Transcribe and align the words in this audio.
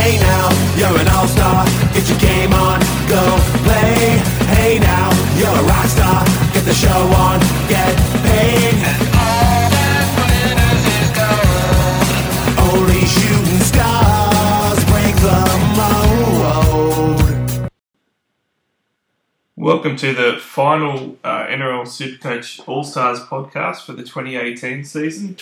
Hey 0.00 0.16
now, 0.18 0.48
you're 0.78 0.98
an 0.98 1.08
all-star. 1.08 1.66
Get 1.92 2.08
your 2.08 2.18
game 2.18 2.54
on, 2.54 2.80
go 3.06 3.20
play. 3.64 4.16
Hey 4.48 4.78
now, 4.78 5.10
you're 5.36 5.50
a 5.50 5.62
rock 5.64 5.84
star. 5.88 6.24
Get 6.54 6.64
the 6.64 6.72
show 6.72 6.88
on, 6.88 7.38
get 7.68 7.94
paid. 8.24 8.80
And 8.80 9.08
all 9.20 9.68
that 9.76 10.08
glitters 10.16 10.84
is 10.96 11.10
gold. 11.20 12.80
Only 12.80 13.04
shooting 13.04 13.60
stars 13.60 14.80
break 14.88 15.14
the 15.20 15.40
mold. 17.60 17.70
Welcome 19.54 19.96
to 19.96 20.14
the 20.14 20.38
final 20.40 21.18
uh, 21.22 21.44
NRL 21.44 21.84
Supercoach 21.84 22.66
All 22.66 22.84
Stars 22.84 23.20
podcast 23.20 23.84
for 23.84 23.92
the 23.92 24.02
2018 24.02 24.82
season. 24.82 25.36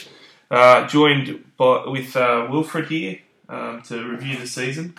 Uh, 0.51 0.85
joined 0.89 1.45
by, 1.57 1.87
with 1.87 2.17
uh, 2.17 2.49
Wilfred 2.51 2.89
here 2.89 3.19
um, 3.49 3.83
to 3.83 4.05
review 4.09 4.39
the 4.39 4.47
season. 4.47 4.95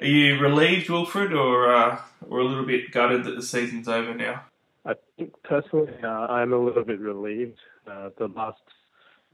Are 0.00 0.06
you 0.06 0.38
relieved, 0.38 0.88
Wilfred, 0.88 1.32
or 1.32 1.74
uh, 1.74 2.00
or 2.28 2.40
a 2.40 2.44
little 2.44 2.64
bit 2.64 2.92
gutted 2.92 3.24
that 3.24 3.36
the 3.36 3.42
season's 3.42 3.88
over 3.88 4.14
now? 4.14 4.44
I 4.86 4.94
think 5.16 5.34
personally, 5.42 5.92
uh, 6.02 6.06
I'm 6.06 6.52
a 6.52 6.58
little 6.58 6.84
bit 6.84 7.00
relieved. 7.00 7.58
Uh, 7.90 8.10
the 8.16 8.28
last 8.28 8.60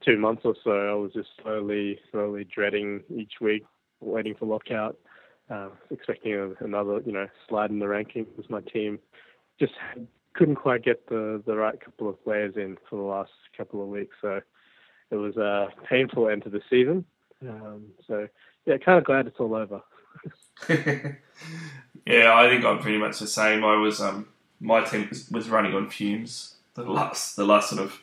two 0.04 0.16
months 0.18 0.42
or 0.44 0.54
so, 0.64 0.70
I 0.70 0.94
was 0.94 1.12
just 1.12 1.28
slowly, 1.42 1.98
slowly 2.10 2.44
dreading 2.44 3.02
each 3.14 3.34
week, 3.40 3.64
waiting 4.00 4.34
for 4.34 4.46
lockout, 4.46 4.96
uh, 5.50 5.68
expecting 5.90 6.34
a, 6.34 6.64
another, 6.64 7.00
you 7.04 7.12
know, 7.12 7.28
slide 7.48 7.70
in 7.70 7.78
the 7.78 7.86
rankings. 7.86 8.26
My 8.48 8.60
team 8.60 8.98
just 9.60 9.74
couldn't 10.34 10.56
quite 10.56 10.82
get 10.82 11.08
the 11.08 11.42
the 11.46 11.56
right 11.56 11.78
couple 11.80 12.08
of 12.08 12.22
players 12.24 12.54
in 12.56 12.76
for 12.88 12.96
the 12.96 13.02
last 13.02 13.32
couple 13.56 13.82
of 13.82 13.88
weeks. 13.88 14.16
So 14.20 14.40
it 15.10 15.16
was 15.16 15.36
a 15.36 15.68
painful 15.88 16.28
end 16.28 16.44
to 16.44 16.50
the 16.50 16.62
season. 16.70 17.04
Um, 17.48 17.86
so 18.06 18.28
yeah, 18.66 18.78
kind 18.78 18.98
of 18.98 19.04
glad 19.04 19.26
it's 19.26 19.40
all 19.40 19.54
over. 19.54 19.82
yeah, 22.06 22.34
I 22.34 22.48
think 22.48 22.64
I'm 22.64 22.78
pretty 22.78 22.98
much 22.98 23.18
the 23.18 23.26
same. 23.26 23.64
I 23.64 23.76
was 23.76 24.00
um, 24.00 24.28
my 24.60 24.82
team 24.82 25.08
was, 25.08 25.30
was 25.30 25.48
running 25.48 25.74
on 25.74 25.90
fumes 25.90 26.54
the 26.74 26.82
last 26.82 27.36
the 27.36 27.44
last 27.44 27.70
sort 27.70 27.82
of 27.82 28.00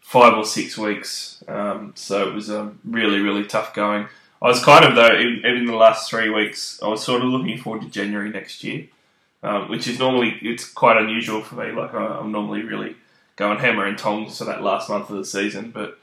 five 0.00 0.34
or 0.34 0.44
six 0.44 0.76
weeks. 0.76 1.42
Um, 1.48 1.92
so 1.94 2.28
it 2.28 2.34
was 2.34 2.50
really 2.84 3.20
really 3.20 3.44
tough 3.44 3.74
going. 3.74 4.08
I 4.40 4.46
was 4.46 4.62
kind 4.62 4.84
of 4.84 4.94
though 4.94 5.18
even 5.18 5.44
in 5.44 5.66
the 5.66 5.74
last 5.74 6.08
three 6.08 6.30
weeks, 6.30 6.80
I 6.82 6.88
was 6.88 7.02
sort 7.02 7.22
of 7.22 7.28
looking 7.28 7.58
forward 7.58 7.82
to 7.82 7.88
January 7.88 8.30
next 8.30 8.62
year, 8.62 8.86
um, 9.42 9.68
which 9.68 9.88
is 9.88 9.98
normally 9.98 10.38
it's 10.42 10.68
quite 10.68 10.96
unusual 10.96 11.42
for 11.42 11.56
me. 11.56 11.72
Like 11.72 11.94
I, 11.94 12.18
I'm 12.18 12.32
normally 12.32 12.62
really 12.62 12.96
going 13.36 13.58
hammer 13.58 13.86
and 13.86 13.98
tongs 13.98 14.38
for 14.38 14.44
that 14.44 14.62
last 14.62 14.88
month 14.88 15.10
of 15.10 15.16
the 15.16 15.24
season, 15.24 15.70
but 15.70 15.98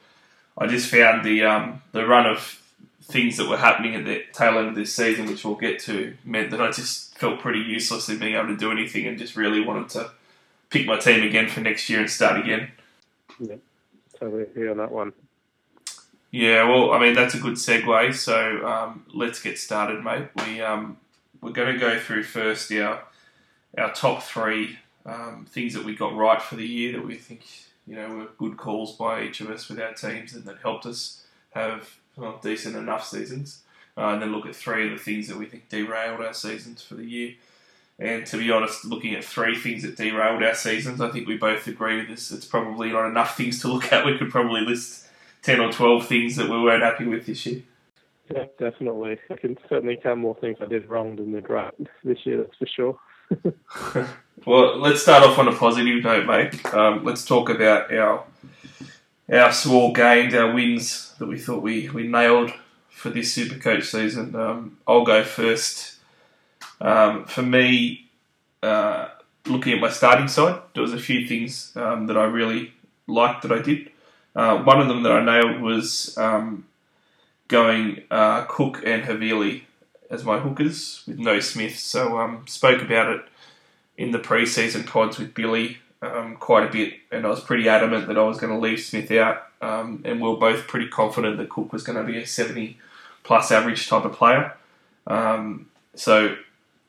I 0.58 0.68
just 0.68 0.90
found 0.90 1.26
the 1.26 1.44
um, 1.44 1.82
the 1.92 2.06
run 2.06 2.26
of 2.26 2.62
things 3.08 3.38
that 3.38 3.48
were 3.48 3.58
happening 3.58 3.96
at 3.96 4.06
the 4.06 4.24
tail 4.34 4.58
end 4.58 4.70
of 4.70 4.76
this 4.76 4.94
season, 4.94 5.28
which 5.28 5.46
we'll 5.46 5.56
get 5.56 5.80
to, 5.82 6.16
meant 6.24 6.52
that 6.52 6.62
I 6.62 6.72
just 6.72 7.18
felt 7.18 7.40
pretty 7.40 7.60
useless 7.60 8.10
in 8.10 8.20
being 8.20 8.36
able 8.36 8.48
to 8.48 8.58
do 8.58 8.72
anything 8.72 9.06
and 9.06 9.18
just 9.18 9.36
really 9.36 9.62
wanted 9.62 9.90
to 9.90 10.12
pick 10.70 10.88
my 10.88 10.98
team 10.98 11.24
again 11.24 11.48
for 11.48 11.62
next 11.62 11.90
year 11.90 12.00
and 12.00 12.10
start 12.10 12.40
again. 12.40 12.72
Yeah, 13.40 13.56
totally 14.20 14.44
agree 14.44 14.70
on 14.70 14.78
that 14.78 14.92
one. 14.92 15.14
Yeah, 16.32 16.68
well, 16.68 16.92
I 16.92 17.00
mean 17.00 17.14
that's 17.14 17.36
a 17.36 17.40
good 17.40 17.54
segue. 17.54 18.16
So 18.16 18.68
um, 18.68 19.06
let's 19.14 19.42
get 19.42 19.58
started, 19.58 20.04
mate. 20.04 20.28
We 20.46 20.62
um, 20.62 20.98
we're 21.42 21.52
going 21.52 21.74
to 21.74 21.80
go 21.80 22.00
through 22.00 22.24
first 22.24 22.72
our 22.74 23.04
our 23.78 23.94
top 23.94 24.24
three 24.24 24.80
um, 25.06 25.46
things 25.50 25.74
that 25.76 25.86
we 25.86 25.96
got 25.96 26.16
right 26.16 26.42
for 26.42 26.56
the 26.56 26.68
year 26.68 26.94
that 26.94 27.06
we 27.06 27.16
think 27.16 27.46
you 27.86 27.96
know 27.96 28.10
were 28.10 28.28
good 28.38 28.58
calls 28.58 28.94
by 28.94 29.24
each 29.24 29.42
of 29.42 29.50
us 29.50 29.70
with 29.70 29.80
our 29.80 29.94
teams 29.94 30.34
and 30.34 30.44
that 30.46 30.58
helped 30.62 30.86
us 30.86 31.24
have 31.52 31.98
well, 32.18 32.40
decent 32.42 32.76
enough 32.76 33.06
seasons. 33.06 33.62
Uh, 33.98 34.10
and 34.10 34.22
then 34.22 34.34
look 34.34 34.46
at 34.46 34.56
three 34.56 34.88
of 34.88 34.92
the 34.92 35.04
things 35.04 35.28
that 35.30 35.38
we 35.38 35.46
think 35.46 35.70
derailed 35.70 36.20
our 36.20 36.34
seasons 36.34 36.82
for 36.82 36.96
the 36.96 37.06
year. 37.06 37.34
And 37.98 38.26
to 38.26 38.38
be 38.38 38.52
honest, 38.52 38.84
looking 38.84 39.16
at 39.16 39.24
three 39.24 39.56
things 39.56 39.84
that 39.84 39.96
derailed 39.96 40.44
our 40.44 40.54
seasons, 40.54 41.00
I 41.00 41.10
think 41.12 41.28
we 41.28 41.38
both 41.38 41.66
agree 41.68 41.98
with 41.98 42.10
this. 42.10 42.30
It's 42.30 42.46
probably 42.46 42.92
not 42.92 43.08
enough 43.08 43.38
things 43.38 43.62
to 43.62 43.70
look 43.70 43.94
at. 43.94 44.06
We 44.06 44.18
could 44.18 44.32
probably 44.32 44.62
list 44.62 45.08
10 45.44 45.62
or 45.62 45.72
12 45.72 46.06
things 46.08 46.36
that 46.36 46.50
we 46.50 46.62
weren't 46.62 46.84
happy 46.84 47.06
with 47.06 47.26
this 47.26 47.46
year. 47.46 47.62
Yeah, 48.34 48.46
definitely. 48.60 49.18
I 49.30 49.36
can 49.36 49.58
certainly 49.70 49.98
count 50.02 50.20
more 50.20 50.36
things 50.36 50.58
I 50.60 50.66
did 50.66 50.90
wrong 50.90 51.16
than 51.16 51.32
did 51.32 51.50
right 51.50 51.74
this 52.04 52.26
year, 52.26 52.38
that's 52.38 52.58
for 52.58 52.68
sure. 52.68 54.06
well, 54.46 54.78
let's 54.78 55.02
start 55.02 55.24
off 55.24 55.40
on 55.40 55.48
a 55.48 55.56
positive 55.56 56.04
note, 56.04 56.26
mate. 56.26 56.74
Um, 56.74 57.04
let's 57.06 57.24
talk 57.24 57.50
about 57.50 57.94
our 57.94 58.26
our 59.32 59.52
small 59.52 59.92
gains, 59.94 60.34
our 60.34 60.54
wins 60.54 61.14
that 61.20 61.28
we 61.28 61.40
thought 61.40 61.62
we, 61.62 61.90
we 61.90 62.08
nailed 62.08 62.54
for 62.90 63.10
this 63.10 63.34
Super 63.34 63.60
Coach 63.60 63.86
season. 63.86 64.36
Um, 64.36 64.78
I'll 64.88 65.06
go 65.06 65.24
first. 65.24 65.98
Um, 66.80 67.26
for 67.26 67.42
me, 67.42 68.10
uh, 68.62 69.10
looking 69.46 69.74
at 69.74 69.80
my 69.80 69.90
starting 69.90 70.28
side, 70.28 70.62
there 70.74 70.84
was 70.84 70.94
a 70.94 71.00
few 71.00 71.28
things 71.28 71.72
um, 71.76 72.08
that 72.08 72.18
I 72.18 72.26
really 72.26 72.74
liked 73.08 73.42
that 73.44 73.52
I 73.52 73.62
did. 73.62 73.92
Uh, 74.36 74.62
one 74.64 74.82
of 74.82 74.88
them 74.88 75.04
that 75.04 75.12
I 75.12 75.24
nailed 75.24 75.62
was 75.62 76.18
um, 76.18 76.66
going 77.48 78.04
uh, 78.12 78.44
Cook 78.44 78.82
and 78.86 79.04
Havili 79.04 79.62
as 80.10 80.24
my 80.24 80.40
hookers 80.40 81.04
with 81.08 81.20
no 81.20 81.40
Smith. 81.40 81.80
So 81.80 82.20
um, 82.20 82.46
spoke 82.48 82.82
about 82.82 83.12
it 83.12 83.22
in 83.98 84.12
the 84.12 84.20
preseason 84.20 84.86
pods 84.86 85.18
with 85.18 85.34
Billy 85.34 85.78
um, 86.02 86.36
quite 86.38 86.68
a 86.68 86.72
bit, 86.72 86.94
and 87.12 87.26
I 87.26 87.30
was 87.30 87.42
pretty 87.42 87.68
adamant 87.70 88.08
that 88.08 88.18
I 88.18 88.24
was 88.24 88.40
going 88.40 88.54
to 88.54 88.60
leave 88.60 88.80
Smith 88.80 89.12
out. 89.12 89.48
Um, 89.62 90.02
and 90.06 90.22
we 90.22 90.30
are 90.30 90.38
both 90.38 90.68
pretty 90.68 90.90
confident 90.90 91.38
that 91.38 91.50
Cook 91.50 91.74
was 91.74 91.84
going 91.84 91.98
to 91.98 92.04
be 92.04 92.20
a 92.20 92.28
70 92.28 92.78
plus 93.24 93.52
average 93.52 93.88
type 93.88 94.06
of 94.06 94.14
player. 94.14 94.54
Um, 95.08 95.68
so 95.96 96.36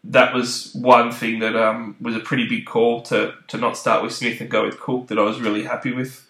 that 0.04 0.34
was 0.34 0.74
one 0.74 1.10
thing 1.10 1.38
that 1.40 1.56
um, 1.56 1.96
was 2.00 2.16
a 2.16 2.20
pretty 2.20 2.48
big 2.48 2.66
call 2.66 3.02
to, 3.02 3.34
to 3.48 3.56
not 3.56 3.76
start 3.76 4.02
with 4.02 4.12
Smith 4.12 4.40
and 4.40 4.50
go 4.50 4.64
with 4.64 4.78
Cook 4.78 5.08
that 5.08 5.18
I 5.18 5.22
was 5.22 5.40
really 5.40 5.64
happy 5.64 5.92
with. 5.92 6.28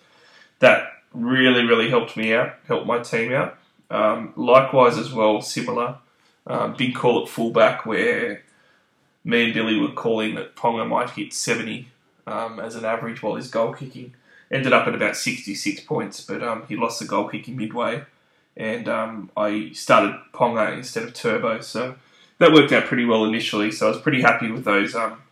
That 0.61 0.93
really, 1.13 1.65
really 1.65 1.91
helped 1.91 2.17
me 2.17 2.35
out, 2.35 2.55
helped 2.67 2.87
my 2.87 3.01
team 3.01 3.33
out. 3.33 3.59
Um, 3.91 4.33
likewise, 4.37 4.99
as 4.99 5.13
well, 5.13 5.41
similar. 5.43 5.97
Uh, 6.47 6.69
big 6.69 6.95
call 6.95 7.23
at 7.23 7.29
fullback 7.29 7.85
where 7.85 8.43
me 9.25 9.47
and 9.47 9.55
Billy 9.55 9.79
were 9.81 9.93
calling 9.93 10.37
that 10.37 10.55
Ponga 10.55 10.89
might 10.89 11.11
hit 11.11 11.33
70 11.33 11.89
um, 12.27 12.61
as 12.61 12.75
an 12.75 12.85
average 12.85 13.23
while 13.23 13.37
his 13.37 13.49
goal 13.49 13.73
kicking. 13.73 14.15
Ended 14.51 14.73
up 14.73 14.87
at 14.87 14.95
about 14.95 15.17
66 15.17 15.81
points, 15.81 16.21
but 16.21 16.43
um, 16.43 16.65
he 16.69 16.77
lost 16.77 17.01
the 17.01 17.05
goal 17.05 17.29
kicking 17.29 17.57
midway, 17.57 18.05
and 18.57 18.89
um, 18.89 19.31
I 19.37 19.71
started 19.73 20.15
Ponga 20.33 20.77
instead 20.77 21.03
of 21.03 21.15
Turbo, 21.15 21.61
so 21.61 21.97
that 22.39 22.53
worked 22.53 22.71
out 22.71 22.85
pretty 22.85 23.05
well 23.05 23.25
initially. 23.25 23.73
So 23.73 23.87
I 23.87 23.91
was 23.91 24.01
pretty 24.01 24.23
happy 24.23 24.51
with 24.51 24.65
those. 24.65 24.95
Um, 24.95 25.23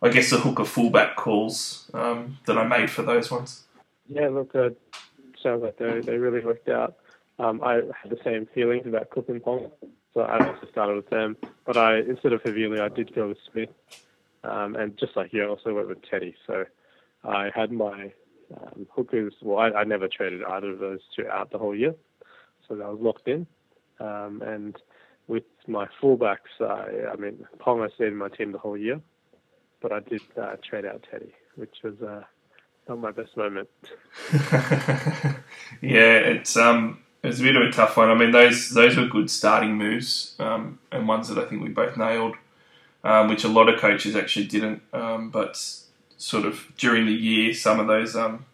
I 0.00 0.08
guess 0.08 0.30
the 0.30 0.38
hooker 0.38 0.64
fullback 0.64 1.16
calls 1.16 1.90
um, 1.92 2.38
that 2.46 2.56
I 2.56 2.66
made 2.66 2.90
for 2.90 3.02
those 3.02 3.30
ones. 3.30 3.64
Yeah, 4.08 4.28
look, 4.28 4.54
uh, 4.54 4.70
sounds 5.42 5.62
like 5.62 5.76
they 5.78 6.00
they 6.00 6.16
really 6.16 6.44
worked 6.44 6.68
out. 6.68 6.96
Um, 7.38 7.62
I 7.62 7.74
had 7.74 8.10
the 8.10 8.18
same 8.24 8.46
feelings 8.54 8.86
about 8.86 9.10
Cook 9.10 9.28
and 9.28 9.42
Ponga, 9.42 9.70
so 10.14 10.20
I 10.20 10.46
also 10.46 10.66
started 10.70 10.96
with 10.96 11.10
them. 11.10 11.36
But 11.64 11.76
I 11.76 11.98
instead 11.98 12.32
of 12.32 12.42
Havili, 12.42 12.80
I 12.80 12.88
did 12.88 13.14
go 13.14 13.28
with 13.28 13.38
Smith. 13.52 13.70
Um, 14.44 14.76
and 14.76 14.96
just 14.98 15.16
like 15.16 15.32
you, 15.32 15.44
I 15.44 15.48
also 15.48 15.74
went 15.74 15.88
with 15.88 16.02
Teddy. 16.08 16.34
So 16.46 16.64
I 17.24 17.50
had 17.54 17.72
my 17.72 18.12
um, 18.54 18.86
hookers. 18.94 19.34
Well, 19.42 19.58
I, 19.58 19.80
I, 19.80 19.84
never 19.84 20.08
traded 20.08 20.42
either 20.44 20.70
of 20.70 20.78
those 20.78 21.00
two 21.14 21.26
out 21.28 21.50
the 21.50 21.58
whole 21.58 21.74
year, 21.74 21.94
so 22.68 22.76
that 22.76 22.88
was 22.88 23.00
locked 23.00 23.28
in. 23.28 23.46
Um, 23.98 24.42
and 24.42 24.76
with 25.26 25.44
my 25.66 25.88
fullbacks, 26.00 26.60
I, 26.60 27.12
I 27.12 27.16
mean, 27.16 27.46
Ponga 27.58 27.92
stayed 27.94 28.08
in 28.08 28.16
my 28.16 28.28
team 28.28 28.52
the 28.52 28.58
whole 28.58 28.76
year, 28.76 29.00
but 29.80 29.92
I 29.92 30.00
did 30.00 30.22
uh, 30.40 30.56
trade 30.62 30.84
out 30.84 31.04
Teddy, 31.10 31.34
which 31.56 31.76
was 31.82 32.00
uh, 32.00 32.22
not 32.88 32.98
my 32.98 33.10
best 33.10 33.36
moment. 33.36 33.68
yeah, 35.82 36.18
it's 36.18 36.56
um, 36.56 37.02
it's 37.22 37.40
a 37.40 37.42
bit 37.42 37.56
of 37.56 37.62
a 37.62 37.72
tough 37.72 37.96
one. 37.96 38.10
I 38.10 38.14
mean, 38.14 38.30
those 38.30 38.70
those 38.70 38.96
were 38.96 39.06
good 39.06 39.30
starting 39.30 39.76
moves, 39.76 40.36
um, 40.38 40.78
and 40.92 41.08
ones 41.08 41.28
that 41.28 41.38
I 41.42 41.48
think 41.48 41.62
we 41.62 41.68
both 41.68 41.96
nailed 41.96 42.36
um, 43.06 43.28
which 43.28 43.44
a 43.44 43.48
lot 43.48 43.68
of 43.68 43.80
coaches 43.80 44.16
actually 44.16 44.46
didn't. 44.46 44.82
Um, 44.92 45.30
but 45.30 45.56
sort 46.18 46.44
of 46.44 46.72
during 46.76 47.06
the 47.06 47.12
year, 47.12 47.54
some 47.54 47.78
of 47.78 47.86
those 47.86 48.16
um, 48.16 48.44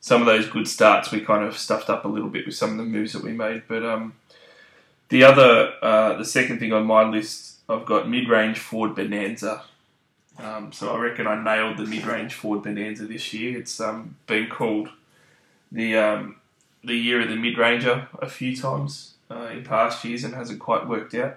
some 0.00 0.20
of 0.20 0.26
those 0.26 0.48
good 0.48 0.66
starts 0.66 1.12
we 1.12 1.20
kind 1.20 1.44
of 1.44 1.56
stuffed 1.56 1.88
up 1.88 2.04
a 2.04 2.08
little 2.08 2.30
bit 2.30 2.46
with 2.46 2.56
some 2.56 2.72
of 2.72 2.78
the 2.78 2.82
moves 2.82 3.12
that 3.12 3.22
we 3.22 3.32
made. 3.32 3.62
But 3.68 3.84
um, 3.84 4.14
the 5.08 5.22
other, 5.22 5.74
uh, 5.82 6.14
the 6.14 6.24
second 6.24 6.58
thing 6.58 6.72
on 6.72 6.84
my 6.84 7.04
list, 7.08 7.58
I've 7.68 7.86
got 7.86 8.08
mid-range 8.08 8.58
forward 8.58 8.96
bonanza. 8.96 9.62
Um, 10.38 10.72
so 10.72 10.92
I 10.92 10.98
reckon 10.98 11.26
I 11.26 11.42
nailed 11.42 11.76
the 11.76 11.84
mid-range 11.84 12.34
forward 12.34 12.64
bonanza 12.64 13.06
this 13.06 13.32
year. 13.32 13.58
It's 13.58 13.80
um, 13.80 14.16
been 14.26 14.48
called 14.48 14.88
the 15.70 16.34
the 16.82 16.96
year 16.96 17.20
of 17.20 17.28
the 17.28 17.36
mid-ranger 17.36 18.08
a 18.18 18.28
few 18.28 18.56
times 18.56 19.14
uh, 19.30 19.50
in 19.52 19.62
past 19.62 20.04
years 20.04 20.24
and 20.24 20.34
hasn't 20.34 20.58
quite 20.58 20.88
worked 20.88 21.14
out. 21.14 21.36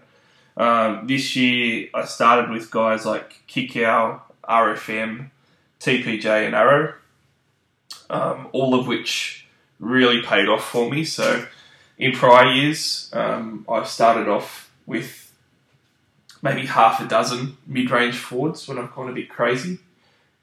Um, 0.55 1.07
this 1.07 1.35
year, 1.35 1.89
I 1.93 2.05
started 2.05 2.49
with 2.49 2.69
guys 2.69 3.05
like 3.05 3.41
Kikau, 3.47 4.21
RFM, 4.47 5.31
TPJ, 5.79 6.45
and 6.45 6.55
Arrow, 6.55 6.93
um, 8.09 8.47
all 8.51 8.79
of 8.79 8.87
which 8.87 9.47
really 9.79 10.21
paid 10.21 10.47
off 10.47 10.63
for 10.69 10.89
me. 10.89 11.03
So, 11.03 11.45
in 11.97 12.11
prior 12.11 12.51
years, 12.51 13.09
um, 13.13 13.65
I've 13.67 13.87
started 13.87 14.27
off 14.27 14.71
with 14.85 15.31
maybe 16.41 16.65
half 16.65 16.99
a 16.99 17.07
dozen 17.07 17.57
mid-range 17.65 18.17
forwards 18.17 18.67
when 18.67 18.77
I've 18.77 18.93
gone 18.93 19.09
a 19.09 19.13
bit 19.13 19.29
crazy, 19.29 19.79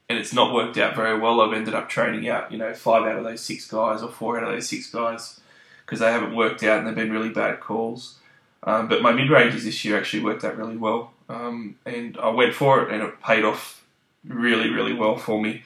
and 0.08 0.18
it's 0.18 0.32
not 0.32 0.52
worked 0.52 0.78
out 0.78 0.96
very 0.96 1.18
well. 1.18 1.40
I've 1.40 1.52
ended 1.52 1.74
up 1.74 1.88
trading 1.88 2.28
out, 2.28 2.50
you 2.50 2.58
know, 2.58 2.74
five 2.74 3.04
out 3.04 3.18
of 3.18 3.24
those 3.24 3.42
six 3.42 3.66
guys 3.68 4.02
or 4.02 4.10
four 4.10 4.38
out 4.38 4.44
of 4.44 4.54
those 4.54 4.68
six 4.68 4.90
guys 4.90 5.38
because 5.84 6.00
they 6.00 6.10
haven't 6.10 6.34
worked 6.34 6.62
out 6.62 6.78
and 6.78 6.86
they've 6.86 6.94
been 6.94 7.12
really 7.12 7.28
bad 7.28 7.60
calls. 7.60 8.19
Um, 8.62 8.88
but 8.88 9.02
my 9.02 9.12
mid-ranges 9.12 9.64
this 9.64 9.84
year 9.84 9.96
actually 9.96 10.22
worked 10.22 10.44
out 10.44 10.56
really 10.56 10.76
well, 10.76 11.12
um, 11.28 11.76
and 11.86 12.18
I 12.18 12.28
went 12.28 12.54
for 12.54 12.82
it, 12.82 12.92
and 12.92 13.02
it 13.02 13.20
paid 13.22 13.44
off 13.44 13.84
really, 14.24 14.68
really 14.70 14.92
well 14.92 15.16
for 15.16 15.40
me. 15.40 15.62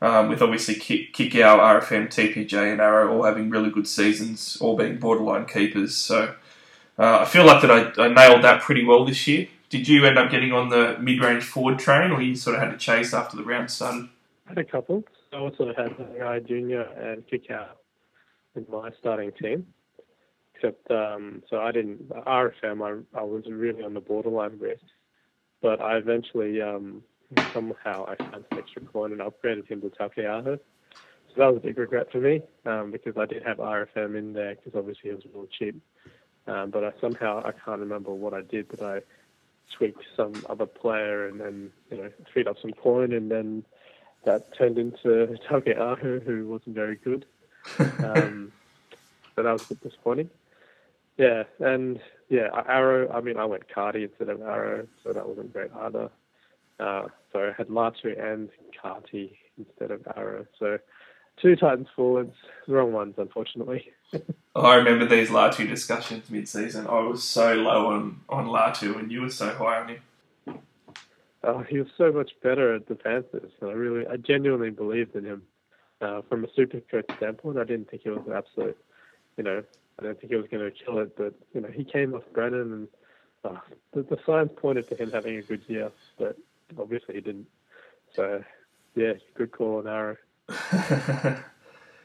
Um, 0.00 0.28
with 0.28 0.42
obviously 0.42 0.74
Kikau, 0.74 1.58
RFM, 1.58 2.08
TPJ, 2.08 2.70
and 2.70 2.80
Arrow 2.82 3.16
all 3.16 3.24
having 3.24 3.48
really 3.48 3.70
good 3.70 3.88
seasons, 3.88 4.58
all 4.60 4.76
being 4.76 4.98
borderline 4.98 5.46
keepers. 5.46 5.96
So 5.96 6.34
uh, 6.98 7.20
I 7.20 7.24
feel 7.24 7.46
like 7.46 7.62
that 7.62 7.70
I, 7.70 8.04
I 8.04 8.08
nailed 8.08 8.44
that 8.44 8.60
pretty 8.60 8.84
well 8.84 9.06
this 9.06 9.26
year. 9.26 9.48
Did 9.70 9.88
you 9.88 10.04
end 10.04 10.18
up 10.18 10.30
getting 10.30 10.52
on 10.52 10.68
the 10.68 10.98
mid-range 11.00 11.44
forward 11.44 11.78
train, 11.78 12.10
or 12.10 12.20
you 12.20 12.36
sort 12.36 12.56
of 12.56 12.62
had 12.62 12.70
to 12.70 12.76
chase 12.76 13.14
after 13.14 13.36
the 13.36 13.42
round 13.42 13.70
started? 13.70 14.08
I 14.46 14.50
had 14.50 14.58
a 14.58 14.64
couple. 14.64 15.02
I 15.32 15.38
also 15.38 15.72
had 15.74 15.96
Guy 16.18 16.38
Junior 16.40 16.82
and 16.82 17.26
Kikau 17.26 17.66
in 18.54 18.66
my 18.70 18.90
starting 19.00 19.32
team. 19.32 19.66
Except, 20.66 20.90
um, 20.90 21.42
so 21.48 21.60
I 21.60 21.70
didn't 21.70 22.08
RFM. 22.08 22.82
I, 23.14 23.18
I 23.18 23.22
was 23.22 23.44
really 23.46 23.84
on 23.84 23.94
the 23.94 24.00
borderline 24.00 24.58
with, 24.58 24.80
but 25.62 25.80
I 25.80 25.96
eventually 25.96 26.60
um, 26.60 27.02
somehow 27.52 28.04
I 28.06 28.16
found 28.16 28.44
some 28.50 28.58
extra 28.58 28.82
coin 28.82 29.12
and 29.12 29.20
upgraded 29.20 29.68
him 29.68 29.80
to 29.82 29.90
Taukei'aho. 29.90 30.58
So 30.58 31.34
that 31.36 31.46
was 31.46 31.58
a 31.58 31.66
big 31.66 31.78
regret 31.78 32.10
for 32.10 32.18
me 32.18 32.42
um, 32.64 32.90
because 32.90 33.16
I 33.16 33.26
did 33.26 33.44
have 33.44 33.58
RFM 33.58 34.18
in 34.18 34.32
there 34.32 34.56
because 34.56 34.76
obviously 34.76 35.10
it 35.10 35.16
was 35.16 35.24
a 35.24 35.28
little 35.28 35.46
cheap. 35.46 35.80
Um, 36.48 36.70
but 36.70 36.82
I 36.82 36.92
somehow 37.00 37.42
I 37.44 37.52
can't 37.52 37.80
remember 37.80 38.12
what 38.12 38.34
I 38.34 38.42
did, 38.42 38.66
but 38.68 38.82
I 38.82 39.02
tweaked 39.76 40.02
some 40.16 40.32
other 40.48 40.66
player 40.66 41.28
and 41.28 41.40
then 41.40 41.70
you 41.92 41.98
know 41.98 42.10
freed 42.32 42.48
up 42.48 42.56
some 42.60 42.72
coin 42.72 43.12
and 43.12 43.30
then 43.30 43.64
that 44.24 44.52
turned 44.56 44.78
into 44.78 45.38
Taukei'aho 45.48 46.24
who 46.24 46.48
wasn't 46.48 46.74
very 46.74 46.96
good. 46.96 47.24
Um, 48.02 48.52
so 49.34 49.42
that 49.42 49.52
was 49.52 49.62
a 49.64 49.74
bit 49.74 49.82
disappointing. 49.82 50.30
Yeah, 51.16 51.44
and 51.60 51.98
yeah, 52.28 52.48
Arrow. 52.68 53.10
I 53.10 53.20
mean, 53.20 53.36
I 53.36 53.44
went 53.44 53.72
Cardi 53.72 54.04
instead 54.04 54.28
of 54.28 54.42
Arrow, 54.42 54.86
so 55.02 55.12
that 55.12 55.28
wasn't 55.28 55.52
great 55.52 55.70
either. 55.80 56.10
Uh, 56.78 57.06
so 57.32 57.40
I 57.40 57.52
had 57.56 57.68
Latu 57.68 58.18
and 58.22 58.50
Carty 58.80 59.38
instead 59.58 59.90
of 59.90 60.06
Arrow. 60.14 60.46
So 60.58 60.78
two 61.40 61.56
Titans 61.56 61.88
forwards, 61.94 62.34
the 62.66 62.74
wrong 62.74 62.92
ones, 62.92 63.14
unfortunately. 63.16 63.90
I 64.54 64.74
remember 64.74 65.06
these 65.06 65.28
Latu 65.28 65.68
discussions 65.68 66.30
mid-season. 66.30 66.86
I 66.86 67.00
was 67.00 67.22
so 67.22 67.54
low 67.54 67.86
on, 67.88 68.20
on 68.28 68.46
Latu, 68.46 68.98
and 68.98 69.10
you 69.10 69.22
were 69.22 69.30
so 69.30 69.54
high 69.54 69.80
on 69.80 69.88
him. 69.88 70.00
Oh, 71.44 71.60
he 71.60 71.78
was 71.78 71.88
so 71.96 72.10
much 72.10 72.32
better 72.42 72.74
at 72.74 72.88
the 72.88 72.94
Panthers, 72.94 73.52
and 73.60 73.70
I 73.70 73.72
really, 73.74 74.06
I 74.06 74.16
genuinely 74.16 74.70
believed 74.70 75.14
in 75.14 75.24
him. 75.24 75.42
Uh, 76.00 76.20
from 76.28 76.44
a 76.44 76.48
super 76.54 76.80
coach 76.90 77.06
standpoint, 77.16 77.58
I 77.58 77.64
didn't 77.64 77.88
think 77.88 78.02
he 78.02 78.10
was 78.10 78.20
an 78.26 78.34
absolute, 78.34 78.76
you 79.38 79.44
know, 79.44 79.62
I 79.98 80.04
don't 80.04 80.20
think 80.20 80.30
he 80.30 80.36
was 80.36 80.46
going 80.50 80.64
to 80.64 80.84
kill 80.84 80.98
it, 80.98 81.16
but 81.16 81.34
you 81.54 81.60
know, 81.60 81.68
he 81.68 81.84
came 81.84 82.14
off 82.14 82.22
Brennan, 82.32 82.72
and 82.72 82.88
uh, 83.44 83.60
the, 83.92 84.02
the 84.02 84.18
signs 84.26 84.50
pointed 84.56 84.88
to 84.88 84.94
him 84.94 85.10
having 85.10 85.36
a 85.36 85.42
good 85.42 85.62
year, 85.68 85.90
but 86.18 86.36
obviously 86.78 87.14
he 87.14 87.20
didn't. 87.20 87.46
So, 88.14 88.42
yeah, 88.94 89.14
good 89.34 89.52
call 89.52 89.78
on 89.78 89.86
Arrow. 89.86 90.16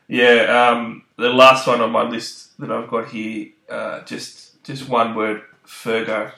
yeah, 0.08 0.70
um, 0.72 1.04
the 1.18 1.30
last 1.30 1.68
one 1.68 1.82
on 1.82 1.92
my 1.92 2.04
list 2.04 2.58
that 2.60 2.72
I've 2.72 2.90
got 2.90 3.10
here, 3.10 3.50
uh, 3.70 4.02
just 4.04 4.64
just 4.64 4.88
one 4.88 5.16
word, 5.16 5.42
Fergo. 5.66 6.32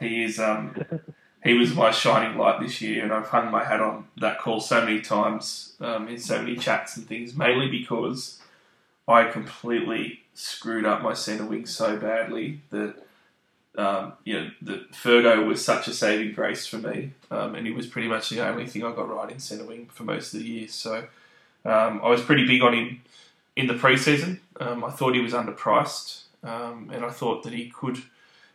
He 0.00 0.24
is 0.24 0.38
um, 0.38 0.74
he 1.44 1.54
was 1.54 1.74
my 1.74 1.90
shining 1.90 2.38
light 2.38 2.60
this 2.60 2.80
year, 2.80 3.04
and 3.04 3.12
I've 3.12 3.28
hung 3.28 3.50
my 3.50 3.64
hat 3.64 3.80
on 3.80 4.06
that 4.18 4.38
call 4.38 4.60
so 4.60 4.80
many 4.80 5.00
times 5.00 5.74
um, 5.80 6.08
in 6.08 6.18
so 6.18 6.40
many 6.40 6.56
chats 6.56 6.96
and 6.96 7.06
things, 7.06 7.36
mainly 7.36 7.68
because 7.68 8.40
I 9.06 9.24
completely 9.24 10.21
screwed 10.34 10.84
up 10.84 11.02
my 11.02 11.14
centre 11.14 11.44
wing 11.44 11.66
so 11.66 11.96
badly 11.96 12.60
that 12.70 12.94
um, 13.76 14.12
you 14.24 14.34
know 14.34 14.50
the 14.60 14.86
Fergo 14.92 15.46
was 15.46 15.64
such 15.64 15.88
a 15.88 15.94
saving 15.94 16.34
grace 16.34 16.66
for 16.66 16.78
me, 16.78 17.12
um, 17.30 17.54
and 17.54 17.66
he 17.66 17.72
was 17.72 17.86
pretty 17.86 18.08
much 18.08 18.28
the 18.28 18.46
only 18.46 18.66
thing 18.66 18.84
I 18.84 18.92
got 18.92 19.08
right 19.08 19.30
in 19.30 19.38
centre 19.38 19.64
wing 19.64 19.88
for 19.92 20.04
most 20.04 20.34
of 20.34 20.40
the 20.40 20.46
year. 20.46 20.68
So 20.68 21.06
um, 21.64 22.00
I 22.02 22.08
was 22.08 22.22
pretty 22.22 22.46
big 22.46 22.62
on 22.62 22.74
him 22.74 23.02
in 23.56 23.66
the 23.66 23.74
preseason. 23.74 24.40
Um, 24.60 24.84
I 24.84 24.90
thought 24.90 25.14
he 25.14 25.20
was 25.20 25.32
underpriced, 25.32 26.22
um, 26.42 26.90
and 26.92 27.04
I 27.04 27.10
thought 27.10 27.42
that 27.44 27.52
he 27.52 27.70
could 27.70 27.98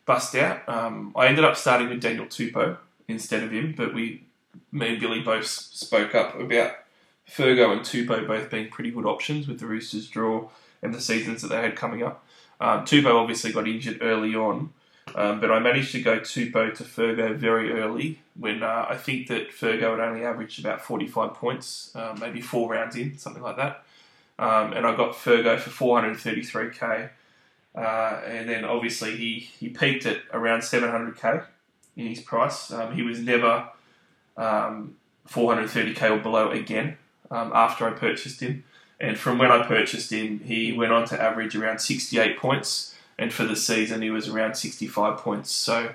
bust 0.05 0.35
out. 0.35 0.67
Um, 0.69 1.13
I 1.15 1.27
ended 1.27 1.45
up 1.45 1.55
starting 1.55 1.89
with 1.89 2.01
Daniel 2.01 2.25
Tupou 2.25 2.77
instead 3.07 3.43
of 3.43 3.51
him, 3.51 3.73
but 3.75 3.93
we, 3.93 4.23
me 4.71 4.89
and 4.89 4.99
Billy 4.99 5.21
both 5.21 5.47
spoke 5.47 6.13
up 6.13 6.39
about 6.39 6.73
Fergo 7.29 7.71
and 7.71 7.81
Tupou 7.81 8.27
both 8.27 8.49
being 8.49 8.69
pretty 8.69 8.91
good 8.91 9.05
options 9.05 9.47
with 9.47 9.59
the 9.59 9.65
Roosters 9.65 10.07
draw 10.07 10.49
and 10.81 10.93
the 10.93 11.01
seasons 11.01 11.41
that 11.41 11.49
they 11.49 11.61
had 11.61 11.75
coming 11.75 12.03
up. 12.03 12.23
Um, 12.59 12.85
obviously 13.05 13.51
got 13.51 13.67
injured 13.67 13.99
early 14.01 14.35
on, 14.35 14.73
um, 15.15 15.39
but 15.39 15.51
I 15.51 15.59
managed 15.59 15.91
to 15.93 16.01
go 16.01 16.19
Tupou 16.19 16.75
to 16.75 16.83
Fergo 16.83 17.35
very 17.35 17.71
early 17.71 18.19
when 18.35 18.63
uh, 18.63 18.85
I 18.89 18.97
think 18.97 19.27
that 19.27 19.51
Fergo 19.51 19.91
had 19.91 19.99
only 19.99 20.23
averaged 20.23 20.59
about 20.59 20.81
45 20.81 21.33
points, 21.33 21.95
uh, 21.95 22.15
maybe 22.19 22.41
four 22.41 22.69
rounds 22.69 22.95
in, 22.95 23.17
something 23.17 23.43
like 23.43 23.57
that. 23.57 23.83
Um, 24.39 24.73
and 24.73 24.85
I 24.85 24.95
got 24.95 25.13
Fergo 25.13 25.59
for 25.59 25.69
433k. 25.69 27.09
Uh, 27.75 28.21
and 28.25 28.49
then 28.49 28.65
obviously 28.65 29.15
he, 29.15 29.39
he 29.39 29.69
peaked 29.69 30.05
at 30.05 30.21
around 30.33 30.61
700k 30.61 31.45
in 31.95 32.07
his 32.07 32.21
price. 32.21 32.71
Um, 32.71 32.95
he 32.95 33.03
was 33.03 33.19
never 33.19 33.69
430k 34.37 36.01
um, 36.01 36.19
or 36.19 36.21
below 36.21 36.49
again 36.51 36.97
um, 37.29 37.51
after 37.53 37.87
I 37.87 37.91
purchased 37.91 38.41
him. 38.41 38.63
And 38.99 39.17
from 39.17 39.37
when 39.37 39.51
I 39.51 39.65
purchased 39.65 40.11
him, 40.11 40.39
he 40.39 40.73
went 40.73 40.91
on 40.91 41.05
to 41.07 41.21
average 41.21 41.55
around 41.55 41.79
68 41.79 42.37
points. 42.37 42.95
And 43.17 43.33
for 43.33 43.43
the 43.45 43.55
season, 43.55 44.01
he 44.01 44.09
was 44.09 44.27
around 44.27 44.55
65 44.55 45.17
points. 45.19 45.51
So, 45.51 45.93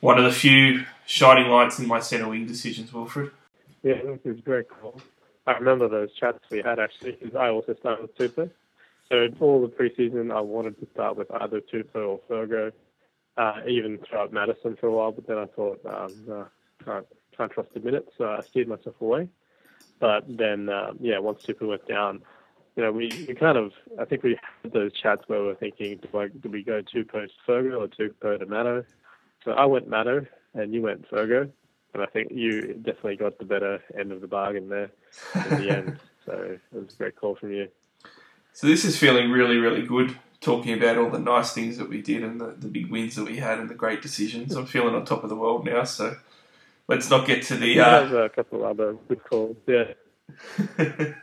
one 0.00 0.18
of 0.18 0.24
the 0.24 0.32
few 0.32 0.84
shining 1.06 1.50
lights 1.50 1.78
in 1.78 1.86
my 1.86 2.00
centre 2.00 2.28
wing 2.28 2.46
decisions, 2.46 2.92
Wilfred. 2.92 3.30
Yeah, 3.82 3.94
it 3.94 4.24
was 4.24 4.40
very 4.40 4.64
cool. 4.68 5.00
I 5.46 5.52
remember 5.52 5.88
those 5.88 6.12
chats 6.14 6.38
we 6.50 6.62
had 6.62 6.78
actually, 6.78 7.12
because 7.12 7.34
I 7.34 7.48
also 7.48 7.74
started 7.74 8.02
with 8.02 8.16
Tupou. 8.16 8.50
So, 9.08 9.28
all 9.40 9.62
the 9.62 9.68
preseason, 9.68 10.34
I 10.34 10.40
wanted 10.40 10.78
to 10.80 10.88
start 10.92 11.16
with 11.16 11.30
either 11.30 11.60
Tupou 11.60 11.96
or 12.08 12.20
Fergo, 12.28 12.72
uh, 13.36 13.60
even 13.66 13.98
throughout 13.98 14.32
Madison 14.32 14.76
for 14.76 14.86
a 14.88 14.92
while. 14.92 15.12
But 15.12 15.26
then 15.26 15.38
I 15.38 15.46
thought, 15.46 15.80
um, 15.86 16.24
no, 16.26 16.46
can't, 16.84 17.06
can't 17.36 17.52
trust 17.52 17.74
the 17.74 17.80
minutes. 17.80 18.10
So, 18.18 18.28
I 18.28 18.40
steered 18.40 18.68
myself 18.68 19.00
away. 19.00 19.28
But 19.98 20.24
then, 20.28 20.68
uh, 20.68 20.92
yeah, 21.00 21.18
once 21.18 21.42
Super 21.44 21.66
went 21.66 21.86
down, 21.86 22.22
you 22.76 22.82
know, 22.82 22.92
we, 22.92 23.10
we 23.28 23.34
kind 23.34 23.58
of, 23.58 23.72
I 24.00 24.04
think 24.04 24.22
we 24.22 24.38
had 24.62 24.72
those 24.72 24.92
chats 24.92 25.22
where 25.26 25.42
we 25.42 25.50
are 25.50 25.54
thinking, 25.54 25.98
do, 25.98 26.18
I, 26.18 26.28
do 26.28 26.48
we 26.48 26.62
go 26.62 26.80
two 26.80 27.04
to 27.04 27.28
Fergo 27.46 27.80
or 27.80 27.88
two 27.88 28.14
to 28.22 28.46
Matto? 28.46 28.84
So 29.44 29.52
I 29.52 29.66
went 29.66 29.88
Matto 29.88 30.26
and 30.54 30.72
you 30.72 30.82
went 30.82 31.08
Fergo. 31.10 31.50
And 31.94 32.02
I 32.02 32.06
think 32.06 32.30
you 32.30 32.74
definitely 32.74 33.16
got 33.16 33.38
the 33.38 33.44
better 33.44 33.82
end 33.98 34.12
of 34.12 34.22
the 34.22 34.26
bargain 34.26 34.68
there 34.68 34.90
in 35.34 35.62
the 35.62 35.70
end. 35.70 35.98
So 36.24 36.34
it 36.34 36.60
was 36.72 36.94
a 36.94 36.96
great 36.96 37.16
call 37.16 37.34
from 37.34 37.50
you. 37.50 37.66
So 38.52 38.68
this 38.68 38.84
is 38.84 38.96
feeling 38.96 39.32
really, 39.32 39.56
really 39.56 39.82
good 39.84 40.16
talking 40.40 40.72
about 40.72 40.96
all 40.96 41.10
the 41.10 41.18
nice 41.18 41.52
things 41.52 41.78
that 41.78 41.88
we 41.88 42.00
did 42.00 42.22
and 42.22 42.40
the, 42.40 42.54
the 42.58 42.68
big 42.68 42.92
wins 42.92 43.16
that 43.16 43.24
we 43.24 43.38
had 43.38 43.58
and 43.58 43.68
the 43.68 43.74
great 43.74 44.02
decisions. 44.02 44.54
I'm 44.54 44.66
feeling 44.66 44.94
on 44.94 45.04
top 45.04 45.24
of 45.24 45.30
the 45.30 45.34
world 45.34 45.64
now. 45.64 45.82
So 45.82 46.16
let's 46.88 47.10
not 47.10 47.26
get 47.26 47.42
to 47.44 47.56
the. 47.56 47.80
Uh... 47.80 48.04
There's 48.04 48.12
a 48.12 48.28
couple 48.34 48.64
of 48.64 48.70
other 48.70 48.96
good 49.08 49.24
calls. 49.24 49.56
Yeah. 49.66 49.92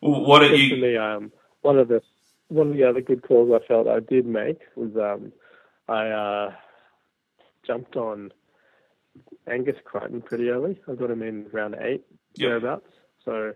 well, 0.00 0.24
what 0.24 0.42
are 0.42 0.54
you? 0.54 1.00
Um, 1.00 1.32
one 1.62 1.78
of 1.78 1.88
the 1.88 2.02
one 2.48 2.70
of 2.70 2.76
the 2.76 2.84
other 2.84 3.00
good 3.00 3.22
calls 3.22 3.50
I 3.52 3.66
felt 3.66 3.88
I 3.88 4.00
did 4.00 4.26
make 4.26 4.60
was 4.76 4.94
um, 4.96 5.32
I 5.88 6.08
uh, 6.08 6.52
jumped 7.66 7.96
on 7.96 8.32
Angus 9.50 9.76
Crichton 9.84 10.22
pretty 10.22 10.48
early. 10.50 10.80
I 10.88 10.94
got 10.94 11.10
him 11.10 11.22
in 11.22 11.46
round 11.52 11.76
eight 11.80 12.04
yep. 12.34 12.48
thereabouts. 12.48 12.90
So 13.24 13.54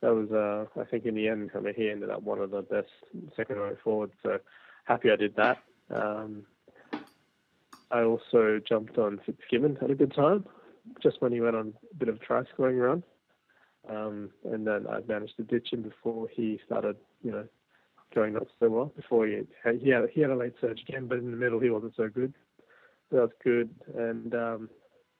that 0.00 0.14
was, 0.14 0.30
uh, 0.30 0.80
I 0.80 0.84
think, 0.84 1.04
in 1.04 1.14
the 1.14 1.28
end, 1.28 1.50
I 1.54 1.60
mean, 1.60 1.74
he 1.74 1.90
ended 1.90 2.10
up 2.10 2.22
one 2.22 2.38
of 2.40 2.50
the 2.50 2.62
best 2.62 2.88
second 3.36 3.56
row 3.56 3.76
forwards. 3.82 4.12
So 4.22 4.38
happy 4.84 5.10
I 5.10 5.16
did 5.16 5.36
that. 5.36 5.58
Um, 5.90 6.44
I 7.90 8.02
also 8.02 8.60
jumped 8.66 8.98
on 8.98 9.20
Fitzgibbon, 9.24 9.76
had 9.80 9.90
a 9.90 9.94
good 9.94 10.14
time, 10.14 10.44
just 11.02 11.20
when 11.20 11.32
he 11.32 11.40
went 11.40 11.56
on 11.56 11.74
a 11.90 11.94
bit 11.96 12.08
of 12.08 12.16
a 12.16 12.18
try 12.18 12.42
scoring 12.52 12.78
run. 12.78 13.02
Um, 13.88 14.30
and 14.44 14.66
then 14.66 14.86
I 14.88 15.00
managed 15.06 15.36
to 15.36 15.44
ditch 15.44 15.68
him 15.72 15.82
before 15.82 16.28
he 16.34 16.58
started, 16.66 16.96
you 17.22 17.30
know, 17.30 17.46
going 18.14 18.34
not 18.34 18.48
so 18.58 18.68
well. 18.68 18.92
Before 18.96 19.26
he 19.26 19.42
had, 19.62 19.80
he 19.80 19.90
had 19.90 20.08
he 20.12 20.20
had 20.20 20.30
a 20.30 20.36
late 20.36 20.54
surge 20.60 20.80
again, 20.88 21.06
but 21.06 21.18
in 21.18 21.30
the 21.30 21.36
middle 21.36 21.60
he 21.60 21.70
wasn't 21.70 21.94
so 21.96 22.08
good. 22.08 22.34
So 23.10 23.16
that 23.16 23.22
was 23.22 23.30
good, 23.44 23.70
and 23.96 24.34
um, 24.34 24.70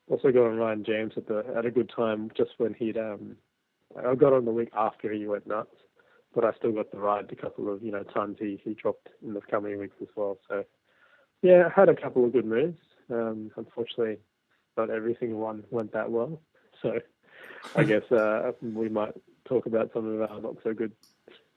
also 0.09 0.31
got 0.31 0.47
on 0.47 0.57
Ryan 0.57 0.83
James 0.83 1.13
at 1.15 1.27
the 1.27 1.45
at 1.55 1.65
a 1.65 1.71
good 1.71 1.89
time 1.95 2.29
just 2.35 2.51
when 2.57 2.73
he'd 2.73 2.97
um, 2.97 3.37
I 3.95 4.15
got 4.15 4.33
on 4.33 4.45
the 4.45 4.51
week 4.51 4.69
after 4.75 5.11
he 5.11 5.25
went 5.27 5.47
nuts, 5.47 5.75
but 6.35 6.43
I 6.43 6.51
still 6.57 6.73
got 6.73 6.91
the 6.91 6.99
ride 6.99 7.31
a 7.31 7.35
couple 7.35 7.71
of 7.71 7.81
you 7.81 7.91
know 7.91 8.03
times 8.03 8.37
he 8.39 8.59
he 8.63 8.73
dropped 8.73 9.07
in 9.25 9.33
the 9.33 9.41
coming 9.41 9.79
weeks 9.79 9.95
as 10.01 10.09
well. 10.15 10.37
So 10.49 10.65
Yeah, 11.41 11.67
I 11.67 11.79
had 11.79 11.89
a 11.89 11.95
couple 11.95 12.25
of 12.25 12.33
good 12.33 12.45
moves. 12.45 12.79
Um, 13.09 13.51
unfortunately, 13.55 14.17
not 14.75 14.89
every 14.89 15.15
single 15.19 15.39
one 15.39 15.63
went 15.71 15.93
that 15.93 16.11
well. 16.11 16.39
So 16.81 16.99
I 17.75 17.83
guess 17.85 18.09
uh, 18.11 18.51
we 18.61 18.89
might 18.89 19.13
talk 19.45 19.65
about 19.65 19.91
some 19.93 20.07
of 20.07 20.29
our 20.29 20.41
not 20.41 20.57
so 20.63 20.73
good 20.73 20.91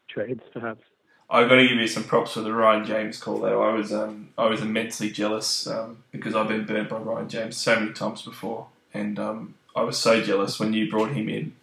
trades, 0.09 0.43
perhaps. 0.53 0.83
I've 1.29 1.49
got 1.49 1.57
to 1.57 1.69
give 1.69 1.79
you 1.79 1.87
some 1.87 2.05
props 2.05 2.33
for 2.33 2.41
the 2.41 2.53
Ryan 2.53 2.85
James 2.85 3.17
call 3.17 3.39
though. 3.39 3.63
I 3.63 3.73
was 3.73 3.93
um, 3.93 4.31
I 4.37 4.47
was 4.47 4.63
immensely 4.63 5.11
jealous 5.11 5.67
um, 5.67 6.03
because 6.11 6.35
I've 6.35 6.49
been 6.49 6.67
burnt 6.67 6.89
by 6.89 6.99
Ryan 6.99 7.29
James 7.29 7.57
so 7.57 7.79
many 7.79 7.93
times 7.93 8.23
before, 8.23 8.67
and 8.93 9.19
um, 9.19 9.55
I 9.77 9.83
was 9.83 9.97
so 9.97 10.21
jealous 10.21 10.59
when 10.59 10.73
you 10.73 10.91
brought 10.91 11.13
him 11.13 11.29
in, 11.29 11.55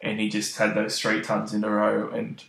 and 0.00 0.20
he 0.20 0.28
just 0.28 0.56
had 0.58 0.74
those 0.74 1.00
three 1.00 1.22
tons 1.22 1.52
in 1.52 1.64
a 1.64 1.70
row. 1.70 2.08
And 2.08 2.42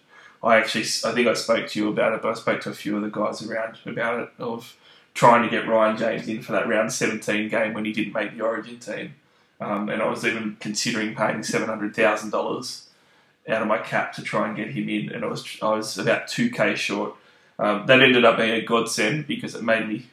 I 0.44 0.58
actually 0.58 0.86
I 1.04 1.16
think 1.16 1.28
I 1.28 1.34
spoke 1.34 1.68
to 1.70 1.80
you 1.80 1.90
about 1.90 2.14
it, 2.14 2.22
but 2.22 2.30
I 2.30 2.34
spoke 2.36 2.62
to 2.62 2.70
a 2.70 2.76
few 2.76 2.96
of 2.96 3.02
the 3.02 3.10
guys 3.10 3.42
around 3.42 3.80
about 3.88 4.20
it 4.20 4.30
of 4.38 4.78
trying 5.18 5.42
to 5.42 5.50
get 5.50 5.68
Ryan 5.68 5.98
James 5.98 6.28
in 6.28 6.44
for 6.44 6.52
that 6.52 6.68
round 6.68 6.94
17 6.94 7.50
game 7.50 7.74
when 7.74 7.86
he 7.86 7.92
didn't 7.92 8.14
make 8.14 8.38
the 8.38 8.44
Origin 8.44 8.78
team, 8.78 9.16
um, 9.60 9.90
and 9.90 10.00
I 10.00 10.08
was 10.08 10.24
even 10.24 10.58
considering 10.60 11.16
paying 11.16 11.42
seven 11.42 11.68
hundred 11.68 11.96
thousand 11.96 12.30
dollars 12.30 12.88
out 13.50 13.64
of 13.64 13.68
my 13.68 13.80
cap 13.80 14.14
to 14.14 14.22
try 14.22 14.48
and 14.48 14.56
get 14.56 14.70
him 14.70 14.88
in, 14.88 15.12
and 15.12 15.26
I 15.26 15.28
was 15.28 15.44
I 15.60 15.70
was 15.74 15.98
about 15.98 16.28
two 16.28 16.52
k 16.52 16.76
short. 16.76 17.16
Um, 17.58 17.88
that 17.88 18.00
ended 18.00 18.26
up 18.26 18.38
being 18.38 18.52
a 18.52 18.62
godsend 18.62 19.26
because 19.26 19.56
it 19.56 19.64
made 19.64 19.88
me 19.88 20.06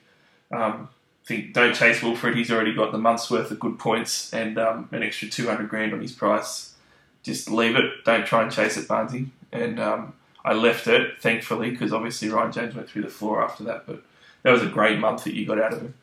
um, 0.50 0.88
think 1.26 1.52
don't 1.52 1.74
chase 1.74 2.02
Wilfred. 2.02 2.34
He's 2.34 2.50
already 2.50 2.72
got 2.72 2.90
the 2.90 2.96
month's 2.96 3.30
worth 3.30 3.50
of 3.50 3.60
good 3.60 3.78
points 3.78 4.32
and 4.32 4.58
um, 4.58 4.88
an 4.90 5.02
extra 5.02 5.28
two 5.28 5.48
hundred 5.48 5.68
grand 5.68 5.92
on 5.92 6.00
his 6.00 6.12
price. 6.12 6.74
Just 7.22 7.50
leave 7.50 7.76
it. 7.76 8.04
Don't 8.06 8.24
try 8.24 8.42
and 8.42 8.50
chase 8.50 8.78
it, 8.78 8.88
Barnesy. 8.88 9.28
And 9.52 9.78
um, 9.78 10.14
I 10.44 10.54
left 10.54 10.86
it, 10.86 11.20
thankfully, 11.20 11.70
because 11.70 11.92
obviously 11.92 12.30
Ryan 12.30 12.52
James 12.52 12.74
went 12.74 12.88
through 12.88 13.02
the 13.02 13.08
floor 13.08 13.42
after 13.44 13.64
that. 13.64 13.86
But 13.86 14.02
that 14.44 14.52
was 14.52 14.62
a 14.62 14.66
great 14.66 14.98
month 14.98 15.24
that 15.24 15.34
you 15.34 15.46
got 15.46 15.60
out 15.60 15.72
of 15.72 15.80
him. 15.82 15.94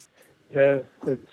Yeah, 0.53 0.79
it's. 1.07 1.31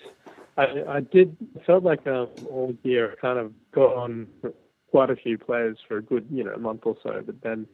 I, 0.57 0.83
I 0.87 0.99
did 0.99 1.35
felt 1.65 1.83
like 1.83 2.05
um, 2.05 2.27
all 2.49 2.75
year 2.83 3.11
I 3.11 3.15
kind 3.15 3.39
of 3.39 3.53
got 3.71 3.95
on 3.95 4.27
quite 4.91 5.09
a 5.09 5.15
few 5.15 5.37
players 5.37 5.77
for 5.87 5.97
a 5.97 6.01
good, 6.01 6.27
you 6.29 6.43
know, 6.43 6.55
month 6.57 6.81
or 6.83 6.97
so, 7.01 7.21
but 7.25 7.41
then 7.41 7.67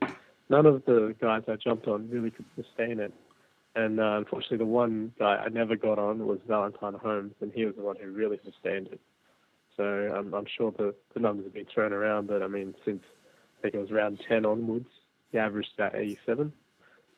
none 0.50 0.66
of 0.66 0.86
the 0.86 1.16
guys 1.20 1.44
I 1.48 1.56
jumped 1.56 1.88
on 1.88 2.10
really 2.10 2.32
could 2.32 2.46
sustain 2.56 3.00
it. 3.00 3.14
And 3.76 4.00
uh, 4.00 4.18
unfortunately, 4.18 4.60
the 4.60 4.66
one 4.66 5.12
guy 5.20 5.36
I 5.36 5.50
never 5.50 5.76
got 5.76 6.00
on 6.00 6.26
was 6.28 6.40
Valentine 6.48 6.94
Holmes, 6.94 7.34
and 7.42 7.52
he 7.54 7.66
was 7.66 7.76
the 7.76 7.82
one 7.82 7.98
who 8.02 8.12
really 8.12 8.40
sustained 8.46 8.88
it. 8.88 9.00
So 9.76 10.16
um, 10.18 10.34
I'm 10.34 10.46
sure 10.46 10.72
the, 10.72 10.96
the 11.14 11.20
numbers 11.20 11.46
have 11.46 11.54
been 11.54 11.66
thrown 11.74 11.92
around, 11.92 12.28
but 12.28 12.42
I 12.42 12.48
mean, 12.48 12.76
since 12.86 13.04
I 13.60 13.64
think 13.64 13.76
it 13.76 13.80
was 13.80 13.92
round 13.92 14.22
10 14.30 14.46
onwards, 14.46 14.88
he 15.32 15.38
averaged 15.40 15.72
about 15.76 15.96
87 15.96 16.54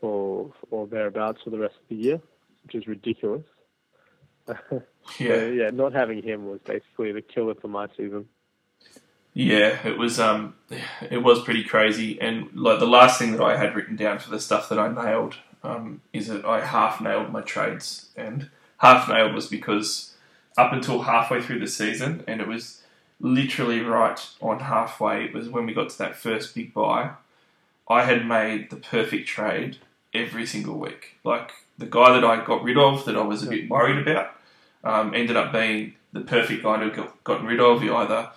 or, 0.02 0.52
or 0.72 0.88
thereabouts 0.88 1.42
for 1.44 1.50
the 1.50 1.60
rest 1.60 1.76
of 1.76 1.90
the 1.90 1.96
year, 1.96 2.22
which 2.64 2.76
is 2.76 2.88
ridiculous. 2.88 3.44
Yeah. 5.20 5.36
so, 5.36 5.48
yeah, 5.48 5.70
not 5.70 5.94
having 5.94 6.22
him 6.22 6.48
was 6.50 6.60
basically 6.66 7.14
the 7.14 7.22
killer 7.22 7.56
for 7.56 7.70
my 7.70 7.88
season. 7.96 8.28
Yeah, 9.34 9.78
it 9.88 9.98
was 9.98 10.20
um, 10.20 10.56
it 11.10 11.24
was 11.24 11.44
pretty 11.44 11.64
crazy, 11.64 12.20
and 12.20 12.50
like 12.54 12.80
the 12.80 12.88
last 12.88 13.20
thing 13.20 13.32
that 13.34 13.42
I 13.42 13.56
had 13.56 13.76
written 13.76 13.96
down 13.96 14.20
for 14.20 14.32
the 14.32 14.40
stuff 14.40 14.68
that 14.68 14.80
I 14.80 14.92
nailed 14.92 15.36
um, 15.64 16.02
is 16.12 16.28
that 16.28 16.44
I 16.44 16.66
half 16.66 17.00
nailed 17.00 17.32
my 17.32 17.42
trades, 17.42 18.10
and 18.18 18.50
half 18.80 19.08
nailed 19.08 19.34
was 19.34 19.48
because 19.48 20.16
up 20.58 20.74
until 20.74 21.04
halfway 21.04 21.42
through 21.42 21.60
the 21.60 21.68
season, 21.68 22.24
and 22.28 22.42
it 22.42 22.48
was 22.48 22.82
literally 23.20 23.82
right 23.82 24.20
on 24.42 24.60
halfway. 24.60 25.26
It 25.26 25.34
was 25.34 25.50
when 25.50 25.66
we 25.68 25.74
got 25.74 25.90
to 25.92 25.98
that 26.00 26.16
first 26.16 26.56
big 26.56 26.74
buy. 26.74 27.12
I 27.88 28.04
had 28.04 28.28
made 28.28 28.70
the 28.70 28.76
perfect 28.76 29.28
trade 29.28 29.78
every 30.14 30.46
single 30.46 30.78
week. 30.78 31.16
Like 31.24 31.52
the 31.78 31.86
guy 31.86 32.14
that 32.14 32.26
I 32.26 32.44
got 32.44 32.64
rid 32.64 32.78
of, 32.78 33.06
that 33.06 33.16
I 33.16 33.22
was 33.22 33.44
a 33.44 33.50
bit 33.50 33.70
worried 33.70 34.08
about, 34.08 34.32
um, 34.84 35.14
ended 35.14 35.36
up 35.36 35.52
being 35.52 35.94
the 36.14 36.22
perfect 36.22 36.64
guy 36.64 36.84
to 36.84 36.90
get 36.90 37.24
gotten 37.24 37.46
rid 37.46 37.60
of. 37.60 37.82
He 37.82 37.90
either 37.90 38.30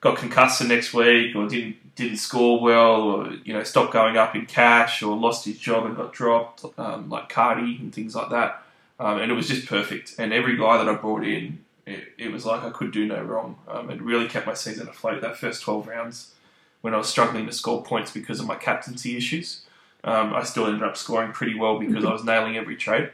got 0.00 0.18
concussed 0.18 0.60
the 0.60 0.68
next 0.68 0.92
week 0.92 1.34
or 1.34 1.48
didn't 1.48 1.76
didn't 1.94 2.16
score 2.16 2.60
well 2.60 3.02
or 3.02 3.32
you 3.44 3.52
know 3.52 3.62
stopped 3.62 3.92
going 3.92 4.16
up 4.16 4.34
in 4.34 4.46
cash 4.46 5.02
or 5.02 5.16
lost 5.16 5.44
his 5.44 5.58
job 5.58 5.84
and 5.84 5.96
got 5.96 6.12
dropped 6.12 6.64
um, 6.78 7.10
like 7.10 7.28
Cardi 7.28 7.76
and 7.76 7.94
things 7.94 8.14
like 8.14 8.30
that. 8.30 8.62
Um, 8.98 9.18
and 9.18 9.32
it 9.32 9.34
was 9.34 9.48
just 9.48 9.66
perfect. 9.66 10.14
And 10.18 10.32
every 10.32 10.56
guy 10.56 10.78
that 10.78 10.88
I 10.88 10.94
brought 10.94 11.24
in 11.24 11.64
it, 11.86 12.12
it 12.18 12.32
was 12.32 12.46
like 12.46 12.62
I 12.62 12.70
could 12.70 12.92
do 12.92 13.06
no 13.06 13.20
wrong. 13.22 13.58
Um, 13.68 13.90
it 13.90 14.00
really 14.00 14.28
kept 14.28 14.46
my 14.46 14.54
season 14.54 14.88
afloat 14.88 15.20
that 15.22 15.36
first 15.36 15.62
12 15.62 15.88
rounds 15.88 16.34
when 16.80 16.94
I 16.94 16.98
was 16.98 17.08
struggling 17.08 17.46
to 17.46 17.52
score 17.52 17.82
points 17.82 18.10
because 18.10 18.40
of 18.40 18.46
my 18.46 18.56
captaincy 18.56 19.16
issues 19.16 19.64
um, 20.04 20.34
I 20.34 20.42
still 20.42 20.66
ended 20.66 20.82
up 20.82 20.96
scoring 20.96 21.32
pretty 21.32 21.54
well 21.54 21.78
because 21.78 22.04
I 22.04 22.12
was 22.12 22.24
nailing 22.24 22.56
every 22.56 22.76
trade 22.76 23.10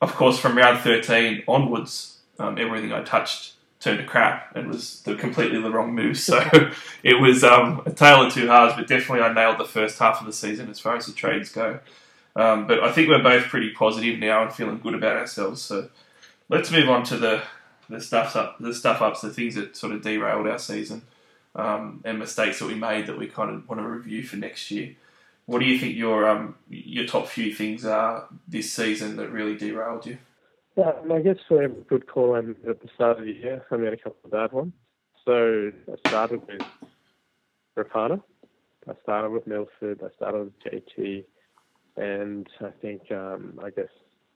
of 0.00 0.14
course 0.14 0.38
from 0.38 0.56
round 0.56 0.80
13 0.80 1.44
onwards 1.48 2.18
um, 2.38 2.58
everything 2.58 2.92
I 2.92 3.02
touched 3.02 3.54
turned 3.80 3.98
to 3.98 4.04
crap 4.04 4.54
and 4.56 4.68
was 4.68 5.02
the, 5.02 5.14
completely 5.14 5.60
the 5.60 5.70
wrong 5.70 5.94
move. 5.94 6.18
So 6.18 6.38
it 7.02 7.20
was 7.20 7.44
um, 7.44 7.82
a 7.86 7.92
tale 7.92 8.22
of 8.22 8.32
two 8.32 8.46
halves, 8.46 8.74
but 8.74 8.88
definitely 8.88 9.24
I 9.24 9.32
nailed 9.32 9.58
the 9.58 9.64
first 9.64 9.98
half 9.98 10.20
of 10.20 10.26
the 10.26 10.32
season 10.32 10.68
as 10.70 10.80
far 10.80 10.96
as 10.96 11.06
the 11.06 11.12
trades 11.12 11.50
go. 11.50 11.80
Um, 12.34 12.66
but 12.66 12.82
I 12.82 12.92
think 12.92 13.08
we're 13.08 13.22
both 13.22 13.44
pretty 13.44 13.70
positive 13.70 14.18
now 14.18 14.42
and 14.42 14.52
feeling 14.52 14.78
good 14.78 14.94
about 14.94 15.16
ourselves. 15.16 15.62
So 15.62 15.88
let's 16.48 16.70
move 16.70 16.88
on 16.88 17.04
to 17.04 17.16
the 17.16 17.42
the 17.88 18.00
stuff 18.00 18.34
up, 18.34 18.58
the 18.58 18.74
stuff 18.74 19.00
ups, 19.00 19.20
the 19.20 19.30
things 19.30 19.54
that 19.54 19.76
sort 19.76 19.92
of 19.92 20.02
derailed 20.02 20.48
our 20.48 20.58
season, 20.58 21.02
um, 21.54 22.00
and 22.04 22.18
mistakes 22.18 22.58
that 22.58 22.66
we 22.66 22.74
made 22.74 23.06
that 23.06 23.16
we 23.16 23.28
kind 23.28 23.48
of 23.48 23.68
want 23.68 23.80
to 23.80 23.86
review 23.86 24.24
for 24.24 24.34
next 24.34 24.72
year. 24.72 24.96
What 25.46 25.60
do 25.60 25.66
you 25.66 25.78
think 25.78 25.96
your 25.96 26.28
um, 26.28 26.56
your 26.68 27.06
top 27.06 27.28
few 27.28 27.54
things 27.54 27.84
are 27.84 28.28
this 28.48 28.72
season 28.72 29.16
that 29.16 29.30
really 29.30 29.56
derailed 29.56 30.04
you? 30.06 30.18
Yeah, 30.76 30.92
I 31.10 31.20
guess 31.20 31.36
for 31.48 31.62
every 31.62 31.82
good 31.88 32.06
call 32.06 32.34
I 32.34 32.42
made 32.42 32.56
at 32.68 32.82
the 32.82 32.88
start 32.94 33.18
of 33.18 33.24
the 33.24 33.32
year, 33.32 33.64
I 33.70 33.76
made 33.76 33.92
a 33.92 33.96
couple 33.96 34.18
of 34.24 34.30
bad 34.30 34.52
ones. 34.52 34.72
So 35.24 35.72
I 35.88 36.08
started 36.08 36.42
with 36.46 36.62
Rapana. 37.76 38.22
I 38.88 38.92
started 39.02 39.30
with 39.30 39.46
Milford. 39.46 40.02
I 40.02 40.14
started 40.16 40.44
with 40.44 40.60
JT. 40.60 41.24
And 41.96 42.46
I 42.60 42.70
think, 42.82 43.10
um, 43.10 43.58
I 43.64 43.70
guess, 43.70 43.88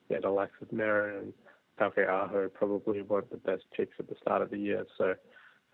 yeah, 0.09 0.19
the 0.21 0.29
likes 0.29 0.53
of 0.61 0.69
Merrin 0.69 1.19
and 1.19 1.33
Aho 2.09 2.49
probably 2.49 3.01
weren't 3.03 3.29
the 3.29 3.37
best 3.37 3.63
picks 3.75 3.93
at 3.99 4.09
the 4.09 4.15
start 4.21 4.41
of 4.41 4.49
the 4.49 4.57
year. 4.57 4.85
So, 4.97 5.13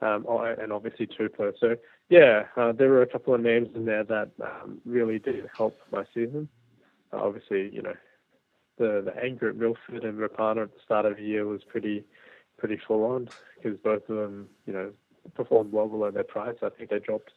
um, 0.01 0.25
and 0.59 0.71
obviously 0.71 1.07
Tupou. 1.07 1.53
So, 1.59 1.75
yeah, 2.09 2.45
uh, 2.55 2.71
there 2.71 2.89
were 2.89 3.01
a 3.01 3.07
couple 3.07 3.33
of 3.33 3.41
names 3.41 3.69
in 3.75 3.85
there 3.85 4.03
that 4.03 4.31
um, 4.41 4.79
really 4.85 5.19
did 5.19 5.47
help 5.55 5.79
my 5.91 6.05
season. 6.13 6.47
Uh, 7.11 7.17
obviously, 7.17 7.69
you 7.73 7.81
know, 7.81 7.95
the 8.77 9.01
the 9.03 9.23
anger 9.23 9.49
at 9.49 9.55
Milford 9.55 10.03
and 10.03 10.19
Rapana 10.19 10.63
at 10.63 10.73
the 10.73 10.79
start 10.83 11.05
of 11.05 11.17
the 11.17 11.23
year 11.23 11.45
was 11.45 11.63
pretty 11.63 12.03
pretty 12.57 12.77
full 12.77 13.03
on 13.05 13.29
because 13.55 13.77
both 13.79 14.07
of 14.09 14.17
them, 14.17 14.49
you 14.65 14.73
know, 14.73 14.91
performed 15.33 15.71
well 15.71 15.87
below 15.87 16.11
their 16.11 16.23
price. 16.23 16.57
I 16.61 16.69
think 16.69 16.89
they 16.89 16.99
dropped 16.99 17.31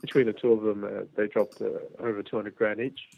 between 0.00 0.26
the 0.26 0.32
two 0.32 0.52
of 0.52 0.62
them, 0.62 0.84
uh, 0.84 1.04
they 1.16 1.26
dropped 1.26 1.60
uh, 1.60 1.78
over 2.00 2.22
200 2.22 2.54
grand 2.54 2.80
each 2.80 3.08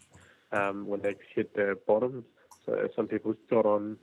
um, 0.53 0.87
when 0.87 1.01
they 1.01 1.15
hit 1.35 1.55
their 1.55 1.75
bottom. 1.75 2.25
So 2.65 2.89
some 2.95 3.09
people 3.09 3.35
got 3.51 3.67
on 3.67 3.97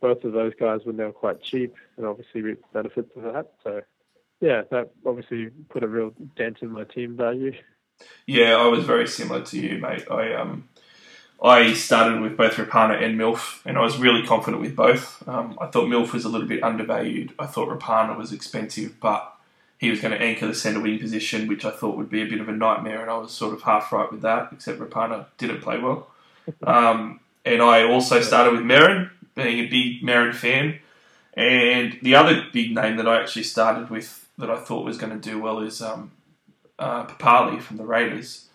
both 0.00 0.24
of 0.24 0.32
those 0.32 0.52
guys 0.58 0.80
when 0.84 0.96
they 0.96 1.04
were 1.04 1.12
quite 1.12 1.42
cheap, 1.42 1.74
and 1.96 2.06
obviously 2.06 2.42
reaped 2.42 2.72
benefits 2.72 3.10
of 3.16 3.22
that. 3.22 3.52
So 3.64 3.82
yeah, 4.40 4.62
that 4.70 4.90
obviously 5.04 5.50
put 5.70 5.82
a 5.82 5.88
real 5.88 6.12
dent 6.36 6.58
in 6.62 6.70
my 6.70 6.84
team 6.84 7.16
value. 7.16 7.52
Yeah, 8.26 8.56
I 8.56 8.66
was 8.66 8.84
very 8.84 9.06
similar 9.08 9.42
to 9.42 9.58
you, 9.58 9.78
mate. 9.78 10.04
I 10.10 10.34
um 10.34 10.68
I 11.42 11.74
started 11.74 12.20
with 12.22 12.36
both 12.36 12.54
Rapana 12.54 13.02
and 13.02 13.18
MILF, 13.18 13.60
and 13.66 13.76
I 13.76 13.82
was 13.82 13.98
really 13.98 14.26
confident 14.26 14.62
with 14.62 14.74
both. 14.74 15.26
Um, 15.28 15.58
I 15.60 15.66
thought 15.66 15.88
MILF 15.88 16.12
was 16.12 16.24
a 16.24 16.30
little 16.30 16.48
bit 16.48 16.62
undervalued. 16.62 17.34
I 17.38 17.46
thought 17.46 17.68
Rapana 17.68 18.16
was 18.16 18.32
expensive, 18.32 18.98
but 19.00 19.34
he 19.78 19.90
was 19.90 20.00
going 20.00 20.12
to 20.12 20.22
anchor 20.22 20.46
the 20.46 20.54
centre 20.54 20.80
wing 20.80 20.98
position, 20.98 21.46
which 21.46 21.64
I 21.64 21.70
thought 21.70 21.98
would 21.98 22.08
be 22.08 22.22
a 22.22 22.26
bit 22.26 22.40
of 22.40 22.48
a 22.48 22.52
nightmare, 22.52 23.02
and 23.02 23.10
I 23.10 23.18
was 23.18 23.32
sort 23.32 23.52
of 23.52 23.62
half 23.62 23.92
right 23.92 24.10
with 24.10 24.22
that, 24.22 24.48
except 24.52 24.80
Rapana 24.80 25.26
didn't 25.38 25.62
play 25.62 25.78
well. 25.78 26.08
Um, 26.62 27.18
and 27.44 27.60
I 27.60 27.82
also 27.82 28.20
started 28.20 28.52
with 28.52 28.62
Merrin, 28.62 29.10
being 29.34 29.58
a 29.58 29.68
big 29.68 30.00
Merrin 30.02 30.32
fan. 30.32 30.78
And 31.36 31.98
the 32.02 32.14
other 32.14 32.44
big 32.52 32.72
name 32.72 32.96
that 32.98 33.08
I 33.08 33.20
actually 33.20 33.42
started 33.42 33.90
with 33.90 34.25
that 34.38 34.50
I 34.50 34.58
thought 34.58 34.84
was 34.84 34.98
going 34.98 35.18
to 35.18 35.30
do 35.30 35.40
well 35.40 35.60
is 35.60 35.80
um, 35.80 36.12
uh, 36.78 37.06
Papalii 37.06 37.60
from 37.60 37.76
the 37.76 37.86
Raiders. 37.86 38.48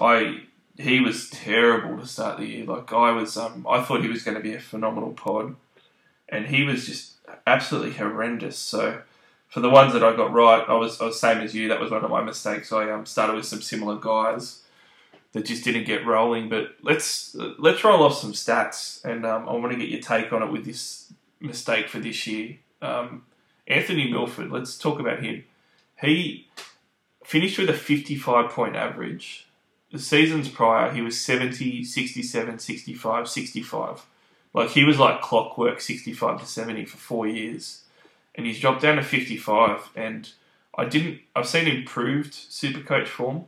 I 0.00 0.42
he 0.78 1.00
was 1.00 1.30
terrible 1.30 1.98
to 1.98 2.06
start 2.06 2.38
the 2.38 2.46
year. 2.46 2.64
Like 2.64 2.92
I 2.92 3.10
was, 3.10 3.36
um, 3.36 3.66
I 3.68 3.82
thought 3.82 4.02
he 4.02 4.08
was 4.08 4.22
going 4.22 4.36
to 4.36 4.42
be 4.42 4.54
a 4.54 4.60
phenomenal 4.60 5.12
pod, 5.12 5.56
and 6.28 6.46
he 6.46 6.64
was 6.64 6.86
just 6.86 7.14
absolutely 7.46 7.92
horrendous. 7.92 8.58
So 8.58 9.02
for 9.48 9.60
the 9.60 9.70
ones 9.70 9.92
that 9.94 10.04
I 10.04 10.14
got 10.14 10.32
right, 10.32 10.64
I 10.68 10.74
was, 10.74 11.00
I 11.00 11.06
was 11.06 11.20
same 11.20 11.38
as 11.38 11.54
you. 11.54 11.68
That 11.68 11.80
was 11.80 11.90
one 11.90 12.04
of 12.04 12.10
my 12.10 12.22
mistakes. 12.22 12.72
I 12.72 12.90
um, 12.90 13.06
started 13.06 13.36
with 13.36 13.46
some 13.46 13.62
similar 13.62 13.96
guys 13.96 14.62
that 15.32 15.44
just 15.44 15.64
didn't 15.64 15.84
get 15.84 16.06
rolling. 16.06 16.48
But 16.48 16.76
let's 16.82 17.34
let's 17.58 17.84
roll 17.84 18.02
off 18.02 18.18
some 18.18 18.32
stats, 18.32 19.04
and 19.04 19.24
um, 19.24 19.48
I 19.48 19.52
want 19.52 19.72
to 19.72 19.78
get 19.78 19.88
your 19.88 20.00
take 20.00 20.32
on 20.32 20.42
it 20.42 20.50
with 20.50 20.64
this 20.64 21.12
mistake 21.40 21.88
for 21.88 21.98
this 21.98 22.26
year. 22.26 22.56
Um, 22.82 23.24
Anthony 23.66 24.10
Milford. 24.10 24.50
Let's 24.50 24.78
talk 24.78 25.00
about 25.00 25.22
him. 25.22 25.44
He 26.00 26.48
finished 27.24 27.58
with 27.58 27.70
a 27.70 27.74
55 27.74 28.50
point 28.50 28.76
average 28.76 29.46
the 29.92 29.98
seasons 29.98 30.48
prior, 30.48 30.92
he 30.92 31.00
was 31.00 31.20
70, 31.20 31.84
67, 31.84 32.58
65, 32.58 33.28
65. 33.28 34.06
Like 34.52 34.70
he 34.70 34.84
was 34.84 34.98
like 34.98 35.20
clockwork, 35.20 35.82
sixty-five 35.82 36.40
to 36.40 36.46
seventy 36.46 36.86
for 36.86 36.96
four 36.96 37.26
years, 37.26 37.82
and 38.34 38.46
he's 38.46 38.58
dropped 38.58 38.80
down 38.80 38.96
to 38.96 39.02
fifty-five. 39.02 39.90
And 39.94 40.30
I 40.76 40.86
didn't. 40.86 41.20
I've 41.34 41.46
seen 41.46 41.68
improved 41.68 42.32
super 42.32 42.80
coach 42.80 43.06
form, 43.06 43.44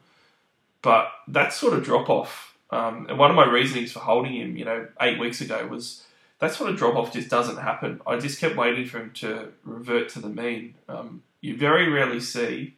but 0.82 1.10
that 1.26 1.54
sort 1.54 1.72
of 1.72 1.82
drop 1.82 2.10
off. 2.10 2.58
Um, 2.70 3.06
and 3.08 3.18
one 3.18 3.30
of 3.30 3.36
my 3.36 3.46
reasonings 3.46 3.92
for 3.92 4.00
holding 4.00 4.34
him, 4.34 4.58
you 4.58 4.66
know, 4.66 4.86
eight 5.00 5.18
weeks 5.18 5.40
ago 5.40 5.66
was 5.66 6.04
that 6.40 6.54
sort 6.54 6.70
of 6.70 6.76
drop 6.76 6.94
off 6.94 7.12
just 7.12 7.28
doesn't 7.28 7.58
happen. 7.58 8.00
I 8.06 8.18
just 8.18 8.40
kept 8.40 8.56
waiting 8.56 8.86
for 8.86 8.98
him 8.98 9.10
to 9.14 9.52
revert 9.64 10.08
to 10.10 10.20
the 10.20 10.28
mean. 10.28 10.74
Um, 10.88 11.22
you 11.40 11.56
very 11.56 11.88
rarely 11.88 12.20
see 12.20 12.74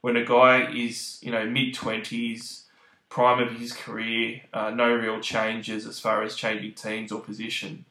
when 0.00 0.16
a 0.16 0.24
guy 0.24 0.72
is, 0.72 1.18
you 1.22 1.30
know, 1.30 1.44
mid 1.46 1.74
twenties, 1.74 2.64
prime 3.08 3.42
of 3.42 3.52
his 3.52 3.72
career, 3.72 4.42
uh, 4.52 4.70
no 4.70 4.94
real 4.94 5.20
changes 5.20 5.86
as 5.86 6.00
far 6.00 6.22
as 6.22 6.34
changing 6.34 6.74
teams 6.74 7.12
or 7.12 7.20
position. 7.20 7.84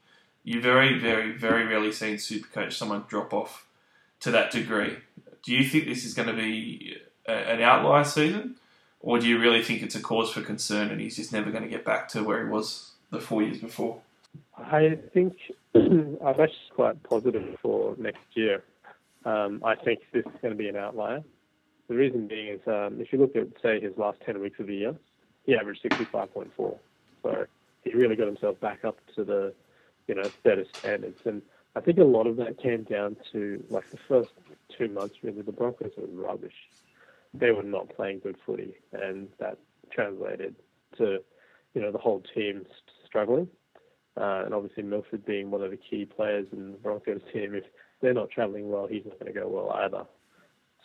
You 0.43 0.61
very, 0.61 0.97
very, 0.97 1.31
very 1.31 1.65
rarely 1.65 1.91
see 1.91 2.11
in 2.11 2.15
Supercoach 2.15 2.73
someone 2.73 3.05
drop 3.07 3.33
off 3.33 3.67
to 4.21 4.31
that 4.31 4.51
degree. 4.51 4.97
Do 5.43 5.53
you 5.53 5.63
think 5.67 5.85
this 5.85 6.05
is 6.05 6.13
going 6.13 6.27
to 6.27 6.33
be 6.33 6.97
a, 7.27 7.31
an 7.31 7.61
outlier 7.61 8.03
season, 8.03 8.55
or 8.99 9.19
do 9.19 9.27
you 9.27 9.39
really 9.39 9.61
think 9.63 9.81
it's 9.81 9.95
a 9.95 10.01
cause 10.01 10.31
for 10.31 10.41
concern 10.41 10.89
and 10.89 10.99
he's 10.99 11.15
just 11.15 11.31
never 11.31 11.51
going 11.51 11.63
to 11.63 11.69
get 11.69 11.85
back 11.85 12.07
to 12.09 12.23
where 12.23 12.43
he 12.43 12.49
was 12.49 12.91
the 13.11 13.19
four 13.19 13.43
years 13.43 13.59
before? 13.59 14.01
I 14.63 14.99
think 15.13 15.33
I'm 15.75 16.17
actually 16.21 16.71
quite 16.75 17.01
positive 17.03 17.57
for 17.61 17.95
next 17.97 18.19
year. 18.33 18.63
Um, 19.25 19.61
I 19.63 19.75
think 19.75 19.99
this 20.13 20.25
is 20.25 20.41
going 20.41 20.53
to 20.53 20.57
be 20.57 20.67
an 20.67 20.75
outlier. 20.75 21.23
The 21.87 21.95
reason 21.95 22.27
being 22.27 22.47
is 22.47 22.61
um, 22.67 22.99
if 22.99 23.11
you 23.11 23.19
look 23.19 23.35
at, 23.35 23.47
say, 23.61 23.79
his 23.79 23.93
last 23.97 24.19
10 24.25 24.39
weeks 24.39 24.59
of 24.59 24.67
the 24.67 24.75
year, 24.75 24.95
he 25.45 25.55
averaged 25.55 25.83
65.4. 25.83 26.77
So 27.23 27.45
he 27.83 27.93
really 27.93 28.15
got 28.15 28.27
himself 28.27 28.59
back 28.59 28.85
up 28.85 28.97
to 29.15 29.23
the, 29.23 29.53
you 30.07 30.15
know, 30.15 30.31
better 30.43 30.65
standards. 30.79 31.19
And 31.25 31.41
I 31.75 31.81
think 31.81 31.97
a 31.97 32.03
lot 32.03 32.27
of 32.27 32.37
that 32.37 32.61
came 32.61 32.83
down 32.83 33.17
to, 33.31 33.63
like, 33.69 33.89
the 33.91 33.97
first 34.07 34.31
two 34.77 34.87
months, 34.89 35.15
really, 35.23 35.41
the 35.41 35.51
Broncos 35.51 35.91
were 35.97 36.07
rubbish. 36.07 36.55
They 37.33 37.51
were 37.51 37.63
not 37.63 37.89
playing 37.95 38.19
good 38.19 38.37
footy, 38.45 38.73
and 38.91 39.27
that 39.39 39.57
translated 39.91 40.55
to, 40.97 41.19
you 41.73 41.81
know, 41.81 41.91
the 41.91 41.97
whole 41.97 42.23
team 42.33 42.65
struggling. 43.05 43.47
Uh, 44.19 44.43
and 44.45 44.53
obviously 44.53 44.83
Milford 44.83 45.25
being 45.25 45.51
one 45.51 45.61
of 45.61 45.71
the 45.71 45.77
key 45.77 46.05
players 46.05 46.45
in 46.51 46.73
the 46.73 46.77
Broncos 46.77 47.21
team, 47.31 47.55
if 47.55 47.63
they're 48.01 48.13
not 48.13 48.29
travelling 48.29 48.69
well, 48.69 48.87
he's 48.87 49.05
not 49.05 49.19
going 49.19 49.33
to 49.33 49.39
go 49.39 49.47
well 49.47 49.71
either. 49.71 50.05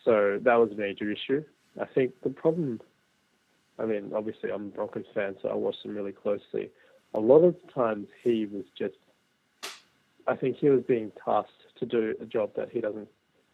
So 0.04 0.38
that 0.42 0.54
was 0.54 0.70
a 0.70 0.76
major 0.76 1.10
issue. 1.10 1.42
I 1.80 1.86
think 1.86 2.12
the 2.22 2.30
problem, 2.30 2.80
I 3.78 3.84
mean, 3.84 4.12
obviously 4.14 4.50
I'm 4.50 4.66
a 4.66 4.68
Broncos 4.68 5.04
fan, 5.14 5.36
so 5.42 5.48
I 5.48 5.54
watched 5.54 5.84
him 5.84 5.96
really 5.96 6.12
closely. 6.12 6.70
A 7.14 7.20
lot 7.20 7.40
of 7.40 7.56
times 7.74 8.06
he 8.22 8.46
was 8.46 8.64
just, 8.78 8.94
I 10.28 10.36
think 10.36 10.56
he 10.56 10.68
was 10.68 10.82
being 10.86 11.10
tasked 11.24 11.50
to 11.80 11.86
do 11.86 12.14
a 12.20 12.26
job 12.26 12.50
that 12.56 12.70
he 12.70 12.80
doesn't 12.80 13.08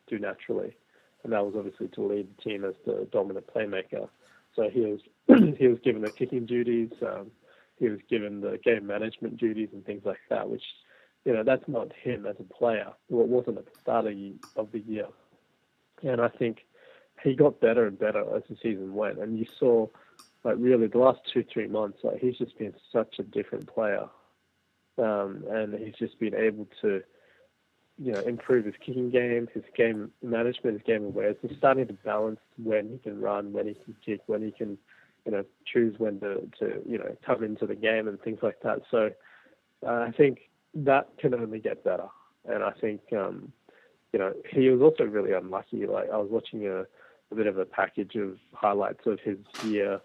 do 0.07 0.19
naturally, 0.19 0.77
and 1.25 1.33
that 1.33 1.45
was 1.45 1.55
obviously 1.57 1.89
to 1.89 2.03
lead 2.03 2.29
the 2.37 2.43
team 2.43 2.65
as 2.65 2.75
the 2.85 3.09
dominant 3.11 3.47
playmaker. 3.53 4.09
So 4.55 4.69
he 4.69 4.81
was 4.81 5.01
he 5.59 5.69
was 5.69 5.79
given 5.83 6.03
the 6.03 6.11
kicking 6.11 6.47
duties. 6.47 6.91
Um, 7.01 7.31
he 7.79 7.89
was 7.89 8.01
given 8.09 8.41
the 8.41 8.59
game 8.65 8.87
management 8.87 9.37
duties 9.37 9.71
and 9.73 9.85
things 9.85 10.03
like 10.05 10.21
that, 10.31 10.49
which, 10.49 10.65
you 11.25 11.33
know, 11.33 11.43
that's 11.43 11.67
not 11.67 11.93
him 11.93 12.27
as 12.27 12.37
a 12.39 12.55
player. 12.55 12.93
Well, 13.09 13.25
it 13.25 13.29
wasn't 13.29 13.59
at 13.59 13.65
the 13.65 13.81
start 13.81 14.07
of 14.57 14.73
the 14.73 14.81
year. 14.81 15.07
And 16.03 16.21
I 16.21 16.29
think 16.29 16.67
he 17.23 17.35
got 17.35 17.61
better 17.61 17.87
and 17.87 17.99
better 17.99 18.25
as 18.37 18.43
the 18.49 18.57
season 18.63 18.95
went. 18.95 19.19
And 19.19 19.39
you 19.39 19.47
saw, 19.59 19.87
like, 20.45 20.57
really 20.59 20.89
the 20.89 20.99
last 20.99 21.21
two, 21.33 21.45
three 21.45 21.69
months, 21.69 21.99
like, 22.03 22.19
he's 22.19 22.39
just 22.39 22.59
been 22.59 22.75
such 22.93 23.19
a 23.19 23.23
different 23.23 23.67
player. 23.73 24.09
Um, 24.99 25.45
and 25.49 25.75
he's 25.75 25.95
just 25.95 26.19
been 26.19 26.35
able 26.35 26.69
to, 26.83 27.03
you 27.99 28.13
know, 28.13 28.21
improve 28.21 28.65
his 28.65 28.75
kicking 28.85 29.11
game, 29.11 29.49
his 29.55 29.65
game 29.77 30.11
management, 30.23 30.79
his 30.79 30.87
game 30.87 31.05
awareness. 31.05 31.39
He's 31.41 31.57
starting 31.57 31.87
to 31.87 31.93
balance 31.93 32.41
when 32.63 32.91
he 32.91 32.99
can 32.99 33.21
run, 33.21 33.53
when 33.53 33.69
he 33.69 33.75
can 33.75 33.97
kick, 34.05 34.21
when 34.27 34.43
he 34.43 34.51
can 34.51 34.79
you 35.25 35.33
know, 35.33 35.45
choose 35.65 35.95
when 35.99 36.21
to, 36.21 36.49
to 36.59 36.83
you 36.87 36.99
know, 36.99 37.17
come 37.25 37.45
into 37.45 37.67
the 37.67 37.75
game 37.75 38.09
and 38.09 38.21
things 38.21 38.41
like 38.43 38.61
that. 38.63 38.81
So 38.91 39.11
uh, 39.87 39.91
I 39.91 40.13
think 40.17 40.51
that 40.75 41.09
can 41.19 41.35
only 41.35 41.59
get 41.59 41.85
better. 41.85 42.09
And 42.49 42.63
I 42.63 42.73
think, 42.81 43.01
um, 43.13 43.53
you 44.13 44.19
know, 44.19 44.33
he 44.51 44.69
was 44.69 44.81
also 44.81 45.05
really 45.05 45.33
unlucky. 45.33 45.87
Like 45.87 46.11
I 46.11 46.17
was 46.17 46.29
watching 46.31 46.67
a, 46.67 46.81
a 46.81 47.35
bit 47.35 47.47
of 47.47 47.59
a 47.59 47.65
package 47.65 48.17
of 48.17 48.37
highlights 48.53 49.07
of 49.07 49.21
his 49.21 49.39
year. 49.61 50.01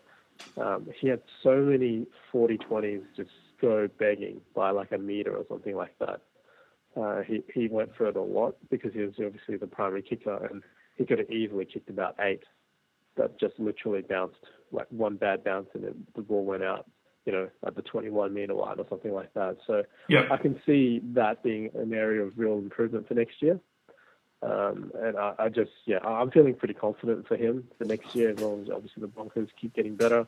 Um, 0.56 0.88
he 1.00 1.08
had 1.08 1.22
so 1.44 1.58
many 1.58 2.06
40-20s 2.34 3.04
just 3.16 3.30
go 3.60 3.88
begging 4.00 4.42
by 4.56 4.72
like 4.72 4.92
a 4.92 4.98
meter 4.98 5.36
or 5.36 5.46
something 5.50 5.76
like 5.76 5.98
that. 6.00 6.22
Uh, 6.96 7.22
he 7.22 7.44
he 7.54 7.68
went 7.68 7.96
for 7.96 8.08
it 8.08 8.16
a 8.16 8.22
lot 8.22 8.56
because 8.72 8.92
he 8.92 9.02
was 9.02 9.14
obviously 9.24 9.56
the 9.56 9.68
primary 9.68 10.02
kicker, 10.02 10.48
and 10.48 10.64
he 10.96 11.06
could 11.06 11.20
have 11.20 11.30
easily 11.30 11.64
kicked 11.64 11.92
about 11.92 12.16
eight 12.20 12.44
that 13.18 13.40
just 13.40 13.60
literally 13.60 14.02
bounced 14.02 14.38
like 14.72 14.88
one 14.90 15.16
bad 15.16 15.44
bounce 15.44 15.68
and 15.74 15.84
it, 15.84 16.16
the 16.16 16.22
ball 16.22 16.44
went 16.44 16.64
out, 16.64 16.90
you 17.26 17.32
know, 17.32 17.50
at 17.66 17.76
the 17.76 17.82
21 17.82 18.34
meter 18.34 18.54
line 18.54 18.80
or 18.80 18.86
something 18.90 19.14
like 19.14 19.34
that. 19.34 19.58
So 19.66 19.84
yep. 20.10 20.32
I 20.32 20.38
can 20.38 20.60
see 20.66 21.02
that 21.14 21.44
being 21.44 21.70
an 21.76 21.94
area 21.94 22.24
of 22.24 22.38
real 22.38 22.58
improvement 22.58 23.08
for 23.08 23.14
next 23.14 23.42
year. 23.42 23.60
Um, 24.44 24.92
and 24.96 25.18
I, 25.18 25.34
I, 25.40 25.50
just, 25.50 25.72
yeah, 25.86 26.00
I'm 26.00 26.30
feeling 26.30 26.54
pretty 26.54 26.76
confident 26.76 27.28
for 27.28 27.36
him 27.36 27.68
for 27.78 27.86
next 27.86 28.14
year 28.16 28.30
as 28.30 28.40
long 28.40 28.62
as 28.62 28.70
obviously 28.70 29.02
the 29.02 29.08
Broncos 29.08 29.50
keep 29.60 29.74
getting 29.74 29.96
better. 29.96 30.28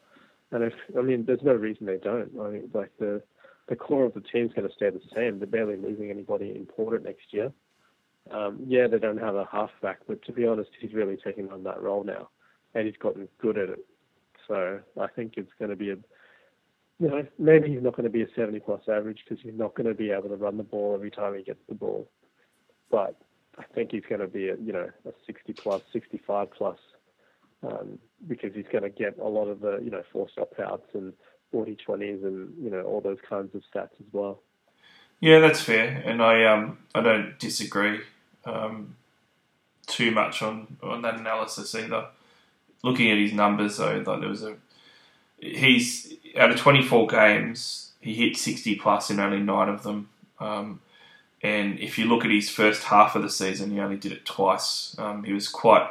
And 0.51 0.63
if, 0.63 0.73
I 0.97 1.01
mean, 1.01 1.25
there's 1.25 1.43
no 1.43 1.53
reason 1.53 1.85
they 1.85 1.97
don't. 1.97 2.31
I 2.41 2.49
mean, 2.49 2.71
like 2.73 2.91
the, 2.97 3.21
the 3.67 3.75
core 3.75 4.05
of 4.05 4.15
the 4.15 4.21
team's 4.21 4.53
going 4.53 4.67
to 4.67 4.73
stay 4.73 4.89
the 4.89 5.01
same. 5.15 5.37
They're 5.37 5.47
barely 5.47 5.77
losing 5.77 6.09
anybody 6.09 6.55
important 6.55 7.03
next 7.03 7.31
year. 7.31 7.51
Um, 8.31 8.63
yeah, 8.67 8.87
they 8.87 8.97
don't 8.97 9.19
have 9.19 9.35
a 9.35 9.47
halfback, 9.51 9.99
but 10.07 10.23
to 10.23 10.31
be 10.31 10.47
honest, 10.47 10.71
he's 10.79 10.93
really 10.93 11.17
taking 11.23 11.51
on 11.51 11.63
that 11.63 11.81
role 11.81 12.03
now 12.03 12.29
and 12.73 12.85
he's 12.85 12.97
gotten 12.97 13.27
good 13.39 13.57
at 13.57 13.69
it. 13.69 13.85
So 14.49 14.79
I 14.99 15.07
think 15.07 15.35
it's 15.37 15.51
going 15.59 15.69
to 15.69 15.77
be 15.77 15.91
a, 15.91 15.97
you 16.99 17.07
know, 17.07 17.25
maybe 17.37 17.69
he's 17.69 17.83
not 17.83 17.95
going 17.95 18.03
to 18.03 18.09
be 18.09 18.23
a 18.23 18.27
70 18.35 18.59
plus 18.59 18.81
average 18.91 19.19
because 19.23 19.41
he's 19.41 19.57
not 19.57 19.75
going 19.75 19.87
to 19.87 19.93
be 19.93 20.11
able 20.11 20.27
to 20.27 20.35
run 20.35 20.57
the 20.57 20.63
ball 20.63 20.93
every 20.95 21.11
time 21.11 21.37
he 21.37 21.43
gets 21.43 21.61
the 21.69 21.75
ball. 21.75 22.09
But 22.91 23.15
I 23.57 23.63
think 23.75 23.91
he's 23.91 24.03
going 24.09 24.21
to 24.21 24.27
be 24.27 24.49
a, 24.49 24.55
you 24.57 24.73
know, 24.73 24.89
a 25.05 25.11
60 25.25 25.53
plus, 25.53 25.83
65 25.93 26.51
plus, 26.51 26.79
um, 27.65 27.99
because 28.27 28.53
he's 28.53 28.65
going 28.71 28.83
to 28.83 28.89
get 28.89 29.19
a 29.19 29.27
lot 29.27 29.45
of 29.45 29.61
the, 29.61 29.79
you 29.83 29.91
know, 29.91 30.01
forced 30.11 30.39
outs 30.39 30.89
and 30.93 31.13
40 31.51 31.77
20s 31.87 32.23
and, 32.25 32.51
you 32.61 32.71
know, 32.71 32.81
all 32.81 33.01
those 33.01 33.19
kinds 33.29 33.53
of 33.53 33.61
stats 33.73 33.93
as 33.99 34.07
well. 34.11 34.41
Yeah, 35.19 35.39
that's 35.39 35.61
fair. 35.61 36.01
And 36.05 36.23
I, 36.23 36.45
um, 36.45 36.79
I 36.95 37.01
don't 37.01 37.37
disagree, 37.37 37.99
um, 38.45 38.95
too 39.85 40.09
much 40.11 40.41
on, 40.41 40.77
on 40.81 41.03
that 41.03 41.15
analysis 41.15 41.75
either 41.75 42.07
looking 42.83 43.11
at 43.11 43.17
his 43.17 43.33
numbers 43.33 43.77
though, 43.77 44.03
like 44.05 44.19
there 44.19 44.29
was 44.29 44.43
a 44.43 44.55
he's 45.41 46.13
out 46.37 46.51
of 46.51 46.57
24 46.57 47.07
games, 47.07 47.91
he 48.01 48.13
hit 48.13 48.37
60 48.37 48.75
plus 48.75 49.09
in 49.09 49.19
only 49.19 49.39
nine 49.39 49.69
of 49.69 49.83
them. 49.83 50.09
Um, 50.39 50.81
and 51.41 51.79
if 51.79 51.97
you 51.97 52.05
look 52.05 52.25
at 52.25 52.31
his 52.31 52.49
first 52.49 52.83
half 52.83 53.15
of 53.15 53.21
the 53.21 53.29
season, 53.29 53.71
he 53.71 53.79
only 53.79 53.97
did 53.97 54.11
it 54.11 54.25
twice. 54.25 54.95
Um, 54.99 55.23
he 55.23 55.33
was 55.33 55.47
quite, 55.47 55.87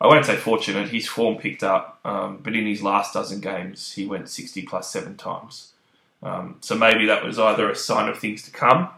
I 0.00 0.06
won't 0.06 0.26
say 0.26 0.36
fortunate, 0.36 0.88
his 0.88 1.08
form 1.08 1.38
picked 1.38 1.62
up, 1.62 1.98
um, 2.04 2.40
but 2.42 2.54
in 2.54 2.66
his 2.66 2.82
last 2.82 3.14
dozen 3.14 3.40
games, 3.40 3.92
he 3.92 4.06
went 4.06 4.28
60 4.28 4.62
plus 4.62 4.90
seven 4.90 5.16
times. 5.16 5.72
Um, 6.22 6.56
so 6.60 6.76
maybe 6.76 7.06
that 7.06 7.24
was 7.24 7.38
either 7.38 7.70
a 7.70 7.74
sign 7.74 8.08
of 8.08 8.18
things 8.18 8.42
to 8.42 8.50
come, 8.50 8.90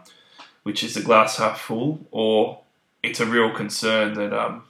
which 0.63 0.83
is 0.83 0.93
the 0.93 1.01
glass 1.01 1.37
half 1.37 1.61
full, 1.61 2.05
or 2.11 2.59
it's 3.01 3.19
a 3.19 3.25
real 3.25 3.51
concern 3.51 4.13
that 4.15 4.33
um, 4.33 4.63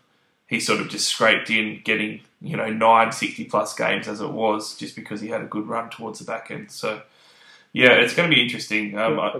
he 0.47 0.60
sort 0.60 0.80
of 0.80 0.89
just 0.89 1.08
scraped 1.08 1.49
in, 1.49 1.82
getting 1.84 2.21
you 2.45 2.55
know 2.55 2.69
nine 2.69 3.12
60 3.12 3.45
plus 3.45 3.73
games 3.73 4.08
as 4.08 4.21
it 4.21 4.31
was, 4.31 4.75
just 4.75 4.95
because 4.95 5.21
he 5.21 5.29
had 5.29 5.41
a 5.41 5.45
good 5.45 5.67
run 5.67 5.89
towards 5.89 6.19
the 6.19 6.25
back 6.25 6.51
end. 6.51 6.71
So 6.71 7.01
yeah, 7.73 7.93
it's 7.93 8.15
going 8.15 8.29
to 8.29 8.36
be 8.36 8.41
interesting. 8.41 8.97
Um, 8.97 9.19
I, 9.19 9.39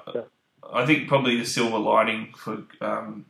I, 0.74 0.86
think 0.86 1.08
probably 1.08 1.38
the 1.38 1.46
silver 1.46 1.78
lining 1.78 2.34
for 2.36 2.64
um, 2.82 3.26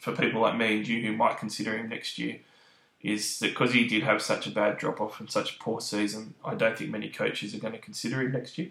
for 0.00 0.16
people 0.16 0.40
like 0.40 0.56
me 0.56 0.78
and 0.78 0.88
you 0.88 1.02
who 1.02 1.16
might 1.16 1.38
consider 1.38 1.76
him 1.76 1.88
next 1.88 2.18
year 2.18 2.38
is 3.00 3.38
that 3.38 3.50
because 3.50 3.72
he 3.72 3.86
did 3.86 4.02
have 4.02 4.20
such 4.20 4.46
a 4.46 4.50
bad 4.50 4.76
drop 4.78 5.00
off 5.00 5.20
and 5.20 5.30
such 5.30 5.54
a 5.54 5.58
poor 5.60 5.80
season, 5.80 6.34
I 6.44 6.54
don't 6.54 6.76
think 6.76 6.90
many 6.90 7.08
coaches 7.08 7.54
are 7.54 7.60
going 7.60 7.74
to 7.74 7.78
consider 7.78 8.20
him 8.20 8.32
next 8.32 8.58
year. 8.58 8.70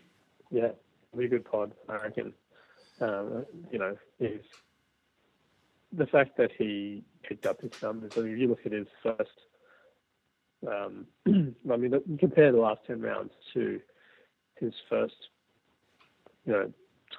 Yeah, 0.52 0.72
be 1.16 1.26
a 1.26 1.28
good 1.30 1.46
pod, 1.46 1.74
I 1.88 1.96
reckon. 1.96 2.34
Um, 3.00 3.46
you 3.72 3.80
know, 3.80 3.96
the 5.94 6.08
fact 6.08 6.36
that 6.38 6.52
he 6.58 7.04
picked 7.24 7.46
up 7.46 7.62
his 7.62 7.72
numbers. 7.82 8.14
I 8.18 8.22
mean, 8.22 8.34
if 8.34 8.40
you 8.40 8.48
look 8.48 8.66
at 8.66 8.72
his 8.72 8.88
first, 9.04 9.32
um, 10.66 11.06
I 11.72 11.78
mean, 11.78 11.94
compare 12.20 12.52
the 12.52 12.60
last 12.60 12.82
10 12.88 13.02
rounds 13.02 13.32
to 13.54 13.80
his 14.60 14.74
first, 14.90 15.16
you 16.46 16.54
know, 16.54 16.72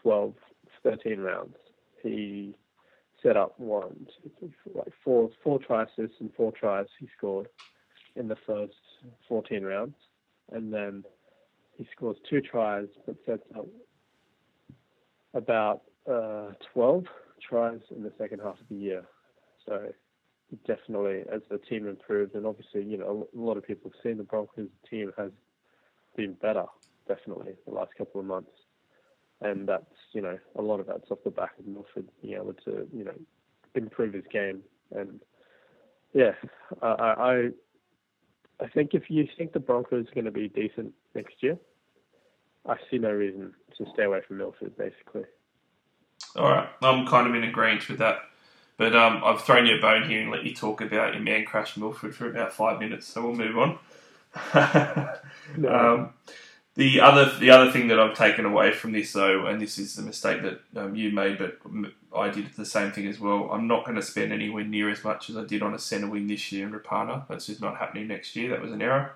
12, 0.02 0.34
13 0.82 1.20
rounds. 1.20 1.56
He 2.02 2.56
set 3.22 3.36
up 3.36 3.58
one, 3.58 4.06
like 4.74 4.92
four, 5.04 5.30
four 5.42 5.58
try 5.58 5.84
assists 5.84 6.16
and 6.20 6.30
four 6.36 6.52
tries 6.52 6.86
he 6.98 7.08
scored 7.16 7.48
in 8.16 8.28
the 8.28 8.36
first 8.46 8.74
14 9.28 9.62
rounds. 9.62 9.94
And 10.52 10.72
then 10.72 11.04
he 11.76 11.86
scores 11.94 12.16
two 12.28 12.40
tries, 12.40 12.86
but 13.06 13.16
sets 13.26 13.42
up 13.56 13.66
about 15.34 15.82
uh, 16.10 16.52
12 16.72 17.04
tries 17.48 17.80
in 17.94 18.02
the 18.02 18.12
second 18.18 18.40
half 18.40 18.60
of 18.60 18.68
the 18.68 18.76
year. 18.76 19.04
So 19.66 19.92
definitely, 20.66 21.24
as 21.32 21.42
the 21.50 21.58
team 21.58 21.86
improved, 21.86 22.34
and 22.34 22.46
obviously, 22.46 22.82
you 22.82 22.96
know, 22.96 23.28
a 23.34 23.38
lot 23.38 23.56
of 23.56 23.66
people 23.66 23.90
have 23.90 24.00
seen 24.02 24.18
the 24.18 24.24
Broncos 24.24 24.68
team 24.88 25.12
has 25.16 25.30
been 26.16 26.34
better, 26.34 26.64
definitely, 27.06 27.52
the 27.66 27.74
last 27.74 27.90
couple 27.96 28.20
of 28.20 28.26
months. 28.26 28.50
And 29.40 29.68
that's, 29.68 29.84
you 30.12 30.20
know, 30.20 30.38
a 30.56 30.62
lot 30.62 30.80
of 30.80 30.86
that's 30.86 31.10
off 31.10 31.18
the 31.24 31.30
back 31.30 31.52
of 31.58 31.66
Milford 31.66 32.08
being 32.20 32.34
able 32.34 32.54
to, 32.64 32.88
you 32.92 33.04
know, 33.04 33.14
improve 33.74 34.14
his 34.14 34.24
game. 34.32 34.62
And 34.90 35.20
yeah, 36.12 36.32
I, 36.82 36.86
I, 36.86 37.48
I 38.60 38.68
think 38.68 38.94
if 38.94 39.08
you 39.08 39.28
think 39.36 39.52
the 39.52 39.60
Broncos 39.60 40.06
are 40.08 40.14
going 40.14 40.24
to 40.24 40.32
be 40.32 40.48
decent 40.48 40.92
next 41.14 41.36
year, 41.40 41.56
I 42.66 42.76
see 42.90 42.98
no 42.98 43.12
reason 43.12 43.54
to 43.76 43.86
stay 43.94 44.04
away 44.04 44.22
from 44.26 44.38
Milford, 44.38 44.76
basically. 44.76 45.24
All 46.36 46.50
right, 46.50 46.68
I'm 46.82 47.06
kind 47.06 47.28
of 47.28 47.34
in 47.34 47.44
agreement 47.44 47.88
with 47.88 47.98
that. 47.98 48.18
But 48.78 48.94
um, 48.94 49.22
I've 49.24 49.42
thrown 49.42 49.66
you 49.66 49.76
a 49.76 49.80
bone 49.80 50.08
here 50.08 50.22
and 50.22 50.30
let 50.30 50.44
you 50.44 50.54
talk 50.54 50.80
about 50.80 51.12
your 51.12 51.22
man 51.22 51.44
crush 51.44 51.76
Milford 51.76 52.14
for 52.14 52.30
about 52.30 52.52
five 52.52 52.78
minutes, 52.78 53.06
so 53.06 53.22
we'll 53.22 53.34
move 53.34 53.58
on. 53.58 53.78
No. 55.56 55.74
um, 55.74 56.12
the 56.74 57.00
other 57.00 57.36
the 57.38 57.50
other 57.50 57.72
thing 57.72 57.88
that 57.88 57.98
I've 57.98 58.16
taken 58.16 58.44
away 58.44 58.70
from 58.72 58.92
this, 58.92 59.12
though, 59.12 59.46
and 59.46 59.60
this 59.60 59.78
is 59.78 59.96
the 59.96 60.02
mistake 60.02 60.42
that 60.42 60.60
um, 60.76 60.94
you 60.94 61.10
made, 61.10 61.38
but 61.38 61.58
I 62.14 62.28
did 62.28 62.52
the 62.54 62.66
same 62.66 62.92
thing 62.92 63.06
as 63.08 63.18
well. 63.18 63.50
I'm 63.50 63.66
not 63.66 63.84
going 63.84 63.96
to 63.96 64.02
spend 64.02 64.32
anywhere 64.32 64.62
near 64.62 64.90
as 64.90 65.02
much 65.02 65.30
as 65.30 65.36
I 65.36 65.44
did 65.44 65.62
on 65.62 65.74
a 65.74 65.78
centre 65.78 66.06
wing 66.06 66.28
this 66.28 66.52
year 66.52 66.66
in 66.66 66.72
Rapana. 66.72 67.26
That's 67.28 67.46
just 67.46 67.60
not 67.60 67.78
happening 67.78 68.06
next 68.06 68.36
year. 68.36 68.50
That 68.50 68.60
was 68.62 68.70
an 68.70 68.82
error. 68.82 69.12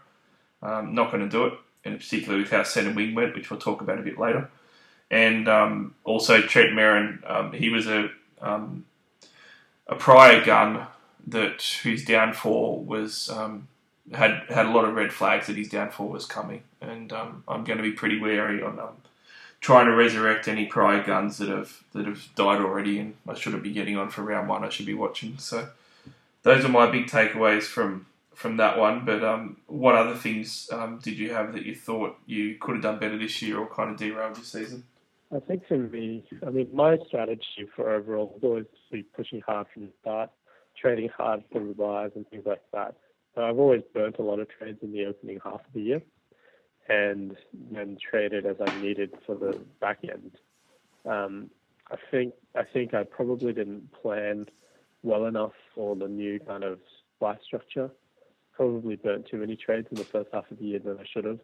Um, 0.63 0.95
not 0.95 1.13
going 1.13 1.23
to 1.23 1.29
do 1.29 1.45
it, 1.45 1.53
and 1.85 2.01
particularly 2.01 2.43
with 2.43 2.51
how 2.51 2.65
centre 2.65 2.93
wing 2.93 3.15
went, 3.15 3.35
which 3.35 3.51
we'll 3.51 3.61
talk 3.61 3.81
about 3.81 3.99
a 3.99 4.03
bit 4.03 4.19
later. 4.19 4.51
And 5.11 5.47
um, 5.49 5.95
also 6.03 6.41
Trent 6.41 6.71
Merrin, 6.71 7.31
um, 7.31 7.53
he 7.53 7.69
was 7.69 7.87
a 7.87 8.11
um, 8.41 8.87
a 9.87 9.95
prior 9.95 10.45
gun 10.45 10.87
that 11.27 11.63
whose 11.83 12.05
downfall 12.05 12.83
was 12.85 13.31
um, 13.31 13.69
had 14.13 14.43
had 14.49 14.67
a 14.67 14.71
lot 14.71 14.85
of 14.85 14.95
red 14.95 15.13
flags 15.13 15.47
that 15.47 15.57
his 15.57 15.69
downfall 15.69 16.09
was 16.09 16.27
coming, 16.27 16.63
and 16.81 17.13
um, 17.13 17.45
I'm 17.47 17.65
going 17.65 17.79
to 17.79 17.83
be 17.83 17.93
pretty 17.93 18.19
wary 18.19 18.63
on 18.63 18.79
um, 18.79 18.97
trying 19.61 19.87
to 19.87 19.93
resurrect 19.95 20.49
any 20.49 20.67
prior 20.67 21.03
guns 21.03 21.39
that 21.39 21.49
have 21.49 21.83
that 21.93 22.07
have 22.07 22.29
died 22.35 22.61
already, 22.61 22.99
and 22.99 23.15
I 23.29 23.35
shouldn't 23.35 23.63
be 23.63 23.73
getting 23.73 23.97
on 23.97 24.11
for 24.11 24.23
round 24.23 24.49
one. 24.49 24.65
I 24.65 24.69
should 24.69 24.87
be 24.87 24.95
watching. 24.95 25.39
So 25.39 25.69
those 26.43 26.65
are 26.65 26.69
my 26.69 26.91
big 26.91 27.07
takeaways 27.07 27.63
from 27.63 28.07
from 28.35 28.57
that 28.59 28.79
one. 28.79 29.05
But 29.05 29.25
um, 29.25 29.57
what 29.67 29.95
other 29.95 30.17
things 30.17 30.69
um, 30.73 30.99
did 31.03 31.17
you 31.17 31.33
have 31.33 31.53
that 31.53 31.65
you 31.65 31.75
thought 31.75 32.19
you 32.27 32.57
could 32.61 32.75
have 32.77 32.83
done 32.83 32.99
better 32.99 33.17
this 33.17 33.41
year, 33.41 33.59
or 33.59 33.67
kind 33.67 33.91
of 33.91 33.97
derailed 33.97 34.37
your 34.37 34.45
season? 34.45 34.85
I 35.35 35.41
think 35.41 35.67
for 35.67 35.79
me, 35.79 36.25
I 36.47 36.51
mean, 36.51 36.69
my 36.75 36.99
strategy 37.07 37.67
for 37.75 37.91
overall 37.91 38.33
was 38.35 38.41
always 38.43 38.65
to 38.65 38.97
be 38.97 39.03
pushing 39.03 39.41
hard 39.41 39.67
from 39.73 39.85
the 39.85 39.93
start, 40.01 40.31
trading 40.79 41.09
hard 41.09 41.43
for 41.51 41.61
the 41.61 41.73
buys 41.73 42.11
and 42.15 42.29
things 42.29 42.45
like 42.45 42.63
that. 42.73 42.97
So 43.35 43.43
I've 43.43 43.59
always 43.59 43.83
burnt 43.95 44.19
a 44.19 44.23
lot 44.23 44.41
of 44.41 44.49
trades 44.51 44.81
in 44.83 44.93
the 44.93 45.07
opening 45.07 45.41
half 45.43 45.61
of 45.67 45.73
the 45.73 45.81
year, 45.81 46.03
and 46.89 47.35
then 47.71 47.97
traded 48.11 48.45
as 48.45 48.57
I 48.61 48.79
needed 48.79 49.15
for 49.25 49.35
the 49.35 49.59
back 49.81 50.01
end. 50.03 50.33
Um, 51.09 51.51
I 51.91 51.97
think 52.11 52.35
I 52.55 52.65
think 52.71 52.93
I 52.93 53.05
probably 53.05 53.55
didn't 53.55 53.91
plan 54.03 54.47
well 55.03 55.25
enough 55.25 55.53
for 55.75 55.97
the 55.97 56.09
new 56.09 56.41
kind 56.41 56.63
of 56.63 56.79
buy 57.21 57.39
structure. 57.45 57.91
Probably 58.55 58.97
burnt 58.97 59.29
too 59.31 59.39
many 59.39 59.57
trades 59.57 59.89
in 59.91 59.97
the 59.97 60.05
first 60.13 60.29
half 60.33 60.51
of 60.51 60.59
the 60.59 60.65
year 60.65 60.79
than 60.79 60.99
I 60.99 61.05
should 61.11 61.25
have 61.25 61.41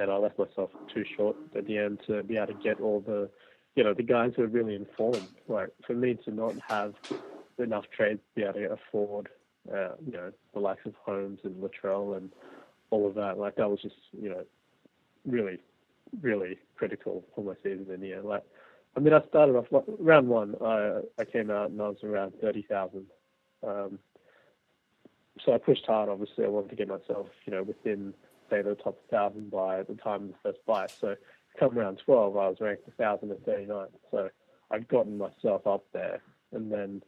and 0.00 0.10
I 0.10 0.16
left 0.16 0.38
myself 0.38 0.70
too 0.92 1.04
short 1.16 1.36
at 1.54 1.66
the 1.66 1.76
end 1.76 2.00
to 2.06 2.22
be 2.22 2.38
able 2.38 2.48
to 2.48 2.54
get 2.54 2.80
all 2.80 3.00
the, 3.00 3.28
you 3.76 3.84
know, 3.84 3.92
the 3.92 4.02
guys 4.02 4.32
who 4.34 4.42
are 4.42 4.48
really 4.48 4.74
informed. 4.74 5.28
Like 5.46 5.68
for 5.86 5.94
me 5.94 6.18
to 6.24 6.30
not 6.30 6.54
have 6.66 6.94
enough 7.58 7.84
trades 7.94 8.20
to 8.20 8.40
be 8.40 8.42
able 8.42 8.54
to 8.54 8.72
afford, 8.72 9.28
uh, 9.70 9.90
you 10.04 10.12
know, 10.12 10.32
the 10.54 10.60
likes 10.60 10.86
of 10.86 10.94
Holmes 11.04 11.40
and 11.44 11.62
Latrell 11.62 12.16
and 12.16 12.30
all 12.90 13.06
of 13.06 13.14
that. 13.14 13.38
Like 13.38 13.56
that 13.56 13.68
was 13.68 13.80
just, 13.82 13.94
you 14.18 14.30
know, 14.30 14.44
really, 15.26 15.58
really 16.22 16.58
critical 16.76 17.22
for 17.34 17.44
my 17.44 17.54
season 17.62 17.86
in 17.92 18.00
the 18.00 18.14
end. 18.14 18.24
Like, 18.24 18.44
I 18.96 19.00
mean, 19.00 19.12
I 19.12 19.20
started 19.28 19.54
off 19.54 19.66
like, 19.70 19.84
round 19.98 20.28
one. 20.28 20.54
I 20.64 21.00
I 21.18 21.24
came 21.24 21.50
out 21.50 21.70
and 21.70 21.80
I 21.80 21.88
was 21.88 22.02
around 22.02 22.32
thirty 22.40 22.62
thousand. 22.62 23.06
Um, 23.66 23.98
so 25.44 25.52
I 25.52 25.58
pushed 25.58 25.86
hard. 25.86 26.08
Obviously, 26.08 26.44
I 26.44 26.48
wanted 26.48 26.70
to 26.70 26.76
get 26.76 26.88
myself, 26.88 27.28
you 27.44 27.52
know, 27.52 27.62
within 27.62 28.14
say 28.50 28.62
the 28.62 28.74
top 28.74 28.98
thousand 29.10 29.50
by 29.50 29.82
the 29.82 29.94
time 29.94 30.24
of 30.24 30.28
the 30.28 30.34
first 30.42 30.66
buy. 30.66 30.86
So 31.00 31.16
come 31.58 31.78
around 31.78 32.00
12, 32.04 32.36
I 32.36 32.48
was 32.48 32.56
ranked 32.60 32.86
1,039. 32.96 33.86
So 34.10 34.28
I'd 34.70 34.88
gotten 34.88 35.18
myself 35.18 35.66
up 35.66 35.84
there. 35.92 36.22
And 36.52 36.70
then, 36.70 37.02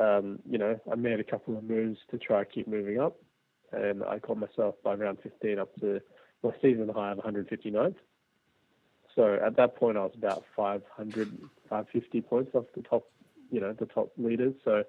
um, 0.00 0.38
you 0.48 0.58
know, 0.58 0.78
I 0.90 0.94
made 0.94 1.20
a 1.20 1.24
couple 1.24 1.56
of 1.56 1.64
moves 1.64 1.98
to 2.10 2.18
try 2.18 2.44
to 2.44 2.50
keep 2.50 2.68
moving 2.68 3.00
up. 3.00 3.16
And 3.72 4.04
I 4.04 4.18
got 4.18 4.38
myself 4.38 4.74
by 4.84 4.94
round 4.94 5.18
15 5.22 5.58
up 5.58 5.74
to 5.80 6.00
my 6.42 6.50
season 6.60 6.88
high 6.88 7.12
of 7.12 7.18
159. 7.18 7.94
So 9.14 9.38
at 9.44 9.56
that 9.56 9.76
point, 9.76 9.96
I 9.96 10.00
was 10.00 10.12
about 10.16 10.44
500, 10.56 11.28
550 11.68 12.20
points 12.22 12.54
off 12.54 12.64
the 12.74 12.82
top, 12.82 13.04
you 13.50 13.60
know, 13.60 13.72
the 13.72 13.86
top 13.86 14.12
leaders. 14.16 14.54
So 14.64 14.84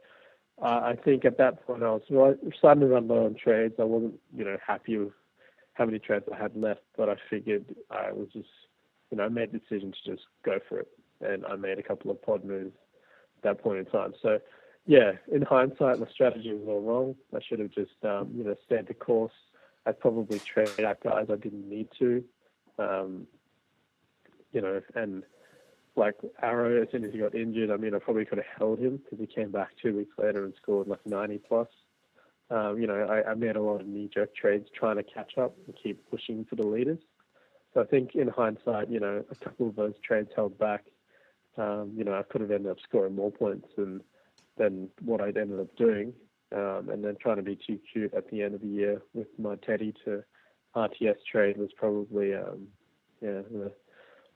uh, 0.62 0.82
I 0.84 0.96
think 1.04 1.26
at 1.26 1.38
that 1.38 1.66
point, 1.66 1.84
I 1.84 1.92
was 1.92 2.02
starting 2.58 2.82
to 2.82 2.88
run 2.88 3.08
low 3.08 3.26
on 3.26 3.36
trades. 3.36 3.76
I 3.80 3.84
wasn't, 3.84 4.20
you 4.36 4.46
know, 4.46 4.58
happy 4.66 4.98
with 4.98 5.14
how 5.74 5.86
many 5.86 6.00
trades 6.00 6.26
I 6.32 6.42
had 6.42 6.56
left, 6.56 6.82
but 6.98 7.10
I 7.10 7.16
figured 7.30 7.66
I 7.90 8.12
was 8.12 8.28
just, 8.34 8.50
you 9.12 9.18
know, 9.18 9.26
I 9.26 9.30
made 9.30 9.52
the 9.52 9.60
decision 9.60 9.92
to 9.92 10.12
just 10.12 10.24
go 10.46 10.60
for 10.70 10.80
it, 10.80 10.88
and 11.22 11.46
I 11.46 11.56
made 11.56 11.80
a 11.80 11.84
couple 11.84 12.12
of 12.12 12.22
pod 12.22 12.44
moves 12.46 12.76
at 13.38 13.44
that 13.44 13.64
point 13.64 13.80
in 13.80 13.86
time. 13.86 14.14
So, 14.22 14.40
yeah, 14.86 15.14
in 15.32 15.42
hindsight, 15.42 16.00
my 16.00 16.08
strategy 16.12 16.54
was 16.54 16.68
all 16.68 16.82
wrong. 16.82 17.16
I 17.36 17.40
should 17.42 17.60
have 17.60 17.72
just, 17.72 18.04
um, 18.04 18.32
you 18.36 18.44
know, 18.44 18.56
stayed 18.66 18.88
the 18.88 18.94
course. 18.94 19.34
I 19.86 19.92
probably 19.92 20.40
traded 20.40 20.86
out 20.86 21.02
guys 21.02 21.28
I 21.30 21.36
didn't 21.36 21.70
need 21.70 21.90
to, 22.00 22.24
um, 22.80 23.28
you 24.52 24.62
know, 24.62 24.82
and 24.96 25.24
like 25.96 26.16
Arrow, 26.42 26.82
as 26.82 26.90
soon 26.92 27.04
as 27.04 27.12
he 27.12 27.20
got 27.20 27.36
injured, 27.36 27.70
I 27.70 27.78
mean, 27.78 27.94
I 27.94 28.00
probably 28.00 28.26
could 28.26 28.40
have 28.40 28.48
held 28.58 28.80
him 28.80 28.98
because 28.98 29.20
he 29.20 29.28
came 29.28 29.52
back 29.52 29.70
two 29.82 29.96
weeks 29.96 30.14
later 30.18 30.44
and 30.44 30.54
scored 30.62 30.88
like 30.88 31.06
90 31.06 31.40
plus. 31.48 31.68
Um, 32.54 32.80
you 32.80 32.86
know, 32.86 33.08
I, 33.10 33.32
I 33.32 33.34
made 33.34 33.56
a 33.56 33.62
lot 33.62 33.82
of 33.82 33.88
knee-jerk 33.88 34.36
trades 34.36 34.68
trying 34.78 34.98
to 34.98 35.04
catch 35.04 35.40
up 35.40 35.56
and 35.66 35.76
keep 35.82 36.08
pushing 36.12 36.46
for 36.46 36.56
the 36.56 36.68
leaders. 36.68 37.00
So 37.74 37.82
I 37.82 37.86
think 37.86 38.14
in 38.14 38.28
hindsight, 38.28 38.92
you 38.92 39.00
know, 39.00 39.24
a 39.32 39.36
couple 39.44 39.68
of 39.68 39.76
those 39.76 39.94
trades 40.06 40.30
held 40.36 40.60
back. 40.60 40.86
Um, 41.58 41.94
you 41.96 42.04
know, 42.04 42.14
I 42.14 42.22
could 42.22 42.42
have 42.42 42.52
ended 42.52 42.72
up 42.72 42.78
scoring 42.88 43.16
more 43.16 43.32
points 43.32 43.68
than 43.76 44.02
than 44.58 44.90
what 45.04 45.20
I'd 45.20 45.38
ended 45.38 45.60
up 45.60 45.76
doing. 45.76 46.14
Um, 46.56 46.90
and 46.92 47.04
then 47.04 47.16
trying 47.20 47.38
to 47.38 47.42
be 47.42 47.56
too 47.56 47.80
cute 47.92 48.14
at 48.14 48.30
the 48.30 48.44
end 48.44 48.54
of 48.54 48.62
the 48.62 48.68
year 48.68 49.02
with 49.16 49.28
my 49.40 49.56
Teddy 49.56 49.92
to 50.06 50.24
RTS 50.76 51.16
trade 51.32 51.58
was 51.58 51.72
probably, 51.76 52.36
um, 52.36 52.68
yeah, 53.20 53.42
the, 53.52 53.72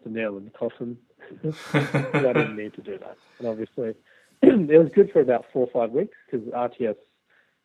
the 0.04 0.10
nail 0.10 0.38
in 0.38 0.46
the 0.46 0.50
coffin. 0.50 0.98
I 1.84 2.34
didn't 2.34 2.56
need 2.56 2.74
to 2.74 2.82
do 2.82 2.98
that. 2.98 3.18
And 3.38 3.48
obviously, 3.48 3.94
it 4.42 4.80
was 4.80 4.90
good 4.96 5.12
for 5.12 5.22
about 5.22 5.46
four 5.54 5.68
or 5.68 5.72
five 5.72 5.92
weeks 5.92 6.18
because 6.26 6.48
RTS 6.48 6.96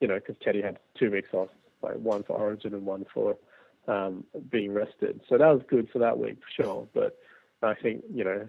you 0.03 0.09
know, 0.09 0.17
because 0.17 0.35
Teddy 0.43 0.61
had 0.61 0.81
two 0.99 1.13
weeks 1.13 1.29
off, 1.33 1.49
like 1.81 1.95
one 1.95 2.25
for 2.25 2.33
Origin 2.33 2.75
and 2.75 2.85
one 2.85 3.07
for 3.15 3.37
um, 3.87 4.25
being 4.51 4.75
rested. 4.75 5.21
So 5.29 5.39
that 5.39 5.47
was 5.47 5.63
good 5.71 5.89
for 5.91 6.01
that 6.01 6.19
week 6.19 6.39
for 6.41 6.63
sure. 6.63 6.89
But 6.93 7.19
I 7.63 7.75
think 7.75 8.03
you 8.13 8.25
know, 8.25 8.49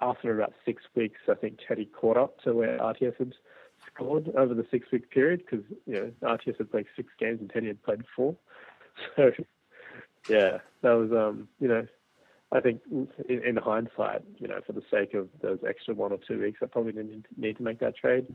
after 0.00 0.38
about 0.38 0.54
six 0.64 0.84
weeks, 0.94 1.20
I 1.28 1.34
think 1.34 1.58
Teddy 1.66 1.86
caught 1.86 2.16
up 2.16 2.40
to 2.42 2.54
where 2.54 2.78
RTS 2.78 3.18
had 3.18 3.34
scored 3.86 4.30
over 4.36 4.54
the 4.54 4.64
six 4.70 4.86
week 4.92 5.10
period 5.10 5.42
because 5.44 5.66
you 5.84 5.94
know 5.94 6.12
RTS 6.22 6.58
had 6.58 6.70
played 6.70 6.86
six 6.94 7.12
games 7.18 7.40
and 7.40 7.50
Teddy 7.50 7.66
had 7.66 7.82
played 7.82 8.02
four. 8.16 8.36
So 9.16 9.32
yeah, 10.28 10.58
that 10.82 10.92
was 10.92 11.10
um, 11.10 11.48
you 11.60 11.66
know. 11.66 11.86
I 12.54 12.60
think 12.60 12.82
in, 12.90 13.08
in 13.42 13.56
hindsight, 13.56 14.20
you 14.36 14.46
know, 14.46 14.60
for 14.66 14.74
the 14.74 14.82
sake 14.90 15.14
of 15.14 15.28
those 15.40 15.60
extra 15.66 15.94
one 15.94 16.12
or 16.12 16.18
two 16.18 16.38
weeks, 16.38 16.58
I 16.62 16.66
probably 16.66 16.92
didn't 16.92 17.24
need 17.38 17.56
to 17.56 17.62
make 17.62 17.80
that 17.80 17.96
trade. 17.96 18.26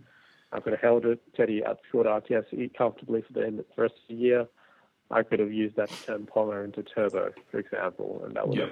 I 0.51 0.59
could 0.59 0.73
have 0.73 0.81
held 0.81 1.05
it. 1.05 1.19
Teddy 1.35 1.63
at 1.63 1.79
short 1.91 2.07
RTS 2.07 2.75
comfortably 2.77 3.21
for 3.21 3.33
the, 3.33 3.45
end, 3.45 3.59
the 3.59 3.81
rest 3.81 3.95
of 3.95 4.15
the 4.15 4.21
year. 4.21 4.47
I 5.11 5.23
could 5.23 5.39
have 5.39 5.51
used 5.53 5.75
that 5.77 5.89
to 5.89 6.05
turn 6.05 6.27
Ponga 6.33 6.65
into 6.65 6.83
Turbo, 6.83 7.31
for 7.51 7.59
example, 7.59 8.21
and 8.25 8.35
that 8.35 8.47
would 8.47 8.57
have, 8.59 8.71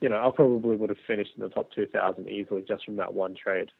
you 0.00 0.08
know, 0.08 0.16
I 0.16 0.30
probably 0.34 0.76
would 0.76 0.90
have 0.90 0.98
finished 1.06 1.32
in 1.36 1.42
the 1.42 1.48
top 1.48 1.72
2,000 1.72 2.28
easily 2.28 2.62
just 2.66 2.84
from 2.84 2.96
that 2.96 3.14
one 3.14 3.34
trade. 3.34 3.70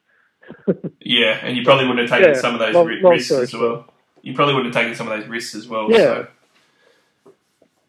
Yeah, 1.05 1.37
and 1.41 1.55
you 1.57 1.63
probably 1.63 1.85
wouldn't 1.87 2.09
have 2.09 2.17
taken 2.19 2.33
Yeah, 2.35 2.39
some 2.41 2.53
of 2.53 2.59
those 2.59 2.73
long- 2.75 2.87
ri- 2.87 3.01
long 3.01 3.13
risks 3.13 3.31
as 3.31 3.53
well. 3.53 3.85
You 4.21 4.33
probably 4.33 4.55
wouldn't 4.55 4.73
have 4.73 4.83
taken 4.83 4.95
some 4.97 5.09
of 5.11 5.19
those 5.19 5.27
risks 5.29 5.53
as 5.55 5.67
well. 5.67 5.89
Yeah. 5.91 5.97
So. 5.97 6.27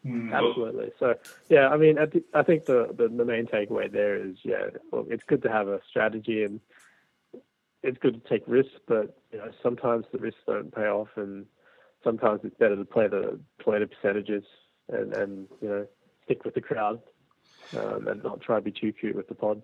Mm, 0.05 0.31
well, 0.31 0.49
Absolutely. 0.49 0.91
So, 0.99 1.15
yeah, 1.49 1.69
I 1.69 1.77
mean, 1.77 1.97
I, 1.97 2.05
thi- 2.05 2.23
I 2.33 2.43
think 2.43 2.65
the, 2.65 2.93
the, 2.95 3.07
the 3.07 3.25
main 3.25 3.45
takeaway 3.47 3.91
there 3.91 4.15
is, 4.15 4.35
yeah, 4.43 4.67
well, 4.91 5.05
it's 5.09 5.23
good 5.25 5.41
to 5.43 5.49
have 5.51 5.67
a 5.67 5.79
strategy 5.89 6.43
and 6.43 6.59
it's 7.85 7.97
good 7.99 8.21
to 8.21 8.29
take 8.29 8.43
risks, 8.47 8.73
but 8.87 9.17
you 9.31 9.37
know, 9.37 9.51
sometimes 9.61 10.05
the 10.11 10.17
risks 10.17 10.41
don't 10.47 10.73
pay 10.73 10.87
off, 10.87 11.09
and 11.15 11.45
sometimes 12.03 12.41
it's 12.43 12.57
better 12.57 12.75
to 12.75 12.85
play 12.85 13.07
the 13.07 13.39
play 13.59 13.79
the 13.79 13.87
percentages 13.87 14.43
and, 14.89 15.13
and 15.13 15.47
you 15.61 15.69
know 15.69 15.87
stick 16.23 16.43
with 16.43 16.55
the 16.55 16.61
crowd 16.61 16.99
um, 17.77 18.07
and 18.07 18.23
not 18.23 18.41
try 18.41 18.55
to 18.55 18.61
be 18.61 18.71
too 18.71 18.91
cute 18.91 19.15
with 19.15 19.27
the 19.27 19.35
pods. 19.35 19.63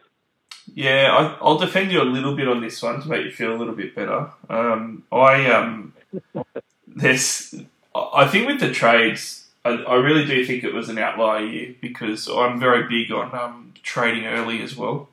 Yeah, 0.74 1.10
I, 1.12 1.38
I'll 1.44 1.58
defend 1.58 1.92
you 1.92 2.02
a 2.02 2.06
little 2.06 2.36
bit 2.36 2.48
on 2.48 2.62
this 2.62 2.82
one 2.82 3.02
to 3.02 3.10
make 3.10 3.26
you 3.26 3.32
feel 3.32 3.54
a 3.54 3.58
little 3.58 3.76
bit 3.76 3.96
better. 3.96 4.30
Um, 4.50 5.04
I 5.12 5.50
um, 5.52 5.94
there's, 6.88 7.56
I 7.96 8.28
think 8.28 8.48
with 8.48 8.60
the 8.60 8.72
trades, 8.72 9.48
I, 9.66 9.70
I 9.70 9.96
really 9.96 10.26
do 10.26 10.46
think 10.46 10.64
it 10.64 10.74
was 10.74 10.90
an 10.90 11.00
outlier 11.00 11.46
year 11.46 11.76
because 11.82 12.28
I'm 12.28 12.60
very 12.60 12.88
big 12.88 13.12
on 13.12 13.34
um, 13.34 13.74
trading 13.82 14.26
early 14.26 14.62
as 14.62 14.76
well, 14.76 15.10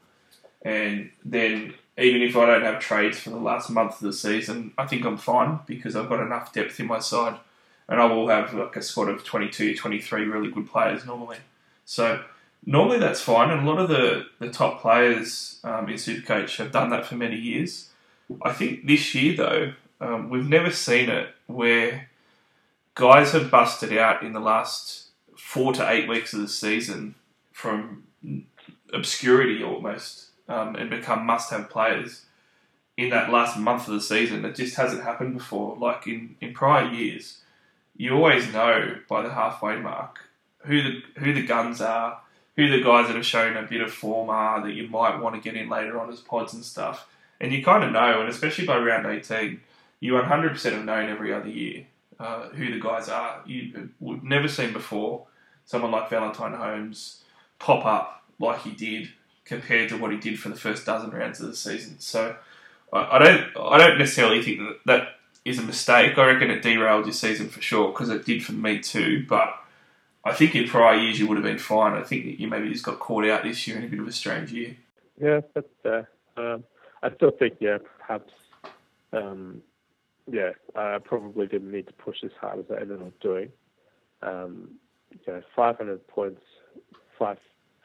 and 0.62 1.10
then 1.24 1.74
even 1.98 2.22
if 2.22 2.36
I 2.36 2.46
don't 2.46 2.62
have 2.62 2.80
trades 2.80 3.18
for 3.18 3.30
the 3.30 3.36
last 3.36 3.70
month 3.70 3.94
of 3.94 4.00
the 4.00 4.12
season, 4.12 4.72
I 4.78 4.86
think 4.86 5.04
I'm 5.04 5.16
fine 5.16 5.58
because 5.66 5.96
I've 5.96 6.08
got 6.08 6.20
enough 6.20 6.52
depth 6.52 6.78
in 6.78 6.86
my 6.86 7.00
side, 7.00 7.38
and 7.88 8.00
I 8.00 8.04
will 8.04 8.28
have 8.28 8.54
like 8.54 8.76
a 8.76 8.82
squad 8.82 9.08
of 9.08 9.24
22, 9.24 9.74
23 9.74 10.24
really 10.24 10.50
good 10.50 10.70
players 10.70 11.04
normally. 11.04 11.38
So 11.84 12.22
normally 12.64 12.98
that's 12.98 13.20
fine, 13.20 13.50
and 13.50 13.66
a 13.66 13.70
lot 13.70 13.80
of 13.80 13.88
the, 13.88 14.26
the 14.38 14.50
top 14.50 14.80
players 14.80 15.58
um, 15.64 15.88
in 15.88 15.96
Supercoach 15.96 16.56
have 16.58 16.70
done 16.70 16.90
that 16.90 17.04
for 17.04 17.16
many 17.16 17.36
years. 17.36 17.90
I 18.42 18.52
think 18.52 18.86
this 18.86 19.14
year, 19.14 19.36
though, 19.36 19.72
um, 20.00 20.30
we've 20.30 20.48
never 20.48 20.70
seen 20.70 21.08
it 21.08 21.34
where 21.46 22.08
guys 22.94 23.32
have 23.32 23.50
busted 23.50 23.96
out 23.96 24.22
in 24.22 24.34
the 24.34 24.40
last 24.40 25.06
four 25.36 25.72
to 25.72 25.90
eight 25.90 26.08
weeks 26.08 26.32
of 26.32 26.40
the 26.40 26.48
season 26.48 27.16
from 27.52 28.04
obscurity 28.92 29.62
almost 29.64 30.27
um, 30.48 30.76
and 30.76 30.90
become 30.90 31.26
must 31.26 31.50
have 31.50 31.70
players 31.70 32.24
in 32.96 33.10
that 33.10 33.30
last 33.30 33.58
month 33.58 33.86
of 33.86 33.94
the 33.94 34.00
season. 34.00 34.44
It 34.44 34.56
just 34.56 34.76
hasn't 34.76 35.04
happened 35.04 35.34
before. 35.34 35.76
Like 35.76 36.06
in, 36.06 36.36
in 36.40 36.52
prior 36.52 36.90
years, 36.90 37.38
you 37.96 38.14
always 38.14 38.52
know 38.52 38.96
by 39.08 39.22
the 39.22 39.32
halfway 39.32 39.78
mark 39.78 40.18
who 40.64 40.82
the 40.82 41.02
who 41.18 41.32
the 41.32 41.46
guns 41.46 41.80
are, 41.80 42.20
who 42.56 42.68
the 42.68 42.82
guys 42.82 43.06
that 43.06 43.16
have 43.16 43.24
shown 43.26 43.56
a 43.56 43.62
bit 43.62 43.80
of 43.80 43.92
form 43.92 44.30
are 44.30 44.62
that 44.62 44.72
you 44.72 44.88
might 44.88 45.20
want 45.20 45.34
to 45.34 45.40
get 45.40 45.60
in 45.60 45.68
later 45.68 45.98
on 46.00 46.10
as 46.10 46.20
pods 46.20 46.54
and 46.54 46.64
stuff. 46.64 47.06
And 47.40 47.52
you 47.52 47.62
kind 47.62 47.84
of 47.84 47.92
know, 47.92 48.20
and 48.20 48.28
especially 48.28 48.66
by 48.66 48.78
round 48.78 49.06
18, 49.06 49.60
you 50.00 50.14
100% 50.14 50.72
have 50.72 50.84
known 50.84 51.08
every 51.08 51.32
other 51.32 51.48
year 51.48 51.86
uh, 52.18 52.48
who 52.48 52.72
the 52.72 52.80
guys 52.80 53.08
are. 53.08 53.42
You, 53.46 53.90
we've 54.00 54.24
never 54.24 54.48
seen 54.48 54.72
before 54.72 55.26
someone 55.64 55.92
like 55.92 56.10
Valentine 56.10 56.54
Holmes 56.54 57.22
pop 57.58 57.84
up 57.84 58.24
like 58.40 58.62
he 58.62 58.72
did 58.72 59.08
compared 59.48 59.88
to 59.88 59.96
what 59.96 60.12
he 60.12 60.18
did 60.18 60.38
for 60.38 60.50
the 60.50 60.56
first 60.56 60.86
dozen 60.86 61.10
rounds 61.10 61.40
of 61.40 61.48
the 61.48 61.56
season. 61.56 61.98
So 61.98 62.36
I, 62.92 63.18
don't 63.18 63.56
I 63.56 63.78
don't 63.78 63.98
necessarily 63.98 64.42
think 64.42 64.58
that 64.60 64.78
that 64.86 65.08
is 65.44 65.58
a 65.58 65.62
mistake. 65.62 66.18
I 66.18 66.26
reckon 66.26 66.50
it 66.50 66.62
derailed 66.62 67.06
your 67.06 67.14
season 67.14 67.48
for 67.48 67.60
sure 67.62 67.88
because 67.88 68.10
it 68.10 68.26
did 68.26 68.44
for 68.44 68.52
me 68.52 68.78
too. 68.80 69.24
But 69.28 69.54
I 70.24 70.34
think 70.34 70.54
in 70.54 70.68
prior 70.68 70.96
years 70.96 71.18
you 71.18 71.26
would 71.26 71.38
have 71.38 71.44
been 71.44 71.58
fine. 71.58 71.94
I 71.94 72.02
think 72.02 72.24
that 72.26 72.40
you 72.40 72.48
maybe 72.48 72.70
just 72.70 72.84
got 72.84 72.98
caught 72.98 73.26
out 73.26 73.42
this 73.42 73.66
year 73.66 73.78
in 73.78 73.84
a 73.84 73.88
bit 73.88 74.00
of 74.00 74.06
a 74.06 74.12
strange 74.12 74.52
year. 74.52 74.76
Yeah, 75.20 75.40
that's 75.54 75.66
fair. 75.82 76.08
Um, 76.36 76.64
I 77.02 77.14
still 77.14 77.30
think, 77.30 77.54
yeah, 77.60 77.78
perhaps, 77.98 78.32
um, 79.12 79.62
yeah, 80.30 80.50
I 80.76 80.98
probably 81.02 81.46
didn't 81.46 81.72
need 81.72 81.86
to 81.86 81.92
push 81.94 82.18
as 82.24 82.30
hard 82.40 82.60
as 82.60 82.64
I 82.70 82.80
ended 82.80 83.02
up 83.02 83.18
doing. 83.20 83.50
Um, 84.22 84.72
you 85.26 85.32
know, 85.32 85.42
500 85.56 86.06
points, 86.08 86.42
five, 87.18 87.38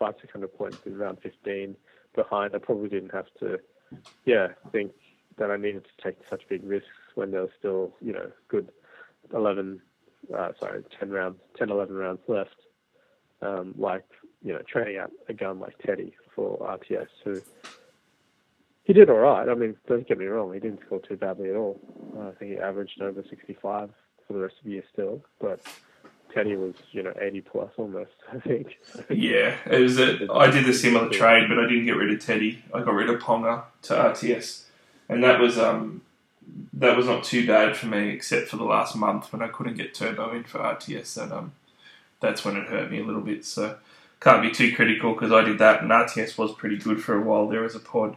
five, 0.03 0.15
600 0.19 0.53
points 0.57 0.77
in 0.85 0.97
round 0.97 1.19
15 1.23 1.75
behind. 2.15 2.53
I 2.53 2.57
probably 2.57 2.89
didn't 2.89 3.13
have 3.13 3.27
to, 3.39 3.59
yeah, 4.25 4.49
think 4.71 4.91
that 5.37 5.49
I 5.49 5.55
needed 5.55 5.85
to 5.85 6.03
take 6.03 6.17
such 6.29 6.41
big 6.49 6.63
risks 6.63 6.89
when 7.15 7.31
there 7.31 7.41
was 7.41 7.51
still, 7.57 7.93
you 8.01 8.11
know, 8.11 8.29
good 8.49 8.69
11, 9.33 9.81
uh, 10.37 10.49
sorry, 10.59 10.83
10 10.99 11.09
rounds, 11.09 11.37
10, 11.57 11.69
11 11.69 11.95
rounds 11.95 12.19
left. 12.27 12.55
Um, 13.41 13.73
like, 13.77 14.05
you 14.41 14.53
know, 14.53 14.61
trading 14.67 14.97
out 14.97 15.11
a 15.27 15.33
gun 15.33 15.59
like 15.59 15.77
Teddy 15.79 16.13
for 16.33 16.57
RTS, 16.59 17.07
who 17.23 17.41
he 18.83 18.93
did 18.93 19.09
all 19.09 19.17
right. 19.17 19.49
I 19.49 19.53
mean, 19.53 19.75
don't 19.87 20.07
get 20.07 20.17
me 20.17 20.25
wrong, 20.25 20.53
he 20.53 20.59
didn't 20.59 20.81
score 20.85 20.99
too 20.99 21.17
badly 21.17 21.49
at 21.49 21.55
all. 21.55 21.79
Uh, 22.17 22.29
I 22.29 22.31
think 22.31 22.51
he 22.51 22.57
averaged 22.57 23.01
over 23.01 23.23
65 23.29 23.89
for 24.27 24.33
the 24.33 24.39
rest 24.39 24.55
of 24.59 24.65
the 24.65 24.71
year 24.71 24.83
still, 24.91 25.21
but 25.41 25.61
Teddy 26.33 26.55
was, 26.55 26.73
you 26.91 27.03
know, 27.03 27.13
80 27.19 27.41
plus 27.41 27.71
almost, 27.77 28.11
I 28.31 28.39
think. 28.39 28.79
Yeah, 29.09 29.55
it 29.69 29.79
was. 29.79 29.99
A, 29.99 30.27
I 30.31 30.49
did 30.49 30.67
a 30.67 30.73
similar 30.73 31.09
trade, 31.09 31.47
but 31.47 31.59
I 31.59 31.67
didn't 31.67 31.85
get 31.85 31.95
rid 31.95 32.11
of 32.13 32.19
Teddy. 32.25 32.63
I 32.73 32.79
got 32.81 32.93
rid 32.93 33.09
of 33.09 33.21
Ponga 33.21 33.63
to 33.83 33.93
RTS, 33.93 34.63
and 35.09 35.23
that 35.23 35.39
was 35.39 35.57
um 35.59 36.01
that 36.73 36.97
was 36.97 37.05
not 37.05 37.23
too 37.23 37.45
bad 37.47 37.75
for 37.77 37.85
me, 37.87 38.09
except 38.09 38.47
for 38.49 38.57
the 38.57 38.63
last 38.63 38.95
month 38.95 39.31
when 39.31 39.41
I 39.41 39.47
couldn't 39.47 39.77
get 39.77 39.93
Turbo 39.93 40.31
in 40.33 40.43
for 40.43 40.59
RTS. 40.59 41.13
That 41.15 41.31
um 41.31 41.53
that's 42.19 42.43
when 42.43 42.55
it 42.57 42.67
hurt 42.67 42.89
me 42.91 42.99
a 42.99 43.03
little 43.03 43.21
bit. 43.21 43.45
So 43.45 43.77
can't 44.19 44.41
be 44.41 44.51
too 44.51 44.73
critical 44.75 45.13
because 45.13 45.31
I 45.31 45.43
did 45.43 45.59
that, 45.59 45.81
and 45.81 45.91
RTS 45.91 46.37
was 46.37 46.53
pretty 46.53 46.77
good 46.77 47.03
for 47.03 47.15
a 47.15 47.21
while 47.21 47.47
there 47.47 47.65
as 47.65 47.75
a 47.75 47.79
pod. 47.79 48.15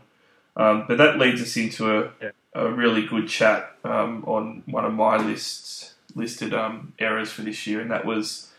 Um, 0.57 0.85
but 0.89 0.97
that 0.99 1.19
leads 1.19 1.43
us 1.43 1.57
into 1.57 1.99
a, 1.99 2.11
Yeah. 2.23 2.31
a 2.55 2.71
really 2.71 3.05
good 3.07 3.29
chat 3.29 3.77
um, 3.85 4.25
on 4.27 4.63
one 4.65 4.87
of 4.87 4.95
my 4.95 5.19
lists 5.19 5.93
listed 6.17 6.55
um, 6.55 6.95
errors 6.99 7.31
for 7.31 7.43
this 7.43 7.67
year, 7.67 7.81
and 7.81 7.91
that 7.91 8.05
was 8.05 8.51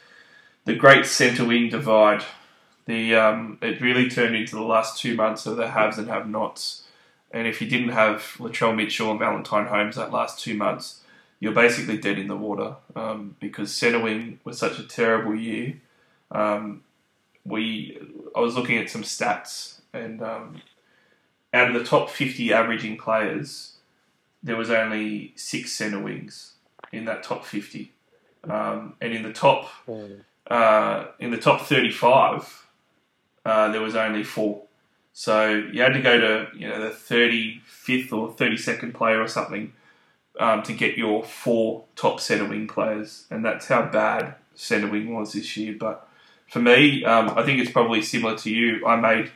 the 0.66 0.76
great 0.76 1.06
centre 1.06 1.46
wing 1.46 1.70
divide. 1.70 2.24
The 2.86 3.16
um, 3.16 3.58
it 3.62 3.82
really 3.82 4.10
turned 4.10 4.36
into 4.36 4.56
the 4.56 4.62
last 4.62 5.02
two 5.02 5.16
months 5.16 5.46
of 5.46 5.58
the 5.58 5.72
haves 5.72 5.98
and 5.98 6.08
have-nots. 6.08 6.84
And 7.32 7.46
if 7.46 7.62
you 7.62 7.68
didn't 7.68 7.90
have 7.90 8.36
Latrell 8.38 8.74
Mitchell 8.74 9.12
and 9.12 9.20
Valentine 9.20 9.68
Holmes 9.68 9.98
that 9.98 10.14
last 10.14 10.40
two 10.40 10.56
months, 10.56 11.02
you're 11.42 11.54
basically 11.54 11.98
dead 11.98 12.18
in 12.18 12.28
the 12.28 12.38
water 12.38 12.76
um, 12.96 13.36
because 13.42 13.74
centre 13.74 14.00
wing 14.00 14.40
was 14.46 14.58
such 14.58 14.80
a 14.80 14.84
terrible 14.84 15.36
year. 15.36 15.76
Um, 16.32 16.84
we 17.44 18.00
I 18.36 18.40
was 18.40 18.56
looking 18.56 18.78
at 18.78 18.90
some 18.90 19.04
stats 19.04 19.80
and 19.94 20.22
um, 20.22 20.62
out 21.54 21.70
of 21.70 21.74
the 21.74 21.84
top 21.84 22.10
50 22.10 22.54
averaging 22.54 22.98
players, 22.98 23.74
there 24.44 24.56
was 24.56 24.70
only 24.70 25.34
six 25.36 25.74
centre 25.74 26.00
wings 26.00 26.54
in 26.92 27.06
that 27.06 27.24
top 27.24 27.46
50, 27.46 27.92
um, 28.50 28.94
and 29.02 29.14
in 29.14 29.24
the 29.24 29.34
top 29.34 29.70
Um, 29.88 30.26
uh, 30.50 31.08
in 31.20 31.32
the 31.32 31.38
top 31.38 31.62
35, 31.62 32.68
uh, 33.46 33.72
there 33.72 33.82
was 33.82 33.96
only 33.96 34.24
four. 34.24 34.64
So 35.14 35.50
you 35.50 35.82
had 35.82 35.94
to 35.94 36.02
go 36.02 36.20
to 36.20 36.48
you 36.56 36.68
know 36.68 36.82
the 36.82 36.90
35th 36.90 38.14
or 38.14 38.30
32nd 38.34 38.94
player 38.94 39.22
or 39.22 39.28
something 39.28 39.74
um, 40.40 40.64
to 40.64 40.74
get 40.74 40.98
your 40.98 41.24
four 41.24 41.86
top 41.96 42.20
centre 42.20 42.46
wing 42.46 42.68
players, 42.68 43.26
and 43.30 43.44
that's 43.44 43.68
how 43.68 43.84
bad 43.84 44.36
centre 44.56 44.88
wing 44.88 45.14
was 45.14 45.34
this 45.34 45.58
year. 45.58 45.76
But 45.78 46.08
for 46.48 46.60
me, 46.60 47.04
um, 47.04 47.32
I 47.36 47.44
think 47.44 47.60
it's 47.60 47.72
probably 47.72 48.02
similar 48.02 48.38
to 48.38 48.50
you. 48.50 48.86
I 48.86 48.96
made 48.96 49.32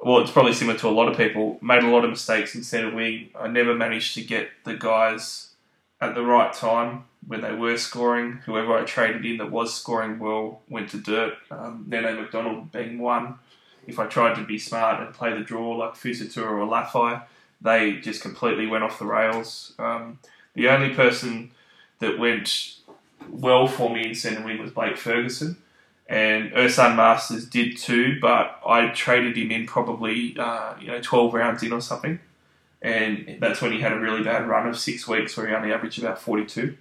well, 0.00 0.18
it's 0.18 0.30
probably 0.30 0.52
similar 0.52 0.78
to 0.78 0.88
a 0.88 0.90
lot 0.90 1.08
of 1.08 1.16
people. 1.16 1.58
Made 1.60 1.82
a 1.82 1.88
lot 1.88 2.04
of 2.04 2.10
mistakes 2.10 2.54
in 2.54 2.62
centre 2.62 2.94
wing. 2.94 3.30
I 3.38 3.48
never 3.48 3.74
managed 3.74 4.14
to 4.14 4.22
get 4.22 4.48
the 4.64 4.74
guys 4.74 5.47
at 6.00 6.14
the 6.14 6.22
right 6.22 6.52
time 6.52 7.04
when 7.26 7.40
they 7.40 7.52
were 7.52 7.76
scoring. 7.76 8.40
Whoever 8.46 8.76
I 8.76 8.84
traded 8.84 9.24
in 9.24 9.38
that 9.38 9.50
was 9.50 9.74
scoring 9.74 10.18
well 10.18 10.62
went 10.68 10.90
to 10.90 10.98
dirt. 10.98 11.34
Um, 11.50 11.84
Nene 11.88 12.16
McDonald 12.16 12.72
being 12.72 12.98
one. 12.98 13.36
If 13.86 13.98
I 13.98 14.06
tried 14.06 14.34
to 14.34 14.44
be 14.44 14.58
smart 14.58 15.00
and 15.00 15.14
play 15.14 15.32
the 15.32 15.40
draw 15.40 15.76
like 15.76 15.94
Fusitu'a 15.94 16.44
or 16.44 16.66
Lafai, 16.66 17.22
they 17.60 17.96
just 17.96 18.22
completely 18.22 18.66
went 18.66 18.84
off 18.84 18.98
the 18.98 19.06
rails. 19.06 19.72
Um, 19.78 20.18
the 20.54 20.68
only 20.68 20.94
person 20.94 21.50
that 21.98 22.18
went 22.18 22.76
well 23.28 23.66
for 23.66 23.92
me 23.92 24.08
in 24.08 24.14
centre 24.14 24.44
wing 24.44 24.58
was 24.58 24.70
Blake 24.70 24.96
Ferguson. 24.96 25.56
And 26.06 26.52
Ursan 26.52 26.96
Masters 26.96 27.46
did 27.46 27.76
too, 27.76 28.18
but 28.20 28.60
I 28.66 28.88
traded 28.88 29.36
him 29.36 29.50
in 29.50 29.66
probably 29.66 30.36
uh, 30.38 30.74
you 30.80 30.86
know 30.86 31.00
12 31.00 31.34
rounds 31.34 31.62
in 31.62 31.72
or 31.72 31.82
something 31.82 32.18
and 32.80 33.38
that's 33.40 33.60
when 33.60 33.72
he 33.72 33.80
had 33.80 33.92
a 33.92 33.98
really 33.98 34.22
bad 34.22 34.46
run 34.48 34.68
of 34.68 34.78
six 34.78 35.08
weeks 35.08 35.36
where 35.36 35.48
he 35.48 35.54
only 35.54 35.72
averaged 35.72 35.98
about 35.98 36.20
42. 36.20 36.76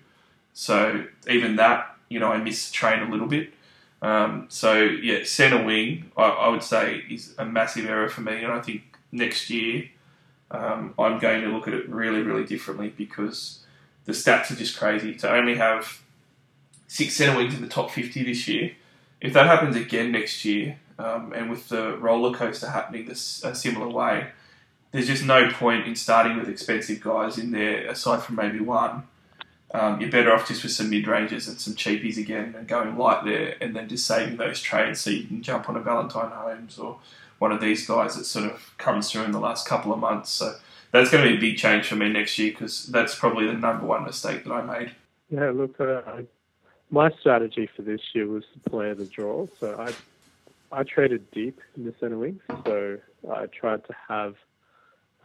So 0.53 1.05
even 1.29 1.55
that, 1.55 1.95
you 2.09 2.19
know, 2.19 2.31
I 2.31 2.37
missed 2.37 2.71
the 2.71 2.73
train 2.73 3.01
a 3.01 3.09
little 3.09 3.27
bit. 3.27 3.51
Um, 4.01 4.45
so 4.49 4.75
yeah, 4.75 5.23
centre 5.23 5.63
wing, 5.63 6.11
I, 6.15 6.23
I 6.23 6.47
would 6.49 6.63
say 6.63 7.03
is 7.09 7.33
a 7.37 7.45
massive 7.45 7.85
error 7.85 8.09
for 8.09 8.21
me, 8.21 8.43
and 8.43 8.53
I 8.53 8.61
think 8.61 8.83
next 9.11 9.49
year 9.49 9.89
um, 10.51 10.93
I'm 10.99 11.19
going 11.19 11.41
to 11.41 11.47
look 11.47 11.67
at 11.67 11.73
it 11.73 11.89
really, 11.89 12.21
really 12.21 12.45
differently 12.45 12.93
because 12.95 13.65
the 14.05 14.11
stats 14.11 14.51
are 14.51 14.55
just 14.55 14.77
crazy. 14.77 15.15
To 15.15 15.31
only 15.31 15.55
have 15.55 16.01
six 16.87 17.15
centre 17.15 17.37
wings 17.37 17.55
in 17.55 17.61
the 17.61 17.67
top 17.67 17.91
50 17.91 18.23
this 18.23 18.47
year, 18.47 18.71
if 19.19 19.33
that 19.33 19.47
happens 19.47 19.75
again 19.75 20.11
next 20.11 20.45
year, 20.45 20.79
um, 20.99 21.33
and 21.33 21.49
with 21.49 21.69
the 21.69 21.97
roller 21.97 22.35
coaster 22.35 22.69
happening 22.69 23.07
this 23.07 23.43
a 23.43 23.53
similar 23.53 23.89
way, 23.89 24.27
there's 24.97 25.07
just 25.07 25.23
no 25.23 25.49
point 25.51 25.87
in 25.87 25.95
starting 25.95 26.37
with 26.37 26.49
expensive 26.49 27.01
guys 27.01 27.37
in 27.37 27.51
there 27.51 27.87
aside 27.87 28.23
from 28.23 28.35
maybe 28.35 28.59
one. 28.59 29.03
Um, 29.71 29.99
you're 29.99 30.09
better 30.09 30.33
off 30.33 30.47
just 30.47 30.63
with 30.63 30.71
some 30.71 30.89
mid 30.89 31.07
ranges 31.07 31.47
and 31.47 31.59
some 31.59 31.75
cheapies 31.75 32.17
again 32.17 32.55
and 32.57 32.67
going 32.67 32.97
light 32.97 33.25
there 33.25 33.55
and 33.59 33.75
then 33.75 33.89
just 33.89 34.07
saving 34.07 34.37
those 34.37 34.61
trades 34.61 35.01
so 35.01 35.09
you 35.09 35.25
can 35.25 35.41
jump 35.41 35.69
on 35.69 35.75
a 35.75 35.81
Valentine 35.81 36.31
Holmes 36.31 36.79
or 36.79 36.99
one 37.37 37.51
of 37.51 37.61
these 37.61 37.85
guys 37.85 38.15
that 38.15 38.23
sort 38.23 38.45
of 38.45 38.73
comes 38.77 39.11
through 39.11 39.23
in 39.23 39.31
the 39.31 39.39
last 39.39 39.67
couple 39.67 39.93
of 39.93 39.99
months. 39.99 40.31
So 40.31 40.55
that's 40.91 41.11
going 41.11 41.23
to 41.23 41.29
be 41.31 41.37
a 41.37 41.39
big 41.39 41.57
change 41.57 41.87
for 41.87 41.95
me 41.95 42.09
next 42.09 42.39
year 42.39 42.51
because 42.51 42.87
that's 42.87 43.13
probably 43.13 43.45
the 43.45 43.53
number 43.53 43.85
one 43.85 44.03
mistake 44.03 44.45
that 44.45 44.51
I 44.51 44.61
made. 44.61 44.91
Yeah, 45.29 45.51
look, 45.51 45.79
uh, 45.79 46.01
my 46.89 47.11
strategy 47.19 47.69
for 47.75 47.81
this 47.81 48.01
year 48.13 48.27
was 48.27 48.45
to 48.53 48.69
play 48.69 48.93
the 48.93 49.05
draw. 49.05 49.47
So 49.59 49.75
I 49.79 49.93
I 50.71 50.83
traded 50.83 51.29
deep 51.31 51.59
in 51.75 51.85
the 51.85 51.93
center 51.99 52.17
wings, 52.17 52.41
so 52.65 52.97
I 53.31 53.45
tried 53.45 53.85
to 53.85 53.95
have, 54.09 54.35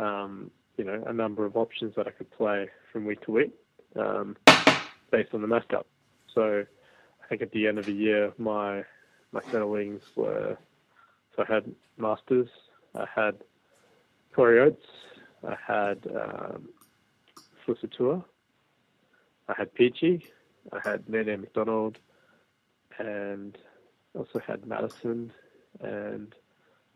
um, 0.02 0.50
you 0.76 0.84
know, 0.84 1.02
a 1.06 1.12
number 1.12 1.44
of 1.44 1.56
options 1.56 1.94
that 1.96 2.06
I 2.06 2.10
could 2.10 2.30
play 2.30 2.68
from 2.92 3.04
week 3.04 3.20
to 3.22 3.30
week, 3.32 3.52
um, 3.96 4.36
based 5.10 5.34
on 5.34 5.42
the 5.42 5.48
matchup. 5.48 5.84
So 6.34 6.64
I 7.22 7.28
think 7.28 7.42
at 7.42 7.52
the 7.52 7.66
end 7.66 7.78
of 7.78 7.86
the 7.86 7.92
year, 7.92 8.32
my 8.38 8.84
my 9.32 9.40
center 9.50 9.66
wings 9.66 10.02
were 10.16 10.56
so 11.34 11.44
I 11.48 11.52
had 11.52 11.74
Masters, 11.96 12.48
I 12.94 13.06
had 13.14 13.36
Corey 14.34 14.60
Oates, 14.60 14.86
I 15.46 15.56
had 15.66 16.06
um, 16.06 16.68
Fusitu'a, 17.66 18.24
I 19.48 19.54
had 19.56 19.74
Peachey, 19.74 20.22
I 20.72 20.78
had 20.86 21.08
Nene 21.08 21.40
McDonald, 21.40 21.98
and 22.98 23.56
also 24.14 24.40
had 24.46 24.66
Madison, 24.66 25.32
and 25.80 26.34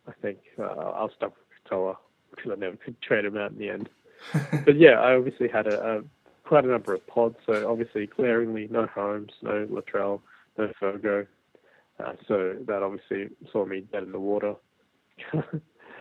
I 0.07 0.13
think 0.21 0.39
uh, 0.59 0.65
I'll 0.65 1.13
stop 1.15 1.35
with 1.37 1.73
Katoa 1.73 1.97
because 2.37 2.53
I 2.53 2.55
never 2.57 2.77
could 2.77 3.01
trade 3.03 3.25
them 3.25 3.37
out 3.37 3.51
in 3.53 3.59
the 3.59 3.71
end. 3.71 3.89
but 4.65 4.77
yeah, 4.77 5.01
I 5.01 5.15
obviously 5.17 5.49
had 5.49 5.67
a, 5.67 5.99
a 5.99 6.03
quite 6.45 6.65
a 6.65 6.69
number 6.69 6.95
of 6.95 7.07
pods, 7.07 7.37
so 7.47 7.69
obviously 7.71 8.07
glaringly 8.07 8.69
no 8.71 8.87
Holmes, 8.87 9.33
no 9.43 9.67
Latrell, 9.67 10.21
no 10.59 10.71
Fergo. 10.81 11.27
Uh, 11.99 12.13
so 12.29 12.57
that 12.67 12.83
obviously 12.83 13.31
saw 13.51 13.65
me 13.65 13.81
dead 13.93 14.03
in 14.03 14.13
the 14.13 14.21
water 14.21 14.55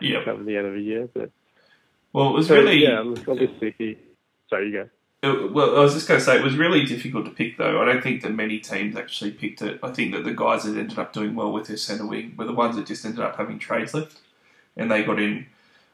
Yep. 0.00 0.24
come 0.26 0.44
the 0.44 0.56
end 0.56 0.66
of 0.66 0.74
the 0.74 0.82
year. 0.82 1.08
But 1.14 1.30
Well, 2.12 2.28
it 2.28 2.32
was 2.32 2.48
so, 2.48 2.54
really. 2.56 2.82
yeah, 2.82 3.00
obviously 3.28 3.74
he. 3.78 3.98
Sorry, 4.50 4.66
you 4.68 4.72
go. 4.72 4.88
It- 5.22 5.52
well, 5.52 5.76
I 5.76 5.80
was 5.80 5.94
just 5.94 6.06
going 6.06 6.20
to 6.20 6.24
say 6.24 6.36
it 6.36 6.44
was 6.44 6.56
really 6.56 6.84
difficult 6.84 7.24
to 7.24 7.30
pick 7.30 7.56
though. 7.56 7.80
I 7.80 7.86
don't 7.86 8.02
think 8.02 8.22
that 8.22 8.34
many 8.34 8.58
teams 8.58 8.94
actually 8.96 9.30
picked 9.32 9.62
it. 9.62 9.80
I 9.82 9.90
think 9.90 10.12
that 10.12 10.24
the 10.24 10.34
guys 10.34 10.64
that 10.64 10.76
ended 10.78 10.98
up 10.98 11.12
doing 11.14 11.34
well 11.34 11.50
with 11.52 11.66
their 11.68 11.78
centre 11.78 12.06
wing 12.06 12.34
were 12.36 12.44
the 12.44 12.52
ones 12.52 12.76
that 12.76 12.86
just 12.86 13.04
ended 13.04 13.20
up 13.20 13.36
having 13.36 13.58
trades 13.58 13.94
left, 13.94 14.18
and 14.76 14.90
they 14.90 15.02
got 15.02 15.18
in, 15.18 15.46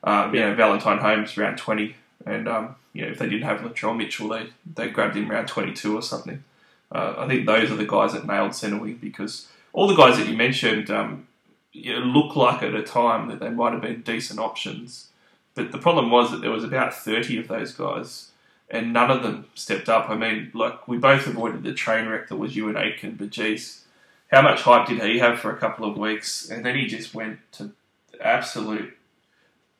um, 0.04 0.32
Valentine 0.32 0.98
Holmes 0.98 1.36
round 1.36 1.58
twenty, 1.58 1.96
and 2.26 2.48
um, 2.48 2.76
you 2.92 3.02
know 3.02 3.12
if 3.12 3.18
they 3.18 3.28
didn't 3.28 3.42
have 3.42 3.60
Latrell 3.60 3.96
Mitchell, 3.96 4.28
they 4.28 4.48
they 4.74 4.88
grabbed 4.88 5.16
him 5.16 5.30
round 5.30 5.48
twenty 5.48 5.72
two 5.72 5.96
or 5.96 6.02
something. 6.02 6.44
Uh, 6.90 7.14
I 7.18 7.26
think 7.26 7.46
those 7.46 7.70
are 7.70 7.76
the 7.76 7.86
guys 7.86 8.12
that 8.12 8.26
nailed 8.26 8.54
centre 8.54 8.78
wing 8.78 8.98
because 9.00 9.48
all 9.72 9.86
the 9.86 9.96
guys 9.96 10.18
that 10.18 10.28
you 10.28 10.36
mentioned 10.36 10.90
um, 10.90 11.26
you 11.72 11.92
know, 11.98 12.04
look 12.04 12.36
like 12.36 12.62
at 12.62 12.74
a 12.74 12.82
time 12.82 13.28
that 13.28 13.40
they 13.40 13.48
might 13.48 13.72
have 13.72 13.80
been 13.80 14.02
decent 14.02 14.38
options, 14.38 15.08
but 15.54 15.72
the 15.72 15.78
problem 15.78 16.10
was 16.10 16.30
that 16.30 16.42
there 16.42 16.50
was 16.50 16.64
about 16.64 16.94
thirty 16.94 17.38
of 17.38 17.48
those 17.48 17.72
guys 17.72 18.32
and 18.72 18.92
none 18.92 19.10
of 19.10 19.22
them 19.22 19.46
stepped 19.54 19.88
up. 19.88 20.08
I 20.08 20.16
mean, 20.16 20.50
like 20.54 20.88
we 20.88 20.96
both 20.96 21.26
avoided 21.26 21.62
the 21.62 21.74
train 21.74 22.08
wreck 22.08 22.28
that 22.28 22.36
was 22.36 22.56
Euan 22.56 22.80
Aitken, 22.80 23.16
but 23.16 23.30
geez, 23.30 23.84
how 24.32 24.40
much 24.40 24.62
hype 24.62 24.88
did 24.88 25.02
he 25.02 25.18
have 25.18 25.38
for 25.38 25.54
a 25.54 25.58
couple 25.58 25.88
of 25.88 25.98
weeks? 25.98 26.48
And 26.50 26.64
then 26.64 26.76
he 26.76 26.86
just 26.86 27.14
went 27.14 27.38
to 27.52 27.72
absolute, 28.20 28.96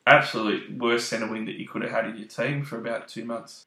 absolute 0.07 0.79
worst 0.79 1.09
centre 1.09 1.27
wing 1.27 1.45
that 1.47 1.59
you 1.59 1.67
could 1.69 1.83
have 1.83 1.91
had 1.91 2.07
in 2.07 2.17
your 2.17 2.29
team 2.29 2.65
for 2.65 2.79
about 2.79 3.09
two 3.09 3.25
months. 3.25 3.67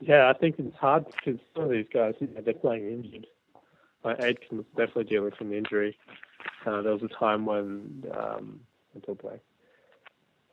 Yeah, 0.00 0.30
I 0.30 0.38
think 0.38 0.56
it's 0.58 0.76
hard 0.76 1.04
because 1.06 1.40
some 1.54 1.64
of 1.64 1.70
these 1.70 1.86
guys, 1.92 2.14
they're 2.20 2.54
playing 2.54 2.88
injured. 2.88 3.26
Like 4.02 4.18
Aitken 4.20 4.58
was 4.58 4.66
definitely 4.76 5.04
dealing 5.04 5.24
with 5.26 5.40
an 5.40 5.52
injury. 5.52 5.96
Uh, 6.64 6.80
there 6.80 6.92
was 6.92 7.02
a 7.02 7.18
time 7.18 7.44
when 7.44 8.04
um, 8.16 8.60
until 8.94 9.14
play, 9.14 9.40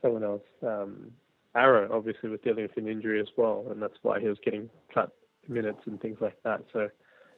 someone 0.02 0.24
else, 0.24 0.44
um, 0.64 1.12
Arrow, 1.56 1.90
obviously 1.92 2.30
was 2.30 2.42
dealing 2.44 2.64
with 2.64 2.78
an 2.78 2.90
injury 2.90 3.22
as 3.22 3.28
well, 3.38 3.66
and 3.72 3.82
that's 3.82 3.98
why 4.02 4.20
he 4.20 4.28
was 4.28 4.38
getting 4.44 4.70
cut 4.94 5.12
minutes 5.48 5.80
and 5.86 6.00
things 6.02 6.18
like 6.20 6.38
that. 6.44 6.64
So 6.74 6.90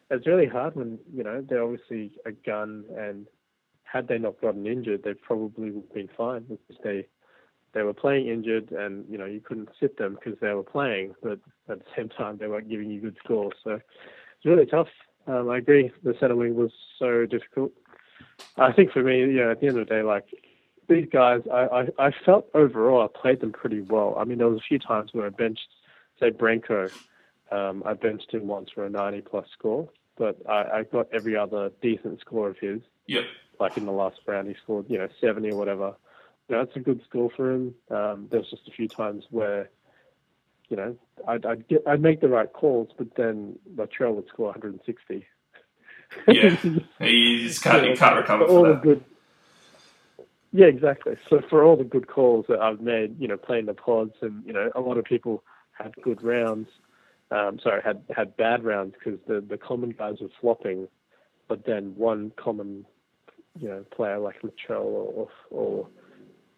it's 0.09 0.25
really 0.25 0.47
hard 0.47 0.75
when 0.75 0.97
you 1.13 1.23
know 1.23 1.45
they're 1.47 1.63
obviously 1.63 2.11
a 2.25 2.31
gun, 2.31 2.85
and 2.97 3.27
had 3.91 4.07
they 4.07 4.17
not 4.17 4.39
gotten 4.41 4.67
injured, 4.67 5.03
they 5.03 5.13
probably 5.13 5.71
would 5.71 5.83
have 5.83 5.93
been 5.93 6.09
fine 6.15 6.43
because 6.43 6.81
they 6.83 7.07
they 7.73 7.83
were 7.83 7.93
playing 7.93 8.27
injured, 8.27 8.71
and 8.71 9.05
you 9.09 9.17
know 9.17 9.25
you 9.25 9.41
couldn't 9.41 9.69
sit 9.79 9.97
them 9.97 10.15
because 10.15 10.39
they 10.39 10.53
were 10.53 10.63
playing, 10.63 11.15
but 11.21 11.39
at 11.69 11.79
the 11.79 11.85
same 11.95 12.09
time 12.09 12.37
they 12.37 12.47
weren't 12.47 12.69
giving 12.69 12.89
you 12.89 13.01
good 13.01 13.17
scores. 13.23 13.53
So 13.63 13.71
it's 13.71 14.45
really 14.45 14.65
tough. 14.65 14.87
Um, 15.27 15.49
I 15.49 15.57
agree. 15.57 15.91
The 16.03 16.15
centre 16.19 16.35
wing 16.35 16.55
was 16.55 16.71
so 16.97 17.25
difficult. 17.25 17.71
I 18.57 18.71
think 18.71 18.91
for 18.91 19.03
me, 19.03 19.35
yeah, 19.35 19.51
at 19.51 19.61
the 19.61 19.67
end 19.67 19.77
of 19.77 19.87
the 19.87 19.93
day, 19.93 20.01
like 20.01 20.25
these 20.87 21.07
guys, 21.11 21.41
I, 21.51 21.87
I, 21.99 22.07
I 22.07 22.11
felt 22.25 22.47
overall 22.53 23.03
I 23.03 23.19
played 23.19 23.41
them 23.41 23.51
pretty 23.51 23.81
well. 23.81 24.15
I 24.17 24.23
mean, 24.23 24.39
there 24.39 24.47
was 24.47 24.59
a 24.59 24.67
few 24.67 24.79
times 24.79 25.11
where 25.13 25.27
I 25.27 25.29
benched, 25.29 25.67
say, 26.19 26.31
Brenko. 26.31 26.91
Um, 27.51 27.83
I 27.85 27.93
benched 27.93 28.31
him 28.33 28.47
once 28.47 28.69
for 28.73 28.85
a 28.85 28.89
90 28.89 29.21
plus 29.21 29.47
score, 29.57 29.89
but 30.17 30.37
I, 30.47 30.79
I 30.79 30.83
got 30.83 31.07
every 31.13 31.35
other 31.35 31.71
decent 31.81 32.19
score 32.21 32.49
of 32.49 32.57
his. 32.57 32.81
Yep. 33.07 33.23
Like 33.59 33.77
in 33.77 33.85
the 33.85 33.91
last 33.91 34.19
round, 34.25 34.47
he 34.47 34.55
scored, 34.63 34.85
you 34.89 34.97
know, 34.97 35.09
70 35.19 35.51
or 35.51 35.57
whatever. 35.57 35.95
You 36.47 36.55
know, 36.55 36.65
that's 36.65 36.75
a 36.75 36.79
good 36.79 37.01
score 37.07 37.29
for 37.35 37.51
him. 37.51 37.75
Um, 37.91 38.27
there 38.31 38.39
was 38.39 38.49
just 38.49 38.67
a 38.67 38.71
few 38.71 38.87
times 38.87 39.25
where, 39.29 39.69
you 40.69 40.77
know, 40.77 40.95
I'd, 41.27 41.45
I'd 41.45 41.67
get, 41.67 41.83
I'd 41.85 42.01
make 42.01 42.21
the 42.21 42.29
right 42.29 42.51
calls, 42.51 42.89
but 42.97 43.15
then 43.15 43.59
Latrell 43.75 44.15
would 44.15 44.27
score 44.27 44.47
160. 44.47 45.25
Yeah. 46.27 46.55
Just 47.01 47.63
can't, 47.63 47.85
you 47.87 47.95
can't 47.95 48.15
recover 48.15 48.45
for 48.45 48.51
all 48.51 48.63
for 48.63 48.73
the 48.73 48.79
good. 48.79 49.03
Yeah, 50.51 50.65
exactly. 50.65 51.15
So 51.29 51.41
for 51.49 51.63
all 51.63 51.77
the 51.77 51.83
good 51.83 52.07
calls 52.07 52.45
that 52.49 52.59
I've 52.59 52.81
made, 52.81 53.19
you 53.19 53.27
know, 53.27 53.37
playing 53.37 53.67
the 53.67 53.73
pods, 53.73 54.15
and 54.21 54.43
you 54.45 54.53
know, 54.53 54.71
a 54.75 54.81
lot 54.81 54.97
of 54.97 55.05
people 55.05 55.43
had 55.73 55.93
good 56.01 56.23
rounds. 56.23 56.67
Um, 57.31 57.59
sorry, 57.61 57.81
had 57.83 58.01
had 58.15 58.35
bad 58.35 58.63
rounds 58.63 58.95
because 58.97 59.19
the 59.27 59.41
the 59.41 59.57
common 59.57 59.91
guys 59.91 60.15
were 60.19 60.29
flopping, 60.41 60.87
but 61.47 61.65
then 61.65 61.93
one 61.95 62.31
common, 62.35 62.85
you 63.57 63.67
know, 63.67 63.85
player 63.91 64.19
like 64.19 64.41
Latrell 64.41 64.83
or 64.83 65.27
or 65.49 65.87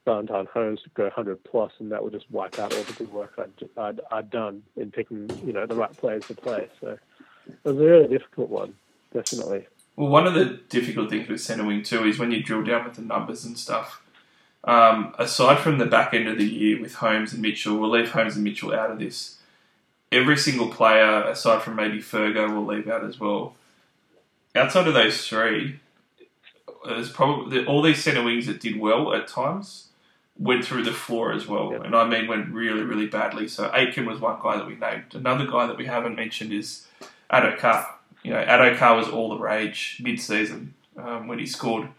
Valentine 0.05 0.47
Holmes 0.51 0.81
would 0.83 0.93
go 0.95 1.03
100 1.03 1.43
plus, 1.43 1.71
and 1.79 1.91
that 1.91 2.03
would 2.03 2.13
just 2.13 2.29
wipe 2.31 2.57
out 2.57 2.73
all 2.73 2.83
the 2.83 2.93
good 2.93 3.13
work 3.13 3.33
I'd, 3.37 3.69
I'd 3.77 4.01
I'd 4.11 4.29
done 4.29 4.63
in 4.75 4.91
picking, 4.91 5.29
you 5.45 5.53
know, 5.53 5.65
the 5.65 5.75
right 5.75 5.95
players 5.95 6.25
to 6.27 6.33
play. 6.33 6.67
So 6.79 6.97
it 7.47 7.57
was 7.63 7.77
a 7.77 7.79
really 7.79 8.07
difficult 8.07 8.49
one, 8.49 8.73
definitely. 9.13 9.67
Well, 9.95 10.09
one 10.09 10.25
of 10.25 10.33
the 10.33 10.59
difficult 10.69 11.09
things 11.09 11.27
with 11.27 11.41
centre 11.41 11.65
wing 11.65 11.83
too 11.83 12.05
is 12.05 12.17
when 12.17 12.31
you 12.31 12.41
drill 12.41 12.63
down 12.63 12.85
with 12.85 12.95
the 12.95 13.01
numbers 13.01 13.45
and 13.45 13.57
stuff. 13.57 14.01
Um, 14.63 15.15
aside 15.17 15.59
from 15.59 15.79
the 15.79 15.85
back 15.85 16.13
end 16.13 16.27
of 16.27 16.37
the 16.37 16.45
year 16.45 16.79
with 16.79 16.95
Holmes 16.95 17.33
and 17.33 17.41
Mitchell, 17.41 17.77
we'll 17.77 17.89
leave 17.89 18.11
Holmes 18.11 18.35
and 18.35 18.43
Mitchell 18.43 18.73
out 18.73 18.91
of 18.91 18.99
this. 18.99 19.37
Every 20.11 20.37
single 20.37 20.69
player, 20.69 21.23
aside 21.23 21.61
from 21.61 21.75
maybe 21.75 21.99
Fergo, 21.99 22.53
will 22.53 22.65
leave 22.65 22.87
out 22.87 23.03
as 23.03 23.19
well. 23.19 23.55
Outside 24.53 24.87
of 24.87 24.93
those 24.93 25.25
three, 25.27 25.79
there's 26.85 27.09
probably 27.09 27.65
all 27.65 27.81
these 27.81 28.03
centre 28.03 28.23
wings 28.23 28.47
that 28.47 28.59
did 28.59 28.79
well 28.79 29.13
at 29.13 29.27
times 29.27 29.87
went 30.39 30.65
through 30.65 30.83
the 30.83 30.91
floor 30.93 31.31
as 31.33 31.47
well, 31.47 31.71
Yep. 31.71 31.83
and 31.85 31.95
I 31.95 32.07
mean 32.07 32.27
went 32.27 32.49
really, 32.49 32.83
really 32.83 33.05
badly. 33.05 33.47
So 33.47 33.69
Aitken 33.73 34.05
was 34.05 34.19
one 34.19 34.39
guy 34.41 34.57
that 34.57 34.65
we 34.65 34.75
named. 34.75 35.13
Another 35.13 35.45
guy 35.45 35.67
that 35.67 35.77
we 35.77 35.85
haven't 35.85 36.15
mentioned 36.15 36.51
is 36.51 36.87
Addo 37.31 37.57
Carr. 37.57 37.95
You 38.23 38.31
know, 38.31 38.43
Addo 38.43 38.75
Carr 38.77 38.95
was 38.97 39.07
all 39.07 39.29
the 39.29 39.37
rage 39.37 39.99
mid-season 40.03 40.73
um, 40.97 41.27
when 41.27 41.37
he 41.39 41.45
scored. 41.45 41.89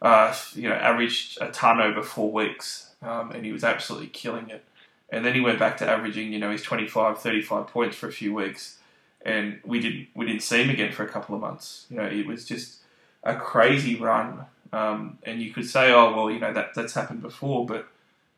Uh, 0.00 0.34
you 0.54 0.68
know, 0.68 0.74
averaged 0.76 1.38
a 1.40 1.50
ton 1.50 1.80
over 1.80 2.02
four 2.02 2.30
weeks, 2.30 2.90
um, 3.02 3.32
and 3.32 3.44
he 3.44 3.50
was 3.52 3.64
absolutely 3.64 4.06
killing 4.08 4.48
it. 4.48 4.64
And 5.10 5.24
then 5.24 5.34
he 5.34 5.40
went 5.40 5.58
back 5.58 5.76
to 5.78 5.88
averaging, 5.90 6.32
you 6.32 6.38
know, 6.38 6.52
his 6.52 6.62
25, 6.62 7.18
35 7.18 7.66
points 7.66 7.96
for 7.96 8.06
a 8.06 8.12
few 8.12 8.32
weeks, 8.34 8.78
and 9.22 9.58
we 9.64 9.80
didn't 9.80 10.08
we 10.14 10.24
didn't 10.26 10.42
see 10.42 10.62
him 10.62 10.70
again 10.70 10.92
for 10.92 11.02
a 11.04 11.08
couple 11.08 11.34
of 11.34 11.40
months. 11.40 11.86
You 11.90 11.96
know, 11.96 12.04
it 12.04 12.26
was 12.26 12.44
just 12.44 12.77
a 13.22 13.36
crazy 13.36 13.96
run. 13.96 14.46
Um, 14.72 15.18
and 15.22 15.40
you 15.40 15.52
could 15.52 15.68
say, 15.68 15.92
oh 15.92 16.14
well, 16.14 16.30
you 16.30 16.38
know 16.38 16.52
that 16.52 16.74
that's 16.74 16.94
happened 16.94 17.22
before, 17.22 17.66
but 17.66 17.88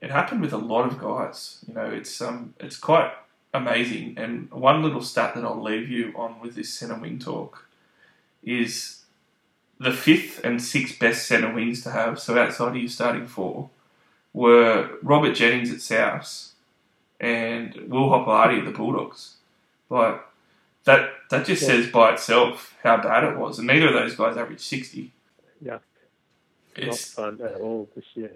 it 0.00 0.10
happened 0.10 0.40
with 0.40 0.52
a 0.52 0.58
lot 0.58 0.86
of 0.86 0.98
guys. 0.98 1.58
You 1.66 1.74
know, 1.74 1.86
it's 1.86 2.20
um 2.20 2.54
it's 2.60 2.76
quite 2.76 3.12
amazing. 3.52 4.14
And 4.16 4.50
one 4.50 4.82
little 4.82 5.02
stat 5.02 5.34
that 5.34 5.44
I'll 5.44 5.62
leave 5.62 5.88
you 5.90 6.12
on 6.16 6.40
with 6.40 6.54
this 6.54 6.72
centre 6.72 6.94
wing 6.94 7.18
talk 7.18 7.66
is 8.42 9.02
the 9.78 9.92
fifth 9.92 10.40
and 10.44 10.62
sixth 10.62 10.98
best 10.98 11.26
centre 11.26 11.52
wings 11.52 11.82
to 11.82 11.90
have. 11.90 12.20
So 12.20 12.38
outside 12.38 12.68
of 12.68 12.76
your 12.76 12.88
starting 12.88 13.26
four 13.26 13.70
were 14.32 14.98
Robert 15.02 15.34
Jennings 15.34 15.72
at 15.72 15.78
Souths 15.78 16.50
and 17.18 17.74
Will 17.88 18.10
Hopoate 18.10 18.58
at 18.58 18.64
the 18.64 18.70
Bulldogs. 18.70 19.34
Like 19.88 20.20
that 20.84 21.10
that 21.30 21.46
just 21.46 21.62
Yeah. 21.62 21.68
says 21.68 21.88
by 21.90 22.12
itself 22.12 22.74
how 22.82 22.96
bad 22.98 23.24
it 23.24 23.36
was. 23.38 23.58
And 23.58 23.66
neither 23.66 23.88
of 23.88 23.94
those 23.94 24.14
guys 24.14 24.36
averaged 24.36 24.60
sixty. 24.60 25.12
Yeah. 25.60 25.78
It's 26.76 27.16
Not 27.18 27.38
fun 27.38 27.46
at 27.46 27.54
all 27.60 27.88
this 27.96 28.04
year. 28.14 28.32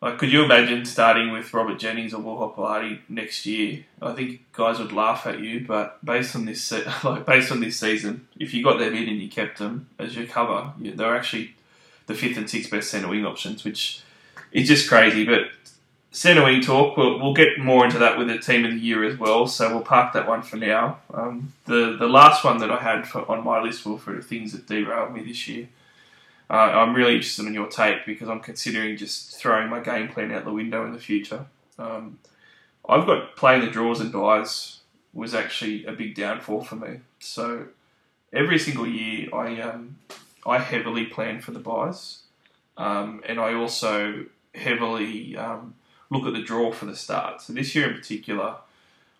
like 0.00 0.16
could 0.18 0.32
you 0.32 0.44
imagine 0.44 0.84
starting 0.84 1.30
with 1.32 1.52
Robert 1.52 1.78
Jennings 1.78 2.14
or 2.14 2.20
Will 2.22 2.38
Hopoate 2.38 3.00
next 3.08 3.44
year? 3.46 3.84
I 4.00 4.12
think 4.12 4.50
guys 4.52 4.78
would 4.78 4.92
laugh 4.92 5.26
at 5.26 5.40
you, 5.40 5.64
but 5.66 6.02
based 6.04 6.34
on 6.36 6.44
this 6.46 6.62
se- 6.62 6.84
like 7.04 7.26
based 7.26 7.50
on 7.52 7.60
this 7.60 7.78
season, 7.78 8.28
if 8.38 8.54
you 8.54 8.62
got 8.64 8.78
them 8.78 8.94
in 8.94 9.08
and 9.08 9.20
you 9.20 9.28
kept 9.28 9.58
them 9.58 9.88
as 9.98 10.16
your 10.16 10.26
cover, 10.26 10.72
you, 10.80 10.92
they're 10.92 11.16
actually 11.16 11.54
the 12.06 12.14
fifth 12.14 12.36
and 12.38 12.48
sixth 12.48 12.70
best 12.70 12.90
centre 12.90 13.08
wing 13.08 13.26
options, 13.26 13.62
which 13.64 14.00
is 14.52 14.66
just 14.68 14.88
crazy. 14.88 15.24
But 15.24 15.42
wing 16.44 16.60
talk, 16.60 16.96
we'll, 16.96 17.20
we'll 17.20 17.34
get 17.34 17.58
more 17.58 17.84
into 17.84 17.98
that 17.98 18.18
with 18.18 18.26
the 18.28 18.38
team 18.38 18.64
of 18.64 18.72
the 18.72 18.78
year 18.78 19.04
as 19.04 19.16
well. 19.16 19.46
So 19.46 19.72
we'll 19.72 19.84
park 19.84 20.12
that 20.14 20.26
one 20.26 20.42
for 20.42 20.56
now. 20.56 20.98
Um, 21.14 21.52
the 21.66 21.96
the 21.98 22.08
last 22.08 22.44
one 22.44 22.58
that 22.58 22.70
I 22.70 22.78
had 22.78 23.06
for, 23.06 23.30
on 23.30 23.44
my 23.44 23.60
list 23.62 23.86
were 23.86 23.98
for 23.98 24.20
things 24.20 24.52
that 24.52 24.66
derailed 24.66 25.12
me 25.12 25.22
this 25.22 25.46
year. 25.46 25.68
uh, 26.50 26.54
I'm 26.54 26.94
really 26.94 27.14
interested 27.14 27.46
in 27.46 27.54
your 27.54 27.68
take 27.68 28.04
because 28.04 28.28
I'm 28.28 28.40
considering 28.40 28.96
just 28.96 29.36
throwing 29.36 29.68
my 29.70 29.78
game 29.78 30.08
plan 30.08 30.32
out 30.32 30.44
the 30.44 30.52
window 30.52 30.84
in 30.84 30.92
the 30.92 30.98
future. 30.98 31.46
Um, 31.78 32.18
I've 32.88 33.06
got 33.06 33.36
playing 33.36 33.64
the 33.64 33.70
draws 33.70 34.00
and 34.00 34.12
buys 34.12 34.80
was 35.12 35.32
actually 35.32 35.84
a 35.86 35.92
big 35.92 36.16
downfall 36.16 36.64
for 36.64 36.74
me. 36.74 37.00
So 37.20 37.66
every 38.32 38.58
single 38.58 38.86
year, 38.86 39.28
I 39.32 39.60
um, 39.60 39.98
I 40.44 40.58
heavily 40.58 41.06
plan 41.06 41.40
for 41.40 41.52
the 41.52 41.60
buys, 41.60 42.22
um, 42.76 43.22
and 43.28 43.38
I 43.38 43.54
also 43.54 44.24
heavily 44.52 45.36
um, 45.36 45.74
look 46.10 46.26
at 46.26 46.32
the 46.32 46.42
draw 46.42 46.72
for 46.72 46.86
the 46.86 46.96
start. 46.96 47.40
So 47.40 47.52
this 47.52 47.74
year 47.74 47.88
in 47.88 47.96
particular, 47.96 48.56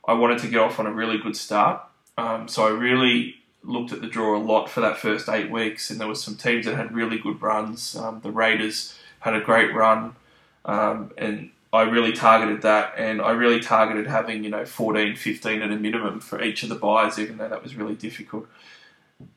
I 0.07 0.13
wanted 0.15 0.39
to 0.41 0.49
get 0.49 0.59
off 0.59 0.79
on 0.79 0.87
a 0.87 0.93
really 0.93 1.19
good 1.19 1.37
start. 1.37 1.83
Um, 2.19 2.49
so 2.49 2.67
I 2.67 2.71
really 2.71 3.37
looked 3.63 3.93
at 3.93 4.01
the 4.01 4.07
draw 4.07 4.37
a 4.37 4.43
lot 4.43 4.69
for 4.69 4.81
that 4.81 4.99
first 4.99 5.29
eight 5.29 5.51
weeks, 5.51 5.91
and 5.91 6.01
there 6.01 6.09
were 6.09 6.15
some 6.15 6.35
teams 6.35 6.67
that 6.67 6.77
had 6.77 6.93
really 6.93 7.19
good 7.19 7.41
runs. 7.41 7.97
Um, 7.97 8.21
the 8.23 8.31
Raiders 8.31 8.99
had 9.21 9.35
a 9.35 9.41
great 9.41 9.75
run, 9.75 10.17
um, 10.65 11.13
and 11.17 11.51
I 11.73 11.83
really 11.83 12.13
targeted 12.13 12.63
that, 12.63 12.95
and 12.97 13.21
I 13.21 13.33
really 13.33 13.61
targeted 13.61 14.07
having 14.07 14.43
you 14.45 14.51
know 14.51 14.65
14, 14.65 15.15
15 15.15 15.63
at 15.63 15.71
a 15.71 15.77
minimum 15.77 16.21
for 16.21 16.43
each 16.43 16.63
of 16.63 16.69
the 16.69 16.75
buys, 16.75 17.19
even 17.19 17.37
though 17.37 17.49
that 17.49 17.63
was 17.63 17.77
really 17.77 17.95
difficult. 17.95 18.47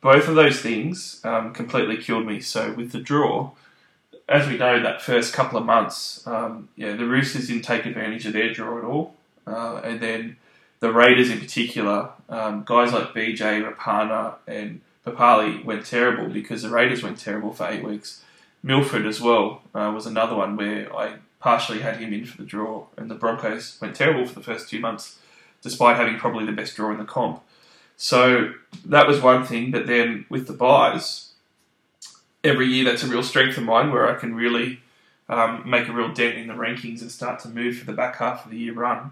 Both 0.02 0.30
of 0.30 0.36
those 0.36 0.62
things 0.62 1.20
um, 1.26 1.54
completely 1.54 1.98
killed 1.98 2.26
me. 2.26 2.40
So 2.40 2.72
with 2.72 2.94
the 2.94 3.00
draw, 3.00 3.52
as 4.30 4.48
we 4.48 4.58
know, 4.58 4.82
that 4.82 5.02
first 5.02 5.34
couple 5.34 5.58
of 5.58 5.66
months, 5.66 6.26
um, 6.26 6.70
yeah, 6.76 6.96
the 6.96 7.06
Roosters 7.06 7.48
didn't 7.48 7.64
take 7.64 7.86
advantage 7.86 8.26
of 8.26 8.34
their 8.34 8.54
draw 8.54 8.78
at 8.78 8.84
all, 8.84 9.16
uh, 9.46 9.82
and 9.84 10.00
then 10.00 10.38
the 10.80 10.92
Raiders 10.92 11.30
in 11.30 11.40
particular, 11.40 12.10
um, 12.30 12.64
guys 12.66 12.94
like 12.94 13.14
BJ, 13.14 13.64
Rapana, 13.64 14.36
and 14.48 14.82
Papalii 15.06 15.64
went 15.66 15.86
terrible 15.86 16.30
because 16.30 16.62
the 16.62 16.70
Raiders 16.70 17.04
went 17.04 17.20
terrible 17.20 17.54
for 17.54 17.68
eight 17.68 17.84
weeks. 17.84 18.24
Milford 18.62 19.06
as 19.06 19.20
well 19.20 19.62
uh, 19.76 19.92
was 19.94 20.06
another 20.06 20.36
one 20.36 20.56
where 20.56 20.96
I 20.96 21.16
partially 21.42 21.80
had 21.80 21.98
him 21.98 22.14
in 22.14 22.26
for 22.26 22.38
the 22.38 22.48
draw, 22.48 22.86
and 22.96 23.12
the 23.12 23.16
Broncos 23.16 23.78
went 23.82 23.96
terrible 23.96 24.26
for 24.26 24.36
the 24.36 24.44
first 24.44 24.70
two 24.70 24.80
months, 24.80 25.20
despite 25.62 25.98
having 25.98 26.18
probably 26.18 26.46
the 26.46 26.54
best 26.54 26.76
draw 26.78 26.92
in 26.92 26.98
the 26.98 27.04
comp. 27.04 27.42
So 27.98 28.54
that 28.86 29.08
was 29.08 29.22
one 29.22 29.46
thing, 29.46 29.70
but 29.70 29.86
then 29.86 30.26
with 30.30 30.48
the 30.48 30.54
buys, 30.54 31.33
every 32.44 32.68
year 32.68 32.86
that's 32.86 33.04
a 33.04 33.08
real 33.08 33.24
strength 33.24 33.58
of 33.58 33.64
mine 33.64 33.92
where 33.92 34.10
I 34.10 34.20
can 34.20 34.36
really 34.36 34.80
um, 35.30 35.64
make 35.66 35.88
a 35.88 35.94
real 35.94 36.14
dent 36.14 36.38
in 36.38 36.48
the 36.48 36.54
rankings 36.54 37.02
and 37.02 37.12
start 37.12 37.40
to 37.42 37.50
move 37.50 37.78
for 37.78 37.86
the 37.86 37.94
back 37.94 38.18
half 38.18 38.46
of 38.46 38.52
the 38.52 38.58
year 38.58 38.74
run. 38.74 39.12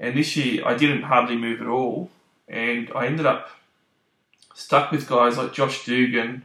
And 0.00 0.16
this 0.16 0.36
year 0.36 0.66
I 0.66 0.74
didn't 0.74 1.02
hardly 1.02 1.36
move 1.36 1.60
at 1.60 1.66
all, 1.66 2.10
and 2.48 2.90
I 2.94 3.06
ended 3.06 3.26
up 3.26 3.50
stuck 4.54 4.90
with 4.90 5.08
guys 5.08 5.36
like 5.36 5.52
Josh 5.52 5.84
Dugan, 5.84 6.42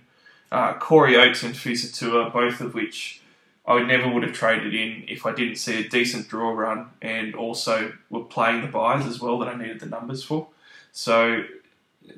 uh, 0.51 0.73
Corey 0.73 1.15
Oates, 1.15 1.43
and 1.43 1.55
Fusitu'a, 1.55 2.31
both 2.31 2.61
of 2.61 2.73
which 2.73 3.21
I 3.65 3.83
never 3.83 4.09
would 4.09 4.23
have 4.23 4.33
traded 4.33 4.73
in 4.73 5.03
if 5.07 5.25
I 5.25 5.33
didn't 5.33 5.57
see 5.57 5.79
a 5.79 5.89
decent 5.89 6.29
draw 6.29 6.51
run 6.51 6.87
and 7.01 7.35
also 7.35 7.93
were 8.09 8.23
playing 8.23 8.61
the 8.61 8.67
buys 8.67 9.05
as 9.05 9.19
well 9.19 9.39
that 9.39 9.49
I 9.49 9.57
needed 9.57 9.81
the 9.81 9.87
numbers 9.87 10.23
for. 10.23 10.47
So, 10.93 11.43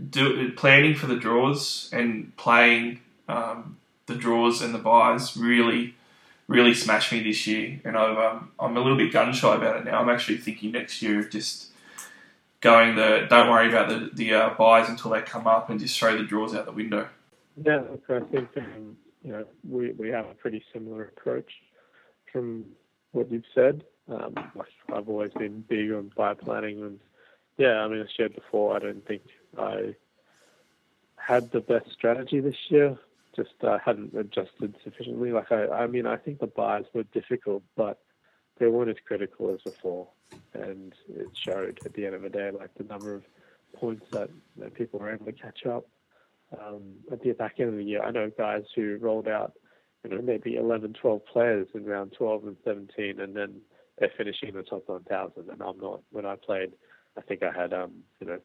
do, 0.10 0.52
planning 0.52 0.94
for 0.94 1.08
the 1.08 1.16
draws 1.16 1.90
and 1.92 2.36
playing 2.38 3.00
um, 3.28 3.78
the 4.10 4.16
draws 4.16 4.62
and 4.62 4.74
the 4.74 4.80
buys 4.80 5.38
really, 5.38 5.96
really 6.48 6.74
smashed 6.74 7.12
me 7.14 7.24
this 7.24 7.48
year. 7.48 7.80
And 7.86 7.98
I've, 7.98 8.18
um, 8.18 8.52
I'm 8.60 8.76
a 8.76 8.82
little 8.82 8.98
bit 8.98 9.14
gun 9.14 9.32
shy 9.32 9.56
about 9.56 9.78
it 9.78 9.86
now. 9.86 10.02
I'm 10.02 10.10
actually 10.10 10.38
thinking 10.38 10.74
next 10.74 11.02
year 11.02 11.20
of 11.20 11.30
just 11.30 11.68
going 12.62 12.96
the 12.96 13.26
don't 13.30 13.50
worry 13.50 13.70
about 13.70 13.88
the, 13.88 14.10
the 14.14 14.34
uh, 14.34 14.54
buys 14.56 14.90
until 14.90 15.12
they 15.12 15.22
come 15.22 15.48
up 15.48 15.70
and 15.70 15.80
just 15.80 15.98
throw 15.98 16.18
the 16.18 16.24
draws 16.24 16.54
out 16.54 16.66
the 16.66 16.74
window. 16.74 17.08
Yeah, 17.64 17.84
I 18.10 18.20
think 18.20 18.50
um, 18.58 18.98
you 19.24 19.32
know, 19.32 19.46
we, 19.68 19.92
we 19.92 20.10
have 20.10 20.26
a 20.26 20.34
pretty 20.34 20.64
similar 20.74 21.06
approach 21.06 21.52
from 22.32 22.66
what 23.12 23.32
you've 23.32 23.44
said. 23.54 23.84
Um, 24.10 24.34
I've 24.94 25.08
always 25.08 25.32
been 25.34 25.64
big 25.68 25.92
on 25.92 26.12
buy 26.16 26.34
planning, 26.34 26.82
and 26.82 27.00
yeah, 27.58 27.82
I 27.82 27.88
mean, 27.88 28.02
I 28.02 28.06
shared 28.16 28.34
before. 28.34 28.76
I 28.76 28.80
don't 28.80 29.06
think 29.06 29.22
I 29.58 29.96
had 31.18 31.52
the 31.52 31.60
best 31.60 31.92
strategy 31.92 32.40
this 32.40 32.56
year. 32.70 32.98
Just 33.40 33.64
uh, 33.64 33.78
hadn't 33.80 34.14
adjusted 34.18 34.76
sufficiently. 34.84 35.32
Like 35.32 35.50
I, 35.50 35.68
I 35.68 35.88
mean, 35.88 36.06
I 36.06 36.18
think 36.18 36.40
the 36.40 36.48
buys 36.48 36.84
were 36.94 37.04
difficult, 37.04 37.64
but 37.78 38.02
they 38.60 38.68
weren't 38.68 38.90
as 38.90 38.98
critical 39.08 39.54
as 39.54 39.62
before, 39.62 40.10
and 40.54 40.94
it 41.08 41.30
showed 41.32 41.80
at 41.86 41.94
the 41.94 42.06
end 42.06 42.16
of 42.16 42.22
the 42.22 42.30
day. 42.30 42.52
Like 42.52 42.74
the 42.76 42.84
number 42.84 43.16
of 43.16 43.24
points 43.74 44.06
that, 44.12 44.30
that 44.58 44.74
people 44.74 45.00
were 45.00 45.14
able 45.14 45.26
to 45.26 45.32
catch 45.32 45.66
up 45.66 45.88
um, 46.60 46.96
at 47.14 47.22
the 47.22 47.32
back 47.32 47.56
end 47.60 47.70
of 47.70 47.78
the 47.78 47.84
year. 47.84 48.04
I 48.04 48.12
know 48.12 48.30
guys 48.38 48.64
who 48.76 48.98
rolled 49.00 49.30
out, 49.30 49.54
you 50.04 50.10
know, 50.10 50.22
maybe 50.22 50.56
11, 50.58 50.96
12 51.02 51.26
players 51.26 51.68
in 51.74 51.86
round 51.86 52.12
12 52.18 52.44
and 52.44 52.58
17, 52.66 53.22
and 53.22 53.38
then 53.38 53.62
they're 54.00 54.12
finishing 54.18 54.50
in 54.50 54.56
the 54.56 54.64
top 54.64 54.84
1,000. 54.88 55.50
And 55.50 55.62
I'm 55.62 55.80
not. 55.80 56.02
When 56.12 56.26
I 56.26 56.36
played, 56.36 56.74
I 57.18 57.22
think 57.22 57.42
I 57.42 57.58
had, 57.58 57.74
um, 57.74 57.92
you 58.20 58.28
know, 58.28 58.40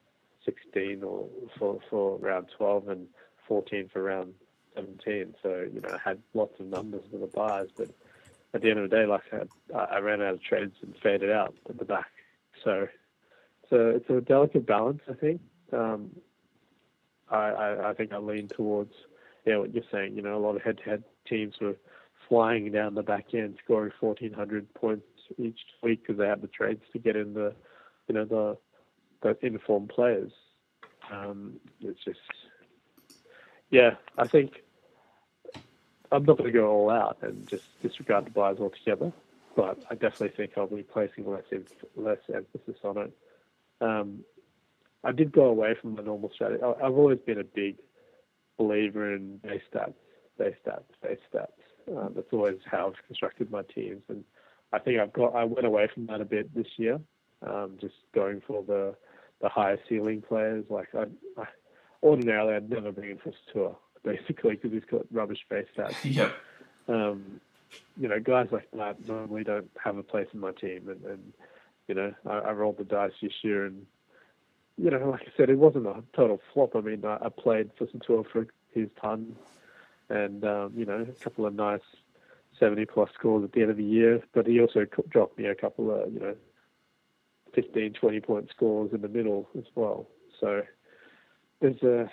16 0.45 1.03
or 1.03 1.27
for 1.59 1.79
for 1.89 2.19
round 2.19 2.49
12 2.57 2.89
and 2.89 3.07
14 3.49 3.89
for 3.93 4.03
round 4.03 4.35
17. 4.75 5.35
So 5.43 5.67
you 5.73 5.81
know, 5.81 5.91
I 5.91 6.09
had 6.09 6.19
lots 6.35 6.59
of 6.61 6.67
numbers 6.67 7.03
for 7.11 7.19
the 7.19 7.27
buys, 7.27 7.69
but 7.77 7.89
at 8.55 8.63
the 8.63 8.71
end 8.71 8.79
of 8.79 8.89
the 8.89 8.97
day, 8.97 9.07
like 9.07 9.23
I, 9.33 9.37
had, 9.37 9.49
I 9.75 9.99
ran 9.99 10.23
out 10.23 10.35
of 10.35 10.43
trades 10.43 10.77
and 10.83 10.95
faded 11.03 11.31
out 11.31 11.55
at 11.69 11.79
the 11.79 11.85
back. 11.85 12.11
So, 12.63 12.89
so 13.69 13.91
it's 13.91 14.09
a 14.09 14.21
delicate 14.21 14.67
balance, 14.67 15.03
I 15.11 15.15
think. 15.15 15.41
Um, 15.73 16.11
I, 17.31 17.37
I, 17.37 17.91
I 17.91 17.95
think 17.95 18.13
I 18.13 18.19
lean 18.19 18.49
towards 18.49 18.93
yeah 19.45 19.57
what 19.57 19.75
you're 19.75 19.85
saying. 19.91 20.15
You 20.17 20.23
know, 20.23 20.37
a 20.37 20.39
lot 20.39 20.57
of 20.57 20.63
head-to-head 20.63 21.03
teams 21.29 21.55
were 21.61 21.77
flying 22.29 22.71
down 22.73 22.95
the 22.95 23.03
back 23.03 23.35
end, 23.35 23.59
scoring 23.65 23.93
1,400 24.01 24.73
points 24.75 25.07
each 25.39 25.59
week 25.83 26.03
because 26.03 26.19
they 26.19 26.29
had 26.29 26.43
the 26.43 26.49
trades 26.49 26.83
to 26.93 26.99
get 26.99 27.17
in 27.17 27.35
the 27.35 27.55
you 28.09 28.15
know 28.15 28.25
the 28.25 28.57
the 29.23 29.47
informed 29.47 29.89
players. 29.89 30.33
Um, 31.11 31.55
it's 31.81 32.03
just 32.05 32.19
yeah, 33.71 33.93
I 34.19 34.29
think 34.29 34.53
I'm 36.15 36.25
not 36.25 36.39
going 36.39 36.53
to 36.53 36.57
go 36.57 36.71
all 36.71 36.91
out 36.91 37.19
and 37.23 37.47
just 37.49 37.65
disregard 37.83 38.27
the 38.27 38.31
buyers 38.31 38.59
altogether, 38.61 39.13
but 39.57 39.83
I 39.91 39.95
definitely 39.95 40.29
think 40.29 40.53
I'll 40.57 40.69
be 40.69 40.85
placing 40.85 41.29
less 41.29 41.43
less 41.97 42.19
emphasis 42.33 42.77
on 42.85 42.99
it. 42.99 43.13
Um, 43.81 44.21
I 45.03 45.11
did 45.11 45.33
go 45.33 45.47
away 45.47 45.75
from 45.81 45.97
the 45.97 46.03
normal 46.03 46.31
strategy. 46.33 46.63
I've 46.63 46.95
always 46.95 47.19
been 47.19 47.41
a 47.41 47.45
big 47.45 47.79
believer 48.59 49.13
in 49.15 49.39
base 49.39 49.63
stats, 49.75 49.95
base 50.39 50.55
stats, 50.65 50.85
base 51.03 51.19
stats. 51.33 51.49
Um, 51.89 52.13
that's 52.15 52.33
always 52.33 52.59
how 52.65 52.87
I've 52.89 53.07
constructed 53.09 53.51
my 53.51 53.63
teams, 53.75 54.03
and 54.09 54.23
I 54.73 54.79
think 54.79 55.01
I've 55.01 55.13
got. 55.13 55.35
I 55.35 55.45
went 55.45 55.67
away 55.67 55.89
from 55.93 56.07
that 56.07 56.21
a 56.21 56.25
bit 56.25 56.55
this 56.55 56.69
year, 56.77 57.01
um, 57.43 57.77
just 57.81 57.97
going 58.15 58.41
for 58.47 58.63
the 58.63 58.95
the 59.43 59.49
higher 59.49 59.81
ceiling 59.89 60.23
players. 60.23 60.65
Like 60.71 60.95
I, 60.95 61.07
I 61.37 61.47
ordinarily, 62.05 62.55
I'd 62.55 62.71
never 62.71 62.93
bring 62.93 63.11
in 63.11 63.19
for 63.19 63.33
tour 63.53 63.77
basically 64.05 64.53
because 64.55 64.73
he's 64.73 64.85
got 64.91 65.03
rubbish 65.13 65.45
base 65.49 65.67
stats. 65.77 65.97
Yep. 66.05 66.35
Um, 66.87 67.41
you 67.99 68.09
know, 68.09 68.21
guys 68.21 68.49
like 68.53 68.69
that 68.75 69.07
normally 69.09 69.43
don't 69.43 69.71
have 69.83 69.97
a 69.97 70.03
place 70.03 70.29
in 70.33 70.39
my 70.39 70.53
team, 70.53 70.89
and, 70.89 71.03
and 71.05 71.33
you 71.89 71.95
know, 71.95 72.15
I, 72.27 72.39
I 72.39 72.53
rolled 72.53 72.79
the 72.79 72.85
dice 72.85 73.13
this 73.21 73.33
year 73.43 73.67
and 73.67 73.87
you 74.77 74.91
know, 74.91 75.11
like 75.11 75.23
I 75.23 75.33
said, 75.37 75.51
it 75.51 75.59
wasn't 75.59 75.87
a 75.87 76.03
total 76.15 76.41
flop. 76.53 76.75
I 76.75 76.81
mean, 76.81 77.05
I, 77.05 77.19
I 77.23 77.29
played 77.29 77.71
for 77.79 77.87
Centura 77.87 78.25
for 78.31 78.47
his 78.73 78.89
ton, 79.01 79.37
and 80.09 80.45
um, 80.45 80.73
you 80.77 80.85
know, 80.85 81.07
a 81.09 81.25
couple 81.25 81.47
of 81.47 81.55
nice 81.55 81.81
seventy 82.59 82.85
plus 82.85 83.11
scores 83.15 83.45
at 83.45 83.53
the 83.53 83.63
end 83.63 83.71
of 83.71 83.77
the 83.77 83.85
year. 83.85 84.23
But 84.33 84.47
he 84.47 84.61
also 84.61 84.85
dropped 85.09 85.39
me 85.39 85.47
a 85.47 85.55
couple 85.55 85.95
of 85.95 86.13
you 86.13 86.21
know, 86.21 86.35
15, 87.55 87.93
20 87.93 88.21
point 88.21 88.51
scores 88.51 88.93
in 88.93 89.01
the 89.01 89.09
middle 89.09 89.49
as 89.57 89.65
well. 89.75 90.09
So 90.41 90.63
there's 91.61 91.83
a 91.83 92.11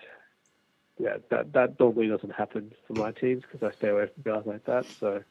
yeah, 0.99 1.17
that 1.29 1.53
that 1.53 1.79
normally 1.79 2.07
doesn't 2.07 2.33
happen 2.33 2.71
for 2.87 2.93
my 2.93 3.11
teams 3.11 3.43
because 3.43 3.67
I 3.67 3.75
stay 3.75 3.89
away 3.89 4.07
from 4.07 4.33
guys 4.33 4.43
like 4.45 4.65
that. 4.65 4.85
So 4.99 5.23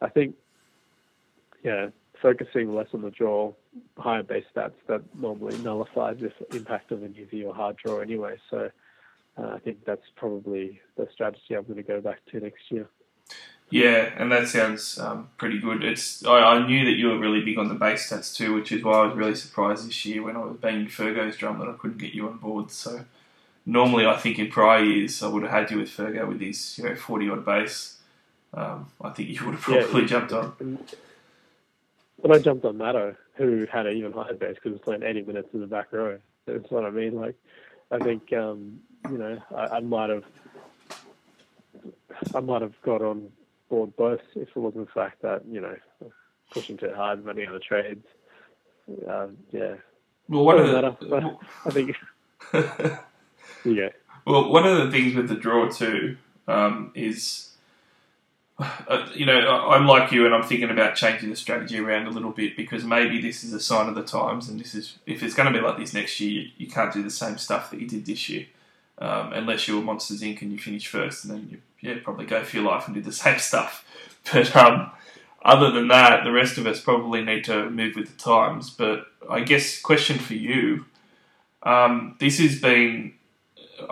I 0.00 0.08
think 0.08 0.36
yeah, 1.62 1.88
focusing 2.20 2.74
less 2.74 2.88
on 2.94 3.02
the 3.02 3.10
draw, 3.10 3.52
higher 3.98 4.22
base 4.22 4.44
stats, 4.54 4.74
that 4.86 5.02
normally 5.14 5.58
nullifies 5.58 6.18
the 6.20 6.56
impact 6.56 6.92
of 6.92 7.02
an 7.02 7.14
easy 7.16 7.44
or 7.44 7.54
hard 7.54 7.76
draw 7.76 8.00
anyway. 8.00 8.36
So 8.50 8.70
uh, 9.38 9.48
I 9.48 9.58
think 9.58 9.84
that's 9.84 10.06
probably 10.14 10.80
the 10.96 11.08
strategy 11.12 11.54
I'm 11.54 11.64
going 11.64 11.76
to 11.76 11.82
go 11.82 12.00
back 12.00 12.20
to 12.30 12.40
next 12.40 12.70
year. 12.70 12.88
Yeah, 13.70 14.12
and 14.18 14.30
that 14.30 14.48
sounds 14.48 14.98
um, 14.98 15.30
pretty 15.38 15.58
good. 15.58 15.82
It's 15.82 16.24
I, 16.24 16.38
I, 16.38 16.66
knew 16.66 16.84
that 16.84 16.92
you 16.92 17.08
were 17.08 17.18
really 17.18 17.40
big 17.42 17.58
on 17.58 17.68
the 17.68 17.74
base 17.74 18.10
stats 18.10 18.34
too, 18.34 18.54
which 18.54 18.70
is 18.70 18.84
why 18.84 18.92
I 18.92 19.06
was 19.06 19.16
really 19.16 19.34
surprised 19.34 19.88
this 19.88 20.04
year 20.04 20.22
when 20.22 20.36
I 20.36 20.40
was 20.40 20.56
banging 20.58 20.86
Fergo's 20.86 21.36
drum 21.36 21.58
that 21.58 21.68
I 21.68 21.72
couldn't 21.72 21.98
get 21.98 22.12
you 22.12 22.28
on 22.28 22.36
board. 22.36 22.70
So 22.70 23.04
normally, 23.66 24.06
I 24.06 24.16
think 24.16 24.38
in 24.38 24.50
prior 24.50 24.82
years 24.82 25.22
I 25.22 25.28
would 25.28 25.42
have 25.42 25.52
had 25.52 25.70
you 25.70 25.78
with 25.78 25.90
Fergo 25.90 26.28
with 26.28 26.40
his 26.40 26.78
you 26.78 26.84
know 26.84 26.96
forty 26.96 27.28
odd 27.28 27.44
base. 27.44 27.98
Um, 28.52 28.86
I 29.00 29.10
think 29.10 29.28
you 29.30 29.44
would 29.44 29.54
have 29.54 29.62
probably 29.62 30.02
yeah, 30.02 30.06
jumped 30.06 30.32
on. 30.32 30.78
But 32.22 32.30
I 32.30 32.38
jumped 32.38 32.64
on 32.64 32.78
Matto, 32.78 33.16
who 33.34 33.66
had 33.66 33.86
an 33.86 33.96
even 33.96 34.12
higher 34.12 34.32
base 34.32 34.54
because 34.54 34.62
he 34.62 34.70
was 34.70 34.80
playing 34.80 35.02
80 35.02 35.22
minutes 35.22 35.48
in 35.52 35.60
the 35.60 35.66
back 35.66 35.92
row. 35.92 36.18
That's 36.46 36.70
what 36.70 36.84
I 36.84 36.90
mean. 36.90 37.20
Like, 37.20 37.34
I 37.90 37.98
think, 37.98 38.32
um, 38.32 38.78
you 39.10 39.18
know, 39.18 39.42
I, 39.54 39.76
I 39.76 39.80
might 39.80 40.10
have 40.10 40.24
I 42.34 42.40
might 42.40 42.62
have 42.62 42.80
got 42.82 43.02
on 43.02 43.30
board 43.68 43.94
both 43.96 44.20
if 44.36 44.48
it 44.48 44.56
wasn't 44.56 44.86
the 44.86 44.92
fact 44.92 45.22
that 45.22 45.42
you 45.50 45.60
know 45.60 45.76
pushing 46.50 46.76
too 46.76 46.92
hard, 46.94 47.26
out 47.26 47.38
of 47.38 47.62
trades. 47.62 48.06
Um, 49.08 49.36
yeah, 49.50 49.74
Well, 50.28 50.44
one 50.44 50.58
of 50.58 50.66
Doesn't 50.66 51.00
the 51.00 51.08
matter, 51.08 51.36
I 51.64 51.70
think. 51.70 51.96
Yeah, 53.64 53.90
Well, 54.26 54.50
one 54.50 54.66
of 54.66 54.78
the 54.78 54.90
things 54.90 55.14
with 55.14 55.28
the 55.28 55.34
draw 55.34 55.68
too 55.68 56.16
um, 56.48 56.92
is, 56.94 57.50
uh, 58.58 59.06
you 59.14 59.26
know, 59.26 59.38
I'm 59.68 59.86
like 59.86 60.12
you, 60.12 60.26
and 60.26 60.34
I'm 60.34 60.42
thinking 60.42 60.70
about 60.70 60.96
changing 60.96 61.30
the 61.30 61.36
strategy 61.36 61.78
around 61.78 62.06
a 62.06 62.10
little 62.10 62.30
bit 62.30 62.56
because 62.56 62.84
maybe 62.84 63.20
this 63.20 63.44
is 63.44 63.52
a 63.52 63.60
sign 63.60 63.88
of 63.88 63.94
the 63.94 64.02
times, 64.02 64.48
and 64.48 64.60
this 64.60 64.74
is 64.74 64.98
if 65.06 65.22
it's 65.22 65.34
going 65.34 65.52
to 65.52 65.58
be 65.58 65.64
like 65.64 65.78
this 65.78 65.94
next 65.94 66.20
year, 66.20 66.42
you, 66.42 66.50
you 66.58 66.66
can't 66.66 66.92
do 66.92 67.02
the 67.02 67.10
same 67.10 67.38
stuff 67.38 67.70
that 67.70 67.80
you 67.80 67.86
did 67.88 68.06
this 68.06 68.28
year, 68.28 68.46
um, 68.98 69.32
unless 69.32 69.66
you're 69.68 69.82
Monsters 69.82 70.22
Inc. 70.22 70.42
and 70.42 70.52
you 70.52 70.58
finish 70.58 70.86
first, 70.86 71.24
and 71.24 71.34
then 71.34 71.48
you 71.50 71.58
yeah 71.80 71.98
probably 72.02 72.26
go 72.26 72.42
for 72.44 72.56
your 72.56 72.66
life 72.66 72.86
and 72.86 72.94
do 72.94 73.02
the 73.02 73.12
same 73.24 73.38
stuff. 73.38 73.84
But 74.32 74.54
um, 74.56 74.90
other 75.44 75.70
than 75.70 75.88
that, 75.88 76.24
the 76.24 76.32
rest 76.32 76.56
of 76.56 76.66
us 76.66 76.80
probably 76.80 77.22
need 77.22 77.44
to 77.44 77.68
move 77.68 77.96
with 77.96 78.16
the 78.16 78.22
times. 78.22 78.70
But 78.70 79.06
I 79.28 79.40
guess 79.40 79.80
question 79.80 80.18
for 80.18 80.34
you. 80.34 80.86
Um, 81.62 82.16
this 82.20 82.38
has 82.38 82.60
been 82.60 83.14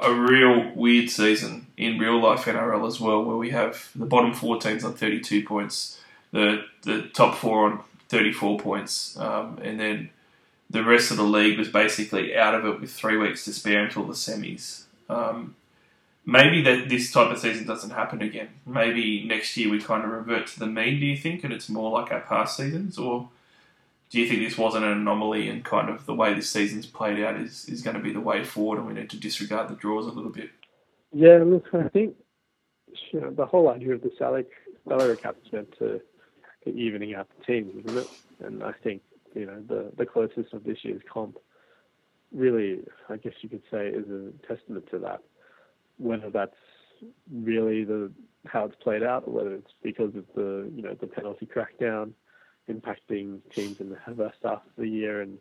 a 0.01 0.13
real 0.13 0.73
weird 0.75 1.11
season 1.11 1.67
in 1.77 1.99
real 1.99 2.21
life 2.21 2.45
NRL 2.45 2.87
as 2.87 3.01
well, 3.01 3.23
where 3.25 3.37
we 3.37 3.51
have 3.51 3.91
the 3.95 4.07
bottom 4.07 4.35
four 4.35 4.61
teams 4.61 4.85
on 4.85 4.95
32 4.95 5.45
points, 5.45 6.01
the 6.31 6.65
the 6.83 7.03
top 7.15 7.37
four 7.37 7.71
on 7.71 7.81
34 8.09 8.59
points, 8.59 9.19
um, 9.19 9.59
and 9.63 9.81
then 9.81 10.11
the 10.71 10.85
rest 10.85 11.11
of 11.11 11.17
the 11.17 11.23
league 11.23 11.59
was 11.59 11.69
basically 11.69 12.37
out 12.37 12.55
of 12.55 12.65
it 12.65 12.81
with 12.81 12.91
three 12.91 13.17
weeks 13.17 13.45
to 13.45 13.53
spare 13.53 13.85
until 13.85 14.05
the 14.05 14.15
semis. 14.15 14.85
Um, 15.09 15.55
maybe 16.25 16.63
that 16.63 16.89
this 16.89 17.13
type 17.13 17.31
of 17.31 17.39
season 17.39 17.67
doesn't 17.67 17.91
happen 17.91 18.23
again. 18.23 18.49
Maybe 18.67 19.25
next 19.25 19.57
year 19.57 19.71
we 19.71 19.81
kind 19.81 20.05
of 20.05 20.11
revert 20.11 20.47
to 20.49 20.59
the 20.59 20.67
mean. 20.67 21.01
Do 21.01 21.07
you 21.07 21.17
think, 21.17 21.45
and 21.45 21.53
it's 21.53 21.69
more 21.69 21.91
like 21.91 22.11
our 22.11 22.21
past 22.21 22.57
seasons, 22.57 22.99
or 22.99 23.29
do 24.13 24.21
you 24.21 24.29
think 24.29 24.47
this 24.47 24.59
wasn't 24.59 24.85
an 24.85 24.93
anomaly 24.93 25.49
and 25.49 25.65
kind 25.65 25.89
of 25.89 26.05
the 26.05 26.15
way 26.15 26.35
this 26.35 26.51
season's 26.51 26.87
played 26.87 27.19
out 27.25 27.37
is, 27.37 27.65
is 27.65 27.81
going 27.81 27.97
to 27.97 28.03
be 28.03 28.13
the 28.13 28.21
way 28.21 28.45
forward 28.45 28.79
and 28.79 28.87
we 28.87 28.93
need 28.93 29.09
to 29.11 29.17
disregard 29.17 29.69
the 29.69 29.75
draws 29.75 30.07
a 30.07 30.11
little 30.11 30.31
bit? 30.31 30.51
yeah. 31.13 31.39
Look, 31.39 31.67
I 31.73 31.89
think 31.89 32.15
you 33.13 33.21
know, 33.21 33.31
the 33.31 33.47
whole 33.47 33.71
idea 33.71 33.95
of 33.95 34.03
the 34.03 34.13
salary 34.19 34.45
salary 34.87 35.17
cap 35.17 35.37
is 35.45 35.53
meant 35.53 35.75
to 35.79 36.01
evening 36.67 37.15
out 37.15 37.29
the 37.39 37.45
teams, 37.45 37.85
isn't 37.85 37.99
it? 37.99 38.09
And 38.45 38.63
I 38.63 38.73
think 38.85 39.03
you 39.35 39.47
know 39.47 39.63
the 39.67 39.93
the 39.97 40.07
closest 40.07 40.53
of 40.53 40.65
this 40.65 40.79
year's 40.83 41.03
comp 41.11 41.39
really, 42.33 42.81
I 43.09 43.17
guess 43.17 43.35
you 43.43 43.49
could 43.49 43.63
say, 43.71 43.89
is 43.89 44.07
a 44.09 44.33
testament 44.47 44.87
to 44.91 44.99
that. 45.01 45.23
Whether 45.99 46.31
that's 46.31 46.57
really 47.33 47.85
the 47.85 48.11
how 48.47 48.65
it's 48.65 48.77
played 48.83 49.03
out, 49.03 49.25
or 49.27 49.33
whether 49.33 49.55
it's 49.55 49.73
because 49.83 50.15
of 50.17 50.25
the 50.35 50.71
you 50.75 50.83
know 50.83 50.95
the 51.01 51.07
penalty 51.07 51.47
crackdown 51.47 52.13
impacting 52.69 53.41
teams 53.55 53.81
in 53.81 53.91
the 53.91 53.99
first 54.17 54.39
half 54.43 54.65
of 54.67 54.77
the 54.77 54.89
year, 54.89 55.21
and 55.21 55.39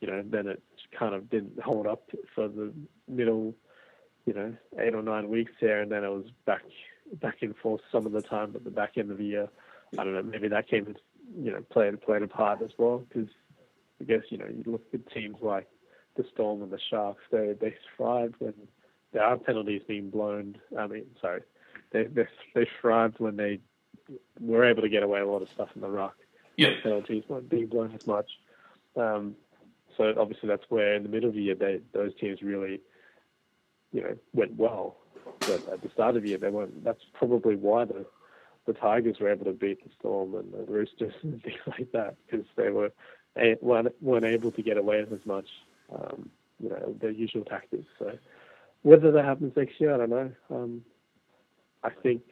you 0.00 0.08
know 0.08 0.22
then 0.24 0.46
it 0.46 0.62
kind 0.98 1.14
of 1.14 1.30
didn't 1.30 1.60
hold 1.60 1.86
up 1.86 2.10
for 2.34 2.48
the 2.48 2.72
middle, 3.08 3.54
you 4.26 4.32
know, 4.32 4.54
eight 4.78 4.94
or 4.94 5.02
nine 5.02 5.28
weeks 5.28 5.52
there, 5.60 5.80
and 5.80 5.90
then 5.90 6.04
it 6.04 6.08
was 6.08 6.26
back 6.46 6.62
back 7.20 7.42
in 7.42 7.54
force 7.54 7.82
some 7.92 8.06
of 8.06 8.12
the 8.12 8.22
time, 8.22 8.50
but 8.50 8.64
the 8.64 8.70
back 8.70 8.96
end 8.96 9.10
of 9.10 9.18
the 9.18 9.24
year, 9.24 9.48
I 9.98 10.04
don't 10.04 10.14
know, 10.14 10.22
maybe 10.22 10.48
that 10.48 10.68
came 10.68 10.94
you 11.38 11.50
know 11.50 11.62
played 11.70 12.00
played 12.02 12.22
a 12.22 12.28
part 12.28 12.62
as 12.62 12.70
well 12.78 12.98
because 12.98 13.28
I 14.00 14.04
guess 14.04 14.22
you 14.30 14.38
know 14.38 14.46
you 14.46 14.62
look 14.66 14.82
at 14.92 15.10
teams 15.12 15.36
like 15.40 15.68
the 16.16 16.24
Storm 16.32 16.62
and 16.62 16.70
the 16.70 16.78
Sharks, 16.90 17.22
they 17.30 17.54
they 17.60 17.74
thrived 17.96 18.36
when 18.38 18.54
there 19.12 19.24
are 19.24 19.36
penalties 19.36 19.82
being 19.86 20.10
blown. 20.10 20.58
I 20.78 20.86
mean, 20.86 21.06
sorry, 21.20 21.42
they 21.92 22.04
they 22.04 22.26
they 22.54 22.68
thrived 22.80 23.18
when 23.18 23.36
they 23.36 23.60
were 24.40 24.64
able 24.64 24.82
to 24.82 24.88
get 24.88 25.02
away 25.02 25.20
a 25.20 25.26
lot 25.26 25.42
of 25.42 25.48
stuff 25.48 25.70
in 25.74 25.80
the 25.80 25.88
ruck. 25.88 26.16
Yeah. 26.56 26.70
penalties 26.82 27.24
weren't 27.28 27.48
being 27.48 27.66
blown 27.66 27.94
as 27.94 28.06
much. 28.06 28.30
Um, 28.96 29.36
so 29.96 30.14
obviously 30.18 30.48
that's 30.48 30.64
where 30.68 30.94
in 30.94 31.02
the 31.02 31.08
middle 31.08 31.28
of 31.28 31.34
the 31.34 31.42
year 31.42 31.54
they 31.54 31.80
those 31.92 32.12
teams 32.20 32.42
really, 32.42 32.80
you 33.92 34.02
know, 34.02 34.16
went 34.32 34.56
well. 34.56 34.96
But 35.40 35.68
at 35.68 35.82
the 35.82 35.90
start 35.92 36.16
of 36.16 36.22
the 36.22 36.30
year 36.30 36.38
they 36.38 36.50
weren't. 36.50 36.84
That's 36.84 37.04
probably 37.14 37.56
why 37.56 37.84
the 37.84 38.06
the 38.66 38.72
Tigers 38.72 39.18
were 39.20 39.30
able 39.30 39.44
to 39.44 39.52
beat 39.52 39.82
the 39.84 39.90
Storm 39.98 40.34
and 40.34 40.52
the 40.52 40.70
Roosters 40.70 41.14
and 41.22 41.42
things 41.42 41.60
like 41.66 41.92
that 41.92 42.16
because 42.26 42.46
they 42.56 42.70
were 42.70 42.90
weren't 43.60 44.24
able 44.24 44.52
to 44.52 44.62
get 44.62 44.76
away 44.76 45.00
with 45.02 45.12
as 45.20 45.26
much, 45.26 45.48
um, 45.92 46.30
you 46.60 46.68
know, 46.68 46.94
their 47.00 47.10
usual 47.10 47.44
tactics. 47.44 47.88
So 47.98 48.16
whether 48.82 49.10
that 49.10 49.24
happens 49.24 49.56
next 49.56 49.80
year, 49.80 49.94
I 49.94 49.98
don't 49.98 50.10
know. 50.10 50.30
Um, 50.50 50.84
I 51.82 51.90
think 51.90 52.22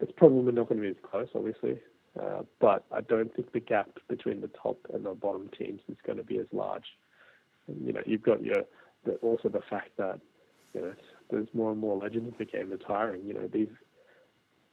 it's 0.00 0.12
probably 0.16 0.52
not 0.52 0.68
going 0.68 0.80
to 0.80 0.82
be 0.82 0.90
as 0.90 1.02
close, 1.02 1.28
obviously, 1.34 1.78
but 2.60 2.84
I 2.92 3.00
don't 3.00 3.34
think 3.34 3.52
the 3.52 3.60
gap 3.60 3.90
between 4.08 4.40
the 4.40 4.50
top 4.62 4.78
and 4.92 5.04
the 5.04 5.14
bottom 5.14 5.50
teams 5.58 5.80
is 5.88 5.96
going 6.06 6.18
to 6.18 6.24
be 6.24 6.38
as 6.38 6.46
large. 6.52 6.84
You 7.68 7.92
know, 7.92 8.02
you've 8.06 8.22
got 8.22 8.42
your 8.42 8.64
the, 9.04 9.12
also 9.16 9.48
the 9.48 9.62
fact 9.68 9.90
that 9.98 10.20
you 10.74 10.80
know 10.80 10.94
there's 11.30 11.48
more 11.52 11.72
and 11.72 11.80
more 11.80 11.96
legends 11.96 12.34
became 12.38 12.70
retiring. 12.70 13.22
You 13.24 13.34
know, 13.34 13.48
these 13.52 13.68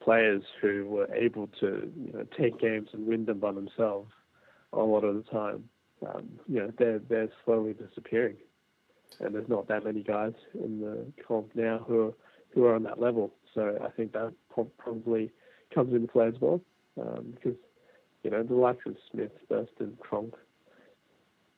players 0.02 0.44
who 0.62 0.86
were 0.86 1.14
able 1.14 1.48
to 1.60 1.92
you 1.96 2.14
know 2.14 2.26
take 2.38 2.60
games 2.60 2.90
and 2.94 3.08
win 3.08 3.26
them 3.26 3.40
by 3.40 3.52
themselves 3.52 4.12
a 4.74 4.80
lot 4.80 5.04
of 5.04 5.16
the 5.16 5.24
time, 5.32 5.64
um, 6.08 6.28
you 6.48 6.60
know, 6.60 6.72
they're 6.78 7.00
they're 7.00 7.30
slowly 7.46 7.74
disappearing, 7.74 8.36
and 9.20 9.34
there's 9.34 9.48
not 9.48 9.68
that 9.68 9.86
many 9.86 10.04
guys 10.04 10.34
in 10.56 10.80
the 10.80 11.06
comp 11.26 11.56
now 11.56 11.80
who 11.88 12.08
are 12.08 12.14
who 12.54 12.66
are 12.66 12.76
on 12.76 12.84
that 12.84 13.00
level. 13.00 13.34
So 13.54 13.78
I 13.84 13.90
think 13.90 14.14
that 14.14 14.34
probably 14.78 15.32
comes 15.74 15.94
into 15.94 16.08
play 16.08 16.28
as 16.28 16.36
well, 16.40 16.62
um, 17.00 17.34
because 17.36 17.58
you 18.24 18.32
know 18.32 18.44
the 18.44 18.56
likes 18.56 18.86
of 18.86 18.96
Smith, 19.12 19.32
Thurston, 19.50 19.98
Cronk, 20.00 20.36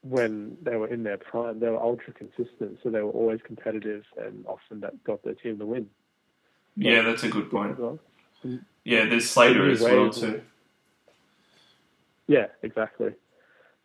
when 0.01 0.57
they 0.61 0.75
were 0.75 0.87
in 0.87 1.03
their 1.03 1.17
prime, 1.17 1.59
they 1.59 1.69
were 1.69 1.81
ultra 1.81 2.13
consistent, 2.13 2.79
so 2.83 2.89
they 2.89 3.01
were 3.01 3.11
always 3.11 3.39
competitive 3.43 4.03
and 4.17 4.45
often 4.47 4.79
that 4.81 5.03
got 5.03 5.23
their 5.23 5.33
team 5.33 5.57
to 5.59 5.65
win 5.65 5.89
Yeah, 6.75 7.01
that's 7.01 7.23
a 7.23 7.29
good 7.29 7.49
point. 7.49 7.79
well. 7.79 7.99
Yeah, 8.83 9.05
there's 9.05 9.29
Slater 9.29 9.69
as 9.69 9.81
well 9.81 10.11
too. 10.11 10.41
Yeah, 12.27 12.47
exactly. 12.61 13.13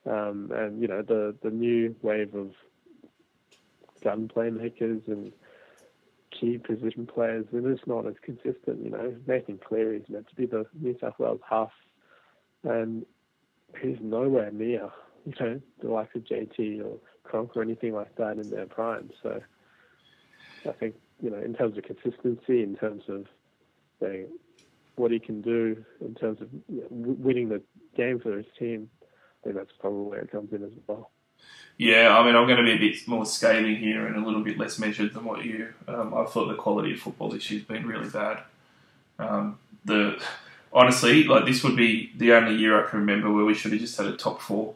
Um, 0.07 0.51
and 0.55 0.81
you 0.81 0.89
know 0.89 1.03
the 1.03 1.35
the 1.43 1.51
new 1.51 1.95
wave 2.03 2.35
of 2.35 2.53
gun 4.03 4.31
playmakers 4.35 5.07
and 5.09 5.33
key 6.39 6.59
position 6.59 7.07
players, 7.07 7.47
and 7.53 7.67
it's 7.67 7.87
not 7.87 8.07
as 8.07 8.15
consistent. 8.23 8.85
You 8.85 8.91
know, 8.91 9.15
Nathan 9.27 9.59
Cleary 9.59 9.99
is 9.99 10.09
meant 10.09 10.29
to 10.29 10.35
be 10.35 10.47
the 10.47 10.67
New 10.81 10.97
South 11.01 11.19
Wales 11.19 11.41
half, 11.49 11.73
and 12.65 13.05
he's 13.81 13.99
nowhere 14.01 14.51
near 14.51 14.91
you 15.27 15.33
know 15.39 15.61
the 15.83 15.89
likes 15.89 16.15
of 16.15 16.25
JT 16.25 16.85
or 16.85 16.99
Cronk 17.25 17.57
or 17.57 17.63
anything 17.63 17.95
like 17.95 18.15
that 18.17 18.39
in 18.39 18.51
their 18.51 18.67
prime. 18.67 19.11
So 19.23 19.41
I 20.69 20.73
think 20.73 20.95
you 21.21 21.31
know 21.31 21.39
in 21.39 21.55
terms 21.55 21.77
of 21.79 21.85
consistency, 21.85 22.63
in 22.63 22.77
terms 22.77 23.05
of 23.09 23.27
you 24.01 24.09
know, 24.09 24.25
what 24.97 25.11
he 25.11 25.19
can 25.19 25.41
do 25.41 25.85
in 26.01 26.15
terms 26.15 26.41
of 26.41 26.49
you 26.69 26.81
know, 26.81 26.87
winning 26.91 27.49
the 27.49 27.63
game 27.97 28.21
for 28.21 28.37
his 28.37 28.47
team. 28.59 28.91
I 29.03 29.45
think 29.45 29.57
that's 29.57 29.73
probably 29.79 30.11
where 30.11 30.21
it 30.21 30.31
comes 30.31 30.53
in 30.53 30.63
as 30.63 30.73
well. 30.87 31.11
Yeah, 31.79 32.15
I 32.15 32.25
mean, 32.27 32.37
I'm 32.37 32.47
going 32.47 32.59
to 32.59 32.63
be 32.63 32.73
a 32.73 32.79
bit 32.79 33.09
more 33.09 33.25
scathing 33.25 33.77
here 33.77 34.07
and 34.07 34.15
a 34.15 34.25
little 34.25 34.43
bit 34.43 34.59
less 34.59 34.79
measured 34.79 35.15
than 35.15 35.25
what 35.25 35.45
you. 35.45 35.73
Um, 35.89 36.13
I 36.13 36.25
thought 36.25 36.49
the 36.49 36.55
quality 36.55 36.93
of 36.93 37.01
football 37.01 37.31
this 37.31 37.51
year's 37.51 37.65
been 37.65 37.87
really 37.87 38.11
bad. 38.11 38.43
Um, 39.19 39.59
the 39.85 40.23
honestly, 40.73 41.25
like 41.25 41.47
this 41.47 41.65
would 41.65 41.77
be 41.77 42.13
the 42.17 42.33
only 42.33 42.55
year 42.55 42.79
I 42.79 42.89
can 42.89 43.01
remember 43.01 43.33
where 43.33 43.45
we 43.45 43.55
should 43.55 43.73
have 43.73 43.81
just 43.81 43.97
had 43.97 44.07
a 44.09 44.17
top 44.17 44.41
four, 44.41 44.75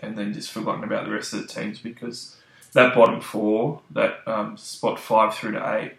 and 0.00 0.16
then 0.16 0.32
just 0.32 0.50
forgotten 0.50 0.82
about 0.82 1.04
the 1.04 1.12
rest 1.12 1.34
of 1.34 1.42
the 1.42 1.46
teams 1.46 1.78
because 1.78 2.36
that 2.72 2.94
bottom 2.94 3.20
four, 3.20 3.80
that 3.90 4.20
um, 4.26 4.56
spot 4.56 4.98
five 4.98 5.34
through 5.34 5.52
to 5.52 5.74
eight, 5.74 5.92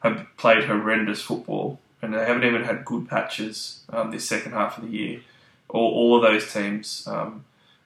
have 0.00 0.26
played 0.36 0.64
horrendous 0.64 1.22
football, 1.22 1.80
and 2.02 2.12
they 2.12 2.24
haven't 2.24 2.44
even 2.44 2.64
had 2.64 2.84
good 2.84 3.08
patches 3.08 3.84
um, 3.90 4.10
this 4.10 4.28
second 4.28 4.52
half 4.52 4.78
of 4.78 4.84
the 4.84 4.90
year. 4.90 5.20
All, 5.68 5.92
all 5.92 6.16
of 6.16 6.22
those 6.22 6.52
teams, 6.52 7.06
um, 7.06 7.44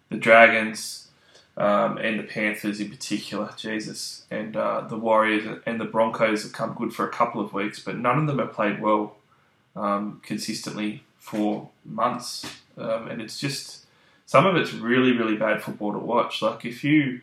the 0.09 0.17
Dragons, 0.17 1.09
um, 1.57 1.99
and 1.99 2.19
the 2.19 2.25
Panthers 2.25 2.81
in 2.81 2.89
particular, 2.89 3.51
Jesus, 3.57 4.25
and 4.31 4.57
uh, 4.57 4.83
the 4.83 4.97
Warriors 4.97 5.61
and 5.67 5.81
the 5.81 5.85
Broncos 5.85 6.43
have 6.45 6.53
come 6.53 6.75
good 6.75 6.95
for 6.95 7.07
a 7.07 7.13
couple 7.13 7.41
of 7.41 7.53
weeks, 7.53 7.79
but 7.79 7.99
none 7.99 8.19
of 8.19 8.27
them 8.27 8.39
have 8.39 8.53
played 8.53 8.81
well 8.81 9.17
um, 9.77 10.21
consistently 10.25 11.05
for 11.19 11.69
months, 11.85 12.47
um, 12.79 13.09
and 13.09 13.21
it's 13.21 13.39
just 13.39 13.85
some 14.25 14.47
of 14.47 14.57
it's 14.57 14.73
really, 14.73 15.13
really 15.13 15.37
bad 15.37 15.63
football 15.63 15.93
to 15.93 15.99
watch. 15.99 16.41
Like 16.41 16.65
if 16.65 16.83
you 16.83 17.21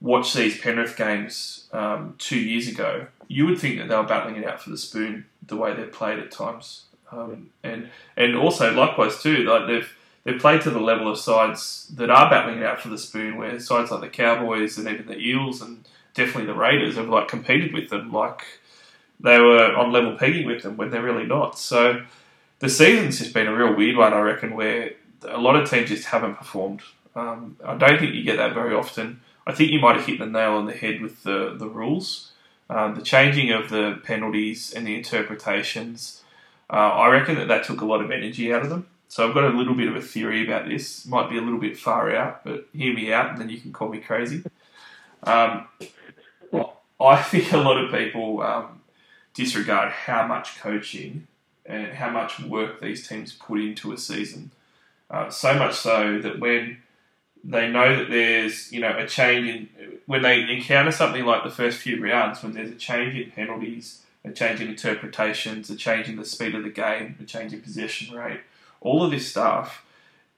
watch 0.00 0.34
these 0.34 0.58
Penrith 0.58 0.96
games 0.96 1.68
um, 1.72 2.16
two 2.18 2.38
years 2.38 2.66
ago, 2.68 3.06
you 3.28 3.46
would 3.46 3.58
think 3.58 3.78
that 3.78 3.88
they 3.88 3.96
were 3.96 4.02
battling 4.02 4.36
it 4.36 4.46
out 4.46 4.60
for 4.60 4.70
the 4.70 4.78
spoon 4.78 5.26
the 5.46 5.56
way 5.56 5.74
they 5.74 5.84
played 5.84 6.18
at 6.18 6.32
times, 6.32 6.86
um, 7.12 7.50
and 7.62 7.88
and 8.16 8.34
also 8.34 8.74
likewise 8.74 9.22
too, 9.22 9.44
like 9.44 9.68
they've 9.68 9.96
they've 10.24 10.40
played 10.40 10.62
to 10.62 10.70
the 10.70 10.80
level 10.80 11.10
of 11.10 11.18
sides 11.18 11.90
that 11.94 12.10
are 12.10 12.30
battling 12.30 12.58
it 12.58 12.64
out 12.64 12.80
for 12.80 12.88
the 12.88 12.98
spoon, 12.98 13.36
where 13.36 13.58
sides 13.60 13.90
like 13.90 14.00
the 14.00 14.08
Cowboys 14.08 14.76
and 14.78 14.88
even 14.88 15.06
the 15.06 15.18
Eels 15.18 15.62
and 15.62 15.86
definitely 16.14 16.46
the 16.46 16.58
Raiders 16.58 16.96
have 16.96 17.08
like 17.08 17.28
competed 17.28 17.72
with 17.72 17.90
them. 17.90 18.12
Like 18.12 18.44
they 19.20 19.38
were 19.38 19.74
on 19.76 19.92
level 19.92 20.16
pegging 20.16 20.46
with 20.46 20.62
them 20.62 20.76
when 20.76 20.90
they're 20.90 21.02
really 21.02 21.26
not. 21.26 21.58
So 21.58 22.04
the 22.58 22.68
season's 22.68 23.18
just 23.18 23.34
been 23.34 23.46
a 23.46 23.54
real 23.54 23.76
weird 23.76 23.96
one, 23.96 24.12
I 24.12 24.20
reckon, 24.20 24.54
where 24.54 24.92
a 25.28 25.38
lot 25.38 25.56
of 25.56 25.68
teams 25.68 25.88
just 25.88 26.06
haven't 26.06 26.36
performed. 26.36 26.82
Um, 27.14 27.56
I 27.64 27.76
don't 27.76 27.98
think 27.98 28.14
you 28.14 28.24
get 28.24 28.38
that 28.38 28.54
very 28.54 28.74
often. 28.74 29.20
I 29.46 29.52
think 29.52 29.70
you 29.70 29.80
might 29.80 29.96
have 29.96 30.06
hit 30.06 30.18
the 30.18 30.26
nail 30.26 30.52
on 30.52 30.66
the 30.66 30.72
head 30.72 31.00
with 31.00 31.22
the, 31.22 31.54
the 31.58 31.68
rules. 31.68 32.32
Um, 32.70 32.94
the 32.94 33.02
changing 33.02 33.50
of 33.52 33.68
the 33.68 34.00
penalties 34.04 34.72
and 34.72 34.86
the 34.86 34.94
interpretations, 34.94 36.22
uh, 36.70 36.76
I 36.76 37.08
reckon 37.08 37.34
that 37.34 37.48
that 37.48 37.64
took 37.64 37.82
a 37.82 37.84
lot 37.84 38.02
of 38.02 38.10
energy 38.10 38.52
out 38.54 38.62
of 38.62 38.70
them. 38.70 38.86
So 39.14 39.28
I've 39.28 39.32
got 39.32 39.44
a 39.44 39.56
little 39.56 39.74
bit 39.74 39.86
of 39.86 39.94
a 39.94 40.02
theory 40.02 40.44
about 40.44 40.68
this. 40.68 41.06
Might 41.06 41.30
be 41.30 41.38
a 41.38 41.40
little 41.40 41.60
bit 41.60 41.78
far 41.78 42.12
out, 42.12 42.42
but 42.42 42.66
hear 42.72 42.92
me 42.92 43.12
out, 43.12 43.30
and 43.30 43.40
then 43.40 43.48
you 43.48 43.60
can 43.60 43.72
call 43.72 43.88
me 43.88 43.98
crazy. 44.00 44.42
Um, 45.22 45.68
I 47.00 47.22
think 47.22 47.52
a 47.52 47.58
lot 47.58 47.78
of 47.78 47.92
people 47.92 48.42
um, 48.42 48.82
disregard 49.32 49.92
how 49.92 50.26
much 50.26 50.58
coaching 50.58 51.28
and 51.64 51.92
how 51.92 52.10
much 52.10 52.40
work 52.40 52.80
these 52.80 53.06
teams 53.06 53.32
put 53.32 53.60
into 53.60 53.92
a 53.92 53.98
season. 53.98 54.50
Uh, 55.08 55.30
so 55.30 55.54
much 55.54 55.74
so 55.74 56.18
that 56.18 56.40
when 56.40 56.78
they 57.44 57.70
know 57.70 57.94
that 57.94 58.10
there's 58.10 58.72
you 58.72 58.80
know 58.80 58.98
a 58.98 59.06
change 59.06 59.46
in 59.46 59.68
when 60.06 60.22
they 60.22 60.40
encounter 60.40 60.90
something 60.90 61.24
like 61.24 61.44
the 61.44 61.50
first 61.50 61.78
few 61.78 62.02
rounds 62.02 62.42
when 62.42 62.52
there's 62.52 62.72
a 62.72 62.74
change 62.74 63.14
in 63.14 63.30
penalties, 63.30 64.02
a 64.24 64.32
change 64.32 64.60
in 64.60 64.66
interpretations, 64.66 65.70
a 65.70 65.76
change 65.76 66.08
in 66.08 66.16
the 66.16 66.24
speed 66.24 66.56
of 66.56 66.64
the 66.64 66.68
game, 66.68 67.14
a 67.22 67.24
change 67.24 67.52
in 67.52 67.60
possession 67.60 68.12
rate, 68.16 68.40
all 68.84 69.02
of 69.02 69.10
this 69.10 69.28
stuff. 69.28 69.84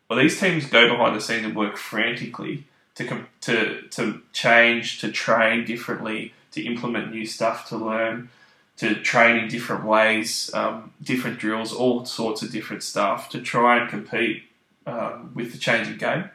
Well, 0.08 0.18
these 0.18 0.40
teams 0.40 0.64
go 0.66 0.88
behind 0.88 1.14
the 1.14 1.20
scenes 1.20 1.44
and 1.44 1.54
work 1.54 1.76
frantically 1.76 2.64
to 2.94 3.26
to 3.42 3.82
to 3.90 4.22
change, 4.32 5.00
to 5.00 5.12
train 5.12 5.66
differently, 5.66 6.32
to 6.52 6.64
implement 6.64 7.10
new 7.10 7.26
stuff, 7.26 7.68
to 7.68 7.76
learn, 7.76 8.30
to 8.78 8.94
train 8.94 9.36
in 9.36 9.48
different 9.48 9.84
ways, 9.84 10.50
um, 10.54 10.92
different 11.02 11.38
drills, 11.38 11.72
all 11.72 12.04
sorts 12.06 12.42
of 12.42 12.50
different 12.50 12.82
stuff 12.82 13.28
to 13.30 13.40
try 13.42 13.78
and 13.78 13.90
compete 13.90 14.44
um, 14.86 15.32
with 15.34 15.52
the 15.52 15.58
changing 15.58 15.98
game. 15.98 16.30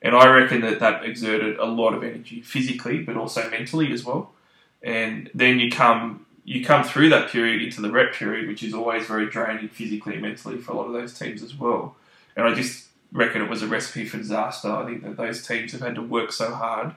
And 0.00 0.14
I 0.14 0.28
reckon 0.28 0.60
that 0.60 0.78
that 0.78 1.04
exerted 1.04 1.58
a 1.58 1.66
lot 1.66 1.92
of 1.92 2.04
energy 2.04 2.40
physically, 2.40 3.02
but 3.02 3.16
also 3.16 3.50
mentally 3.50 3.92
as 3.92 4.04
well. 4.04 4.32
And 4.80 5.28
then 5.34 5.58
you 5.58 5.70
come 5.70 6.24
you 6.48 6.64
come 6.64 6.82
through 6.82 7.10
that 7.10 7.30
period 7.30 7.60
into 7.60 7.82
the 7.82 7.90
rep 7.90 8.14
period, 8.14 8.48
which 8.48 8.62
is 8.62 8.72
always 8.72 9.06
very 9.06 9.26
draining 9.28 9.68
physically 9.68 10.14
and 10.14 10.22
mentally 10.22 10.56
for 10.56 10.72
a 10.72 10.76
lot 10.76 10.86
of 10.86 10.94
those 10.94 11.12
teams 11.18 11.42
as 11.42 11.54
well. 11.54 11.94
And 12.34 12.46
I 12.46 12.54
just 12.54 12.86
reckon 13.12 13.42
it 13.42 13.50
was 13.50 13.62
a 13.62 13.66
recipe 13.66 14.06
for 14.06 14.16
disaster. 14.16 14.70
I 14.70 14.86
think 14.86 15.02
that 15.02 15.18
those 15.18 15.46
teams 15.46 15.72
have 15.72 15.82
had 15.82 15.94
to 15.96 16.02
work 16.02 16.32
so 16.32 16.54
hard 16.54 16.94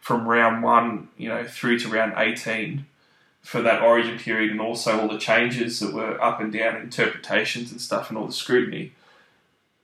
from 0.00 0.26
round 0.26 0.64
one, 0.64 1.08
you 1.16 1.28
know, 1.28 1.44
through 1.44 1.78
to 1.80 1.88
round 1.88 2.14
eighteen 2.16 2.86
for 3.40 3.62
that 3.62 3.82
origin 3.82 4.18
period, 4.18 4.50
and 4.50 4.60
also 4.60 5.00
all 5.00 5.08
the 5.08 5.18
changes 5.18 5.78
that 5.78 5.94
were 5.94 6.20
up 6.20 6.40
and 6.40 6.52
down 6.52 6.76
interpretations 6.76 7.70
and 7.70 7.80
stuff, 7.80 8.08
and 8.08 8.18
all 8.18 8.26
the 8.26 8.32
scrutiny. 8.32 8.92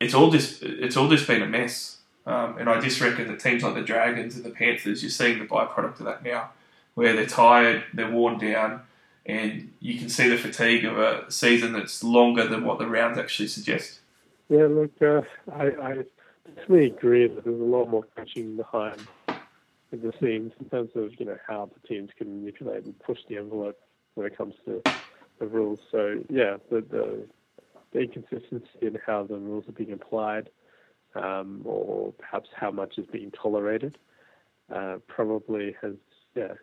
It's 0.00 0.14
all 0.14 0.30
just 0.32 0.62
it's 0.62 0.96
all 0.96 1.08
just 1.08 1.28
been 1.28 1.42
a 1.42 1.46
mess. 1.46 1.98
Um, 2.26 2.58
and 2.58 2.68
I 2.68 2.80
just 2.80 3.00
reckon 3.00 3.28
that 3.28 3.38
teams 3.38 3.62
like 3.62 3.74
the 3.74 3.82
Dragons 3.82 4.34
and 4.34 4.44
the 4.44 4.50
Panthers, 4.50 5.02
you're 5.02 5.10
seeing 5.10 5.38
the 5.38 5.44
byproduct 5.44 6.00
of 6.00 6.06
that 6.06 6.24
now, 6.24 6.50
where 6.94 7.14
they're 7.14 7.26
tired, 7.26 7.84
they're 7.92 8.10
worn 8.10 8.38
down, 8.38 8.80
and 9.27 9.72
you 9.81 9.99
can 9.99 10.09
see 10.09 10.29
the 10.29 10.37
fatigue 10.37 10.85
of 10.85 10.99
a 10.99 11.31
season 11.31 11.72
that's 11.72 12.05
longer 12.05 12.47
than 12.47 12.64
what 12.64 12.79
the 12.79 12.87
rounds 12.87 13.18
actually 13.18 13.49
suggest. 13.49 14.01
Yeah, 14.49 14.66
look, 14.66 14.93
uh, 15.01 15.22
I, 15.53 15.64
I 15.64 15.95
definitely 16.55 16.87
agree 16.87 17.27
that 17.29 17.45
there's 17.45 17.61
a 17.61 17.64
lot 17.64 17.87
more 17.87 18.05
coaching 18.16 18.57
behind 18.57 19.09
the 19.91 20.12
scenes 20.20 20.53
in 20.59 20.68
terms 20.70 20.91
of 20.97 21.12
you 21.18 21.27
know 21.27 21.39
how 21.47 21.70
the 21.72 21.89
teams 21.89 22.11
can 22.18 22.41
manipulate 22.41 22.85
and 22.85 22.99
push 22.99 23.18
the 23.29 23.37
envelope 23.37 23.79
when 24.14 24.27
it 24.27 24.37
comes 24.37 24.55
to 24.66 24.83
the 25.39 25.47
rules. 25.47 25.79
So 25.91 26.22
yeah, 26.29 26.57
the 26.70 26.81
the, 26.81 27.27
the 27.93 28.01
inconsistency 28.01 28.68
in 28.83 28.99
how 29.07 29.25
the 29.25 29.39
rules 29.39 29.68
are 29.68 29.72
being 29.72 29.93
applied 29.93 30.51
um, 31.14 31.62
or 31.64 32.12
perhaps 32.12 32.51
how 32.55 32.70
much 32.70 32.99
is 32.99 33.07
being 33.07 33.31
tolerated, 33.31 33.99
uh, 34.75 34.97
probably 35.07 35.77
has 35.81 35.95
yeah, 36.35 36.55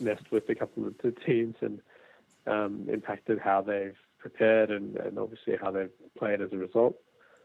messed 0.00 0.30
with 0.30 0.48
a 0.48 0.54
couple 0.54 0.86
of 0.86 0.94
the 1.02 1.12
teams 1.12 1.56
and 1.60 1.80
um, 2.46 2.86
impacted 2.92 3.38
how 3.38 3.62
they've 3.62 3.96
prepared 4.18 4.70
and, 4.70 4.96
and 4.96 5.18
obviously 5.18 5.56
how 5.60 5.70
they've 5.70 5.90
played 6.18 6.40
as 6.40 6.52
a 6.52 6.56
result. 6.56 6.96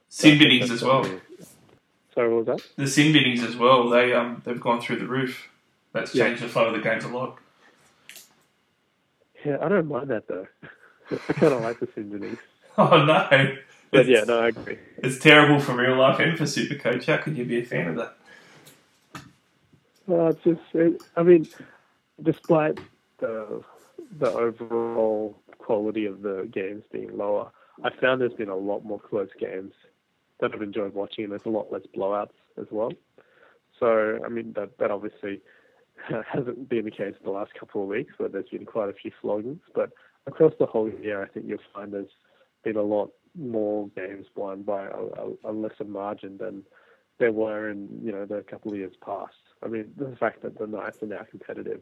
Sin 0.10 0.38
binnings 0.40 0.72
as 0.72 0.82
well. 0.84 1.04
Sorry, 2.14 2.34
what 2.34 2.46
was 2.46 2.58
that? 2.58 2.62
The 2.78 2.88
sin 2.88 3.12
binnings 3.14 3.44
as 3.44 3.56
well. 3.56 3.90
They 3.90 4.14
um 4.14 4.42
they've 4.46 4.60
gone 4.60 4.80
through 4.82 4.98
the 5.00 5.08
roof. 5.08 5.50
That's 5.94 6.14
Yeah. 6.16 6.26
changed 6.28 6.44
the 6.44 6.48
flow 6.50 6.68
of 6.68 6.74
the 6.74 6.80
games 6.82 7.04
a 7.04 7.10
lot. 7.10 7.38
Yeah, 9.46 9.58
I 9.62 9.70
don't 9.70 9.88
mind 9.88 10.10
that 10.10 10.28
though. 10.28 10.48
I 11.12 11.34
kind 11.34 11.54
of 11.54 11.62
like 11.62 11.80
the 11.80 11.88
sin 11.96 12.10
binnings. 12.10 12.38
Oh 12.80 13.04
no! 13.06 13.28
But 13.90 14.02
It's, 14.02 14.10
yeah, 14.10 14.24
no, 14.26 14.40
I 14.40 14.50
agree. 14.50 14.78
it's 15.00 15.18
terrible 15.18 15.60
for 15.60 15.74
real 15.76 15.96
life 15.98 16.20
and 16.20 16.38
for 16.38 16.44
Supercoach. 16.44 17.06
How 17.06 17.18
could 17.18 17.36
you 17.36 17.44
be 17.44 17.58
a 17.60 17.66
fan 17.66 17.88
of 17.88 17.96
that? 17.96 18.16
Well, 20.06 20.28
it's 20.28 20.44
just, 20.44 20.62
it, 20.74 21.02
I 21.16 21.24
mean, 21.24 21.48
despite 22.22 22.80
the 23.20 23.64
the 24.20 24.32
overall 24.32 25.42
quality 25.58 26.06
of 26.06 26.22
the 26.22 26.50
games 26.52 26.84
being 26.92 27.18
lower, 27.18 27.52
I 27.84 27.90
found 28.02 28.22
there's 28.22 28.34
been 28.34 28.50
a 28.50 28.56
lot 28.56 28.84
more 28.84 29.00
close 29.00 29.30
games 29.40 29.74
that 30.40 30.52
I've 30.54 30.62
enjoyed 30.62 30.94
watching, 30.94 31.26
and 31.26 31.32
there's 31.32 31.46
a 31.46 31.50
lot 31.50 31.72
less 31.72 31.84
blowouts 31.96 32.30
as 32.60 32.68
well. 32.72 32.92
So, 33.80 34.20
I 34.26 34.30
mean, 34.30 34.54
that 34.56 34.78
that 34.80 34.92
obviously 34.92 35.42
hasn't 36.32 36.70
been 36.70 36.86
the 36.86 36.92
case 36.92 37.16
in 37.20 37.26
the 37.26 37.32
last 37.32 37.54
couple 37.54 37.84
of 37.84 37.88
weeks, 37.88 38.14
where 38.18 38.30
there's 38.30 38.50
been 38.50 38.66
quite 38.66 38.90
a 38.90 38.94
few 38.94 39.12
floggings. 39.22 39.62
But 39.74 39.92
across 40.26 40.54
the 40.60 40.66
whole 40.66 40.90
year, 40.90 41.24
I 41.24 41.28
think 41.28 41.46
you'll 41.48 41.60
find 41.74 41.94
there's 41.94 42.08
been 42.64 42.78
a 42.78 42.82
lot 42.82 43.12
more 43.36 43.88
games 43.90 44.26
won 44.36 44.64
by 44.64 44.86
a, 44.86 44.90
a, 44.90 45.52
a 45.52 45.52
lesser 45.52 45.84
margin 45.84 46.38
than 46.38 46.64
there 47.20 47.32
were 47.32 47.70
in 47.70 47.88
you 48.04 48.12
know 48.12 48.26
the 48.26 48.44
couple 48.44 48.72
of 48.72 48.78
years 48.78 48.96
past. 49.04 49.34
I 49.64 49.68
mean, 49.68 49.92
the 49.98 50.16
fact 50.16 50.44
that 50.44 50.58
the 50.58 50.68
Knights 50.68 51.02
are 51.02 51.08
now 51.08 51.26
competitive, 51.30 51.82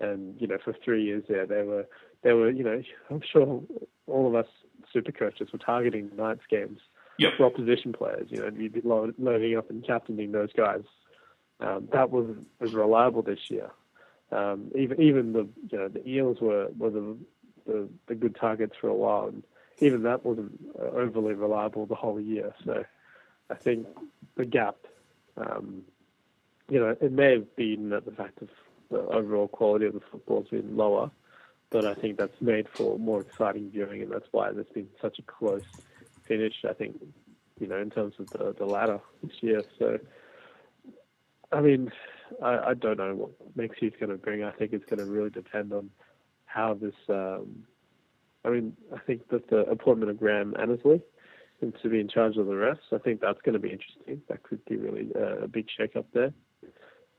and 0.00 0.40
you 0.40 0.46
know 0.46 0.58
for 0.62 0.74
three 0.84 1.02
years 1.04 1.24
there, 1.28 1.46
they 1.46 1.62
were 1.62 1.86
they 2.22 2.32
were 2.32 2.50
you 2.50 2.64
know 2.64 2.82
I'm 3.10 3.22
sure 3.22 3.62
all 4.06 4.26
of 4.26 4.34
us 4.34 4.46
super 4.92 5.12
coaches 5.12 5.48
were 5.52 5.58
targeting 5.58 6.10
Knights 6.16 6.42
games 6.48 6.80
Yep. 7.18 7.32
for 7.38 7.46
opposition 7.46 7.92
players. 7.94 8.26
You 8.30 8.40
know, 8.40 8.50
you'd 8.54 8.74
be 8.74 8.82
loading 8.82 9.56
up 9.56 9.70
and 9.70 9.82
captaining 9.86 10.32
those 10.32 10.52
guys. 10.52 10.82
Um, 11.60 11.88
that 11.92 12.10
was 12.10 12.36
was 12.60 12.74
reliable 12.74 13.22
this 13.22 13.50
year. 13.50 13.70
Um, 14.32 14.70
even 14.74 15.00
even 15.00 15.32
the 15.32 15.48
you 15.70 15.78
know 15.78 15.88
the 15.88 16.06
Eels 16.06 16.40
were 16.40 16.68
were 16.76 16.90
the, 16.90 17.16
the 17.66 17.88
the 18.08 18.14
good 18.14 18.36
targets 18.36 18.74
for 18.78 18.88
a 18.88 18.94
while, 18.94 19.28
and 19.28 19.42
even 19.78 20.02
that 20.02 20.26
wasn't 20.26 20.60
uh, 20.78 20.88
overly 20.88 21.32
reliable 21.34 21.86
the 21.86 21.94
whole 21.94 22.20
year. 22.20 22.54
So 22.64 22.84
I 23.48 23.54
think 23.54 23.86
the 24.36 24.44
gap, 24.44 24.76
um, 25.38 25.82
you 26.68 26.80
know, 26.80 26.96
it 27.00 27.12
may 27.12 27.32
have 27.32 27.56
been 27.56 27.90
that 27.90 28.04
the 28.04 28.12
fact 28.12 28.42
of 28.42 28.48
the 28.90 28.98
overall 28.98 29.48
quality 29.48 29.86
of 29.86 29.94
the 29.94 30.00
football 30.00 30.42
has 30.42 30.48
been 30.48 30.76
lower, 30.76 31.10
but 31.70 31.84
I 31.84 31.94
think 31.94 32.18
that's 32.18 32.40
made 32.40 32.68
for 32.68 32.98
more 32.98 33.20
exciting 33.20 33.70
viewing, 33.70 34.02
and 34.02 34.12
that's 34.12 34.28
why 34.30 34.52
there's 34.52 34.66
been 34.74 34.88
such 35.00 35.18
a 35.18 35.22
close 35.22 35.64
finish. 36.26 36.64
I 36.68 36.72
think, 36.72 36.96
you 37.58 37.66
know, 37.66 37.78
in 37.78 37.90
terms 37.90 38.14
of 38.18 38.28
the 38.30 38.54
the 38.58 38.66
ladder 38.66 39.00
this 39.22 39.42
year. 39.42 39.62
So, 39.78 39.98
I 41.52 41.60
mean, 41.60 41.90
I, 42.42 42.58
I 42.70 42.74
don't 42.74 42.98
know 42.98 43.14
what 43.14 43.56
Mexico's 43.56 43.98
going 43.98 44.10
to 44.10 44.18
bring. 44.18 44.44
I 44.44 44.52
think 44.52 44.72
it's 44.72 44.84
going 44.84 45.04
to 45.04 45.10
really 45.10 45.30
depend 45.30 45.72
on 45.72 45.90
how 46.46 46.74
this. 46.74 46.94
Um, 47.08 47.64
I 48.44 48.50
mean, 48.50 48.76
I 48.94 48.98
think 49.00 49.28
that 49.30 49.48
the 49.48 49.62
appointment 49.62 50.10
of 50.10 50.20
Graham 50.20 50.54
Annesley 50.56 51.02
to 51.60 51.88
be 51.88 52.00
in 52.00 52.08
charge 52.08 52.36
of 52.36 52.46
the 52.46 52.52
refs, 52.52 52.92
I 52.92 52.98
think 52.98 53.20
that's 53.20 53.40
going 53.42 53.54
to 53.54 53.58
be 53.58 53.70
interesting. 53.70 54.20
That 54.28 54.42
could 54.42 54.64
be 54.66 54.76
really 54.76 55.08
uh, 55.14 55.44
a 55.44 55.48
big 55.48 55.66
shake 55.76 55.96
up 55.96 56.06
there. 56.12 56.32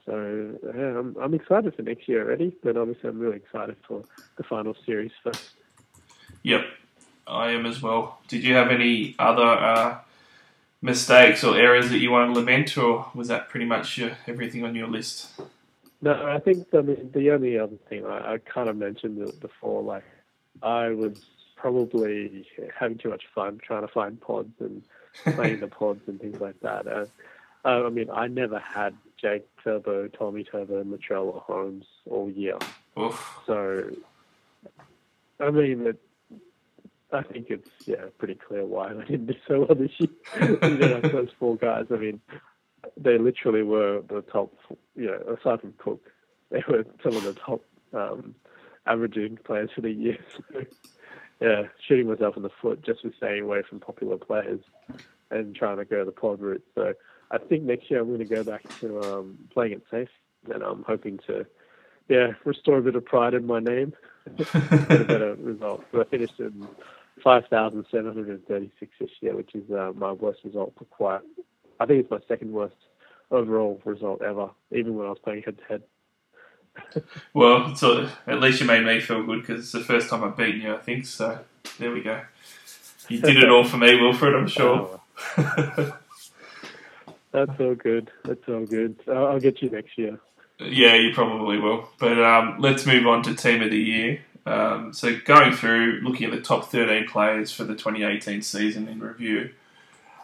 So 0.07 0.57
yeah, 0.63 0.99
I'm, 0.99 1.15
I'm 1.21 1.33
excited 1.33 1.75
for 1.75 1.81
next 1.81 2.07
year 2.07 2.23
already, 2.23 2.55
but 2.63 2.77
obviously 2.77 3.09
I'm 3.09 3.19
really 3.19 3.35
excited 3.35 3.75
for 3.85 4.03
the 4.37 4.43
final 4.43 4.73
series 4.85 5.11
first. 5.21 5.51
Yep, 6.43 6.65
I 7.27 7.51
am 7.51 7.65
as 7.65 7.81
well. 7.81 8.19
Did 8.29 8.43
you 8.45 8.55
have 8.55 8.71
any 8.71 9.15
other 9.19 9.43
uh, 9.43 9.97
mistakes 10.81 11.43
or 11.43 11.57
errors 11.57 11.89
that 11.89 11.97
you 11.97 12.09
want 12.09 12.33
to 12.33 12.39
lament, 12.39 12.77
or 12.77 13.07
was 13.13 13.27
that 13.27 13.49
pretty 13.49 13.65
much 13.65 13.97
your, 13.97 14.11
everything 14.27 14.63
on 14.63 14.75
your 14.75 14.87
list? 14.87 15.29
No, 16.01 16.25
I 16.25 16.39
think 16.39 16.67
I 16.73 16.81
mean 16.81 17.11
the 17.13 17.31
only 17.31 17.59
other 17.59 17.77
thing 17.89 18.05
I, 18.05 18.35
I 18.35 18.37
kind 18.37 18.69
of 18.69 18.77
mentioned 18.77 19.19
before, 19.41 19.81
like 19.83 20.05
I 20.63 20.89
was 20.89 21.19
probably 21.57 22.47
having 22.79 22.97
too 22.97 23.09
much 23.09 23.25
fun 23.35 23.59
trying 23.61 23.81
to 23.81 23.87
find 23.89 24.21
pods 24.21 24.53
and 24.59 24.83
playing 25.35 25.59
the 25.59 25.67
pods 25.67 26.01
and 26.07 26.19
things 26.21 26.39
like 26.39 26.59
that. 26.61 26.87
Uh, 26.87 27.05
uh, 27.65 27.85
I 27.85 27.89
mean, 27.89 28.09
I 28.09 28.27
never 28.27 28.59
had 28.59 28.95
Jake 29.21 29.47
Turbo, 29.63 30.07
Tommy 30.07 30.43
Turbo, 30.43 30.83
or 30.83 31.41
Holmes 31.41 31.85
all 32.09 32.29
year. 32.29 32.57
Oof. 32.99 33.39
So, 33.45 33.89
I 35.39 35.49
mean, 35.49 35.87
it, 35.87 35.99
I 37.11 37.23
think 37.23 37.47
it's 37.49 37.69
yeah 37.85 38.05
pretty 38.17 38.35
clear 38.35 38.65
why 38.65 38.93
they 38.93 39.05
didn't 39.05 39.27
do 39.27 39.33
so 39.47 39.59
well 39.59 39.75
this 39.75 39.91
year. 39.97 40.09
you 40.61 40.77
know, 40.77 41.01
those 41.01 41.29
four 41.39 41.55
guys. 41.57 41.85
I 41.91 41.95
mean, 41.95 42.21
they 42.95 43.17
literally 43.17 43.63
were 43.63 44.01
the 44.07 44.21
top. 44.21 44.53
You 44.95 45.07
know, 45.07 45.35
aside 45.35 45.61
from 45.61 45.73
Cook, 45.77 46.09
they 46.51 46.63
were 46.67 46.85
some 47.03 47.15
of 47.15 47.23
the 47.23 47.33
top 47.33 47.63
um, 47.93 48.35
averaging 48.85 49.37
players 49.43 49.69
for 49.73 49.81
the 49.81 49.91
year. 49.91 50.17
So, 51.39 51.45
yeah, 51.45 51.63
shooting 51.87 52.07
myself 52.07 52.35
in 52.35 52.41
the 52.41 52.49
foot 52.61 52.83
just 52.83 53.01
for 53.03 53.11
staying 53.15 53.43
away 53.43 53.61
from 53.69 53.79
popular 53.79 54.17
players 54.17 54.59
and 55.29 55.55
trying 55.55 55.77
to 55.77 55.85
go 55.85 56.03
the 56.03 56.11
pod 56.11 56.41
route. 56.41 56.63
So 56.73 56.93
I 57.31 57.37
think 57.37 57.63
next 57.63 57.89
year 57.89 57.99
I'm 57.99 58.07
going 58.07 58.19
to 58.19 58.25
go 58.25 58.43
back 58.43 58.63
to 58.79 59.01
um, 59.01 59.37
playing 59.51 59.73
it 59.73 59.83
safe, 59.91 60.09
and 60.51 60.63
I'm 60.63 60.83
hoping 60.83 61.19
to, 61.27 61.45
yeah, 62.07 62.31
restore 62.45 62.77
a 62.77 62.81
bit 62.81 62.95
of 62.95 63.05
pride 63.05 63.33
in 63.33 63.45
my 63.45 63.59
name, 63.59 63.93
get 64.37 64.55
a 64.55 65.03
better 65.05 65.35
result. 65.35 65.83
So 65.91 66.01
I 66.01 66.05
finished 66.05 66.39
in 66.39 66.67
5,736 67.23 68.91
this 68.99 69.09
year, 69.21 69.35
which 69.35 69.53
is 69.55 69.69
uh, 69.71 69.91
my 69.95 70.13
worst 70.13 70.39
result 70.43 70.73
for 70.77 70.85
quite. 70.85 71.21
I 71.79 71.85
think 71.85 72.01
it's 72.01 72.11
my 72.11 72.19
second 72.27 72.51
worst 72.53 72.75
overall 73.29 73.81
result 73.83 74.21
ever, 74.21 74.49
even 74.71 74.95
when 74.95 75.07
I 75.07 75.09
was 75.09 75.19
playing 75.19 75.43
head 75.43 75.57
to 75.57 75.63
head. 75.65 75.83
Well, 77.33 77.75
so 77.75 78.07
at 78.27 78.39
least 78.39 78.61
you 78.61 78.67
made 78.67 78.85
me 78.85 78.99
feel 79.01 79.23
good 79.23 79.41
because 79.41 79.63
it's 79.63 79.71
the 79.71 79.79
first 79.79 80.09
time 80.09 80.23
I've 80.23 80.37
beaten 80.37 80.61
you, 80.61 80.75
I 80.75 80.77
think. 80.77 81.05
So 81.05 81.39
there 81.79 81.91
we 81.91 82.01
go. 82.01 82.21
You 83.09 83.19
did 83.19 83.37
it 83.37 83.49
all 83.49 83.63
for 83.63 83.77
me, 83.77 83.99
Wilfred. 83.99 84.35
I'm 84.35 84.47
sure. 84.47 85.01
That's 87.37 87.59
all 87.59 87.75
good. 87.75 88.09
That's 88.25 88.49
all 88.49 88.65
good. 88.65 88.95
I'll, 89.07 89.27
I'll 89.27 89.39
get 89.39 89.61
you 89.61 89.69
next 89.69 89.95
year. 89.95 90.19
Yeah, 90.59 90.95
you 90.95 91.13
probably 91.13 91.59
will. 91.59 91.87
But 91.99 92.19
um, 92.19 92.55
let's 92.57 92.87
move 92.87 93.05
on 93.05 93.21
to 93.23 93.35
team 93.35 93.61
of 93.61 93.69
the 93.69 93.77
year. 93.77 94.21
Um, 94.47 94.91
so 94.91 95.15
going 95.23 95.53
through, 95.53 95.99
looking 96.01 96.25
at 96.25 96.31
the 96.31 96.41
top 96.41 96.71
13 96.71 97.07
players 97.07 97.51
for 97.51 97.63
the 97.63 97.75
2018 97.75 98.41
season 98.41 98.87
in 98.87 98.99
review. 98.99 99.51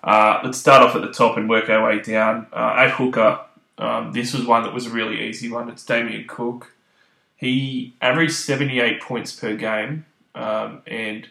Uh, 0.03 0.39
let's 0.43 0.57
start 0.57 0.82
off 0.82 0.95
at 0.95 1.03
the 1.03 1.11
top 1.11 1.38
and 1.38 1.47
work 1.47 1.70
our 1.70 1.86
way 1.86 1.99
down. 2.01 2.47
Uh, 2.51 2.74
at 2.78 2.91
hooker, 2.91 3.41
um, 3.78 4.11
this 4.14 4.34
was 4.34 4.47
one 4.47 4.64
that 4.64 4.74
was 4.74 4.88
a 4.88 4.89
really 4.89 5.22
easy 5.22 5.51
one. 5.51 5.70
It's 5.70 5.86
Damien 5.86 6.26
Cook. 6.28 6.74
He 7.36 7.93
averaged 8.01 8.34
78 8.34 9.01
points 9.01 9.38
per 9.39 9.55
game, 9.55 10.05
um, 10.34 10.82
and 10.88 11.28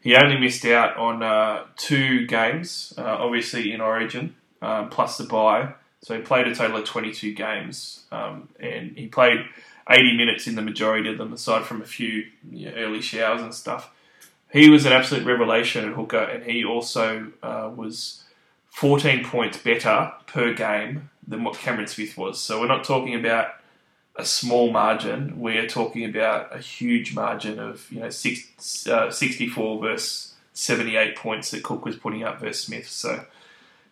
he 0.00 0.16
only 0.16 0.38
missed 0.38 0.64
out 0.64 0.96
on 0.96 1.22
uh, 1.22 1.64
two 1.76 2.26
games, 2.26 2.94
uh, 2.96 3.02
obviously 3.02 3.72
in 3.72 3.82
Origin, 3.82 4.34
um, 4.62 4.90
plus 4.90 5.18
the 5.18 5.24
bye. 5.24 5.74
So 6.02 6.16
he 6.16 6.22
played 6.22 6.46
a 6.46 6.54
total 6.54 6.76
of 6.76 6.84
22 6.84 7.34
games, 7.34 8.04
um, 8.12 8.48
and 8.60 8.96
he 8.96 9.08
played 9.08 9.44
80 9.90 10.16
minutes 10.16 10.46
in 10.46 10.54
the 10.54 10.62
majority 10.62 11.08
of 11.08 11.18
them, 11.18 11.32
aside 11.32 11.64
from 11.64 11.82
a 11.82 11.86
few 11.86 12.26
you 12.50 12.66
know, 12.66 12.76
early 12.76 13.00
showers 13.00 13.42
and 13.42 13.54
stuff. 13.54 13.90
He 14.52 14.70
was 14.70 14.86
an 14.86 14.92
absolute 14.92 15.26
revelation 15.26 15.88
at 15.88 15.94
hooker, 15.94 16.22
and 16.22 16.44
he 16.44 16.64
also 16.64 17.32
uh, 17.42 17.70
was 17.74 18.22
14 18.70 19.24
points 19.24 19.58
better 19.58 20.12
per 20.26 20.54
game 20.54 21.10
than 21.26 21.44
what 21.44 21.58
Cameron 21.58 21.88
Smith 21.88 22.16
was. 22.16 22.38
So 22.40 22.60
we're 22.60 22.68
not 22.68 22.84
talking 22.84 23.14
about 23.14 23.48
a 24.16 24.24
small 24.24 24.70
margin. 24.70 25.40
We 25.40 25.58
are 25.58 25.66
talking 25.66 26.04
about 26.04 26.54
a 26.54 26.58
huge 26.58 27.14
margin 27.14 27.58
of 27.58 27.90
you 27.90 28.00
know 28.00 28.10
six, 28.10 28.86
uh, 28.86 29.10
64 29.10 29.80
versus 29.80 30.34
78 30.54 31.16
points 31.16 31.50
that 31.52 31.62
Cook 31.62 31.84
was 31.84 31.96
putting 31.96 32.24
up 32.24 32.40
versus 32.40 32.64
Smith. 32.64 32.88
So 32.88 33.24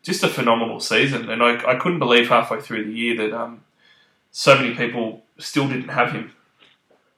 just 0.07 0.23
a 0.23 0.29
phenomenal 0.29 0.79
season, 0.79 1.29
and 1.29 1.43
I, 1.43 1.73
I 1.73 1.75
couldn't 1.75 1.99
believe 1.99 2.29
halfway 2.29 2.61
through 2.61 2.85
the 2.85 2.93
year 2.93 3.17
that 3.17 3.37
um, 3.37 3.65
so 4.31 4.55
many 4.55 4.73
people 4.73 5.25
still 5.37 5.67
didn't 5.67 5.89
have 5.89 6.13
him. 6.13 6.33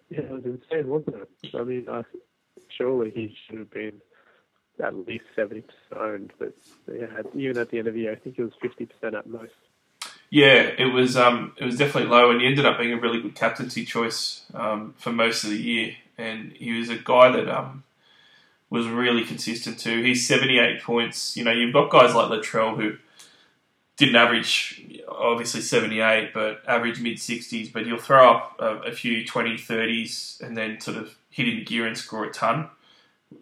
Yeah, 0.08 0.20
it 0.20 0.30
was 0.30 0.44
insane, 0.46 0.88
wasn't 0.88 1.16
it? 1.16 1.54
I 1.54 1.64
mean, 1.64 1.86
I, 1.90 2.02
surely 2.74 3.10
he 3.10 3.36
should 3.46 3.58
have 3.58 3.70
been 3.70 4.00
at 4.82 4.94
least 5.06 5.24
70% 5.36 5.64
owned, 5.94 6.32
but 6.38 6.54
yeah, 6.90 7.06
even 7.34 7.58
at 7.58 7.70
the 7.70 7.78
end 7.78 7.88
of 7.88 7.94
the 7.94 8.00
year, 8.00 8.12
I 8.12 8.16
think 8.16 8.38
it 8.38 8.42
was 8.42 8.54
50% 8.64 9.18
at 9.18 9.26
most. 9.26 9.52
Yeah, 10.30 10.70
it 10.78 10.92
was 10.92 11.14
um, 11.16 11.52
it 11.58 11.64
was 11.64 11.76
definitely 11.76 12.08
low, 12.10 12.30
and 12.30 12.40
he 12.40 12.46
ended 12.46 12.64
up 12.64 12.78
being 12.78 12.92
a 12.92 13.00
really 13.00 13.20
good 13.20 13.34
captaincy 13.34 13.84
choice 13.84 14.44
um, 14.54 14.94
for 14.96 15.12
most 15.12 15.44
of 15.44 15.50
the 15.50 15.56
year. 15.56 15.94
And 16.16 16.52
he 16.52 16.72
was 16.72 16.90
a 16.90 16.96
guy 16.96 17.30
that 17.32 17.48
um, 17.48 17.82
was 18.70 18.86
really 18.86 19.24
consistent 19.24 19.78
too. 19.78 20.02
He's 20.02 20.26
seventy 20.26 20.58
eight 20.58 20.82
points. 20.82 21.36
You 21.36 21.44
know, 21.44 21.52
you've 21.52 21.72
got 21.72 21.90
guys 21.90 22.14
like 22.14 22.28
Latrell 22.30 22.76
who 22.76 22.96
didn't 23.96 24.16
average 24.16 24.82
obviously 25.08 25.60
seventy 25.60 26.00
eight, 26.00 26.32
but 26.34 26.62
average 26.66 27.00
mid 27.00 27.18
sixties. 27.18 27.70
But 27.70 27.86
he'll 27.86 27.98
throw 27.98 28.30
up 28.30 28.56
a, 28.58 28.76
a 28.88 28.92
few 28.92 29.26
20, 29.26 29.56
30s 29.56 30.40
and 30.40 30.56
then 30.56 30.80
sort 30.80 30.96
of 30.96 31.16
hit 31.30 31.48
into 31.48 31.64
gear 31.64 31.86
and 31.86 31.96
score 31.96 32.24
a 32.24 32.32
ton. 32.32 32.68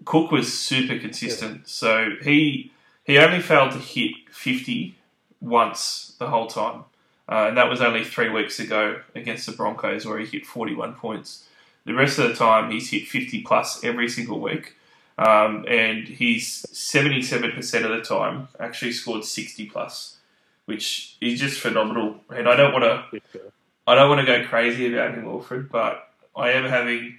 Cook 0.04 0.30
was 0.30 0.52
super 0.52 0.98
consistent, 0.98 1.68
so 1.68 2.10
he 2.22 2.72
he 3.04 3.18
only 3.18 3.40
failed 3.40 3.72
to 3.72 3.78
hit 3.78 4.12
fifty 4.30 4.96
once 5.40 6.16
the 6.18 6.28
whole 6.28 6.46
time. 6.46 6.84
Uh, 7.28 7.46
and 7.48 7.56
that 7.56 7.68
was 7.68 7.80
only 7.80 8.04
three 8.04 8.28
weeks 8.28 8.60
ago 8.60 9.00
against 9.14 9.46
the 9.46 9.52
Broncos, 9.52 10.06
where 10.06 10.18
he 10.18 10.26
hit 10.26 10.46
41 10.46 10.94
points. 10.94 11.44
The 11.84 11.92
rest 11.92 12.18
of 12.18 12.28
the 12.28 12.34
time, 12.34 12.70
he's 12.70 12.90
hit 12.90 13.08
50 13.08 13.42
plus 13.42 13.82
every 13.82 14.08
single 14.08 14.40
week. 14.40 14.76
Um, 15.18 15.64
and 15.66 16.06
he's 16.06 16.66
77% 16.66 17.84
of 17.84 17.90
the 17.90 18.02
time 18.02 18.48
actually 18.60 18.92
scored 18.92 19.24
60 19.24 19.66
plus, 19.66 20.18
which 20.66 21.16
is 21.20 21.40
just 21.40 21.60
phenomenal. 21.60 22.16
And 22.34 22.48
I 22.48 22.56
don't 22.56 22.72
want 22.72 22.84
to, 22.84 23.40
I 23.86 23.94
don't 23.94 24.10
want 24.10 24.20
to 24.20 24.26
go 24.26 24.46
crazy 24.46 24.92
about 24.92 25.14
him, 25.14 25.24
Wilfred, 25.24 25.70
but 25.70 26.10
I 26.36 26.50
am 26.50 26.68
having 26.68 27.18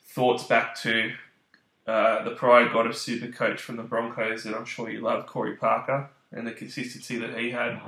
thoughts 0.00 0.44
back 0.44 0.74
to 0.80 1.12
uh, 1.86 2.24
the 2.24 2.32
prior 2.32 2.68
god 2.68 2.86
of 2.86 2.96
super 2.96 3.28
coach 3.28 3.60
from 3.60 3.76
the 3.76 3.82
Broncos 3.82 4.44
that 4.44 4.54
I'm 4.54 4.64
sure 4.64 4.90
you 4.90 5.00
love, 5.00 5.26
Corey 5.26 5.56
Parker, 5.56 6.10
and 6.32 6.46
the 6.46 6.52
consistency 6.52 7.16
that 7.18 7.38
he 7.38 7.50
had, 7.50 7.80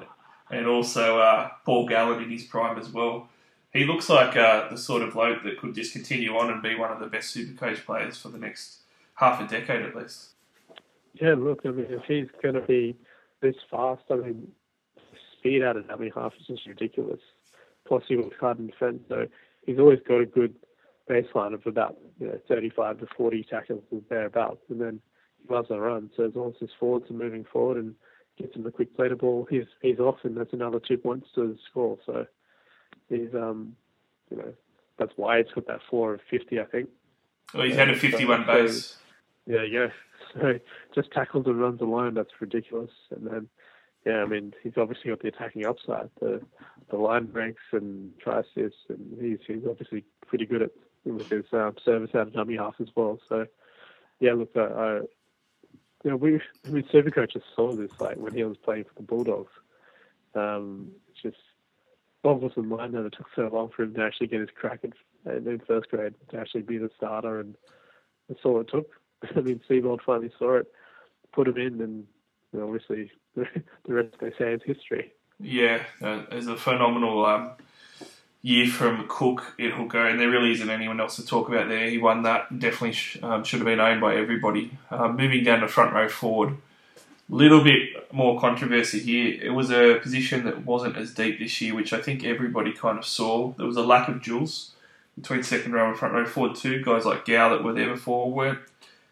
and 0.50 0.66
also 0.66 1.18
uh, 1.18 1.50
Paul 1.64 1.88
Gallen 1.88 2.22
in 2.22 2.30
his 2.30 2.44
prime 2.44 2.78
as 2.78 2.90
well. 2.90 3.28
He 3.72 3.84
looks 3.84 4.08
like 4.08 4.36
uh, 4.36 4.68
the 4.68 4.76
sort 4.76 5.02
of 5.02 5.14
bloke 5.14 5.42
that 5.42 5.58
could 5.58 5.74
just 5.74 5.92
continue 5.92 6.36
on 6.36 6.50
and 6.50 6.62
be 6.62 6.74
one 6.74 6.92
of 6.92 7.00
the 7.00 7.06
best 7.06 7.30
super 7.30 7.58
coach 7.58 7.84
players 7.86 8.18
for 8.18 8.28
the 8.28 8.38
next 8.38 8.81
half 9.14 9.40
a 9.40 9.46
decade 9.46 9.82
at 9.82 9.94
least. 9.94 10.34
Yeah, 11.14 11.34
look, 11.36 11.60
I 11.64 11.68
mean, 11.68 11.86
if 11.88 12.04
he's 12.06 12.28
going 12.42 12.54
to 12.54 12.62
be 12.62 12.96
this 13.40 13.56
fast, 13.70 14.02
I 14.10 14.16
mean, 14.16 14.48
speed 15.38 15.62
out 15.62 15.76
of 15.76 15.86
that 15.86 15.98
half 16.14 16.32
is 16.40 16.46
just 16.46 16.66
ridiculous. 16.66 17.20
Plus, 17.86 18.02
he 18.08 18.16
works 18.16 18.36
hard 18.40 18.58
in 18.58 18.68
defence, 18.68 19.02
so 19.08 19.26
he's 19.66 19.78
always 19.78 19.98
got 20.06 20.20
a 20.20 20.26
good 20.26 20.54
baseline 21.10 21.52
of 21.52 21.66
about 21.66 21.96
you 22.20 22.28
know 22.28 22.38
35 22.48 23.00
to 23.00 23.06
40 23.16 23.44
tackles 23.44 23.82
and 23.90 24.02
thereabouts, 24.08 24.62
and 24.68 24.80
then 24.80 25.00
he 25.40 25.52
loves 25.52 25.70
a 25.70 25.78
run. 25.78 26.10
So 26.16 26.24
as 26.24 26.34
long 26.34 26.50
as 26.50 26.60
his 26.60 26.70
forwards 26.78 27.10
are 27.10 27.14
moving 27.14 27.44
forward 27.44 27.76
and 27.76 27.94
gets 28.38 28.54
him 28.54 28.62
the 28.62 28.70
quick 28.70 28.96
play 28.96 29.08
to 29.08 29.16
ball, 29.16 29.46
he's 29.50 29.66
he's 29.80 29.98
off, 29.98 30.18
and 30.22 30.36
that's 30.36 30.52
another 30.52 30.80
two 30.80 30.96
points 30.96 31.28
to 31.34 31.48
the 31.48 31.58
score. 31.70 31.98
So 32.06 32.26
he's 33.08 33.34
um 33.34 33.76
you 34.30 34.36
know 34.36 34.54
that's 34.98 35.12
why 35.16 35.38
he's 35.38 35.52
got 35.54 35.66
that 35.66 35.80
floor 35.88 36.14
of 36.14 36.20
50, 36.30 36.60
I 36.60 36.64
think. 36.64 36.88
Well, 37.54 37.64
he's 37.64 37.76
had 37.76 37.88
a 37.90 37.96
51 37.96 38.46
So- 38.46 38.52
base. 38.52 38.96
Yeah, 39.46 39.62
yeah. 39.62 39.88
So 40.40 40.58
just 40.94 41.10
tackles 41.10 41.44
and 41.46 41.60
runs 41.60 41.82
alone, 41.82 42.14
that's 42.14 42.30
ridiculous. 42.40 42.90
And 43.10 43.26
then, 43.26 43.48
yeah, 44.06 44.22
I 44.22 44.24
mean, 44.24 44.54
he's 44.62 44.78
obviously 44.78 45.10
got 45.10 45.20
the 45.20 45.28
attacking 45.28 45.66
upside, 45.66 46.08
the 46.20 46.40
the 46.90 46.96
line 46.96 47.26
breaks 47.26 47.60
and 47.72 48.12
try 48.18 48.40
assists, 48.40 48.78
and 48.88 49.18
he's 49.20 49.40
he's 49.46 49.66
obviously 49.68 50.04
pretty 50.26 50.46
good 50.46 50.62
at 50.62 50.70
with 51.04 51.28
his 51.28 51.44
um, 51.52 51.74
service 51.84 52.14
out 52.14 52.28
of 52.28 52.32
dummy 52.32 52.56
half 52.56 52.76
as 52.80 52.88
well. 52.96 53.18
So, 53.28 53.46
yeah, 54.20 54.32
look, 54.32 54.52
I, 54.56 54.60
I 54.60 54.94
you 56.04 56.10
know, 56.10 56.16
we 56.16 56.36
I 56.66 56.70
mean, 56.70 56.84
Supercoach 56.84 57.32
just 57.34 57.44
saw 57.54 57.72
this 57.72 57.90
like 58.00 58.16
when 58.16 58.34
he 58.34 58.42
was 58.44 58.56
playing 58.56 58.84
for 58.84 58.94
the 58.96 59.02
Bulldogs. 59.02 59.52
Um, 60.34 60.92
it's 61.10 61.20
just 61.20 61.36
boggles 62.22 62.52
the 62.56 62.62
mind 62.62 62.94
that 62.94 63.04
it 63.04 63.14
took 63.18 63.26
so 63.36 63.50
long 63.52 63.68
for 63.76 63.82
him 63.82 63.92
to 63.94 64.02
actually 64.02 64.28
get 64.28 64.40
his 64.40 64.48
crack 64.58 64.80
in, 64.82 64.94
in 65.26 65.60
first 65.66 65.88
grade 65.90 66.14
to 66.30 66.38
actually 66.38 66.62
be 66.62 66.78
the 66.78 66.90
starter, 66.96 67.40
and 67.40 67.56
that's 68.28 68.40
all 68.44 68.60
it 68.60 68.68
took. 68.68 68.90
I 69.36 69.40
mean, 69.40 69.60
Seibold 69.68 70.00
finally 70.04 70.32
saw 70.38 70.56
it, 70.56 70.66
put 71.32 71.48
him 71.48 71.56
in, 71.56 71.80
and 71.80 72.06
you 72.52 72.60
know, 72.60 72.66
obviously 72.66 73.10
the 73.34 73.46
rest 73.86 74.14
they 74.20 74.32
say 74.38 74.52
is 74.52 74.60
history. 74.64 75.12
Yeah, 75.40 75.82
uh, 76.00 76.22
it's 76.30 76.46
a 76.46 76.56
phenomenal 76.56 77.26
um, 77.26 77.52
year 78.42 78.68
from 78.68 79.06
Cook 79.08 79.54
at 79.58 79.72
hooker, 79.72 80.06
and 80.06 80.20
there 80.20 80.30
really 80.30 80.52
isn't 80.52 80.70
anyone 80.70 81.00
else 81.00 81.16
to 81.16 81.26
talk 81.26 81.48
about 81.48 81.68
there. 81.68 81.88
He 81.88 81.98
won 81.98 82.22
that. 82.22 82.58
Definitely 82.58 82.92
sh- 82.92 83.18
um, 83.22 83.44
should 83.44 83.60
have 83.60 83.66
been 83.66 83.80
owned 83.80 84.00
by 84.00 84.16
everybody. 84.16 84.78
Um, 84.90 85.16
moving 85.16 85.44
down 85.44 85.60
to 85.60 85.68
front 85.68 85.94
row 85.94 86.08
forward, 86.08 86.56
little 87.28 87.64
bit 87.64 88.12
more 88.12 88.38
controversy 88.38 89.00
here. 89.00 89.40
It 89.42 89.50
was 89.50 89.70
a 89.70 89.98
position 90.00 90.44
that 90.44 90.64
wasn't 90.64 90.96
as 90.96 91.14
deep 91.14 91.38
this 91.38 91.60
year, 91.60 91.74
which 91.74 91.92
I 91.92 92.00
think 92.00 92.24
everybody 92.24 92.72
kind 92.72 92.98
of 92.98 93.06
saw. 93.06 93.52
There 93.52 93.66
was 93.66 93.76
a 93.76 93.82
lack 93.82 94.08
of 94.08 94.22
duels 94.22 94.71
between 95.20 95.42
second 95.42 95.72
row 95.72 95.88
and 95.88 95.98
front 95.98 96.14
row 96.14 96.26
forward 96.26 96.56
too. 96.56 96.82
Guys 96.82 97.04
like 97.04 97.24
Gow 97.24 97.50
that 97.50 97.64
were 97.64 97.72
there 97.72 97.90
before 97.90 98.30
weren't 98.30 98.60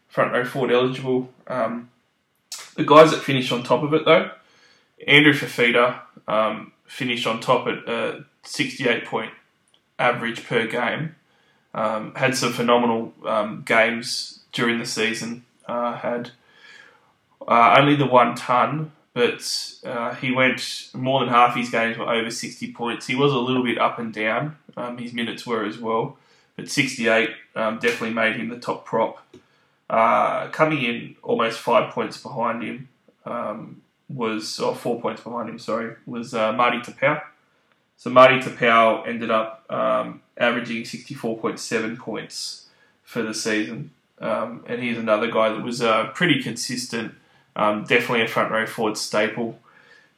front 0.09 0.33
row 0.33 0.45
forward 0.45 0.73
eligible. 0.73 1.31
Um, 1.47 1.91
the 2.77 2.85
guys 2.85 3.11
that 3.11 3.21
finished 3.21 3.53
on 3.53 3.63
top 3.63 3.83
of 3.83 3.93
it 3.95 4.05
though, 4.05 4.31
Andrew 5.07 5.33
Fifita 5.33 6.01
um, 6.29 6.73
finished 6.87 7.27
on 7.27 7.41
top 7.41 7.67
at 7.67 7.89
a 7.89 8.25
68 8.43 9.05
point 9.05 9.33
average 9.99 10.47
per 10.47 10.67
game. 10.67 11.15
Um, 11.73 12.15
had 12.17 12.37
some 12.37 12.53
phenomenal 12.53 13.13
um, 13.25 13.63
games 13.65 14.41
during 14.53 14.79
the 14.79 14.87
season. 14.87 15.45
Uh, 15.67 15.97
had 15.97 16.33
uh, 17.47 17.77
only 17.79 17.95
the 17.95 18.07
one 18.07 18.35
ton, 18.35 18.91
but 19.13 19.75
uh, 19.85 20.15
he 20.15 20.31
went 20.31 20.91
more 20.95 21.21
than 21.21 21.29
half 21.29 21.57
his 21.57 21.71
games 21.71 21.99
were 21.99 22.09
over 22.09 22.31
60 22.31 22.73
points. 22.73 23.07
He 23.07 23.15
was 23.15 23.33
a 23.33 23.39
little 23.39 23.65
bit 23.65 23.79
up 23.79 23.99
and 23.99 24.13
down. 24.13 24.57
Um, 24.77 24.99
his 24.99 25.13
minutes 25.13 25.47
were 25.47 25.65
as 25.65 25.79
well, 25.79 26.17
but 26.57 26.71
68, 26.71 27.31
um, 27.57 27.79
definitely 27.79 28.15
made 28.15 28.37
him 28.37 28.49
the 28.49 28.59
top 28.59 28.85
prop. 28.85 29.25
Uh, 29.89 30.47
coming 30.49 30.83
in 30.83 31.17
almost 31.23 31.59
five 31.59 31.93
points 31.93 32.17
behind 32.17 32.63
him 32.63 32.89
um, 33.25 33.83
was, 34.09 34.61
or 34.61 34.75
four 34.75 35.01
points 35.01 35.23
behind 35.23 35.49
him, 35.49 35.59
sorry, 35.59 35.97
was 36.07 36.33
uh, 36.33 36.53
Marty 36.53 36.79
Taupau. 36.79 37.21
So 37.97 38.09
Marty 38.11 38.39
Taupau 38.39 39.07
ended 39.07 39.31
up 39.31 39.65
um, 39.69 40.23
averaging 40.39 40.85
64.7 40.85 41.99
points 41.99 42.69
for 43.03 43.23
the 43.23 43.35
season. 43.35 43.91
Um, 44.21 44.65
and 44.69 44.83
he's 44.83 44.99
another 44.99 45.31
guy 45.31 45.49
that 45.49 45.63
was 45.63 45.83
uh, 45.83 46.09
pretty 46.15 46.43
consistent, 46.43 47.15
um, 47.57 47.85
definitely 47.85 48.23
a 48.23 48.29
front 48.29 48.51
row 48.51 48.67
forward 48.67 48.97
staple. 48.97 49.59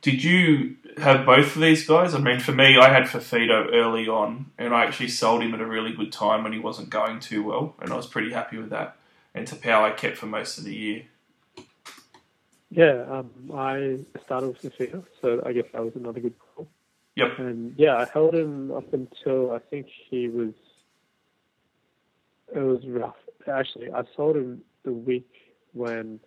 Did 0.01 0.25
you 0.25 0.77
have 0.99 1.25
both 1.25 1.55
of 1.55 1.63
these 1.63 1.87
guys? 1.87 2.15
I 2.15 2.19
mean, 2.19 2.41
for 2.41 2.53
me, 2.53 2.77
I 2.77 2.89
had 2.89 3.05
Fifita 3.05 3.73
early 3.73 4.09
on, 4.09 4.47
and 4.59 4.75
I 4.75 4.85
actually 4.85 5.09
sold 5.09 5.43
him 5.43 5.55
at 5.55 5.61
a 5.61 5.67
really 5.67 5.93
good 5.93 6.13
time 6.13 6.43
when 6.43 6.53
he 6.53 6.59
wasn't 6.59 6.91
going 6.91 7.21
too 7.21 7.45
well, 7.45 7.75
and 7.81 7.93
I 7.93 7.97
was 7.97 8.07
pretty 8.07 8.33
happy 8.33 8.59
with 8.59 8.71
that. 8.71 8.97
And 9.35 9.47
Taupau 9.47 9.83
I 9.83 9.91
kept 9.93 10.19
for 10.19 10.27
most 10.27 10.59
of 10.59 10.65
the 10.65 10.75
year. 10.75 11.03
Yeah, 12.71 13.05
um, 13.09 13.31
I 13.55 13.99
started 14.25 14.49
with 14.49 14.63
Fifita, 14.63 15.05
so 15.21 15.43
I 15.45 15.53
guess 15.53 15.65
that 15.73 15.85
was 15.85 15.95
another 15.95 16.21
good 16.21 16.35
call. 16.39 16.67
Yep. 17.17 17.39
And 17.39 17.75
yeah, 17.77 17.97
I 17.97 18.07
held 18.13 18.35
him 18.35 18.73
up 18.73 18.93
until 18.93 19.53
I 19.53 19.59
think 19.59 19.87
he 20.11 20.29
was. 20.29 20.53
It 22.55 22.61
was 22.61 22.87
rough. 22.87 23.17
Actually, 23.47 23.93
I 23.93 24.03
sold 24.17 24.37
him 24.37 24.63
the 24.85 24.93
week 24.93 25.29
when 25.73 26.21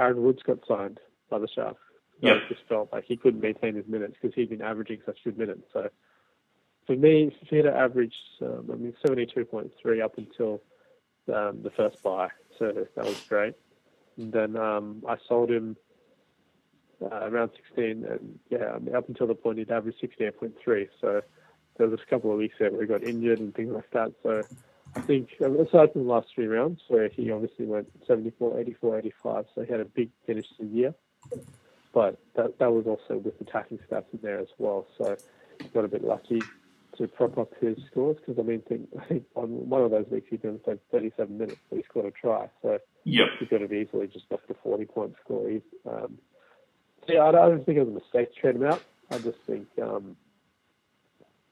Aaron 0.00 0.22
Woods 0.22 0.42
got 0.42 0.58
signed 0.66 0.98
by 1.28 1.38
the 1.38 1.48
Sharks. 1.54 1.80
Yep. 2.20 2.36
I 2.36 2.48
just 2.48 2.66
felt 2.68 2.92
like 2.92 3.04
he 3.04 3.16
couldn't 3.16 3.40
maintain 3.40 3.74
his 3.74 3.86
minutes 3.86 4.14
because 4.20 4.34
he'd 4.34 4.50
been 4.50 4.62
averaging 4.62 5.00
such 5.06 5.18
good 5.24 5.38
minutes. 5.38 5.62
So 5.72 5.88
for 6.86 6.96
me, 6.96 7.34
Fifita 7.44 7.72
averaged, 7.72 8.14
um, 8.42 8.68
I 8.72 8.76
mean, 8.76 8.94
72.3 9.04 10.02
up 10.02 10.18
until 10.18 10.62
um, 11.32 11.62
the 11.62 11.70
first 11.76 12.02
buy. 12.02 12.28
So 12.58 12.86
that 12.96 13.04
was 13.04 13.20
great. 13.28 13.54
And 14.16 14.32
then 14.32 14.56
um, 14.56 15.02
I 15.08 15.16
sold 15.28 15.50
him 15.50 15.76
uh, 17.00 17.28
around 17.28 17.50
16, 17.56 18.04
and 18.04 18.38
yeah, 18.50 18.72
I 18.74 18.78
mean, 18.78 18.94
up 18.94 19.08
until 19.08 19.26
the 19.26 19.34
point 19.34 19.58
he'd 19.58 19.70
averaged 19.70 20.02
68.3. 20.02 20.88
So 21.00 21.22
there 21.78 21.88
was 21.88 22.00
a 22.00 22.10
couple 22.10 22.32
of 22.32 22.38
weeks 22.38 22.56
there 22.58 22.70
where 22.70 22.82
he 22.82 22.86
got 22.86 23.02
injured 23.02 23.38
and 23.38 23.54
things 23.54 23.72
like 23.72 23.90
that. 23.92 24.12
So 24.22 24.42
I 24.96 25.00
think, 25.02 25.28
um, 25.44 25.58
aside 25.60 25.92
from 25.92 26.04
the 26.04 26.10
last 26.12 26.28
three 26.34 26.46
rounds, 26.46 26.80
where 26.88 27.08
he 27.08 27.30
obviously 27.30 27.66
went 27.66 27.88
74, 28.06 28.58
84, 28.60 28.98
85, 28.98 29.44
so 29.54 29.62
he 29.62 29.70
had 29.70 29.80
a 29.80 29.84
big 29.84 30.10
finish 30.26 30.46
to 30.58 30.64
the 30.64 30.70
year. 30.70 30.94
But 31.92 32.20
that 32.36 32.58
that 32.58 32.72
was 32.72 32.86
also 32.86 33.18
with 33.18 33.40
attacking 33.40 33.78
stats 33.90 34.12
in 34.12 34.20
there 34.22 34.38
as 34.38 34.48
well. 34.58 34.86
So 34.96 35.16
he 35.58 35.68
got 35.68 35.84
a 35.84 35.88
bit 35.88 36.04
lucky 36.04 36.40
to 36.98 37.08
prop 37.08 37.38
up 37.38 37.52
his 37.60 37.76
scores 37.90 38.16
because 38.16 38.38
I 38.38 38.42
mean, 38.46 38.62
think, 38.68 38.88
I 39.00 39.04
think 39.06 39.24
on 39.34 39.68
one 39.68 39.82
of 39.82 39.90
those 39.90 40.06
weeks 40.10 40.28
he 40.30 40.36
didn't 40.36 40.64
play 40.64 40.76
37 40.90 41.36
minutes, 41.36 41.60
but 41.68 41.76
he 41.76 41.84
scored 41.88 42.06
a 42.06 42.10
try. 42.10 42.48
So 42.62 42.78
Yep. 43.04 43.28
he 43.40 43.46
could 43.46 43.62
have 43.62 43.72
easily 43.72 44.06
just 44.08 44.26
left 44.30 44.50
a 44.50 44.54
40 44.62 44.84
point 44.84 45.14
score. 45.24 45.48
He's, 45.48 45.62
um, 45.88 46.18
so 47.06 47.14
yeah, 47.14 47.24
I 47.24 47.32
don't, 47.32 47.42
I 47.42 47.48
don't 47.48 47.64
think 47.66 47.78
it 47.78 47.86
was 47.86 47.88
a 47.88 47.92
mistake 47.92 48.34
to 48.34 48.40
trade 48.40 48.56
him 48.56 48.64
out. 48.66 48.84
I 49.10 49.18
just 49.18 49.38
think, 49.46 49.66
um, 49.82 50.16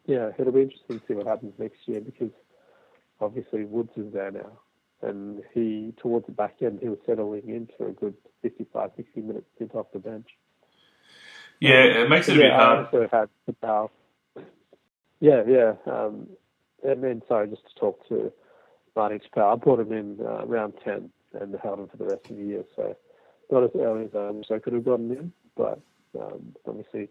yeah, 0.07 0.31
it'll 0.39 0.53
be 0.53 0.63
interesting 0.63 1.01
to 1.01 1.07
see 1.09 1.15
what 1.15 1.27
happens 1.27 1.55
next 1.59 1.79
year 1.87 2.01
because 2.01 2.31
obviously 3.21 3.65
Woods 3.65 3.93
is 3.97 4.13
there 4.13 4.31
now. 4.31 4.53
And 5.01 5.43
he, 5.55 5.95
towards 6.03 6.27
the 6.27 6.33
back 6.33 6.57
end, 6.61 6.81
he 6.83 6.89
was 6.89 6.99
settling 7.07 7.49
into 7.49 7.89
a 7.89 7.93
good 7.93 8.15
55, 8.43 8.91
60 8.97 9.21
minutes 9.21 9.47
stint 9.55 9.75
off 9.75 9.87
the 9.93 10.01
bench. 10.01 10.27
Yeah, 11.61 11.85
it 11.85 12.11
makes 12.11 12.29
it 12.29 12.33
a 12.33 12.41
bit 12.41 12.47
yeah, 12.47 12.61
I 12.61 12.65
hard. 12.65 12.87
also 12.87 13.09
had 13.11 13.29
the 13.47 13.53
power. 13.53 13.89
Yeah, 15.21 15.43
yeah. 15.47 15.73
Um, 15.87 16.29
and 16.85 17.03
then, 17.03 17.23
sorry, 17.29 17.49
just 17.49 17.63
to 17.69 17.81
talk 17.81 18.09
to 18.09 18.33
Martin 18.95 19.21
Chappelle, 19.21 19.53
I 19.53 19.57
brought 19.57 19.81
him 19.81 19.93
in 19.93 20.19
uh, 20.21 20.47
round 20.47 20.75
10 20.85 21.11
and 21.41 21.57
held 21.63 21.81
him 21.81 21.89
for 21.89 21.97
the 21.97 22.07
rest 22.07 22.31
of 22.31 22.37
the 22.37 22.43
year. 22.43 22.65
So 22.77 22.97
not 23.51 23.65
as 23.65 23.71
early 23.75 24.05
as 24.05 24.11
I 24.17 24.31
wish 24.31 24.51
I 24.51 24.59
could 24.59 24.73
have 24.73 24.85
gotten 24.85 25.11
in, 25.11 25.33
but 25.57 25.81
um, 26.19 26.55
obviously, 26.67 27.09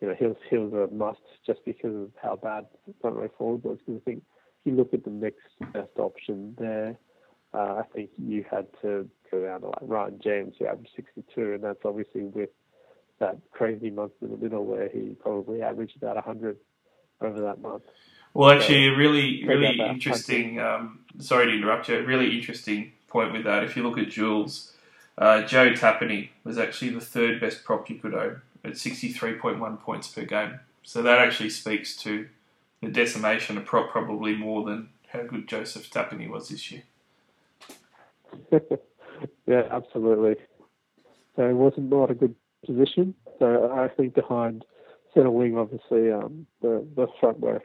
you 0.00 0.08
know, 0.08 0.14
he 0.18 0.26
was, 0.26 0.36
he 0.50 0.56
was 0.56 0.72
a 0.72 0.94
must 0.94 1.20
just 1.46 1.64
because 1.64 1.94
of 1.94 2.10
how 2.20 2.36
bad 2.36 2.66
front 3.00 3.16
row 3.16 3.28
forward 3.36 3.64
was. 3.64 3.78
Because 3.84 4.00
I 4.00 4.04
think 4.04 4.22
you 4.68 4.76
look 4.76 4.94
at 4.94 5.04
the 5.04 5.10
next 5.10 5.48
best 5.72 5.98
option 5.98 6.54
there, 6.58 6.96
uh, 7.54 7.80
I 7.80 7.82
think 7.94 8.10
you 8.18 8.44
had 8.50 8.66
to 8.82 9.08
go 9.30 9.42
down 9.44 9.62
to 9.62 9.66
like 9.68 9.78
Ryan 9.82 10.20
James, 10.22 10.54
who 10.58 10.66
averaged 10.66 10.90
62, 10.94 11.54
and 11.54 11.64
that's 11.64 11.84
obviously 11.84 12.22
with 12.22 12.50
that 13.18 13.38
crazy 13.52 13.90
month 13.90 14.12
in 14.22 14.30
the 14.30 14.36
middle 14.36 14.64
where 14.64 14.88
he 14.88 15.16
probably 15.20 15.62
averaged 15.62 15.96
about 15.96 16.14
100 16.16 16.56
over 17.20 17.40
that 17.40 17.60
month. 17.60 17.82
Well, 18.34 18.50
actually, 18.50 18.88
a 18.88 18.96
really, 18.96 19.44
really 19.44 19.80
interesting. 19.80 20.60
Um, 20.60 21.00
sorry 21.18 21.46
to 21.46 21.52
interrupt 21.52 21.88
you. 21.88 22.04
Really 22.04 22.36
interesting 22.36 22.92
point 23.08 23.32
with 23.32 23.44
that. 23.44 23.64
If 23.64 23.76
you 23.76 23.82
look 23.82 23.98
at 23.98 24.08
duals, 24.08 24.72
uh, 25.16 25.42
Joe 25.42 25.72
Tapine 25.72 26.28
was 26.44 26.58
actually 26.58 26.90
the 26.90 27.00
third 27.00 27.40
best 27.40 27.64
prop 27.64 27.88
you 27.88 27.96
could 27.96 28.14
own 28.14 28.42
at 28.64 28.76
sixty-three 28.76 29.34
point 29.38 29.58
one 29.58 29.78
points 29.78 30.08
per 30.08 30.24
game. 30.24 30.60
So 30.82 31.02
that 31.02 31.18
actually 31.18 31.50
speaks 31.50 31.96
to 31.96 32.28
the 32.82 32.88
decimation 32.88 33.58
of 33.58 33.64
prop 33.64 33.90
probably 33.90 34.34
more 34.34 34.64
than 34.64 34.90
how 35.08 35.22
good 35.22 35.48
Joseph 35.48 35.90
Tapine 35.90 36.28
was 36.28 36.48
this 36.48 36.70
year. 36.70 36.82
yeah, 39.46 39.62
absolutely. 39.70 40.36
So 41.36 41.48
it 41.48 41.54
wasn't 41.54 41.90
not 41.90 42.10
a 42.10 42.14
good 42.14 42.34
position. 42.64 43.14
So 43.38 43.72
I 43.72 43.88
think 43.88 44.14
behind 44.14 44.64
centre 45.14 45.30
wing, 45.30 45.56
obviously, 45.56 46.10
um, 46.12 46.46
the 46.60 46.86
the 46.94 47.06
front 47.20 47.38
row, 47.40 47.60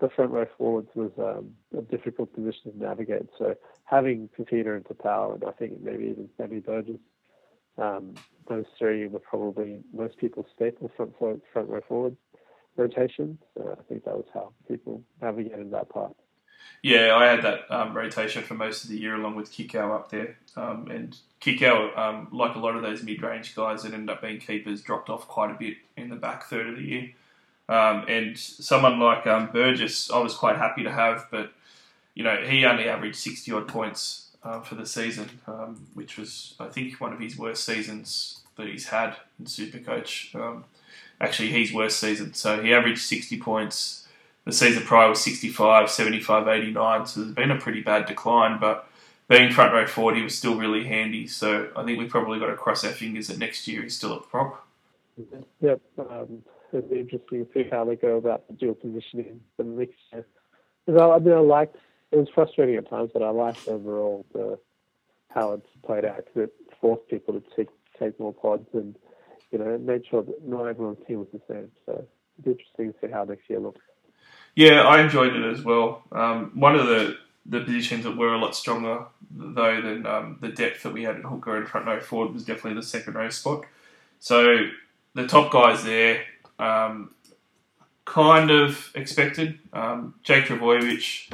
the 0.00 0.08
front 0.08 0.32
row 0.32 0.46
forwards 0.56 0.88
was 0.94 1.10
um, 1.18 1.52
a 1.76 1.82
difficult 1.82 2.32
position 2.34 2.72
to 2.72 2.78
navigate. 2.78 3.28
So 3.38 3.54
having 3.84 4.28
Fifita 4.38 4.74
and 4.74 4.84
Taupau, 4.84 5.34
and 5.34 5.44
I 5.44 5.52
think 5.52 5.80
maybe 5.82 6.04
even 6.04 6.28
Sammy 6.36 6.60
Burgess, 6.60 7.00
um, 7.78 8.14
those 8.48 8.64
three 8.78 9.06
were 9.06 9.20
probably 9.20 9.80
most 9.92 10.16
people's 10.16 10.46
staple 10.54 10.90
front 10.96 11.14
front 11.18 11.68
row 11.68 11.80
forward 11.86 12.16
rotations. 12.76 13.38
So 13.54 13.76
I 13.78 13.82
think 13.88 14.04
that 14.04 14.14
was 14.14 14.26
how 14.32 14.52
people 14.68 15.02
navigated 15.20 15.70
that 15.72 15.88
part. 15.88 16.14
Yeah, 16.82 17.14
I 17.14 17.26
had 17.26 17.42
that 17.42 17.70
um, 17.70 17.94
rotation 17.94 18.42
for 18.42 18.54
most 18.54 18.84
of 18.84 18.90
the 18.90 18.98
year 18.98 19.14
along 19.14 19.36
with 19.36 19.52
Kikau 19.52 19.94
up 19.94 20.10
there. 20.10 20.38
Um, 20.56 20.88
and 20.90 21.16
Kikau, 21.40 21.96
um, 21.96 22.28
like 22.32 22.54
a 22.54 22.58
lot 22.58 22.74
of 22.74 22.82
those 22.82 23.02
mid 23.02 23.22
range 23.22 23.54
guys 23.54 23.82
that 23.82 23.92
ended 23.92 24.08
up 24.08 24.22
being 24.22 24.38
keepers, 24.38 24.80
dropped 24.80 25.10
off 25.10 25.28
quite 25.28 25.50
a 25.50 25.58
bit 25.58 25.76
in 25.96 26.08
the 26.08 26.16
back 26.16 26.44
third 26.44 26.68
of 26.68 26.76
the 26.76 26.82
year. 26.82 27.10
Um, 27.68 28.06
and 28.08 28.36
someone 28.36 28.98
like 28.98 29.26
um, 29.26 29.50
Burgess, 29.52 30.10
I 30.10 30.18
was 30.18 30.34
quite 30.34 30.56
happy 30.56 30.82
to 30.82 30.90
have, 30.90 31.28
but 31.30 31.52
you 32.14 32.24
know 32.24 32.36
he 32.44 32.64
only 32.64 32.88
averaged 32.88 33.16
60 33.16 33.52
odd 33.52 33.68
points 33.68 34.30
uh, 34.42 34.60
for 34.60 34.74
the 34.74 34.86
season, 34.86 35.28
um, 35.46 35.86
which 35.94 36.16
was, 36.16 36.54
I 36.58 36.66
think, 36.66 37.00
one 37.00 37.12
of 37.12 37.20
his 37.20 37.36
worst 37.36 37.64
seasons 37.64 38.40
that 38.56 38.66
he's 38.66 38.86
had 38.86 39.16
in 39.38 39.46
Supercoach. 39.46 40.34
Um, 40.34 40.64
actually, 41.20 41.48
his 41.48 41.72
worst 41.72 41.98
season. 41.98 42.34
So 42.34 42.62
he 42.62 42.72
averaged 42.72 43.02
60 43.02 43.38
points. 43.38 44.08
The 44.44 44.52
season 44.52 44.82
prior 44.82 45.08
was 45.08 45.20
65, 45.20 45.90
75, 45.90 46.48
89. 46.48 47.06
So 47.06 47.20
there's 47.20 47.34
been 47.34 47.50
a 47.50 47.58
pretty 47.58 47.82
bad 47.82 48.06
decline, 48.06 48.58
but 48.58 48.88
being 49.28 49.52
front 49.52 49.72
row 49.72 49.86
forward, 49.86 50.16
he 50.16 50.22
was 50.22 50.36
still 50.36 50.56
really 50.56 50.84
handy. 50.84 51.26
So 51.26 51.68
I 51.76 51.84
think 51.84 51.98
we've 51.98 52.08
probably 52.08 52.38
got 52.38 52.46
to 52.46 52.56
cross 52.56 52.84
our 52.84 52.90
fingers 52.90 53.28
that 53.28 53.38
next 53.38 53.68
year 53.68 53.82
he's 53.82 53.96
still 53.96 54.16
at 54.16 54.28
prop. 54.28 54.66
Yep. 55.60 55.80
Um, 55.98 56.42
it'd 56.72 56.90
be 56.90 57.00
interesting 57.00 57.46
to 57.46 57.52
see 57.52 57.68
how 57.70 57.84
they 57.84 57.96
go 57.96 58.16
about 58.16 58.46
the 58.48 58.54
dual 58.54 58.74
positioning 58.74 59.40
for 59.56 59.62
the 59.62 59.70
next 59.70 59.94
year. 60.12 60.26
Because 60.86 61.00
I, 61.00 61.10
I 61.10 61.18
mean, 61.18 61.34
I 61.34 61.38
liked. 61.38 61.76
It 62.10 62.16
was 62.16 62.28
frustrating 62.34 62.74
at 62.76 62.90
times, 62.90 63.10
but 63.12 63.22
I 63.22 63.30
liked 63.30 63.68
overall 63.68 64.26
the 64.32 64.58
how 65.28 65.52
it's 65.52 65.68
played 65.84 66.04
out 66.04 66.16
because 66.16 66.48
it 66.48 66.52
forced 66.80 67.08
people 67.08 67.34
to 67.34 67.42
take 67.54 67.68
take 67.98 68.18
more 68.18 68.32
pods 68.32 68.66
and 68.72 68.96
you 69.50 69.58
know 69.58 69.78
made 69.78 70.02
sure 70.10 70.22
that 70.22 70.46
not 70.46 70.66
everyone's 70.66 70.98
team 71.06 71.20
was 71.20 71.28
the 71.32 71.40
same. 71.48 71.70
So 71.86 71.92
it'd 71.92 72.44
be 72.44 72.50
interesting 72.52 72.92
to 72.92 72.98
see 73.00 73.12
how 73.12 73.24
next 73.24 73.48
year 73.48 73.60
looks. 73.60 73.80
Yeah, 74.54 74.82
I 74.82 75.00
enjoyed 75.00 75.34
it 75.34 75.44
as 75.44 75.62
well. 75.62 76.02
Um, 76.12 76.52
one 76.54 76.74
of 76.74 76.86
the, 76.86 77.16
the 77.46 77.60
positions 77.60 78.04
that 78.04 78.16
were 78.16 78.34
a 78.34 78.38
lot 78.38 78.56
stronger, 78.56 79.04
though, 79.30 79.80
than 79.80 80.06
um, 80.06 80.38
the 80.40 80.48
depth 80.48 80.82
that 80.82 80.92
we 80.92 81.04
had 81.04 81.16
in 81.16 81.22
hooker 81.22 81.56
and 81.56 81.68
front 81.68 81.86
row 81.86 82.00
forward 82.00 82.34
was 82.34 82.44
definitely 82.44 82.74
the 82.74 82.86
second 82.86 83.14
row 83.14 83.28
spot. 83.30 83.64
So 84.18 84.66
the 85.14 85.26
top 85.26 85.52
guys 85.52 85.84
there, 85.84 86.24
um, 86.58 87.14
kind 88.04 88.50
of 88.50 88.90
expected. 88.94 89.58
Um, 89.72 90.14
Jake 90.24 90.46
Trbojevic 90.46 91.32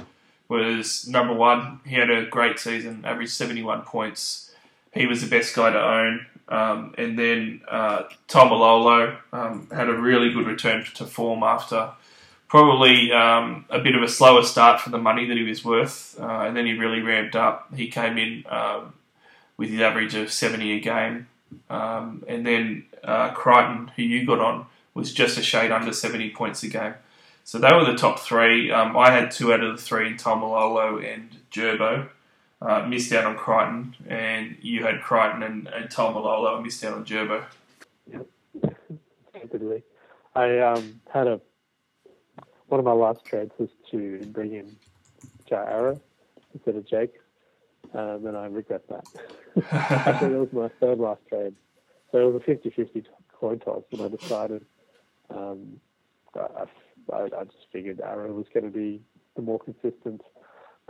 was 0.49 1.09
number 1.09 1.33
one. 1.33 1.81
He 1.87 1.95
had 1.95 2.11
a 2.11 2.27
great 2.27 2.59
season, 2.59 3.03
averaged 3.05 3.33
71 3.33 3.83
points. 3.83 4.55
He 4.93 5.07
was 5.07 5.23
the 5.23 5.29
best 5.29 5.55
guy 5.55 5.71
to 5.71 5.79
own. 5.79 6.27
Um, 6.49 6.95
and 6.97 7.19
then 7.19 7.63
uh, 7.69 8.05
Tom 8.29 8.53
um, 8.53 9.69
had 9.73 9.89
a 9.89 9.95
really 9.95 10.33
good 10.33 10.47
return 10.47 10.85
to 10.95 11.07
form 11.07 11.43
after 11.43 11.93
probably 12.49 13.13
um, 13.13 13.65
a 13.71 13.81
bit 13.81 13.95
of 13.95 14.03
a 14.03 14.09
slower 14.09 14.43
start 14.43 14.81
for 14.81 14.91
the 14.91 14.99
money 14.99 15.27
that 15.27 15.37
he 15.37 15.43
was 15.43 15.65
worth, 15.65 16.19
uh, 16.21 16.43
and 16.43 16.57
then 16.57 16.67
he 16.67 16.75
really 16.75 17.03
ramped 17.03 17.35
up. 17.35 17.75
He 17.75 17.89
came 17.89 18.19
in 18.19 18.45
um, 18.49 18.95
with 19.57 19.71
his 19.71 19.81
average 19.81 20.15
of 20.15 20.33
70 20.33 20.73
a 20.73 20.81
game, 20.81 21.27
um, 21.69 22.25
and 22.29 22.47
then 22.47 22.87
uh, 23.03 23.31
Crichton, 23.31 23.91
who 23.97 24.03
you 24.03 24.25
got 24.27 24.39
on, 24.39 24.67
was 24.95 25.13
just 25.13 25.39
a 25.39 25.43
shade 25.43 25.71
under 25.71 25.93
70 25.93 26.31
points 26.31 26.63
a 26.63 26.69
game. 26.69 26.95
So 27.45 27.59
they 27.59 27.73
were 27.73 27.85
the 27.85 27.97
top 27.97 28.19
three. 28.19 28.73
Um, 28.73 28.97
I 28.97 29.11
had 29.11 29.31
two 29.31 29.53
out 29.53 29.63
of 29.63 29.77
the 29.77 29.83
three 29.83 30.09
in 30.09 30.17
Taumalolo 30.17 31.05
and 31.05 31.37
Gerbo. 31.53 32.09
Uh, 32.63 32.87
missed 32.89 33.13
out 33.13 33.27
on 33.27 33.37
Crichton, 33.37 33.95
and 34.09 34.57
you 34.63 34.83
had 34.83 35.03
Crichton 35.03 35.43
and, 35.43 35.69
and 35.69 35.91
Taumalolo 35.91 36.55
and 36.55 36.65
missed 36.65 36.83
out 36.85 36.95
on 36.95 37.05
Gerbo. 37.05 37.45
stupidly. 39.37 39.83
I 40.35 40.59
um, 40.59 41.01
had 41.13 41.27
a 41.27 41.41
one 42.69 42.81
of 42.81 42.85
my 42.85 42.93
last 42.93 43.25
trades 43.25 43.53
was 43.59 43.69
to 43.91 44.19
bring 44.33 44.55
in 44.55 44.77
Jai 45.49 45.95
instead 46.53 46.77
of 46.77 46.87
Jake, 46.87 47.15
um, 47.95 48.27
and 48.27 48.37
I 48.37 48.47
regret 48.47 48.83
that. 48.89 49.05
Actually, 49.71 50.33
that 50.33 50.41
was 50.41 50.53
my 50.53 50.69
third 50.81 50.99
last 50.99 51.21
trade. 51.29 51.55
So 52.11 52.19
it 52.19 52.33
was 52.33 52.43
a 52.47 52.51
50-50 52.51 53.05
coin 53.33 53.59
toss, 53.61 53.85
and 53.93 54.03
I 54.03 54.09
decided 54.09 54.65
um, 55.31 55.81
I, 56.35 56.65
I, 57.13 57.23
I 57.23 57.45
just 57.45 57.67
figured 57.73 58.01
Arrow 58.01 58.33
was 58.33 58.47
going 58.53 58.65
to 58.65 58.71
be 58.71 59.03
the 59.37 59.43
more 59.43 59.59
consistent 59.59 60.23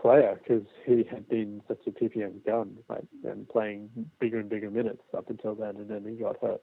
player 0.01 0.39
because 0.43 0.67
he 0.85 1.05
had 1.11 1.29
been 1.29 1.63
such 1.69 1.81
a 1.87 1.91
PPM 1.91 2.45
gun, 2.45 2.77
right, 2.89 3.07
and 3.25 3.49
playing 3.49 3.89
bigger 4.21 4.39
and 4.39 4.49
bigger 4.49 4.71
minutes 4.71 5.03
up 5.17 5.31
until 5.31 5.55
then, 5.55 5.77
and 5.77 5.89
then 5.89 6.05
he 6.09 6.17
got 6.17 6.37
hurt. 6.41 6.63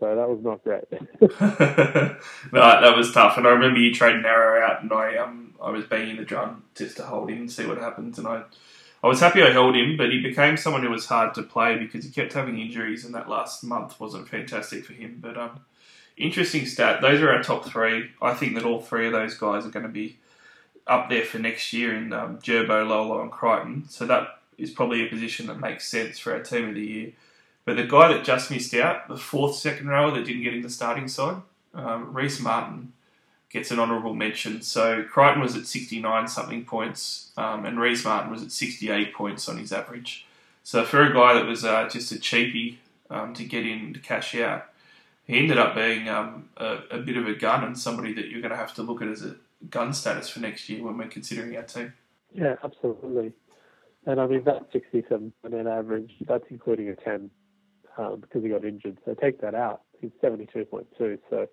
So 0.00 0.14
that 0.14 0.28
was 0.28 0.40
not 0.42 0.64
great. 0.64 0.84
no, 2.52 2.80
that 2.80 2.96
was 2.96 3.12
tough, 3.12 3.36
and 3.36 3.46
I 3.46 3.50
remember 3.50 3.78
you 3.78 3.94
trading 3.94 4.24
Arrow 4.24 4.64
out, 4.66 4.82
and 4.82 4.92
I 4.92 5.16
um 5.18 5.54
I 5.62 5.70
was 5.70 5.84
banging 5.84 6.16
the 6.16 6.24
drum 6.24 6.64
just 6.74 6.96
to 6.96 7.04
hold 7.04 7.30
him 7.30 7.38
and 7.38 7.52
see 7.52 7.66
what 7.66 7.78
happens, 7.78 8.18
and 8.18 8.26
I 8.26 8.42
I 9.04 9.06
was 9.06 9.20
happy 9.20 9.42
I 9.42 9.50
held 9.50 9.76
him, 9.76 9.96
but 9.96 10.10
he 10.10 10.20
became 10.20 10.56
someone 10.56 10.82
who 10.82 10.90
was 10.90 11.06
hard 11.06 11.34
to 11.34 11.42
play 11.42 11.76
because 11.76 12.04
he 12.04 12.10
kept 12.10 12.32
having 12.32 12.58
injuries, 12.58 13.04
and 13.04 13.14
that 13.14 13.28
last 13.28 13.62
month 13.62 14.00
wasn't 14.00 14.28
fantastic 14.28 14.84
for 14.84 14.94
him. 14.94 15.18
But 15.20 15.36
um, 15.36 15.60
interesting 16.16 16.66
stat. 16.66 17.02
Those 17.02 17.20
are 17.20 17.30
our 17.30 17.42
top 17.42 17.66
three. 17.66 18.10
I 18.22 18.34
think 18.34 18.54
that 18.54 18.64
all 18.64 18.80
three 18.80 19.06
of 19.06 19.12
those 19.12 19.34
guys 19.34 19.66
are 19.66 19.70
going 19.70 19.86
to 19.86 19.92
be 19.92 20.18
up 20.86 21.08
there 21.08 21.24
for 21.24 21.38
next 21.38 21.72
year 21.72 21.94
in 21.94 22.12
um, 22.12 22.38
Gerbo, 22.38 22.86
Lolo, 22.86 23.22
and 23.22 23.30
Crichton. 23.30 23.84
So 23.88 24.06
that 24.06 24.40
is 24.58 24.70
probably 24.70 25.06
a 25.06 25.08
position 25.08 25.46
that 25.46 25.58
makes 25.58 25.88
sense 25.88 26.18
for 26.18 26.32
our 26.32 26.42
team 26.42 26.68
of 26.68 26.74
the 26.74 26.86
year. 26.86 27.12
But 27.64 27.76
the 27.76 27.84
guy 27.84 28.12
that 28.12 28.24
just 28.24 28.50
missed 28.50 28.74
out, 28.74 29.08
the 29.08 29.16
fourth 29.16 29.56
second 29.56 29.88
rower 29.88 30.10
that 30.10 30.26
didn't 30.26 30.42
get 30.42 30.54
in 30.54 30.62
the 30.62 30.70
starting 30.70 31.08
side, 31.08 31.40
um, 31.72 32.12
Reese 32.12 32.40
Martin, 32.40 32.92
gets 33.48 33.70
an 33.70 33.78
honourable 33.78 34.14
mention. 34.14 34.60
So 34.62 35.04
Crichton 35.04 35.40
was 35.40 35.56
at 35.56 35.66
69 35.66 36.28
something 36.28 36.64
points, 36.64 37.30
um, 37.36 37.64
and 37.64 37.80
Reese 37.80 38.04
Martin 38.04 38.30
was 38.30 38.42
at 38.42 38.52
68 38.52 39.14
points 39.14 39.48
on 39.48 39.58
his 39.58 39.72
average. 39.72 40.26
So 40.62 40.84
for 40.84 41.02
a 41.02 41.12
guy 41.12 41.34
that 41.34 41.46
was 41.46 41.64
uh, 41.64 41.88
just 41.88 42.12
a 42.12 42.16
cheapie 42.16 42.76
um, 43.10 43.32
to 43.34 43.44
get 43.44 43.66
in 43.66 43.94
to 43.94 44.00
cash 44.00 44.34
out, 44.34 44.66
he 45.24 45.38
ended 45.38 45.58
up 45.58 45.74
being 45.74 46.08
um, 46.08 46.48
a, 46.56 46.78
a, 46.90 46.98
bit 46.98 47.16
of 47.16 47.26
a 47.26 47.34
gun 47.34 47.64
and 47.64 47.78
somebody 47.78 48.12
that 48.14 48.28
you're 48.28 48.40
going 48.40 48.50
to 48.50 48.56
have 48.56 48.74
to 48.74 48.82
look 48.82 49.00
at 49.02 49.08
as 49.08 49.24
a 49.24 49.36
gun 49.70 49.92
status 49.94 50.28
for 50.28 50.40
next 50.40 50.68
year 50.68 50.82
when 50.82 50.98
we're 50.98 51.08
considering 51.08 51.56
our 51.56 51.62
team. 51.62 51.94
Yeah, 52.32 52.56
absolutely. 52.62 53.32
And 54.06 54.20
I 54.20 54.26
mean, 54.26 54.44
that 54.44 54.68
67 54.72 55.32
point 55.42 55.66
average, 55.66 56.12
that's 56.26 56.44
including 56.50 56.88
a 56.90 56.96
10 56.96 57.30
um, 57.96 58.20
because 58.20 58.42
he 58.42 58.50
got 58.50 58.64
injured. 58.64 58.98
So 59.04 59.14
take 59.14 59.40
that 59.40 59.54
out. 59.54 59.82
He's 60.00 60.10
72.2. 60.22 61.18
So 61.30 61.46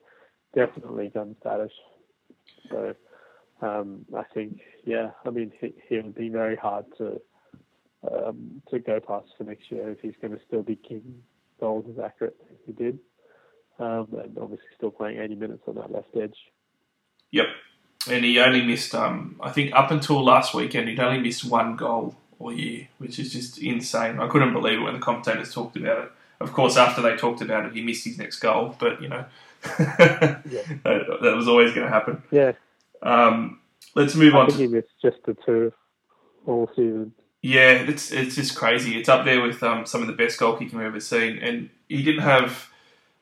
definitely 0.53 1.09
gun 1.09 1.35
status. 1.39 1.71
So 2.69 2.93
um, 3.61 4.05
I 4.17 4.23
think, 4.33 4.59
yeah, 4.83 5.11
I 5.25 5.29
mean, 5.29 5.53
he, 5.61 5.73
he 5.87 5.97
would 5.97 6.15
be 6.15 6.29
very 6.29 6.55
hard 6.55 6.85
to 6.97 7.21
um, 8.11 8.63
to 8.71 8.79
go 8.79 8.99
past 8.99 9.27
for 9.37 9.43
next 9.43 9.71
year 9.71 9.91
if 9.91 9.99
he's 9.99 10.15
going 10.19 10.33
to 10.33 10.39
still 10.47 10.63
be 10.63 10.75
kicking 10.75 11.21
goals 11.59 11.85
as 11.87 12.03
accurate 12.03 12.35
as 12.49 12.57
he 12.65 12.71
did. 12.71 12.97
Um, 13.81 14.07
and 14.23 14.37
obviously 14.37 14.67
still 14.77 14.91
playing 14.91 15.19
80 15.19 15.35
minutes 15.35 15.63
on 15.67 15.75
that 15.75 15.91
left 15.91 16.15
edge. 16.15 16.35
Yep. 17.31 17.47
And 18.09 18.23
he 18.23 18.39
only 18.39 18.63
missed, 18.63 18.93
um, 18.93 19.39
I 19.41 19.49
think, 19.49 19.73
up 19.73 19.89
until 19.89 20.23
last 20.23 20.53
weekend, 20.53 20.87
he'd 20.87 20.99
only 20.99 21.19
missed 21.19 21.43
one 21.45 21.75
goal 21.75 22.15
all 22.37 22.53
year, 22.53 22.89
which 22.99 23.17
is 23.17 23.33
just 23.33 23.57
insane. 23.57 24.19
I 24.19 24.27
couldn't 24.27 24.53
believe 24.53 24.79
it 24.79 24.83
when 24.83 24.93
the 24.93 24.99
commentators 24.99 25.53
talked 25.53 25.77
about 25.77 26.05
it. 26.05 26.11
Of 26.39 26.53
course, 26.53 26.77
after 26.77 27.01
they 27.01 27.15
talked 27.15 27.41
about 27.41 27.65
it, 27.65 27.73
he 27.73 27.81
missed 27.81 28.03
his 28.03 28.17
next 28.17 28.39
goal, 28.39 28.75
but 28.79 29.01
you 29.01 29.09
know, 29.09 29.25
that, 29.77 30.43
that, 30.83 31.35
was 31.35 31.47
always 31.47 31.73
going 31.73 31.85
to 31.85 31.93
happen. 31.93 32.21
Yeah. 32.31 32.53
Um, 33.03 33.59
let's 33.95 34.15
move 34.15 34.35
I 34.35 34.39
on. 34.39 34.45
Think 34.47 34.57
to, 34.57 34.63
he 34.63 34.67
missed 34.67 34.89
just 35.01 35.17
the 35.25 35.35
two 35.45 35.71
all 36.45 36.67
season. 36.75 37.13
Yeah, 37.43 37.73
it's 37.73 38.11
it's 38.11 38.35
just 38.35 38.55
crazy. 38.55 38.97
It's 38.97 39.09
up 39.09 39.25
there 39.25 39.41
with 39.41 39.61
um, 39.61 39.85
some 39.85 40.01
of 40.01 40.07
the 40.07 40.13
best 40.13 40.39
goal 40.39 40.57
kicking 40.57 40.77
we've 40.77 40.87
ever 40.87 40.99
seen, 40.99 41.37
and 41.39 41.69
he 41.87 42.03
didn't 42.03 42.21
have 42.21 42.70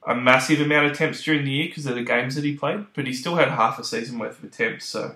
a 0.08 0.16
massive 0.16 0.62
amount 0.62 0.88
of 0.88 0.92
attempts 0.94 1.24
during 1.24 1.46
the 1.46 1.52
year 1.52 1.68
because 1.68 1.86
of 1.86 1.96
the 1.96 2.04
games 2.04 2.36
that 2.36 2.44
he 2.44 2.56
played, 2.56 2.86
but 2.94 3.06
he 3.06 3.14
still 3.14 3.36
had 3.36 3.50
half 3.50 3.80
a 3.80 3.84
season 3.84 4.18
worth 4.18 4.40
of 4.40 4.46
attempts. 4.46 4.86
So 4.86 5.16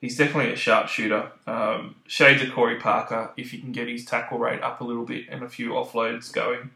he's 0.00 0.16
definitely 0.16 0.52
a 0.52 0.56
sharpshooter. 0.56 1.32
Um, 1.46 1.96
shades 2.06 2.42
of 2.42 2.52
Corey 2.52 2.78
Parker 2.78 3.32
if 3.36 3.50
he 3.50 3.58
can 3.58 3.72
get 3.72 3.88
his 3.88 4.04
tackle 4.04 4.38
rate 4.38 4.62
up 4.62 4.80
a 4.80 4.84
little 4.84 5.04
bit 5.04 5.26
and 5.28 5.42
a 5.42 5.48
few 5.48 5.70
offloads 5.70 6.32
going 6.32 6.70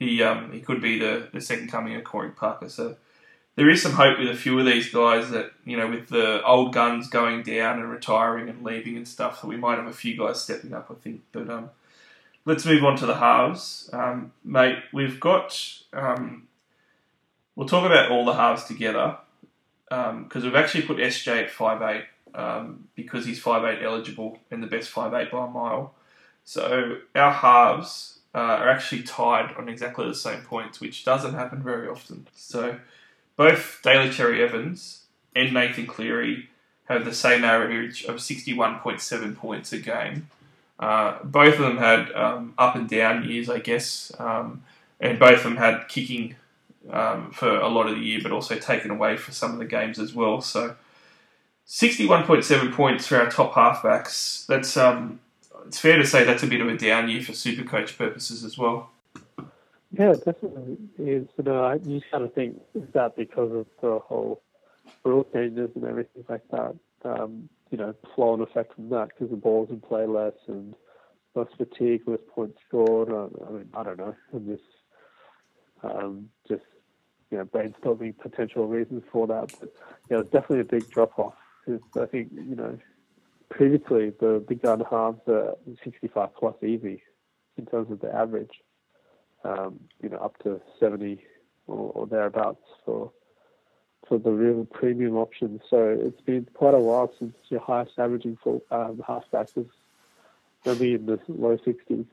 he 0.00 0.22
um, 0.22 0.50
he 0.50 0.60
could 0.60 0.80
be 0.80 0.98
the, 0.98 1.28
the 1.32 1.40
second 1.40 1.68
coming 1.68 1.94
of 1.94 2.02
Corey 2.02 2.30
Parker. 2.30 2.68
So 2.68 2.96
there 3.54 3.68
is 3.68 3.82
some 3.82 3.92
hope 3.92 4.18
with 4.18 4.28
a 4.28 4.34
few 4.34 4.58
of 4.58 4.64
these 4.64 4.90
guys 4.90 5.30
that 5.30 5.52
you 5.64 5.76
know 5.76 5.88
with 5.88 6.08
the 6.08 6.42
old 6.42 6.72
guns 6.72 7.08
going 7.08 7.42
down 7.42 7.78
and 7.78 7.90
retiring 7.90 8.48
and 8.48 8.64
leaving 8.64 8.96
and 8.96 9.06
stuff 9.06 9.42
that 9.42 9.46
we 9.46 9.58
might 9.58 9.76
have 9.76 9.86
a 9.86 9.92
few 9.92 10.16
guys 10.16 10.42
stepping 10.42 10.72
up. 10.72 10.90
I 10.90 10.94
think, 10.94 11.20
but 11.32 11.48
um, 11.50 11.70
let's 12.46 12.64
move 12.64 12.82
on 12.82 12.96
to 12.96 13.06
the 13.06 13.16
halves, 13.16 13.90
um, 13.92 14.32
mate. 14.42 14.78
We've 14.90 15.20
got 15.20 15.54
um, 15.92 16.48
we'll 17.60 17.68
talk 17.68 17.84
about 17.84 18.10
all 18.10 18.24
the 18.24 18.32
halves 18.32 18.64
together 18.64 19.18
because 19.90 20.08
um, 20.10 20.42
we've 20.42 20.54
actually 20.54 20.80
put 20.80 20.96
SJ 20.96 21.42
at 21.42 21.50
five 21.50 21.82
eight 21.82 22.04
um, 22.34 22.88
because 22.94 23.26
he's 23.26 23.38
five 23.38 23.64
eight 23.64 23.84
eligible 23.84 24.38
and 24.50 24.62
the 24.62 24.66
best 24.66 24.88
five 24.88 25.12
eight 25.12 25.30
by 25.30 25.44
a 25.44 25.50
mile. 25.50 25.92
So 26.42 26.96
our 27.14 27.30
halves 27.30 28.20
uh, 28.34 28.38
are 28.38 28.70
actually 28.70 29.02
tied 29.02 29.54
on 29.58 29.68
exactly 29.68 30.08
the 30.08 30.14
same 30.14 30.40
points, 30.40 30.80
which 30.80 31.04
doesn't 31.04 31.34
happen 31.34 31.62
very 31.62 31.86
often. 31.86 32.28
So 32.34 32.76
both 33.36 33.80
Daly 33.82 34.08
Cherry 34.08 34.42
Evans 34.42 35.02
and 35.36 35.52
Nathan 35.52 35.86
Cleary 35.86 36.48
have 36.86 37.04
the 37.04 37.14
same 37.14 37.44
average 37.44 38.04
of 38.04 38.16
61.7 38.16 39.36
points 39.36 39.70
a 39.74 39.78
game. 39.78 40.28
Uh, 40.78 41.18
both 41.22 41.54
of 41.54 41.60
them 41.60 41.76
had 41.76 42.10
um, 42.12 42.54
up 42.56 42.74
and 42.74 42.88
down 42.88 43.28
years, 43.28 43.50
I 43.50 43.58
guess, 43.58 44.12
um, 44.18 44.62
and 44.98 45.18
both 45.18 45.38
of 45.38 45.42
them 45.42 45.56
had 45.56 45.88
kicking 45.88 46.36
um, 46.88 47.30
for 47.30 47.48
a 47.48 47.68
lot 47.68 47.86
of 47.86 47.96
the 47.96 48.02
year, 48.02 48.20
but 48.22 48.32
also 48.32 48.56
taken 48.56 48.90
away 48.90 49.16
for 49.16 49.32
some 49.32 49.52
of 49.52 49.58
the 49.58 49.64
games 49.64 49.98
as 49.98 50.14
well. 50.14 50.40
So 50.40 50.76
61.7 51.66 52.72
points 52.72 53.06
for 53.06 53.16
our 53.16 53.30
top 53.30 53.52
halfbacks. 53.54 54.46
That's 54.46 54.76
um, 54.76 55.20
it's 55.66 55.78
fair 55.78 55.98
to 55.98 56.06
say 56.06 56.24
that's 56.24 56.42
a 56.42 56.46
bit 56.46 56.60
of 56.60 56.68
a 56.68 56.76
down 56.76 57.08
year 57.08 57.22
for 57.22 57.32
super 57.32 57.68
coach 57.68 57.96
purposes 57.96 58.44
as 58.44 58.56
well. 58.56 58.90
Yeah, 59.92 60.12
definitely 60.12 60.78
is. 60.98 61.28
You 61.36 61.44
know, 61.44 61.64
I 61.64 61.74
you 61.74 62.00
kind 62.10 62.24
of 62.24 62.32
think 62.34 62.60
that 62.92 63.16
because 63.16 63.52
of 63.52 63.66
the 63.80 63.98
whole 63.98 64.42
rule 65.04 65.26
changes 65.32 65.70
and 65.74 65.84
everything 65.84 66.24
like 66.28 66.42
that. 66.50 66.74
Um, 67.04 67.48
you 67.70 67.78
know, 67.78 67.94
flow 68.14 68.34
and 68.34 68.42
effect 68.42 68.74
from 68.74 68.90
that 68.90 69.08
because 69.08 69.30
the 69.30 69.36
ball's 69.36 69.70
in 69.70 69.80
play 69.80 70.06
less 70.06 70.34
and 70.48 70.74
less 71.34 71.46
fatigue, 71.56 72.02
less 72.06 72.20
points 72.34 72.58
scored. 72.66 73.08
I 73.08 73.52
mean, 73.52 73.68
I 73.74 73.82
don't 73.82 73.98
know. 73.98 74.14
I'm 74.34 74.46
just, 74.46 74.62
um, 75.82 76.28
just 76.48 76.64
you 77.30 77.38
know, 77.38 77.44
brainstorming 77.44 78.18
potential 78.18 78.66
reasons 78.66 79.02
for 79.12 79.26
that. 79.28 79.52
But 79.60 79.72
yeah, 80.10 80.18
it's 80.18 80.30
definitely 80.30 80.60
a 80.60 80.64
big 80.64 80.90
drop 80.90 81.18
off. 81.18 81.34
I 81.68 82.06
think 82.06 82.30
you 82.32 82.56
know 82.56 82.78
previously 83.50 84.12
the 84.20 84.42
big 84.48 84.62
gun 84.62 84.82
halves 84.90 85.20
are 85.28 85.54
65 85.84 86.34
plus 86.34 86.54
easy 86.62 87.02
in 87.56 87.66
terms 87.66 87.90
of 87.90 88.00
the 88.00 88.12
average. 88.14 88.62
Um, 89.44 89.80
you 90.02 90.10
know, 90.10 90.18
up 90.18 90.38
to 90.42 90.60
70 90.78 91.22
or, 91.66 91.92
or, 91.94 92.06
thereabouts 92.06 92.62
for 92.84 93.10
for 94.06 94.18
the 94.18 94.30
real 94.30 94.66
premium 94.66 95.16
options. 95.16 95.62
So 95.70 95.96
it's 95.98 96.20
been 96.20 96.46
quite 96.52 96.74
a 96.74 96.78
while 96.78 97.10
since 97.18 97.34
your 97.48 97.60
highest 97.60 97.92
averaging 97.98 98.36
full 98.42 98.62
um, 98.70 99.02
halfback 99.06 99.48
was 99.54 99.66
only 100.66 100.94
in 100.94 101.06
the 101.06 101.18
low 101.28 101.56
60s. 101.56 102.06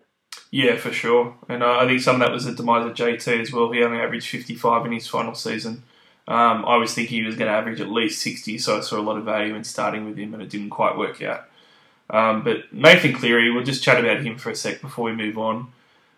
Yeah, 0.50 0.78
for 0.78 0.92
sure. 0.92 1.36
And 1.50 1.62
uh, 1.62 1.78
I 1.80 1.86
think 1.86 2.02
some 2.02 2.16
of 2.16 2.22
that 2.22 2.32
was 2.32 2.46
the 2.46 2.54
demise 2.54 2.86
of 2.86 2.94
JT 2.94 3.42
as 3.42 3.52
well. 3.52 3.72
He 3.72 3.84
only 3.84 4.00
averaged 4.00 4.30
55 4.30 4.86
in 4.86 4.94
his 4.94 5.08
final 5.08 5.36
season. 5.36 5.84
Um, 6.28 6.66
I 6.66 6.78
was 6.78 6.94
thinking 6.94 7.20
he 7.20 7.26
was 7.26 7.36
going 7.36 7.50
to 7.50 7.58
average 7.58 7.80
at 7.80 7.90
least 7.90 8.22
60, 8.22 8.58
so 8.58 8.78
I 8.78 8.82
saw 8.82 9.00
a 9.00 9.02
lot 9.02 9.18
of 9.18 9.24
value 9.24 9.56
in 9.56 9.64
starting 9.64 10.06
with 10.06 10.18
him, 10.18 10.34
and 10.34 10.44
it 10.44 10.50
didn't 10.50 10.70
quite 10.70 10.98
work 10.98 11.22
out. 11.22 11.46
Um, 12.10 12.44
but 12.44 12.72
Nathan 12.74 13.14
Cleary, 13.14 13.52
we'll 13.52 13.64
just 13.64 13.84
chat 13.84 14.00
about 14.00 14.22
him 14.22 14.38
for 14.38 14.50
a 14.50 14.56
sec 14.56 14.82
before 14.82 15.06
we 15.06 15.14
move 15.14 15.38
on. 15.38 15.72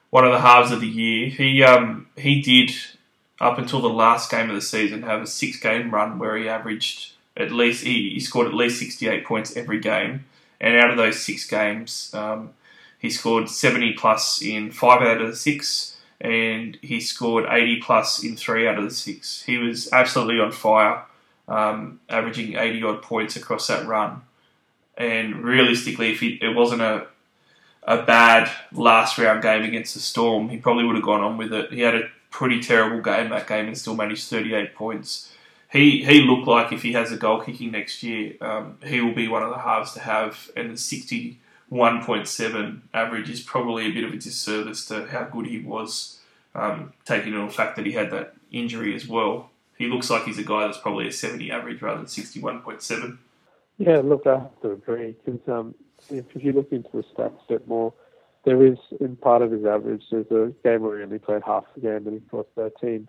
One 0.09 0.25
of 0.25 0.31
the 0.31 0.39
halves 0.39 0.71
of 0.71 0.81
the 0.81 0.87
year, 0.87 1.29
he 1.29 1.63
um, 1.63 2.07
he 2.15 2.41
did 2.41 2.71
up 3.39 3.57
until 3.57 3.81
the 3.81 3.89
last 3.89 4.29
game 4.29 4.49
of 4.49 4.55
the 4.55 4.61
season 4.61 5.03
have 5.03 5.21
a 5.21 5.27
six 5.27 5.57
game 5.57 5.91
run 5.91 6.19
where 6.19 6.35
he 6.35 6.49
averaged 6.49 7.13
at 7.37 7.51
least 7.51 7.83
he, 7.83 8.09
he 8.09 8.19
scored 8.19 8.47
at 8.47 8.53
least 8.53 8.79
68 8.79 9.25
points 9.25 9.55
every 9.55 9.79
game, 9.79 10.25
and 10.59 10.75
out 10.75 10.89
of 10.89 10.97
those 10.97 11.19
six 11.19 11.45
games, 11.47 12.11
um, 12.13 12.51
he 12.99 13.09
scored 13.09 13.49
70 13.49 13.93
plus 13.93 14.41
in 14.41 14.71
five 14.71 15.01
out 15.01 15.21
of 15.21 15.27
the 15.29 15.35
six 15.35 15.97
and 16.21 16.77
he 16.81 16.99
scored 16.99 17.45
80 17.49 17.81
plus 17.81 18.23
in 18.23 18.35
three 18.35 18.67
out 18.67 18.77
of 18.77 18.83
the 18.83 18.91
six. 18.91 19.43
He 19.43 19.57
was 19.57 19.91
absolutely 19.93 20.39
on 20.39 20.51
fire. 20.51 21.05
um, 21.47 21.99
averaging 22.09 22.55
80 22.55 22.83
odd 22.83 23.01
points 23.01 23.35
across 23.35 23.67
that 23.67 23.87
run. 23.87 24.21
And 24.97 25.43
realistically, 25.43 26.11
if 26.11 26.19
he, 26.19 26.37
it 26.41 26.55
wasn't 26.55 26.81
a 26.81 27.07
a 27.83 28.03
bad 28.03 28.51
last 28.71 29.17
round 29.17 29.41
game 29.41 29.63
against 29.63 29.93
the 29.95 29.99
Storm, 29.99 30.49
he 30.49 30.57
probably 30.57 30.83
would 30.83 30.95
have 30.95 31.05
gone 31.05 31.21
on 31.21 31.37
with 31.37 31.51
it. 31.53 31.71
He 31.73 31.81
had 31.81 31.95
a 31.95 32.09
pretty 32.29 32.61
terrible 32.61 33.01
game 33.01 33.29
that 33.29 33.47
game 33.47 33.67
and 33.67 33.77
still 33.77 33.95
managed 33.95 34.27
38 34.27 34.75
points. 34.75 35.31
He 35.71 36.03
he 36.03 36.21
looked 36.21 36.47
like 36.47 36.71
if 36.71 36.83
he 36.83 36.93
has 36.93 37.11
a 37.11 37.17
goal 37.17 37.41
kicking 37.41 37.71
next 37.71 38.03
year, 38.03 38.33
um, 38.41 38.77
he 38.85 39.01
will 39.01 39.13
be 39.15 39.27
one 39.27 39.41
of 39.43 39.49
the 39.49 39.59
halves 39.59 39.93
to 39.93 40.01
have. 40.01 40.51
And 40.55 40.71
the 40.71 40.77
61.7 41.71 42.81
average 42.93 43.29
is 43.29 43.41
probably 43.41 43.85
a 43.85 43.91
bit 43.91 44.03
of 44.03 44.13
a 44.13 44.17
disservice 44.17 44.85
to 44.85 45.07
how 45.07 45.25
good 45.25 45.47
he 45.47 45.59
was, 45.59 46.19
um, 46.55 46.93
taking 47.05 47.33
into 47.33 47.45
the 47.45 47.53
fact 47.53 47.75
that 47.75 47.85
he 47.85 47.91
had 47.91 48.11
that 48.11 48.33
injury 48.51 48.95
as 48.95 49.07
well. 49.07 49.49
He 49.77 49.87
looks 49.87 50.09
like 50.09 50.25
he's 50.25 50.39
a 50.39 50.43
guy 50.43 50.65
that's 50.65 50.77
probably 50.77 51.07
a 51.07 51.11
70 51.11 51.51
average 51.51 51.81
rather 51.81 51.97
than 51.97 52.07
61.7. 52.07 53.17
Yeah, 53.77 54.01
look, 54.03 54.27
I 54.27 54.39
have 54.39 54.61
to 54.61 54.71
agree 54.71 55.15
because 55.23 55.39
um, 55.47 55.73
if, 56.09 56.25
if 56.35 56.43
you 56.43 56.51
look 56.51 56.71
into 56.71 56.89
the 56.91 57.03
stats 57.03 57.39
a 57.47 57.53
bit 57.53 57.67
more, 57.67 57.93
there 58.43 58.65
is 58.65 58.77
in 58.99 59.15
part 59.15 59.41
of 59.41 59.51
his 59.51 59.65
average. 59.65 60.03
There's 60.11 60.29
a 60.31 60.53
game 60.63 60.81
where 60.81 60.97
he 60.97 61.03
only 61.03 61.19
played 61.19 61.43
half 61.45 61.65
the 61.75 61.81
game 61.81 62.07
and 62.07 62.19
he 62.19 62.27
scored 62.27 62.47
13. 62.55 63.07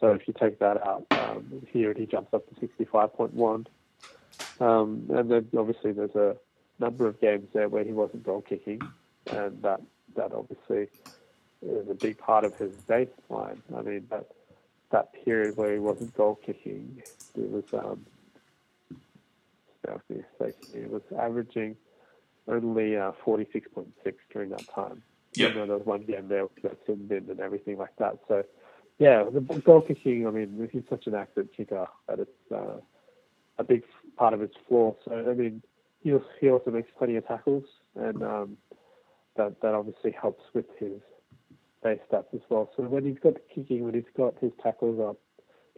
So 0.00 0.08
if 0.08 0.28
you 0.28 0.34
take 0.38 0.58
that 0.58 0.86
out, 0.86 1.06
um, 1.12 1.66
here 1.72 1.94
he 1.94 2.04
jumps 2.04 2.34
up 2.34 2.44
to 2.48 2.66
65.1. 2.66 3.66
Um, 4.60 5.06
and 5.14 5.30
then 5.30 5.48
obviously 5.56 5.92
there's 5.92 6.14
a 6.14 6.36
number 6.78 7.06
of 7.06 7.20
games 7.20 7.48
there 7.52 7.68
where 7.68 7.84
he 7.84 7.92
wasn't 7.92 8.24
goal 8.24 8.42
kicking, 8.42 8.80
and 9.30 9.62
that 9.62 9.80
that 10.14 10.32
obviously 10.32 10.88
is 11.62 11.88
a 11.88 11.94
big 11.94 12.18
part 12.18 12.44
of 12.44 12.56
his 12.56 12.72
baseline. 12.88 13.58
I 13.76 13.82
mean 13.82 14.06
that 14.10 14.26
that 14.90 15.12
period 15.24 15.56
where 15.56 15.72
he 15.72 15.78
wasn't 15.78 16.14
goal 16.16 16.38
kicking, 16.44 17.02
it 17.34 17.50
was 17.50 17.64
um, 17.72 18.06
he 20.72 20.80
was 20.88 21.02
averaging 21.18 21.76
only 22.48 22.96
uh, 22.96 23.12
46.6 23.24 23.86
during 24.32 24.50
that 24.50 24.68
time. 24.68 25.02
Yep. 25.34 25.50
You 25.50 25.54
know, 25.58 25.66
there 25.66 25.76
was 25.76 25.86
one 25.86 26.02
game 26.02 26.28
there 26.28 26.46
got 26.62 26.76
sin 26.86 27.06
bin 27.06 27.26
and 27.28 27.40
everything 27.40 27.76
like 27.76 27.94
that. 27.98 28.18
So, 28.28 28.44
yeah, 28.98 29.24
the 29.24 29.40
goal 29.40 29.82
kicking, 29.82 30.26
I 30.26 30.30
mean, 30.30 30.68
he's 30.72 30.84
such 30.88 31.06
an 31.06 31.14
active 31.14 31.48
kicker 31.54 31.86
that 32.08 32.20
it's 32.20 32.52
uh, 32.52 32.80
a 33.58 33.64
big 33.64 33.84
part 34.16 34.32
of 34.32 34.40
his 34.40 34.50
flaw. 34.68 34.94
So, 35.04 35.12
I 35.12 35.34
mean, 35.34 35.62
he 36.06 36.12
also, 36.12 36.26
he 36.40 36.50
also 36.50 36.70
makes 36.70 36.88
plenty 36.96 37.16
of 37.16 37.26
tackles, 37.26 37.64
and 37.96 38.22
um, 38.22 38.56
that, 39.36 39.60
that 39.60 39.74
obviously 39.74 40.12
helps 40.12 40.44
with 40.54 40.66
his 40.78 41.00
base 41.82 41.98
stats 42.10 42.32
as 42.32 42.40
well. 42.48 42.70
So, 42.76 42.84
when 42.84 43.04
he's 43.04 43.18
got 43.18 43.34
the 43.34 43.40
kicking, 43.54 43.84
when 43.84 43.94
he's 43.94 44.04
got 44.16 44.34
his 44.40 44.52
tackles 44.62 45.00
up 45.00 45.16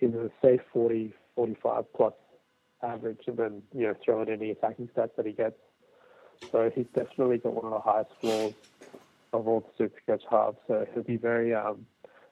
he's 0.00 0.14
a 0.14 0.30
safe 0.42 0.60
40, 0.72 1.12
45 1.34 1.92
plus 1.94 2.12
average, 2.82 3.20
and 3.26 3.36
then, 3.36 3.62
you 3.74 3.82
know, 3.82 3.94
throw 4.04 4.22
in 4.22 4.28
any 4.28 4.50
attacking 4.50 4.88
stats 4.96 5.10
that 5.16 5.26
he 5.26 5.32
gets, 5.32 5.58
so 6.52 6.70
he's 6.74 6.86
definitely 6.94 7.38
got 7.38 7.54
one 7.54 7.64
of 7.64 7.72
the 7.72 7.90
highest 7.90 8.10
floors 8.20 8.54
of 9.32 9.46
all 9.48 9.68
the 9.78 9.84
Supercoach 9.84 10.22
halves. 10.30 10.58
So 10.68 10.86
he'll 10.94 11.02
be 11.02 11.16
very, 11.16 11.54
um, 11.54 11.86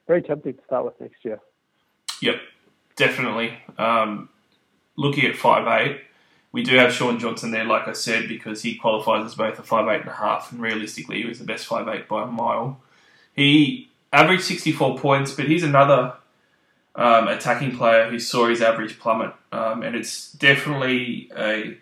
very 0.07 0.21
tempting 0.21 0.53
to 0.53 0.63
start 0.65 0.85
with 0.85 0.99
next 1.01 1.25
year. 1.25 1.39
Yep, 2.21 2.35
definitely. 2.95 3.57
Um, 3.77 4.29
looking 4.95 5.25
at 5.25 5.35
five 5.35 5.67
eight, 5.81 6.01
we 6.51 6.63
do 6.63 6.75
have 6.77 6.93
Shaun 6.93 7.19
Johnson 7.19 7.51
there, 7.51 7.65
like 7.65 7.87
I 7.87 7.93
said, 7.93 8.27
because 8.27 8.61
he 8.61 8.75
qualifies 8.75 9.25
as 9.25 9.35
both 9.35 9.59
a 9.59 9.63
five 9.63 9.87
eight 9.87 10.01
and 10.01 10.09
a 10.09 10.13
half, 10.13 10.51
and 10.51 10.61
realistically, 10.61 11.21
he 11.21 11.27
was 11.27 11.39
the 11.39 11.45
best 11.45 11.65
five 11.65 11.87
eight 11.87 12.07
by 12.07 12.23
a 12.23 12.27
mile. 12.27 12.81
He 13.33 13.89
averaged 14.11 14.43
sixty 14.43 14.71
four 14.71 14.97
points, 14.97 15.33
but 15.33 15.45
he's 15.45 15.63
another 15.63 16.13
um, 16.95 17.27
attacking 17.27 17.77
player 17.77 18.09
who 18.09 18.19
saw 18.19 18.47
his 18.47 18.61
average 18.61 18.99
plummet, 18.99 19.33
um, 19.51 19.83
and 19.83 19.95
it's 19.95 20.31
definitely 20.33 21.31
a 21.37 21.77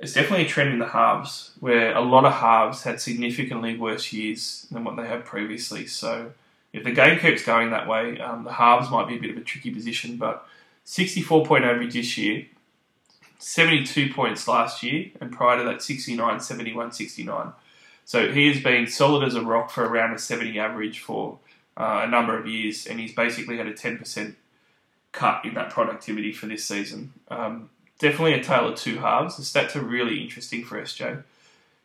it's 0.00 0.12
definitely 0.12 0.44
a 0.44 0.48
trend 0.48 0.72
in 0.72 0.80
the 0.80 0.88
halves 0.88 1.52
where 1.60 1.96
a 1.96 2.00
lot 2.00 2.24
of 2.24 2.32
halves 2.32 2.82
had 2.82 3.00
significantly 3.00 3.76
worse 3.76 4.12
years 4.12 4.66
than 4.70 4.84
what 4.84 4.96
they 4.96 5.06
had 5.06 5.24
previously. 5.24 5.86
So 5.86 6.32
if 6.74 6.84
the 6.84 6.92
game 6.92 7.18
keeps 7.18 7.44
going 7.44 7.70
that 7.70 7.88
way, 7.88 8.20
um, 8.20 8.44
the 8.44 8.52
halves 8.52 8.90
might 8.90 9.08
be 9.08 9.16
a 9.16 9.20
bit 9.20 9.30
of 9.30 9.36
a 9.36 9.40
tricky 9.40 9.70
position. 9.70 10.16
But 10.16 10.46
64 10.84 11.46
point 11.46 11.64
average 11.64 11.94
this 11.94 12.18
year, 12.18 12.44
72 13.38 14.12
points 14.12 14.48
last 14.48 14.82
year, 14.82 15.10
and 15.20 15.32
prior 15.32 15.58
to 15.58 15.64
that, 15.64 15.82
69, 15.82 16.40
71, 16.40 16.92
69. 16.92 17.52
So 18.04 18.32
he 18.32 18.48
has 18.48 18.62
been 18.62 18.86
solid 18.86 19.26
as 19.26 19.34
a 19.34 19.42
rock 19.42 19.70
for 19.70 19.84
around 19.84 20.14
a 20.14 20.18
70 20.18 20.58
average 20.58 21.00
for 21.00 21.38
uh, 21.76 22.02
a 22.04 22.08
number 22.08 22.38
of 22.38 22.46
years, 22.46 22.86
and 22.86 23.00
he's 23.00 23.14
basically 23.14 23.56
had 23.56 23.66
a 23.66 23.72
10% 23.72 24.34
cut 25.12 25.44
in 25.44 25.54
that 25.54 25.70
productivity 25.70 26.32
for 26.32 26.46
this 26.46 26.64
season. 26.64 27.12
Um, 27.28 27.70
definitely 27.98 28.34
a 28.34 28.42
tale 28.42 28.68
of 28.68 28.78
two 28.78 28.98
halves. 28.98 29.36
The 29.36 29.42
stats 29.42 29.76
are 29.76 29.84
really 29.84 30.20
interesting 30.22 30.64
for 30.64 30.80
SJ. 30.80 31.22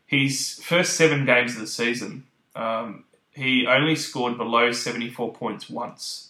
His 0.05 0.59
first 0.63 0.93
seven 0.93 1.25
games 1.25 1.53
of 1.53 1.61
the 1.61 1.67
season, 1.67 2.25
um, 2.55 3.03
he 3.31 3.67
only 3.67 3.95
scored 3.95 4.37
below 4.37 4.71
74 4.71 5.33
points 5.33 5.69
once 5.69 6.28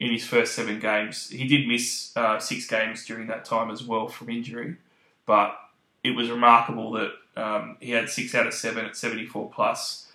in 0.00 0.10
his 0.10 0.26
first 0.26 0.54
seven 0.54 0.80
games. 0.80 1.28
He 1.28 1.46
did 1.46 1.68
miss 1.68 2.12
uh, 2.16 2.40
six 2.40 2.66
games 2.66 3.04
during 3.04 3.28
that 3.28 3.44
time 3.44 3.70
as 3.70 3.84
well 3.84 4.08
from 4.08 4.30
injury, 4.30 4.76
but 5.26 5.56
it 6.02 6.16
was 6.16 6.30
remarkable 6.30 6.92
that 6.92 7.12
um, 7.36 7.76
he 7.80 7.90
had 7.90 8.08
six 8.08 8.34
out 8.34 8.46
of 8.46 8.54
seven 8.54 8.86
at 8.86 8.96
74 8.96 9.50
plus, 9.50 10.08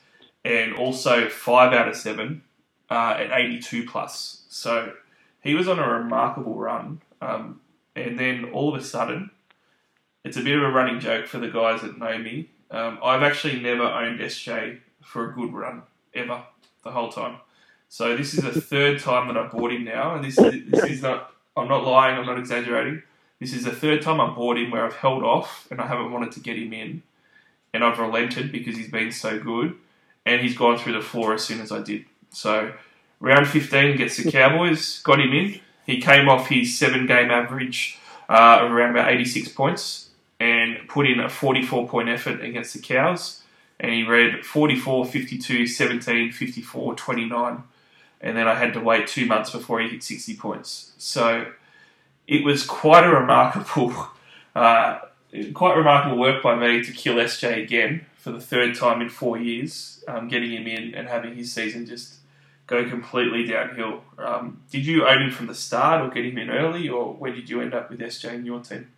and 0.44 0.74
also 0.76 1.30
five 1.30 1.72
out 1.72 1.88
of 1.88 1.96
seven 1.96 2.42
uh, 2.90 3.16
at 3.20 3.32
82 3.32 3.86
plus. 3.88 4.44
So 4.50 4.94
he 5.42 5.54
was 5.54 5.68
on 5.68 5.80
a 5.80 5.88
remarkable 5.88 6.56
run. 6.56 7.02
Um, 7.22 7.62
and 7.96 8.20
then 8.20 8.46
all 8.46 8.74
of 8.74 8.82
a 8.82 8.84
sudden, 8.84 9.32
it's 10.24 10.38
a 10.38 10.42
bit 10.42 10.58
of 10.58 10.64
a 10.64 10.72
running 10.72 11.00
joke 11.00 11.28
for 11.28 11.38
the 11.38 11.48
guys 11.48 11.82
that 11.82 11.98
know 11.98 12.18
me. 12.18 12.50
Um, 12.72 13.00
I've 13.04 13.24
actually 13.24 13.60
never 13.62 13.84
owned 13.84 14.20
SJ 14.20 14.80
for 15.02 15.30
a 15.30 15.34
good 15.34 15.54
run 15.54 15.84
ever, 16.14 16.44
the 16.84 16.92
whole 16.92 17.12
time. 17.12 17.38
So 17.90 18.16
this 18.18 18.34
is 18.34 18.44
the 18.44 18.60
third 18.60 19.00
time 19.00 19.28
that 19.28 19.38
I 19.38 19.48
bought 19.48 19.72
him 19.72 19.84
now, 19.84 20.16
and 20.16 20.24
this 20.24 20.36
this 20.36 20.84
is 20.86 21.02
not. 21.02 21.32
I'm 21.58 21.70
not 21.70 21.86
lying. 21.86 22.18
I'm 22.18 22.26
not 22.26 22.38
exaggerating. 22.38 23.02
This 23.40 23.54
is 23.54 23.64
the 23.64 23.72
third 23.72 24.02
time 24.02 24.20
I 24.20 24.34
bought 24.34 24.58
him 24.58 24.72
where 24.72 24.86
I've 24.86 24.96
held 24.96 25.24
off 25.24 25.68
and 25.72 25.80
I 25.80 25.88
haven't 25.88 26.12
wanted 26.12 26.32
to 26.34 26.40
get 26.40 26.58
him 26.58 26.74
in, 26.74 27.04
and 27.74 27.84
I've 27.84 28.00
relented 28.00 28.52
because 28.52 28.76
he's 28.76 28.92
been 28.92 29.12
so 29.12 29.40
good, 29.40 29.76
and 30.26 30.42
he's 30.42 30.58
gone 30.58 30.78
through 30.78 30.94
the 30.94 31.02
floor 31.02 31.34
as 31.34 31.44
soon 31.44 31.62
as 31.62 31.72
I 31.72 31.82
did. 31.82 32.06
So 32.32 32.74
round 33.20 33.48
15 33.48 33.98
gets 33.98 34.18
the 34.18 34.32
Cowboys, 34.32 35.00
got 35.02 35.20
him 35.20 35.32
in, 35.34 35.60
he 35.86 36.02
came 36.02 36.28
off 36.28 36.48
his 36.48 36.78
seven 36.78 37.06
game 37.06 37.30
average 37.30 38.00
uh, 38.28 38.60
of 38.62 38.72
around 38.72 38.92
about 38.92 39.12
86 39.12 39.50
points 39.50 40.10
and 40.40 40.88
put 40.88 41.08
in 41.08 41.20
a 41.20 41.30
44 41.30 41.88
point 41.88 42.10
effort 42.10 42.42
against 42.42 42.74
the 42.74 42.80
Cows. 42.80 43.42
And 43.80 43.92
he 43.92 44.04
read 44.04 44.46
44, 44.46 45.06
52, 45.06 45.68
17, 45.68 46.32
54, 46.32 46.96
29. 46.96 47.64
And 48.26 48.36
then 48.36 48.48
I 48.48 48.56
had 48.56 48.74
to 48.74 48.82
wait 48.82 49.08
two 49.08 49.26
months 49.26 49.52
before 49.52 49.80
he 49.80 49.88
hit 49.88 50.04
60 50.04 50.36
points. 50.36 50.94
So 50.98 51.46
it 52.28 52.44
was 52.44 52.66
quite 52.66 53.06
a 53.06 53.10
remarkable, 53.10 53.94
uh, 54.56 55.00
quite 55.54 55.78
remarkable 55.78 56.18
work 56.18 56.44
by 56.44 56.56
me 56.56 56.84
to 56.84 56.92
kill 56.92 57.16
SJ 57.16 57.64
again 57.64 58.08
for 58.18 58.32
the 58.32 58.42
third 58.42 58.76
time 58.76 59.02
in 59.02 59.10
four 59.10 59.38
years, 59.38 60.04
um, 60.08 60.28
getting 60.28 60.52
him 60.52 60.66
in 60.66 60.96
and 60.96 61.08
having 61.08 61.36
his 61.36 61.54
season 61.54 61.86
just 61.86 62.16
go 62.68 62.90
completely 62.90 63.46
downhill. 63.46 64.02
Um, 64.18 64.62
did 64.72 64.86
you 64.86 65.08
own 65.08 65.22
him 65.22 65.32
from 65.32 65.46
the 65.46 65.56
start 65.56 66.02
or 66.02 66.10
get 66.10 66.26
him 66.26 66.40
in 66.40 66.50
early, 66.50 66.90
or 66.90 67.14
when 67.14 67.34
did 67.34 67.50
you 67.50 67.62
end 67.62 67.76
up 67.76 67.92
with 67.92 68.00
SJ 68.00 68.34
in 68.34 68.46
your 68.46 68.60
team? 68.62 68.90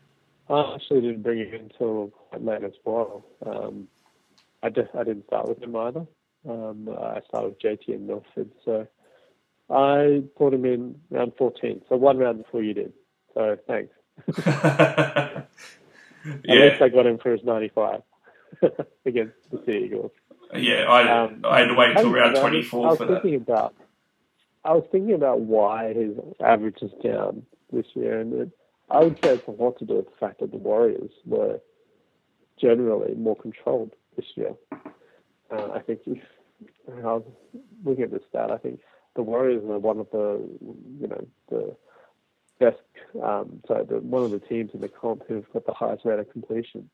I 0.49 0.75
actually 0.75 1.01
didn't 1.01 1.23
bring 1.23 1.39
him 1.39 1.53
in 1.53 1.61
until 1.61 2.07
quite 2.29 2.45
late 2.45 2.63
as 2.63 2.75
well. 2.85 3.25
Um, 3.45 3.89
I, 4.63 4.69
didn't 4.69 5.25
start 5.27 5.49
with 5.49 5.61
him 5.61 5.75
either. 5.75 6.07
Um, 6.47 6.89
I 6.89 7.21
started 7.27 7.49
with 7.49 7.61
JT 7.61 7.95
and 7.95 8.07
Milford, 8.07 8.49
so 8.63 8.87
I 9.69 10.23
brought 10.37 10.53
him 10.53 10.65
in 10.65 10.95
round 11.09 11.33
14, 11.37 11.81
so 11.89 11.95
one 11.97 12.17
round 12.17 12.43
before 12.43 12.63
you 12.63 12.73
did. 12.73 12.93
So 13.33 13.57
thanks. 13.67 13.93
yeah. 14.47 15.43
At 16.25 16.45
least 16.49 16.81
I 16.81 16.89
got 16.89 17.05
him 17.05 17.17
for 17.17 17.31
his 17.31 17.43
95 17.43 18.01
against 19.05 19.35
the 19.51 19.61
Sea 19.65 19.83
Eagles. 19.85 20.11
Yeah, 20.55 20.85
I, 20.87 21.23
Um, 21.25 21.41
I 21.45 21.59
had 21.59 21.67
to 21.67 21.73
wait 21.75 21.91
until 21.91 22.11
round 22.11 22.37
I- 22.37 22.41
24 22.41 22.85
I 22.85 22.89
was 22.89 22.97
for 22.97 23.05
that. 23.05 23.21
thinking 23.21 23.35
about. 23.41 23.75
I 24.63 24.71
was 24.73 24.85
thinking 24.91 25.13
about 25.13 25.41
why 25.41 25.93
his 25.93 26.17
average 26.41 26.77
is 26.81 26.91
down 27.03 27.43
this 27.71 27.85
year, 27.93 28.19
and 28.19 28.33
it, 28.33 28.49
I 28.89 28.99
would 29.03 29.17
say 29.23 29.35
it's 29.35 29.47
a 29.47 29.51
lot 29.51 29.77
to 29.79 29.85
do 29.85 29.95
with 29.95 30.05
the 30.05 30.17
fact 30.19 30.39
that 30.41 30.51
the 30.51 30.57
Warriors 30.57 31.11
were 31.25 31.59
generally 32.59 33.13
more 33.15 33.35
controlled 33.35 33.91
this 34.17 34.25
year. 34.35 34.55
Uh, 35.51 35.71
I 35.73 35.79
think 35.79 35.99
if 36.05 36.17
I 36.89 37.01
was 37.01 37.23
looking 37.85 38.03
at 38.05 38.11
the 38.11 38.19
stat, 38.29 38.51
I 38.51 38.57
think 38.57 38.79
the 39.17 39.23
Warriors 39.23 39.63
are 39.69 39.79
one 39.79 39.99
of 39.99 40.07
the 40.11 40.39
you 41.01 41.07
know 41.07 41.27
the 41.49 41.75
best, 42.59 42.77
um, 43.21 43.61
sorry, 43.67 43.83
the, 43.85 43.97
one 43.97 44.23
of 44.23 44.31
the 44.31 44.39
teams 44.39 44.71
in 44.73 44.79
the 44.79 44.87
comp 44.87 45.23
who've 45.27 45.51
got 45.51 45.65
the 45.65 45.73
highest 45.73 46.05
rate 46.05 46.19
of 46.19 46.31
completion, 46.31 46.89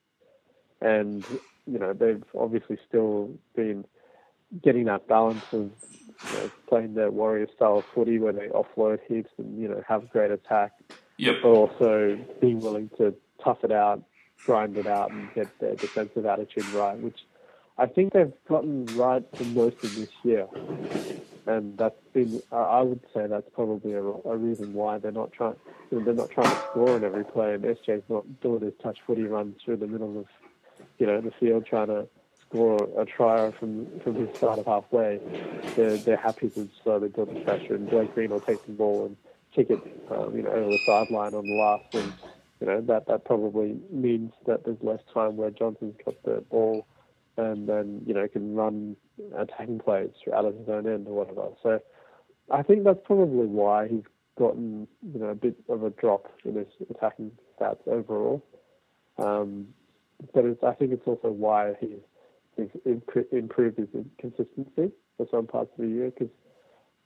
and 0.81 1.23
you 1.67 1.77
know 1.77 1.93
they've 1.93 2.23
obviously 2.35 2.79
still 2.87 3.29
been 3.55 3.85
getting 4.63 4.85
that 4.85 5.07
balance 5.07 5.43
of 5.51 5.69
you 6.31 6.37
know, 6.37 6.51
playing 6.67 6.93
their 6.93 7.11
warrior 7.11 7.47
style 7.55 7.79
of 7.79 7.85
footy 7.93 8.19
where 8.19 8.33
they 8.33 8.47
offload 8.47 8.99
heaps 9.07 9.31
and 9.37 9.61
you 9.61 9.67
know 9.67 9.83
have 9.87 10.09
great 10.09 10.31
attack, 10.31 10.71
Yep. 11.17 11.35
but 11.43 11.49
also 11.49 12.17
being 12.41 12.61
willing 12.61 12.89
to 12.97 13.13
tough 13.43 13.63
it 13.63 13.71
out, 13.71 14.01
grind 14.45 14.77
it 14.77 14.87
out, 14.87 15.11
and 15.11 15.27
get 15.35 15.47
their 15.59 15.75
defensive 15.75 16.25
attitude 16.25 16.65
right, 16.73 16.97
which 16.97 17.19
I 17.77 17.87
think 17.87 18.13
they've 18.13 18.31
gotten 18.47 18.85
right 18.95 19.23
for 19.37 19.43
most 19.43 19.83
of 19.83 19.93
this 19.95 20.09
year. 20.23 20.47
And 21.45 21.77
that's 21.77 21.99
been, 22.13 22.41
I 22.51 22.81
would 22.81 23.01
say 23.13 23.27
that's 23.27 23.49
probably 23.53 23.93
a, 23.93 24.01
a 24.01 24.37
reason 24.37 24.73
why 24.73 24.97
they're 24.97 25.11
not 25.11 25.33
trying, 25.33 25.55
you 25.91 25.99
know, 25.99 26.05
they're 26.05 26.13
not 26.13 26.29
trying 26.29 26.49
to 26.49 26.61
score 26.69 26.91
on 26.91 27.03
every 27.03 27.25
play, 27.25 27.53
and 27.53 27.63
SJ's 27.63 28.03
not 28.09 28.23
doing 28.41 28.61
his 28.61 28.73
touch 28.81 28.99
footy 29.05 29.23
runs 29.23 29.61
through 29.63 29.77
the 29.77 29.87
middle 29.87 30.19
of, 30.19 30.25
you 30.99 31.05
know, 31.05 31.19
the 31.19 31.31
field 31.31 31.65
trying 31.65 31.87
to 31.87 32.07
score 32.47 32.77
a 32.97 33.05
try 33.05 33.51
from 33.51 33.87
from 34.01 34.15
his 34.15 34.35
start 34.37 34.59
of 34.59 34.65
halfway. 34.65 35.19
They're 35.75 35.97
they're 35.97 36.17
happy 36.17 36.49
to 36.51 36.69
slowly 36.83 37.09
build 37.09 37.35
the 37.35 37.41
pressure, 37.41 37.75
and 37.75 37.89
Blake 37.89 38.13
Green 38.13 38.29
will 38.29 38.39
take 38.39 38.65
the 38.65 38.71
ball 38.71 39.07
and 39.07 39.17
kick 39.53 39.69
it, 39.69 39.81
um, 40.11 40.35
you 40.35 40.43
know, 40.43 40.51
over 40.51 40.69
the 40.69 40.79
sideline 40.85 41.33
on 41.33 41.45
the 41.45 41.55
last 41.55 41.91
swing. 41.91 42.13
You 42.61 42.67
know 42.67 42.81
that 42.81 43.07
that 43.07 43.25
probably 43.25 43.77
means 43.89 44.31
that 44.45 44.63
there's 44.63 44.81
less 44.81 45.01
time 45.13 45.35
where 45.35 45.49
Johnson's 45.49 45.95
got 46.05 46.21
the 46.23 46.41
ball, 46.49 46.85
and 47.37 47.67
then 47.67 48.01
you 48.05 48.13
know 48.13 48.27
can 48.27 48.55
run 48.55 48.95
attacking 49.37 49.79
plays 49.79 50.09
out 50.33 50.45
of 50.45 50.55
his 50.57 50.69
own 50.69 50.87
end 50.87 51.07
or 51.07 51.13
whatever. 51.13 51.49
So 51.61 51.79
I 52.51 52.61
think 52.61 52.83
that's 52.83 52.99
probably 53.03 53.47
why 53.47 53.87
he's 53.87 54.03
gotten 54.37 54.87
you 55.13 55.19
know 55.19 55.27
a 55.27 55.35
bit 55.35 55.55
of 55.69 55.83
a 55.83 55.89
drop 55.91 56.27
in 56.45 56.55
his 56.55 56.67
attacking 56.89 57.31
stats 57.59 57.87
overall. 57.87 58.43
Um, 59.17 59.67
but 60.33 60.45
I 60.63 60.73
think 60.73 60.91
it's 60.91 61.05
also 61.05 61.29
why 61.29 61.73
he's, 61.79 61.99
he's 62.55 62.69
impro- 62.87 63.31
improved 63.31 63.77
his 63.77 63.87
consistency 64.19 64.91
for 65.17 65.27
some 65.29 65.47
parts 65.47 65.71
of 65.77 65.83
the 65.83 65.89
year 65.89 66.11
because 66.11 66.33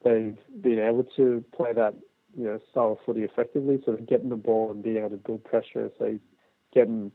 they've 0.04 0.38
been 0.62 0.80
able 0.80 1.04
to 1.16 1.44
play 1.56 1.74
that 1.74 1.96
you 2.38 2.46
know 2.46 2.60
style 2.72 3.00
footy 3.06 3.24
effectively, 3.24 3.82
sort 3.84 4.00
of 4.00 4.08
getting 4.08 4.30
the 4.30 4.36
ball 4.36 4.72
and 4.72 4.84
being 4.84 4.98
able 4.98 5.10
to 5.10 5.18
build 5.18 5.44
pressure. 5.44 5.90
So 5.98 6.06
he's 6.12 6.20
getting 6.74 7.12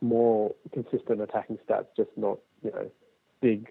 more 0.00 0.54
consistent 0.72 1.20
attacking 1.20 1.58
stats, 1.68 1.86
just 1.96 2.10
not 2.16 2.38
you 2.62 2.70
know 2.70 2.90
big. 3.40 3.68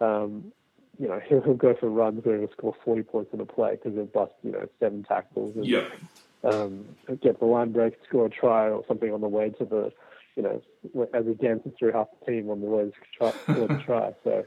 Um, 0.00 0.52
you 0.98 1.08
know 1.08 1.20
he'll, 1.26 1.40
he'll 1.42 1.54
go 1.54 1.74
for 1.78 1.88
runs 1.88 2.24
where 2.24 2.38
he'll 2.38 2.50
score 2.50 2.74
40 2.84 3.02
points 3.04 3.32
in 3.32 3.40
a 3.40 3.46
play 3.46 3.72
because 3.72 3.94
he'll 3.94 4.04
bust 4.04 4.32
you 4.42 4.52
know 4.52 4.68
seven 4.78 5.02
tackles 5.02 5.56
and 5.56 5.64
um, 6.44 6.84
get 7.22 7.38
the 7.38 7.46
line 7.46 7.72
break, 7.72 7.94
score 8.08 8.26
a 8.26 8.30
try 8.30 8.68
or 8.68 8.84
something 8.88 9.12
on 9.12 9.20
the 9.20 9.28
way 9.28 9.50
to 9.50 9.64
the, 9.64 9.92
you 10.36 10.42
know, 10.42 10.62
as 11.12 11.26
he 11.26 11.34
dances 11.34 11.72
through 11.78 11.92
half 11.92 12.08
the 12.20 12.32
team 12.32 12.50
on 12.50 12.60
the 12.60 12.66
way 12.66 12.84
to 12.84 12.92
try, 13.16 13.32
score 13.42 13.68
the 13.68 13.82
try. 13.84 14.12
So, 14.24 14.44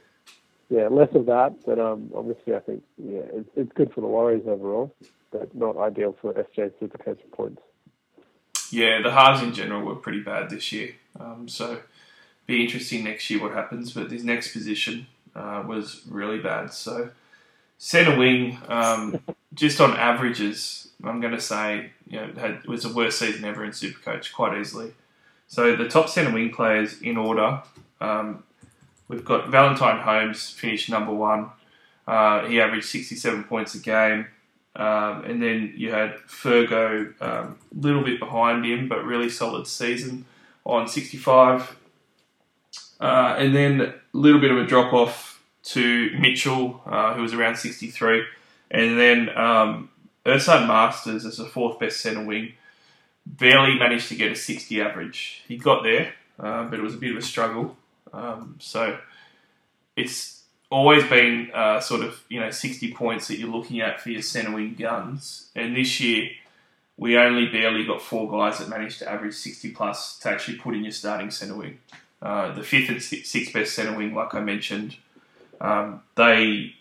yeah, 0.70 0.88
less 0.88 1.14
of 1.14 1.26
that, 1.28 1.54
but 1.66 1.80
um, 1.80 2.10
obviously 2.16 2.56
I 2.56 2.60
think 2.60 2.84
yeah, 2.98 3.22
it's, 3.34 3.50
it's 3.56 3.72
good 3.74 3.94
for 3.94 4.02
the 4.02 4.08
Warriors 4.08 4.44
overall, 4.48 4.96
but 5.32 5.54
not 5.56 5.78
ideal 5.78 6.16
for 6.20 6.34
SJ 6.34 6.72
Supercoach 6.82 7.20
points. 7.32 7.62
Yeah, 8.72 9.02
the 9.04 9.12
halves 9.12 9.44
in 9.44 9.54
general 9.54 9.84
were 9.84 9.96
pretty 9.96 10.22
bad 10.22 10.50
this 10.50 10.72
year. 10.72 10.96
Um, 11.20 11.48
so 11.48 11.80
be 12.46 12.64
interesting 12.64 13.04
next 13.04 13.30
year 13.30 13.42
what 13.42 13.54
happens. 13.54 13.94
But 13.94 14.10
this 14.10 14.24
next 14.24 14.54
position 14.54 15.08
uh, 15.36 15.64
was 15.66 16.02
really 16.10 16.40
bad. 16.40 16.74
So 16.74 17.10
centre 17.78 18.18
wing, 18.18 18.58
um, 18.68 19.20
just 19.54 19.80
on 19.82 19.96
averages, 19.96 20.90
I'm 21.04 21.22
going 21.22 21.34
to 21.34 21.42
say 21.42 21.92
you 22.08 22.20
know 22.20 22.32
had 22.38 22.52
it 22.52 22.68
was 22.68 22.84
the 22.84 22.94
worst 22.94 23.20
season 23.20 23.46
ever 23.46 23.64
in 23.64 23.72
Supercoach 23.72 24.34
quite 24.34 24.58
easily. 24.58 24.94
So 25.48 25.76
the 25.76 25.88
top 25.88 26.10
centre 26.10 26.34
wing 26.34 26.52
players 26.52 27.02
in 27.02 27.18
order. 27.18 27.62
Um, 28.02 28.44
we've 29.08 29.24
got 29.24 29.50
Valentine 29.50 30.00
Holmes 30.02 30.50
finished 30.50 30.90
number 30.90 31.14
one. 31.14 31.50
Uh, 32.08 32.46
he 32.48 32.60
averaged 32.60 32.88
67 32.88 33.44
points 33.46 33.76
a 33.76 33.80
game. 33.80 34.28
Um, 34.76 35.24
and 35.26 35.42
then 35.42 35.74
you 35.76 35.92
had 35.92 36.16
Fergo 36.28 37.14
a 37.22 37.42
um, 37.42 37.60
little 37.74 38.04
bit 38.04 38.20
behind 38.20 38.66
him, 38.66 38.88
but 38.88 39.06
really 39.06 39.30
solid 39.30 39.68
season 39.68 40.26
on 40.66 40.88
65. 40.88 41.76
Uh, 43.04 43.36
and 43.38 43.54
then 43.54 43.82
a 43.82 43.94
little 44.14 44.40
bit 44.40 44.50
of 44.50 44.58
a 44.58 44.66
drop 44.66 44.94
off 44.94 45.44
to 45.62 46.10
Mitchell, 46.18 46.82
uh, 46.86 47.14
who 47.14 47.22
was 47.22 47.34
around 47.34 47.58
63. 47.58 48.24
And 48.72 48.98
then 48.98 49.30
um, 49.38 49.90
Marsters 50.26 51.26
as 51.26 51.36
the 51.36 51.44
fourth 51.44 51.80
best 51.80 52.00
centre 52.00 52.24
wing, 52.24 52.54
barely 53.26 53.78
managed 53.78 54.08
to 54.08 54.16
get 54.16 54.32
a 54.32 54.36
60 54.36 54.82
average. 54.82 55.44
He 55.50 55.58
got 55.58 55.84
there, 55.84 56.14
uh, 56.40 56.64
but 56.70 56.80
it 56.80 56.82
was 56.82 56.94
a 56.94 56.98
bit 56.98 57.12
of 57.12 57.18
a 57.18 57.22
struggle. 57.22 57.76
Um, 58.14 58.56
so 58.60 58.98
it's 59.98 60.44
always 60.70 61.06
been 61.08 61.52
uh, 61.54 61.82
sort 61.82 62.04
of 62.04 62.24
you 62.30 62.40
know 62.40 62.52
60 62.52 62.94
points 62.94 63.28
that 63.28 63.38
you're 63.38 63.50
looking 63.50 63.82
at 63.82 64.00
for 64.00 64.12
your 64.12 64.22
centre 64.22 64.54
wing 64.54 64.76
guns, 64.80 65.50
and 65.56 65.76
this 65.76 66.00
year 66.00 66.30
we 66.96 67.18
only 67.18 67.48
barely 67.48 67.86
got 67.86 68.02
four 68.02 68.32
guys 68.32 68.60
that 68.60 68.70
managed 68.70 69.00
to 69.00 69.12
average 69.12 69.34
60 69.34 69.72
plus 69.72 70.20
to 70.20 70.30
actually 70.30 70.58
put 70.58 70.74
in 70.74 70.84
your 70.84 70.94
starting 70.94 71.32
centre 71.32 71.56
wing. 71.56 71.80
Uh, 72.24 72.54
the 72.54 72.64
fifth 72.64 72.90
and 72.90 73.04
sixth 73.04 73.54
best 73.54 73.76
centre 73.76 73.96
wing, 73.96 74.16
like 74.16 74.34
I 74.34 74.40
mentioned, 74.40 74.96
um, 75.62 76.02
they 76.16 76.74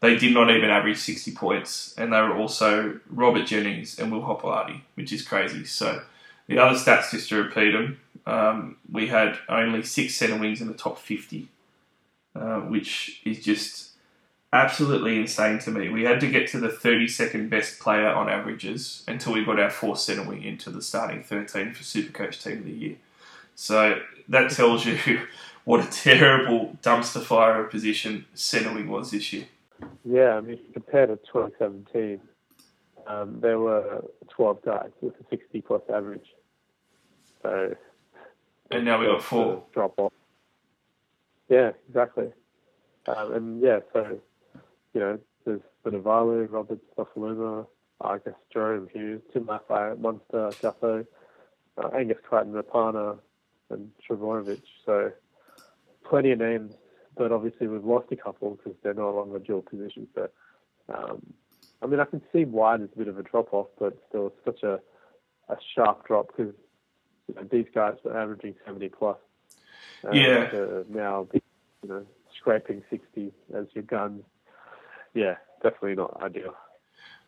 they 0.00 0.16
did 0.16 0.32
not 0.32 0.50
even 0.50 0.70
average 0.70 0.98
60 0.98 1.32
points, 1.32 1.94
and 1.98 2.12
they 2.12 2.20
were 2.20 2.36
also 2.36 3.00
Robert 3.08 3.46
Jennings 3.46 3.98
and 3.98 4.12
Will 4.12 4.22
Hopoate, 4.22 4.80
which 4.94 5.12
is 5.12 5.22
crazy. 5.22 5.64
So 5.64 6.02
the 6.46 6.58
other 6.58 6.78
stats, 6.78 7.10
just 7.10 7.28
to 7.30 7.42
repeat 7.42 7.72
them, 7.72 8.00
um, 8.26 8.76
we 8.90 9.08
had 9.08 9.38
only 9.48 9.82
six 9.82 10.14
centre 10.14 10.38
wings 10.38 10.60
in 10.60 10.68
the 10.68 10.74
top 10.74 10.98
50 10.98 11.48
uh, 12.34 12.60
which 12.60 13.20
is 13.24 13.42
just 13.42 13.90
absolutely 14.52 15.18
insane 15.18 15.58
to 15.60 15.70
me. 15.70 15.88
We 15.88 16.04
had 16.04 16.20
to 16.20 16.30
get 16.30 16.48
to 16.50 16.60
the 16.60 16.68
32nd 16.68 17.50
best 17.50 17.80
player 17.80 18.08
on 18.08 18.28
averages 18.28 19.04
until 19.08 19.32
we 19.32 19.44
got 19.44 19.60
our 19.60 19.70
fourth 19.70 19.98
centre 19.98 20.22
wing 20.22 20.42
into 20.42 20.70
the 20.70 20.82
starting 20.82 21.22
13 21.22 21.72
for 21.72 21.82
Supercoach 21.82 22.42
Team 22.42 22.58
of 22.58 22.64
the 22.64 22.70
Year. 22.70 22.96
So 23.60 24.00
that 24.30 24.50
tells 24.50 24.86
you 24.86 25.20
what 25.64 25.86
a 25.86 25.90
terrible 25.90 26.78
dumpster 26.82 27.20
fire 27.22 27.62
of 27.62 27.70
position 27.70 28.24
centre 28.32 28.72
wing 28.72 28.88
was 28.88 29.10
this 29.10 29.34
year. 29.34 29.48
Yeah, 30.02 30.36
I 30.36 30.40
mean, 30.40 30.58
compared 30.72 31.10
to 31.10 31.16
2017, 31.30 32.20
um, 33.06 33.38
there 33.42 33.58
were 33.58 34.02
12 34.30 34.62
guys 34.62 34.88
with 35.02 35.12
a 35.20 35.24
60 35.28 35.60
plus 35.60 35.82
average. 35.92 36.24
So, 37.42 37.76
And 38.70 38.86
now 38.86 38.98
we've 38.98 39.10
got 39.10 39.22
four. 39.22 39.62
drop 39.74 39.92
off. 39.98 40.12
Yeah, 41.50 41.72
exactly. 41.86 42.32
Um, 43.08 43.34
and 43.34 43.62
yeah, 43.62 43.80
so 43.92 44.20
you 44.94 45.00
know, 45.00 45.18
there's 45.44 45.60
Benavalu, 45.84 46.50
Robert 46.50 46.80
Stofaluma, 46.96 47.66
I 48.00 48.16
guess 48.24 48.34
Jerome 48.50 48.88
Hughes, 48.90 49.20
Tim 49.34 49.44
Lafayette, 49.44 50.00
Munster, 50.00 50.48
Gutho, 50.62 51.06
uh, 51.76 51.88
Angus 51.88 52.16
Crichton, 52.26 52.54
Rapana, 52.54 53.18
and 53.70 53.90
Trbojevic. 54.08 54.62
So 54.84 55.12
plenty 56.08 56.32
of 56.32 56.38
names, 56.38 56.72
but 57.16 57.32
obviously 57.32 57.66
we've 57.66 57.84
lost 57.84 58.06
a 58.12 58.16
couple 58.16 58.56
because 58.56 58.78
they're 58.82 58.94
no 58.94 59.10
longer 59.10 59.38
dual 59.38 59.62
positions. 59.62 60.08
But 60.14 60.32
um, 60.92 61.22
I 61.82 61.86
mean, 61.86 62.00
I 62.00 62.04
can 62.04 62.22
see 62.32 62.44
why 62.44 62.76
there's 62.76 62.90
a 62.94 62.98
bit 62.98 63.08
of 63.08 63.18
a 63.18 63.22
drop 63.22 63.52
off, 63.52 63.68
but 63.78 63.96
still, 64.08 64.28
it's 64.28 64.44
such 64.44 64.62
a 64.62 64.80
a 65.50 65.56
sharp 65.74 66.06
drop 66.06 66.28
because 66.28 66.54
you 67.28 67.34
know, 67.34 67.42
these 67.50 67.66
guys 67.74 67.94
were 68.04 68.16
averaging 68.16 68.54
70 68.64 68.88
plus. 68.90 69.18
And 70.02 70.14
Yeah. 70.14 70.48
to 70.50 70.86
now, 70.88 71.28
be, 71.30 71.42
you 71.82 71.88
know, 71.88 72.06
scraping 72.38 72.82
60 72.88 73.32
as 73.54 73.66
your 73.74 73.84
guns. 73.84 74.22
Yeah, 75.14 75.36
definitely 75.62 75.96
not 75.96 76.22
ideal. 76.22 76.54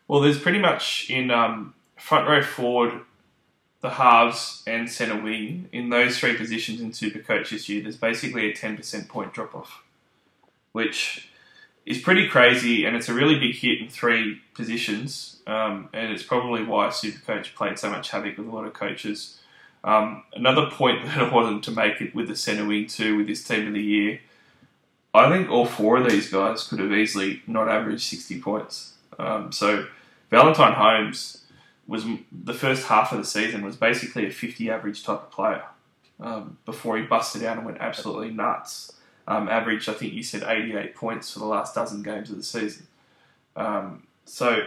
Well, 0.07 0.21
there's 0.21 0.39
pretty 0.39 0.59
much 0.59 1.09
in 1.09 1.31
um, 1.31 1.75
front 1.97 2.27
row 2.27 2.41
forward, 2.41 3.01
the 3.83 3.89
halves 3.89 4.63
and 4.65 4.89
centre 4.89 5.21
wing, 5.21 5.67
in 5.73 5.89
those 5.89 6.17
three 6.17 6.37
positions 6.37 6.79
in 6.79 6.91
Supercoach 6.91 7.49
this 7.49 7.67
year, 7.67 7.83
there's 7.83 7.97
basically 7.97 8.49
a 8.49 8.55
10% 8.55 9.09
point 9.09 9.33
drop 9.33 9.53
off, 9.53 9.83
which 10.71 11.29
is 11.85 11.97
pretty 11.97 12.29
crazy 12.29 12.85
and 12.85 12.95
it's 12.95 13.09
a 13.09 13.13
really 13.13 13.37
big 13.37 13.55
hit 13.55 13.81
in 13.81 13.89
three 13.89 14.41
positions. 14.53 15.41
Um, 15.45 15.89
and 15.93 16.13
it's 16.13 16.23
probably 16.23 16.63
why 16.63 16.87
Supercoach 16.87 17.55
played 17.55 17.77
so 17.77 17.89
much 17.89 18.09
havoc 18.11 18.37
with 18.37 18.47
a 18.47 18.51
lot 18.51 18.65
of 18.65 18.71
coaches. 18.71 19.37
Um, 19.83 20.23
another 20.33 20.67
point 20.71 21.03
that 21.05 21.17
I 21.17 21.29
wanted 21.29 21.61
to 21.63 21.71
make 21.71 21.99
it 21.99 22.15
with 22.15 22.29
the 22.29 22.37
centre 22.37 22.65
wing 22.65 22.87
too, 22.87 23.17
with 23.17 23.27
this 23.27 23.43
team 23.43 23.67
of 23.67 23.73
the 23.73 23.83
year, 23.83 24.21
I 25.13 25.29
think 25.29 25.49
all 25.49 25.65
four 25.65 25.97
of 25.97 26.09
these 26.09 26.31
guys 26.31 26.63
could 26.63 26.79
have 26.79 26.93
easily 26.93 27.41
not 27.47 27.67
averaged 27.67 28.03
60 28.03 28.39
points. 28.39 28.93
Um, 29.19 29.51
so 29.51 29.87
Valentine 30.29 30.73
Holmes 30.73 31.42
was 31.87 32.05
the 32.31 32.53
first 32.53 32.87
half 32.87 33.11
of 33.11 33.17
the 33.17 33.25
season 33.25 33.63
was 33.63 33.75
basically 33.75 34.25
a 34.25 34.31
50 34.31 34.69
average 34.69 35.03
type 35.03 35.23
of 35.23 35.31
player 35.31 35.63
um, 36.19 36.57
before 36.65 36.97
he 36.97 37.03
busted 37.03 37.43
out 37.43 37.57
and 37.57 37.65
went 37.65 37.79
absolutely 37.79 38.31
nuts. 38.31 38.93
Um, 39.27 39.47
I 39.49 39.63
think 39.79 40.13
you 40.13 40.23
said 40.23 40.43
88 40.43 40.95
points 40.95 41.31
for 41.31 41.39
the 41.39 41.45
last 41.45 41.75
dozen 41.75 42.03
games 42.03 42.29
of 42.29 42.37
the 42.37 42.43
season. 42.43 42.87
Um, 43.55 44.03
so, 44.25 44.65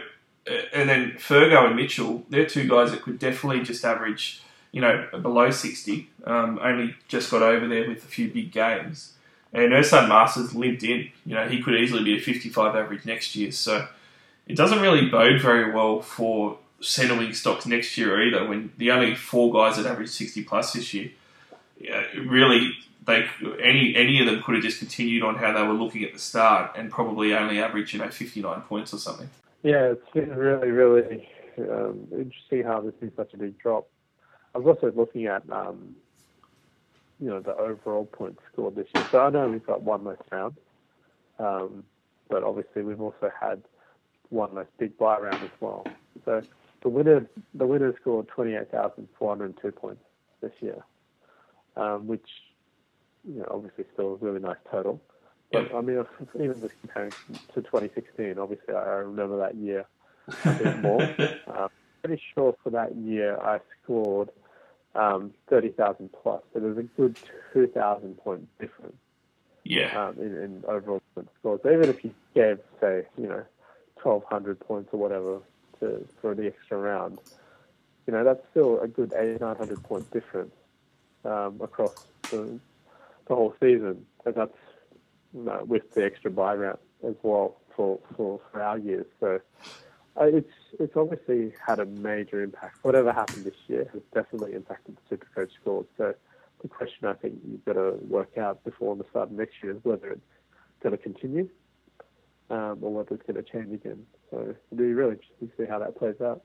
and 0.73 0.89
then 0.89 1.11
Fergo 1.13 1.67
and 1.67 1.75
Mitchell, 1.75 2.23
they're 2.29 2.45
two 2.45 2.67
guys 2.67 2.91
that 2.91 3.01
could 3.01 3.19
definitely 3.19 3.63
just 3.63 3.83
average, 3.85 4.41
you 4.71 4.81
know, 4.81 5.07
below 5.21 5.51
60. 5.51 6.09
Um, 6.23 6.59
only 6.61 6.95
just 7.07 7.29
got 7.29 7.43
over 7.43 7.67
there 7.67 7.87
with 7.87 8.03
a 8.03 8.07
few 8.07 8.31
big 8.31 8.51
games. 8.51 9.13
And 9.53 9.71
Esan 9.71 10.07
Marsters 10.07 10.55
lived 10.55 10.83
in. 10.83 11.11
You 11.25 11.35
know, 11.35 11.47
he 11.47 11.61
could 11.61 11.75
easily 11.75 12.03
be 12.03 12.17
a 12.17 12.19
55 12.19 12.75
average 12.75 13.05
next 13.05 13.35
year. 13.35 13.51
So 13.51 13.87
it 14.47 14.55
doesn't 14.55 14.81
really 14.81 15.09
bode 15.09 15.41
very 15.41 15.71
well 15.71 16.01
for 16.01 16.57
centre 16.79 17.17
wing 17.17 17.33
stocks 17.33 17.65
next 17.65 17.97
year 17.97 18.21
either. 18.27 18.47
When 18.47 18.71
the 18.77 18.91
only 18.91 19.15
four 19.15 19.53
guys 19.53 19.77
that 19.77 19.85
averaged 19.85 20.11
sixty 20.11 20.43
plus 20.43 20.73
this 20.73 20.93
year, 20.93 21.11
yeah, 21.79 22.03
really 22.15 22.73
they 23.05 23.27
any 23.61 23.95
any 23.95 24.19
of 24.19 24.25
them 24.25 24.41
could 24.43 24.55
have 24.55 24.63
just 24.63 24.79
continued 24.79 25.23
on 25.23 25.35
how 25.35 25.53
they 25.53 25.63
were 25.63 25.73
looking 25.73 26.03
at 26.03 26.13
the 26.13 26.19
start 26.19 26.71
and 26.75 26.91
probably 26.91 27.33
only 27.33 27.59
average 27.59 27.93
you 27.93 27.99
know 27.99 28.09
fifty 28.09 28.41
nine 28.41 28.61
points 28.61 28.93
or 28.93 28.97
something. 28.97 29.29
Yeah, 29.63 29.91
it's 29.91 30.09
been 30.11 30.33
really, 30.35 30.69
really 30.69 31.27
um, 31.57 32.07
interesting 32.11 32.63
how 32.63 32.81
there's 32.81 32.93
been 32.95 33.13
such 33.15 33.33
a 33.33 33.37
big 33.37 33.57
drop. 33.57 33.87
I 34.53 34.59
was 34.59 34.77
also 34.77 34.95
looking 34.95 35.25
at, 35.25 35.43
um, 35.51 35.95
you 37.19 37.27
know, 37.27 37.39
the 37.39 37.55
overall 37.55 38.05
points 38.05 38.41
scored 38.51 38.75
this 38.75 38.87
year. 38.93 39.05
So 39.11 39.19
I 39.19 39.29
know 39.29 39.49
we've 39.49 39.65
got 39.65 39.81
one 39.81 40.03
less 40.03 40.17
round, 40.31 40.55
um, 41.39 41.83
but 42.29 42.43
obviously 42.43 42.83
we've 42.83 43.01
also 43.01 43.31
had 43.39 43.61
one 44.29 44.53
less 44.53 44.67
big 44.77 44.97
buy 44.97 45.19
round 45.19 45.43
as 45.43 45.49
well. 45.59 45.85
So 46.23 46.41
the 46.81 46.89
winner, 46.89 47.27
the 47.53 47.65
winner 47.65 47.93
scored 48.01 48.27
twenty 48.27 48.55
eight 48.55 48.71
thousand 48.71 49.07
four 49.17 49.29
hundred 49.29 49.57
two 49.61 49.71
points 49.71 50.03
this 50.41 50.51
year, 50.59 50.83
um, 51.75 52.07
which, 52.07 52.27
you 53.27 53.39
know, 53.39 53.47
obviously 53.51 53.85
still 53.93 54.13
a 54.13 54.25
really 54.25 54.39
nice 54.39 54.57
total. 54.71 55.01
But 55.51 55.73
I 55.73 55.81
mean, 55.81 56.03
even 56.35 56.61
just 56.61 56.73
comparing 56.81 57.13
to 57.53 57.61
2016, 57.61 58.37
obviously 58.37 58.73
I 58.73 58.97
remember 58.97 59.37
that 59.39 59.55
year 59.55 59.85
a 60.45 60.53
bit 60.53 60.77
more. 60.77 61.01
um, 61.47 61.69
pretty 62.03 62.21
sure 62.35 62.55
for 62.63 62.69
that 62.71 62.95
year 62.95 63.37
I 63.39 63.59
scored 63.83 64.29
um, 64.95 65.33
30,000 65.49 66.09
plus. 66.21 66.41
So 66.53 66.59
there's 66.59 66.77
a 66.77 66.83
good 66.83 67.15
2,000 67.53 68.17
point 68.17 68.47
difference 68.59 68.97
Yeah, 69.63 70.07
um, 70.07 70.15
in, 70.19 70.35
in 70.37 70.63
overall 70.67 71.01
scores. 71.11 71.59
So 71.63 71.71
even 71.71 71.89
if 71.89 72.03
you 72.03 72.13
gave, 72.35 72.59
say, 72.81 73.03
you 73.17 73.27
know, 73.27 73.43
1,200 74.03 74.59
points 74.59 74.89
or 74.93 74.99
whatever 74.99 75.39
to, 75.79 76.07
for 76.21 76.35
the 76.35 76.47
extra 76.47 76.77
round, 76.77 77.19
you 78.05 78.13
know, 78.13 78.23
that's 78.23 78.45
still 78.51 78.79
a 78.81 78.87
good 78.87 79.13
800, 79.13 79.41
900 79.41 79.83
point 79.83 80.09
difference 80.11 80.53
um, 81.25 81.59
across 81.61 82.07
the, 82.31 82.59
the 83.27 83.35
whole 83.35 83.53
season. 83.59 84.05
And 84.25 84.35
that's 84.35 84.57
you 85.33 85.43
know, 85.43 85.63
with 85.65 85.93
the 85.93 86.05
extra 86.05 86.31
buy 86.31 86.55
round 86.55 86.79
as 87.07 87.15
well 87.21 87.57
for, 87.75 87.99
for, 88.15 88.39
for 88.51 88.61
our 88.61 88.77
years. 88.77 89.05
So 89.19 89.39
uh, 90.19 90.25
it's 90.25 90.51
it's 90.79 90.95
obviously 90.95 91.53
had 91.65 91.79
a 91.79 91.85
major 91.85 92.41
impact. 92.41 92.77
Whatever 92.83 93.13
happened 93.13 93.45
this 93.45 93.55
year 93.67 93.87
has 93.93 94.01
definitely 94.13 94.53
impacted 94.53 94.97
the 95.09 95.15
Supercoach 95.15 95.51
scores. 95.61 95.85
So 95.97 96.15
the 96.61 96.67
question 96.67 97.07
I 97.07 97.13
think 97.13 97.39
you've 97.47 97.63
got 97.65 97.73
to 97.73 97.97
work 98.07 98.37
out 98.37 98.63
before 98.63 98.95
the 98.95 99.05
start 99.11 99.29
of 99.29 99.37
next 99.37 99.55
year 99.61 99.73
is 99.73 99.83
whether 99.83 100.09
it's 100.09 100.21
going 100.81 100.97
to 100.97 101.01
continue 101.01 101.49
um, 102.49 102.79
or 102.81 102.93
whether 102.93 103.15
it's 103.15 103.23
going 103.25 103.35
to 103.35 103.43
change 103.43 103.73
again. 103.73 104.05
So 104.29 104.37
it'll 104.71 104.77
be 104.77 104.93
really 104.93 105.11
interesting 105.11 105.49
to 105.49 105.53
see 105.57 105.69
how 105.69 105.79
that 105.79 105.97
plays 105.97 106.19
out. 106.21 106.41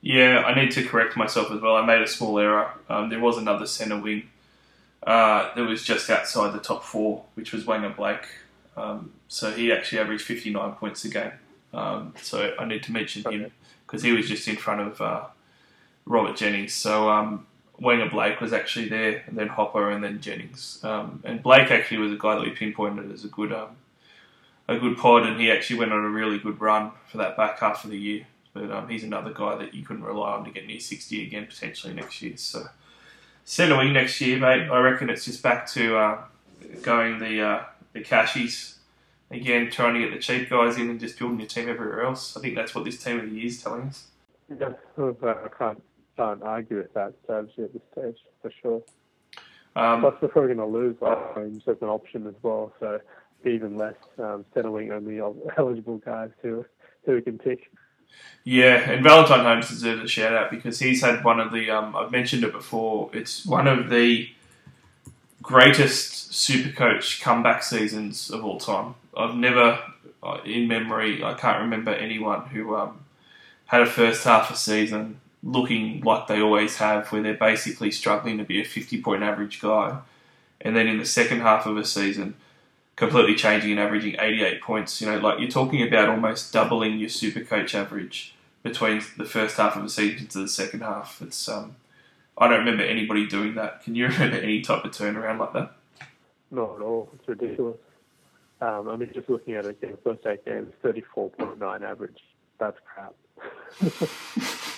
yeah. 0.00 0.42
I 0.46 0.54
need 0.60 0.70
to 0.72 0.84
correct 0.84 1.16
myself 1.16 1.50
as 1.50 1.60
well. 1.60 1.76
I 1.76 1.84
made 1.84 2.02
a 2.02 2.06
small 2.06 2.38
error. 2.38 2.72
Um, 2.88 3.10
there 3.10 3.20
was 3.20 3.38
another 3.38 3.66
centre 3.66 3.98
wing 3.98 4.28
uh, 5.06 5.54
that 5.54 5.62
was 5.62 5.82
just 5.84 6.10
outside 6.10 6.52
the 6.52 6.60
top 6.60 6.84
four, 6.84 7.24
which 7.34 7.52
was 7.52 7.64
Wanger 7.64 7.94
Blake. 7.96 8.26
Um, 8.76 9.12
so 9.28 9.50
he 9.50 9.72
actually 9.72 9.98
averaged 9.98 10.24
fifty 10.24 10.50
nine 10.50 10.72
points 10.72 11.04
a 11.04 11.08
game. 11.08 11.32
Um, 11.74 12.14
so 12.20 12.54
I 12.58 12.64
need 12.64 12.82
to 12.84 12.92
mention 12.92 13.30
him 13.30 13.50
because 13.86 14.02
he 14.02 14.12
was 14.12 14.28
just 14.28 14.46
in 14.48 14.56
front 14.56 14.80
of 14.80 15.00
uh, 15.00 15.24
Robert 16.06 16.36
Jennings. 16.36 16.74
So 16.74 17.10
um, 17.10 17.46
Wenger 17.78 18.08
Blake 18.08 18.40
was 18.40 18.52
actually 18.52 18.88
there, 18.88 19.24
and 19.26 19.36
then 19.36 19.48
Hopper, 19.48 19.90
and 19.90 20.02
then 20.02 20.20
Jennings. 20.20 20.80
Um, 20.82 21.20
and 21.24 21.42
Blake 21.42 21.70
actually 21.70 21.98
was 21.98 22.12
a 22.12 22.16
guy 22.16 22.36
that 22.36 22.44
we 22.44 22.50
pinpointed 22.50 23.10
as 23.12 23.24
a 23.24 23.28
good 23.28 23.52
um, 23.52 23.76
a 24.68 24.78
good 24.78 24.98
pod, 24.98 25.26
and 25.26 25.40
he 25.40 25.50
actually 25.50 25.78
went 25.78 25.92
on 25.92 26.04
a 26.04 26.08
really 26.08 26.38
good 26.38 26.60
run 26.60 26.92
for 27.10 27.16
that 27.18 27.36
back 27.36 27.58
half 27.58 27.84
of 27.84 27.90
the 27.90 27.98
year. 27.98 28.26
But 28.52 28.70
um, 28.70 28.88
he's 28.88 29.04
another 29.04 29.32
guy 29.32 29.56
that 29.56 29.74
you 29.74 29.84
couldn't 29.84 30.04
rely 30.04 30.32
on 30.32 30.44
to 30.44 30.50
get 30.50 30.66
near 30.66 30.80
sixty 30.80 31.26
again 31.26 31.46
potentially 31.46 31.94
next 31.94 32.22
year. 32.22 32.36
So 32.36 32.66
centre 33.44 33.76
wing 33.76 33.92
next 33.92 34.20
year, 34.20 34.38
mate. 34.38 34.68
I 34.68 34.78
reckon 34.78 35.10
it's 35.10 35.24
just 35.24 35.42
back 35.42 35.66
to 35.68 35.96
uh, 35.96 36.18
going 36.82 37.18
the 37.18 37.40
uh, 37.40 37.64
the 37.92 38.00
cashies 38.00 38.78
again, 39.30 39.70
trying 39.70 39.94
to 39.94 40.00
get 40.00 40.12
the 40.12 40.18
cheap 40.18 40.50
guys 40.50 40.76
in 40.76 40.90
and 40.90 41.00
just 41.00 41.18
building 41.18 41.38
your 41.40 41.48
team 41.48 41.68
everywhere 41.68 42.02
else. 42.02 42.36
I 42.36 42.40
think 42.40 42.54
that's 42.54 42.74
what 42.74 42.84
this 42.84 43.02
team 43.02 43.20
of 43.20 43.30
the 43.30 43.36
year 43.36 43.46
is 43.46 43.62
telling 43.62 43.82
us. 43.82 44.06
Yeah, 44.48 44.72
I 44.98 45.48
can't 45.56 45.82
can't 46.16 46.42
argue 46.42 46.78
with 46.78 46.92
that 46.94 47.14
strategy 47.24 47.62
at 47.62 47.72
this 47.72 47.82
stage 47.92 48.18
for 48.42 48.50
sure. 48.62 48.82
Um, 49.76 50.00
Plus, 50.00 50.14
we're 50.20 50.28
probably 50.28 50.54
going 50.54 50.72
to 50.72 50.78
lose 50.78 50.96
Orange 51.00 51.62
as 51.68 51.76
an 51.80 51.88
option 51.88 52.26
as 52.26 52.34
well, 52.42 52.72
so 52.80 52.98
even 53.44 53.76
less 53.76 53.94
um, 54.18 54.44
centre 54.54 54.70
wing 54.70 54.90
only 54.92 55.20
eligible 55.58 55.98
guys 55.98 56.30
who 56.42 56.64
who 57.04 57.14
we 57.14 57.22
can 57.22 57.38
pick. 57.38 57.70
Yeah, 58.44 58.90
and 58.90 59.02
Valentine 59.02 59.44
Holmes 59.44 59.68
deserves 59.68 60.02
a 60.02 60.08
shout 60.08 60.32
out 60.32 60.50
because 60.50 60.78
he's 60.78 61.02
had 61.02 61.24
one 61.24 61.40
of 61.40 61.52
the. 61.52 61.70
Um, 61.70 61.94
I've 61.94 62.10
mentioned 62.10 62.44
it 62.44 62.52
before. 62.52 63.10
It's 63.12 63.44
one 63.44 63.66
of 63.66 63.90
the 63.90 64.30
greatest 65.42 66.30
Supercoach 66.32 67.20
comeback 67.20 67.62
seasons 67.62 68.30
of 68.30 68.44
all 68.44 68.58
time. 68.58 68.94
I've 69.16 69.34
never, 69.34 69.78
uh, 70.22 70.38
in 70.44 70.68
memory, 70.68 71.22
I 71.22 71.34
can't 71.34 71.60
remember 71.60 71.90
anyone 71.90 72.46
who 72.46 72.76
um, 72.76 73.00
had 73.66 73.82
a 73.82 73.86
first 73.86 74.24
half 74.24 74.50
of 74.50 74.56
a 74.56 74.58
season 74.58 75.20
looking 75.42 76.00
like 76.00 76.26
they 76.26 76.40
always 76.40 76.76
have, 76.76 77.08
where 77.12 77.22
they're 77.22 77.34
basically 77.34 77.90
struggling 77.90 78.38
to 78.38 78.44
be 78.44 78.60
a 78.60 78.64
fifty-point 78.64 79.22
average 79.22 79.60
guy, 79.60 79.98
and 80.60 80.74
then 80.74 80.86
in 80.86 80.98
the 80.98 81.06
second 81.06 81.40
half 81.40 81.66
of 81.66 81.76
a 81.76 81.84
season, 81.84 82.34
completely 82.98 83.36
changing 83.36 83.70
and 83.70 83.80
averaging 83.80 84.16
88 84.18 84.60
points. 84.60 85.00
You 85.00 85.10
know, 85.10 85.18
like 85.18 85.38
you're 85.38 85.48
talking 85.48 85.86
about 85.86 86.08
almost 86.08 86.52
doubling 86.52 86.98
your 86.98 87.08
super 87.08 87.40
coach 87.40 87.74
average 87.74 88.34
between 88.64 89.00
the 89.16 89.24
first 89.24 89.56
half 89.56 89.76
of 89.76 89.84
a 89.84 89.88
season 89.88 90.26
to 90.26 90.38
the 90.40 90.48
second 90.48 90.80
half. 90.80 91.22
It's 91.22 91.48
um, 91.48 91.76
I 92.36 92.48
don't 92.48 92.58
remember 92.58 92.82
anybody 92.82 93.26
doing 93.26 93.54
that. 93.54 93.84
Can 93.84 93.94
you 93.94 94.06
remember 94.08 94.36
any 94.36 94.60
type 94.62 94.84
of 94.84 94.90
turnaround 94.90 95.38
like 95.38 95.52
that? 95.52 95.72
Not 96.50 96.76
at 96.76 96.82
all. 96.82 97.08
It's 97.14 97.28
ridiculous. 97.28 97.78
Um, 98.60 98.88
I 98.88 98.96
mean, 98.96 99.10
just 99.14 99.30
looking 99.30 99.54
at 99.54 99.64
it, 99.64 99.80
the 99.80 99.96
first 100.02 100.26
eight 100.26 100.44
games, 100.44 100.72
34.9 100.82 101.82
average. 101.82 102.18
That's 102.58 102.76
crap. 102.84 103.14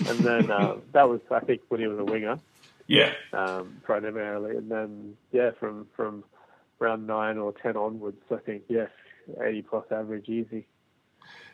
and 0.07 0.19
then 0.19 0.51
um, 0.51 0.83
that 0.93 1.09
was, 1.09 1.21
I 1.31 1.41
think, 1.41 1.63
when 1.69 1.81
he 1.81 1.87
was 1.87 1.99
a 1.99 2.05
winger, 2.05 2.39
Yeah, 2.87 3.15
um, 3.33 3.81
primarily. 3.83 4.59
And 4.59 4.71
then, 4.71 5.17
yeah, 5.33 5.53
from 5.59 5.87
from 5.97 6.25
round 6.81 7.07
nine 7.07 7.39
or 7.39 7.53
ten 7.53 7.77
onwards, 7.77 8.23
I 8.31 8.37
think, 8.37 8.63
yes, 8.69 8.91
80 9.43 9.63
plus 9.63 9.85
average, 9.93 10.29
easy. 10.29 10.67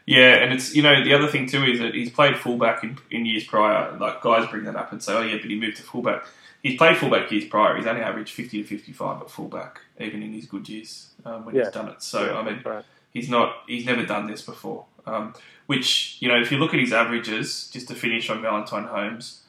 yeah, 0.07 0.35
and 0.36 0.53
it's 0.53 0.74
you 0.74 0.82
know 0.82 1.03
the 1.05 1.15
other 1.15 1.27
thing 1.28 1.48
too 1.48 1.65
is 1.65 1.78
that 1.81 1.94
he's 1.94 2.11
played 2.11 2.36
fullback 2.36 2.85
in, 2.85 2.97
in 3.11 3.27
years 3.27 3.44
prior. 3.44 3.97
Like 3.98 4.20
guys 4.23 4.48
bring 4.48 4.65
that 4.65 4.77
up 4.77 4.93
and 4.93 5.03
say, 5.03 5.12
oh 5.15 5.23
yeah, 5.23 5.36
but 5.40 5.51
he 5.51 5.59
moved 5.59 5.77
to 5.78 5.82
fullback. 5.82 6.24
He's 6.62 6.77
played 6.78 6.97
fullback 6.97 7.31
years 7.31 7.44
prior. 7.44 7.77
He's 7.77 7.86
only 7.86 8.01
averaged 8.03 8.32
50 8.32 8.62
to 8.62 8.69
55 8.69 9.23
at 9.23 9.31
fullback, 9.31 9.81
even 10.01 10.23
in 10.23 10.32
his 10.32 10.47
good 10.47 10.69
years 10.69 11.11
um, 11.24 11.44
when 11.44 11.55
Yeah. 11.55 11.65
he's 11.65 11.73
done 11.74 11.89
it. 11.89 12.03
So 12.03 12.36
I 12.36 12.43
mean, 12.43 12.62
Right. 12.65 12.85
He's 13.12 13.31
not. 13.31 13.55
He's 13.66 13.86
never 13.86 14.05
done 14.05 14.27
this 14.27 14.43
before. 14.43 14.85
Um, 15.07 15.32
which 15.66 16.19
you 16.20 16.28
know, 16.28 16.39
if 16.40 16.51
you 16.53 16.59
look 16.59 16.74
at 16.74 16.81
his 16.81 16.93
averages, 16.93 17.70
just 17.70 17.89
to 17.89 17.94
finish 17.94 18.28
on 18.28 18.43
Valentine 18.43 18.85
Holmes, 18.85 19.43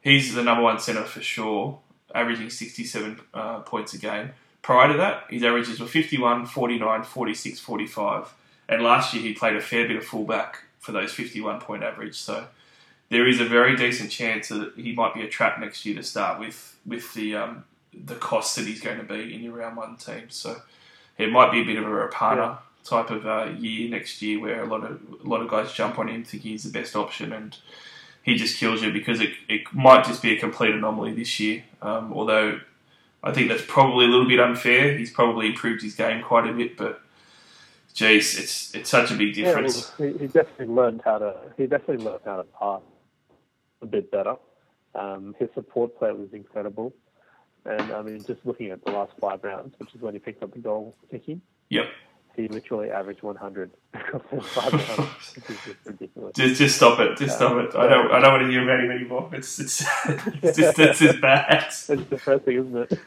he's 0.00 0.34
the 0.34 0.42
number 0.42 0.62
one 0.62 0.78
centre 0.78 1.04
for 1.04 1.20
sure, 1.20 1.78
averaging 2.14 2.48
67 2.48 3.20
uh, 3.34 3.58
points 3.60 3.92
a 3.94 3.98
game. 3.98 4.30
Prior 4.62 4.92
to 4.92 4.96
that, 4.98 5.24
his 5.28 5.42
averages 5.42 5.80
were 5.80 5.86
51, 5.86 6.46
49, 6.46 7.02
46, 7.02 7.58
45. 7.60 8.34
And 8.68 8.82
last 8.82 9.12
year, 9.12 9.22
he 9.22 9.34
played 9.34 9.56
a 9.56 9.60
fair 9.60 9.86
bit 9.88 9.96
of 9.96 10.04
fullback 10.04 10.58
for 10.78 10.92
those 10.92 11.12
51 11.12 11.60
point 11.60 11.82
average. 11.82 12.14
So 12.16 12.46
there 13.08 13.26
is 13.26 13.40
a 13.40 13.44
very 13.44 13.76
decent 13.76 14.10
chance 14.10 14.48
that 14.48 14.72
he 14.76 14.92
might 14.94 15.14
be 15.14 15.22
a 15.22 15.28
trap 15.28 15.58
next 15.58 15.84
year 15.84 15.96
to 15.96 16.02
start 16.02 16.38
with, 16.40 16.76
with 16.86 17.12
the 17.14 17.36
um, 17.36 17.64
the 17.92 18.14
cost 18.14 18.56
that 18.56 18.66
he's 18.66 18.80
going 18.80 18.96
to 18.96 19.04
be 19.04 19.34
in 19.34 19.42
your 19.42 19.52
round 19.54 19.76
one 19.76 19.96
team. 19.96 20.30
So 20.30 20.62
it 21.18 21.30
might 21.30 21.52
be 21.52 21.60
a 21.60 21.64
bit 21.64 21.76
of 21.76 21.84
a 21.84 21.88
Rapana 21.88 22.36
Yeah. 22.36 22.56
type 22.84 23.10
of 23.10 23.26
uh, 23.26 23.50
year 23.58 23.90
next 23.90 24.22
year 24.22 24.40
where 24.40 24.62
a 24.62 24.66
lot 24.66 24.82
of 24.84 24.98
a 25.22 25.28
lot 25.28 25.42
of 25.42 25.48
guys 25.48 25.72
jump 25.72 25.98
on 25.98 26.08
him 26.08 26.24
thinking 26.24 26.52
he's 26.52 26.62
the 26.64 26.70
best 26.70 26.96
option 26.96 27.32
and 27.34 27.56
he 28.22 28.36
just 28.36 28.56
kills 28.56 28.80
you 28.82 28.92
because 28.92 29.20
it, 29.20 29.30
it 29.48 29.62
might 29.74 30.04
just 30.06 30.22
be 30.22 30.34
a 30.34 30.38
complete 30.40 30.70
anomaly 30.74 31.12
this 31.12 31.38
year. 31.38 31.64
Um, 31.82 32.12
although 32.14 32.60
I 33.22 33.32
think 33.32 33.48
that's 33.48 33.64
probably 33.66 34.06
a 34.06 34.08
little 34.08 34.26
bit 34.26 34.40
unfair. 34.40 34.96
He's 34.96 35.10
probably 35.10 35.46
improved 35.46 35.82
his 35.82 35.94
game 35.94 36.22
quite 36.22 36.48
a 36.48 36.52
bit, 36.52 36.76
but 36.76 37.00
geez, 37.94 38.38
it's 38.38 38.74
it's 38.74 38.90
such 38.90 39.10
a 39.10 39.14
big 39.14 39.36
Yeah, 39.36 39.44
difference. 39.44 39.92
he, 39.98 40.18
he 40.18 40.26
definitely 40.26 40.66
learned 40.66 41.02
how 41.04 41.18
to. 41.18 41.34
He 41.56 41.66
definitely 41.66 42.04
learned 42.04 42.22
how 42.24 42.36
to 42.38 42.44
pass 42.58 42.80
a 43.80 43.86
bit 43.86 44.10
better. 44.10 44.36
Um, 44.94 45.34
his 45.38 45.48
support 45.54 45.96
play 45.98 46.12
was 46.12 46.28
incredible, 46.32 46.92
and 47.64 47.92
I 47.92 48.02
mean, 48.02 48.24
just 48.26 48.40
looking 48.44 48.70
at 48.70 48.84
the 48.84 48.90
last 48.90 49.12
five 49.20 49.42
rounds, 49.44 49.74
which 49.78 49.94
is 49.94 50.00
when 50.02 50.14
he 50.14 50.20
picked 50.20 50.42
up 50.42 50.52
the 50.52 50.58
goal 50.58 50.96
kicking, 51.10 51.40
Yep. 51.70 51.86
He 52.36 52.48
literally 52.48 52.90
averaged 52.90 53.22
100 53.22 53.70
across 53.94 54.22
those 54.32 54.46
five 54.46 54.72
rounds, 54.72 55.34
which 55.34 55.50
is 55.50 55.76
just. 56.34 56.58
Just, 56.58 56.76
stop 56.76 56.98
it. 57.00 57.16
Just 57.18 57.36
stop 57.36 57.56
it. 57.56 57.74
I 57.76 57.88
don't. 57.88 58.10
I 58.10 58.20
don't 58.20 58.32
want 58.32 58.44
to 58.44 58.50
hear 58.50 58.62
about 58.62 58.84
him 58.84 58.90
anymore. 58.90 59.30
It's 59.32 59.58
it's 59.58 59.84
it's 60.42 60.56
just 60.56 60.78
it's 60.78 60.98
just 60.98 61.20
bad. 61.20 61.62
It's 61.66 61.86
depressing, 61.86 62.58
isn't 62.58 62.76
it? 62.76 63.00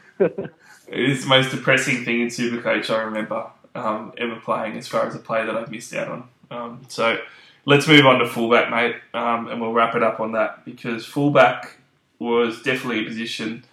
It 0.88 1.10
is 1.10 1.22
the 1.22 1.28
most 1.28 1.50
depressing 1.50 2.04
thing 2.04 2.20
in 2.20 2.28
Supercoach 2.28 2.90
I 2.90 3.02
remember 3.02 3.50
um, 3.74 4.12
ever 4.18 4.36
playing, 4.36 4.76
as 4.76 4.88
far 4.88 5.06
as 5.06 5.14
a 5.14 5.18
play 5.18 5.44
that 5.44 5.54
I've 5.56 5.70
missed 5.70 5.94
out 5.94 6.08
on. 6.08 6.28
Um, 6.50 6.80
so 6.88 7.18
let's 7.64 7.86
move 7.86 8.06
on 8.06 8.20
to 8.20 8.26
fullback, 8.26 8.70
mate, 8.70 8.96
um, 9.12 9.48
and 9.48 9.60
we'll 9.60 9.72
wrap 9.72 9.94
it 9.94 10.02
up 10.02 10.20
on 10.20 10.32
that 10.32 10.64
because 10.64 11.04
fullback 11.04 11.78
was 12.18 12.62
definitely 12.62 13.02
a 13.02 13.04
position 13.04 13.64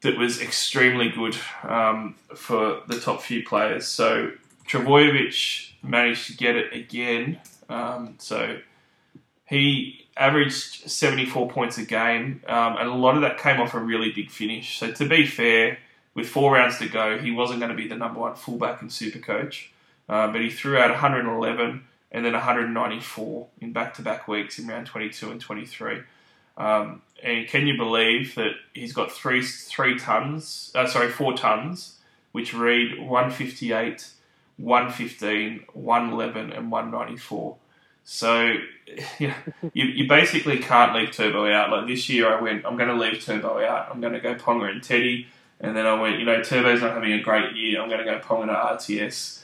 that 0.00 0.18
was 0.18 0.40
extremely 0.40 1.08
good 1.08 1.36
um, 1.62 2.16
for 2.34 2.80
the 2.86 2.98
top 2.98 3.22
few 3.22 3.44
players. 3.44 3.86
So 3.86 4.32
Trbojevic 4.66 5.70
managed 5.82 6.26
to 6.26 6.36
get 6.36 6.56
it 6.56 6.72
again. 6.72 7.40
Um, 7.68 8.14
so 8.18 8.58
he 9.46 10.06
averaged 10.16 10.90
74 10.90 11.48
points 11.48 11.78
a 11.78 11.84
game, 11.84 12.42
um, 12.48 12.76
and 12.76 12.88
a 12.88 12.94
lot 12.94 13.16
of 13.16 13.22
that 13.22 13.38
came 13.38 13.60
off 13.60 13.74
a 13.74 13.80
really 13.80 14.10
big 14.12 14.30
finish. 14.30 14.78
So 14.78 14.92
to 14.92 15.08
be 15.08 15.26
fair, 15.26 15.78
with 16.14 16.28
four 16.28 16.54
rounds 16.54 16.78
to 16.78 16.88
go, 16.88 17.18
he 17.18 17.30
wasn't 17.30 17.60
going 17.60 17.70
to 17.70 17.76
be 17.76 17.88
the 17.88 17.96
number 17.96 18.20
one 18.20 18.34
fullback 18.34 18.82
in 18.82 18.88
Supercoach, 18.88 19.68
uh, 20.08 20.32
but 20.32 20.40
he 20.40 20.50
threw 20.50 20.78
out 20.78 20.90
111 20.90 21.84
and 22.12 22.24
then 22.24 22.32
194 22.32 23.46
in 23.60 23.72
back-to-back 23.72 24.26
weeks 24.26 24.58
in 24.58 24.66
round 24.66 24.86
22 24.86 25.30
and 25.30 25.40
23. 25.40 25.98
Um, 26.56 27.02
and 27.22 27.46
can 27.46 27.66
you 27.66 27.76
believe 27.76 28.34
that 28.36 28.52
he's 28.72 28.92
got 28.92 29.12
three 29.12 29.42
three 29.42 29.98
tons? 29.98 30.72
Uh, 30.74 30.86
sorry, 30.86 31.10
four 31.10 31.36
tons, 31.36 31.98
which 32.32 32.54
read 32.54 32.98
158, 32.98 34.08
115, 34.58 35.64
111, 35.72 36.52
and 36.52 36.70
194. 36.70 37.56
So 38.04 38.54
you, 39.18 39.32
you, 39.72 40.08
basically 40.08 40.58
can't 40.58 40.94
leave 40.94 41.10
Turbo 41.10 41.50
out. 41.52 41.70
Like 41.70 41.88
this 41.88 42.08
year, 42.08 42.32
I 42.32 42.40
went, 42.40 42.64
I'm 42.64 42.76
going 42.76 42.88
to 42.88 42.94
leave 42.94 43.24
Turbo 43.24 43.64
out. 43.64 43.88
I'm 43.90 44.00
going 44.00 44.12
to 44.12 44.20
go 44.20 44.34
Ponga 44.34 44.70
and 44.70 44.82
Teddy. 44.82 45.26
And 45.60 45.76
then 45.76 45.86
I 45.86 46.00
went, 46.00 46.18
you 46.18 46.24
know, 46.24 46.42
Turbo's 46.42 46.82
not 46.82 46.92
having 46.92 47.12
a 47.12 47.20
great 47.20 47.56
year. 47.56 47.80
I'm 47.80 47.88
going 47.88 48.04
to 48.04 48.10
go 48.10 48.18
Ponga 48.20 48.46
to 48.46 48.52
RTS. 48.52 49.42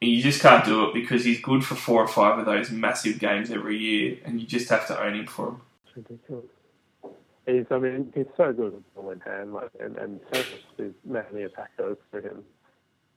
And 0.00 0.10
you 0.10 0.22
just 0.22 0.40
can't 0.40 0.64
do 0.64 0.84
it 0.84 0.94
because 0.94 1.24
he's 1.24 1.40
good 1.40 1.64
for 1.64 1.74
four 1.74 2.02
or 2.02 2.08
five 2.08 2.38
of 2.38 2.46
those 2.46 2.70
massive 2.70 3.18
games 3.18 3.50
every 3.50 3.76
year, 3.76 4.18
and 4.24 4.40
you 4.40 4.46
just 4.46 4.68
have 4.70 4.86
to 4.86 5.02
own 5.02 5.14
him 5.14 5.26
for 5.26 5.46
them. 5.46 5.62
It's 5.86 5.96
ridiculous. 5.96 6.44
He's, 7.46 7.64
I 7.70 7.78
mean, 7.78 8.12
he's 8.14 8.26
so 8.36 8.52
good 8.52 8.84
with 8.94 9.18
the 9.18 9.24
hand, 9.28 9.54
like, 9.54 9.70
and, 9.80 9.96
and 9.96 10.20
so 10.32 10.38
much 10.38 10.48
is 10.78 10.94
manly 11.04 11.42
attack 11.42 11.76
goes 11.76 11.96
for 12.10 12.20
him. 12.20 12.44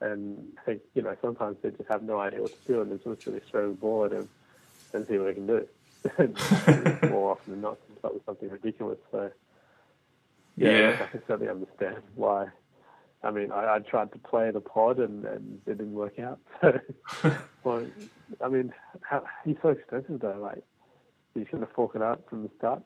And 0.02 0.38
I 0.60 0.62
think, 0.64 0.82
you 0.96 1.02
know, 1.04 1.16
sometimes 1.22 1.58
they 1.62 1.70
just 1.70 1.90
have 1.90 2.04
no 2.04 2.20
idea 2.20 2.42
what 2.42 2.52
to 2.52 2.74
do 2.74 2.82
and 2.82 2.92
they 2.92 2.96
just 2.96 3.08
literally 3.08 3.42
throw 3.50 3.70
the 3.70 3.76
ball 3.76 4.06
at 4.06 4.12
him 4.12 4.28
and 4.94 5.08
see 5.08 5.18
what 5.18 5.30
he 5.30 5.36
can 5.36 5.48
do. 5.48 5.68
More 7.10 7.32
often 7.32 7.54
than 7.54 7.62
not, 7.62 7.78
it's 7.96 8.04
up 8.04 8.14
with 8.16 8.26
something 8.26 8.50
ridiculous. 8.50 8.98
So, 9.12 9.32
yeah, 10.58 10.70
Yeah. 10.70 10.98
I 11.04 11.06
can 11.08 11.22
certainly 11.28 11.50
understand 11.50 11.98
why. 12.16 12.48
I 13.24 13.30
mean, 13.30 13.52
I, 13.52 13.76
I 13.76 13.80
tried 13.80 14.12
to 14.14 14.18
play 14.18 14.50
the 14.50 14.62
pod 14.62 14.98
and, 14.98 15.24
and 15.26 15.62
it 15.68 15.78
didn't 15.78 15.94
work 15.94 16.20
out. 16.20 16.40
So, 17.22 17.32
well, 17.64 17.86
I 18.44 18.48
mean, 18.48 18.74
how, 19.02 19.24
he's 19.46 19.58
so 19.62 19.70
expensive 19.70 20.20
though. 20.20 20.40
Like, 20.42 20.64
he's 21.36 21.48
going 21.52 21.62
to 21.66 21.72
fork 21.74 21.96
it 21.96 22.02
out 22.02 22.24
from 22.28 22.44
the 22.44 22.50
start. 22.58 22.82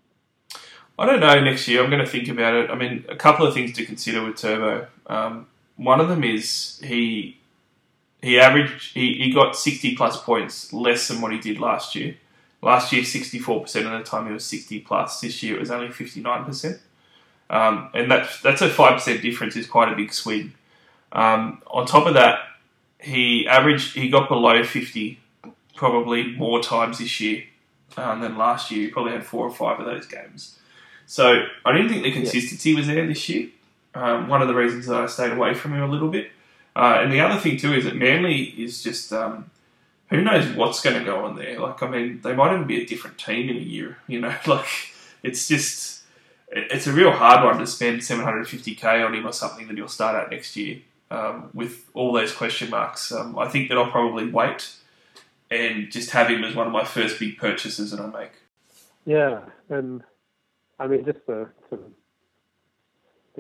I 0.98 1.06
don't 1.06 1.20
know 1.20 1.42
next 1.42 1.68
year. 1.68 1.84
I'm 1.84 1.90
going 1.90 2.04
to 2.04 2.10
think 2.10 2.28
about 2.28 2.54
it. 2.54 2.70
I 2.70 2.76
mean, 2.76 3.06
a 3.08 3.16
couple 3.16 3.46
of 3.46 3.54
things 3.54 3.74
to 3.74 3.86
consider 3.86 4.24
with 4.24 4.38
Turbo. 4.38 4.88
Um, 5.08 5.48
one 5.78 6.00
of 6.00 6.10
them 6.10 6.24
is 6.24 6.80
he 6.84 7.40
he 8.22 8.40
averaged 8.40 8.94
he, 8.94 9.14
he 9.16 9.32
got 9.32 9.56
60 9.56 9.96
plus 9.96 10.22
points 10.22 10.74
less 10.74 11.08
than 11.08 11.22
what 11.22 11.32
he 11.32 11.40
did 11.40 11.60
last 11.60 11.96
year. 11.96 12.16
Last 12.62 12.92
year, 12.92 13.04
64% 13.04 13.64
of 13.86 13.92
the 13.92 14.04
time 14.04 14.26
he 14.26 14.34
was 14.34 14.44
60 14.44 14.80
plus. 14.80 15.22
This 15.22 15.44
year 15.44 15.58
it 15.58 15.60
was 15.60 15.70
only 15.70 15.90
59%. 15.90 16.80
Um, 17.48 17.90
and 17.94 18.10
that's 18.10 18.42
that's 18.42 18.62
a 18.62 18.70
five 18.70 18.94
percent 18.94 19.22
difference 19.22 19.56
is 19.56 19.68
quite 19.68 19.92
a 19.92 19.96
big 19.96 20.12
swing. 20.12 20.54
Um, 21.12 21.62
on 21.68 21.86
top 21.86 22.08
of 22.08 22.16
that, 22.16 22.40
he 23.00 23.48
averaged 23.48 23.94
he 23.96 24.10
got 24.10 24.28
below 24.28 24.64
50 24.64 25.20
probably 25.76 26.32
more 26.32 26.62
times 26.62 26.98
this 26.98 27.20
year 27.20 27.44
um, 27.98 28.22
than 28.22 28.38
last 28.38 28.72
year. 28.72 28.88
He 28.88 28.92
probably 28.92 29.12
had 29.12 29.26
four 29.26 29.46
or 29.46 29.54
five 29.54 29.80
of 29.80 29.86
those 29.86 30.08
games. 30.08 30.58
So 31.06 31.46
I 31.64 31.72
didn't 31.72 31.90
think 31.90 32.04
the 32.04 32.12
consistency 32.12 32.74
was 32.74 32.88
there 32.88 33.06
this 33.06 33.30
year. 33.30 33.50
Um, 33.96 34.28
one 34.28 34.42
of 34.42 34.48
the 34.48 34.56
reasons 34.56 34.88
that 34.88 35.02
I 35.02 35.06
stayed 35.08 35.32
away 35.32 35.54
from 35.54 35.74
him 35.74 35.82
a 35.82 35.88
little 35.88 36.10
bit. 36.10 36.32
Uh, 36.76 37.00
and 37.00 37.12
the 37.12 37.22
other 37.22 37.40
thing 37.40 37.58
too 37.58 37.74
is 37.74 37.86
that 37.86 37.96
Manly 37.96 38.44
is 38.44 38.84
just 38.84 39.14
um, 39.14 39.50
who 40.10 40.22
knows 40.22 40.54
what's 40.56 40.82
going 40.82 41.00
to 41.00 41.06
go 41.06 41.24
on 41.26 41.36
there. 41.36 41.60
Like 41.60 41.82
I 41.82 41.88
mean, 41.88 42.22
they 42.22 42.36
might 42.36 42.54
even 42.54 42.68
be 42.68 42.82
a 42.82 42.86
different 42.86 43.18
team 43.18 43.50
in 43.50 43.58
a 43.58 43.60
year. 43.60 43.98
You 44.08 44.20
know, 44.20 44.36
like 44.46 44.68
it's 45.24 45.48
just 45.48 46.04
it's 46.50 46.88
a 46.88 46.92
real 46.92 47.12
hard 47.12 47.44
one 47.44 47.58
to 47.60 47.68
spend 47.68 48.02
750k 48.02 49.06
on 49.06 49.14
him 49.16 49.26
or 49.26 49.34
something 49.34 49.68
that 49.68 49.76
he'll 49.76 49.88
start 49.88 50.16
out 50.16 50.32
next 50.32 50.56
year 50.56 50.80
um, 51.12 51.50
with 51.54 51.90
all 51.94 52.14
those 52.14 52.34
question 52.34 52.70
marks. 52.70 53.12
Um, 53.12 53.38
I 53.38 53.48
think 53.48 53.70
that 53.70 53.78
I'll 53.78 53.92
probably 53.92 54.30
wait 54.30 54.74
and 55.50 55.92
just 55.92 56.12
have 56.12 56.30
him 56.30 56.44
as 56.44 56.56
one 56.56 56.68
of 56.68 56.74
my 56.74 56.84
first 56.84 57.20
big 57.20 57.38
purchases 57.38 57.92
that 57.92 58.00
I 58.00 58.08
make. 58.08 58.32
Yeah, 59.06 59.42
and 59.70 60.04
I 60.80 60.88
mean, 60.88 61.06
just 61.06 61.26
the 61.28 61.50
to, 61.70 61.80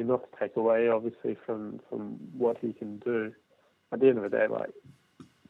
not 0.03 0.31
to 0.31 0.39
take 0.39 0.55
away, 0.55 0.89
obviously, 0.89 1.38
from 1.45 1.80
from 1.89 2.17
what 2.38 2.57
he 2.59 2.73
can 2.73 2.97
do. 2.99 3.34
At 3.91 3.99
the 3.99 4.09
end 4.09 4.17
of 4.17 4.30
the 4.30 4.38
day, 4.38 4.47
like 4.49 4.72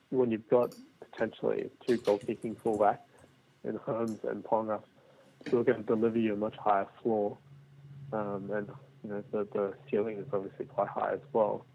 when 0.09 0.31
you've 0.31 0.47
got 0.49 0.69
potentially 1.11 1.69
two 1.85 1.97
goal 1.97 2.19
kicking 2.25 2.55
fullbacks 2.63 2.99
in 3.63 3.75
Holmes 3.77 4.19
and 4.23 4.43
Ponga, 4.43 4.81
who 5.49 5.59
are 5.59 5.63
going 5.63 5.79
to 5.79 5.83
deliver 5.83 6.19
you 6.19 6.33
a 6.33 6.37
much 6.37 6.55
higher 6.57 6.87
floor, 7.01 7.37
um, 8.13 8.49
and 8.53 8.69
you 9.03 9.09
know 9.09 9.23
the 9.31 9.47
the 9.53 9.73
ceiling 9.89 10.17
is 10.17 10.25
obviously 10.33 10.65
quite 10.65 10.89
high 10.89 11.13
as 11.13 11.21
well. 11.33 11.65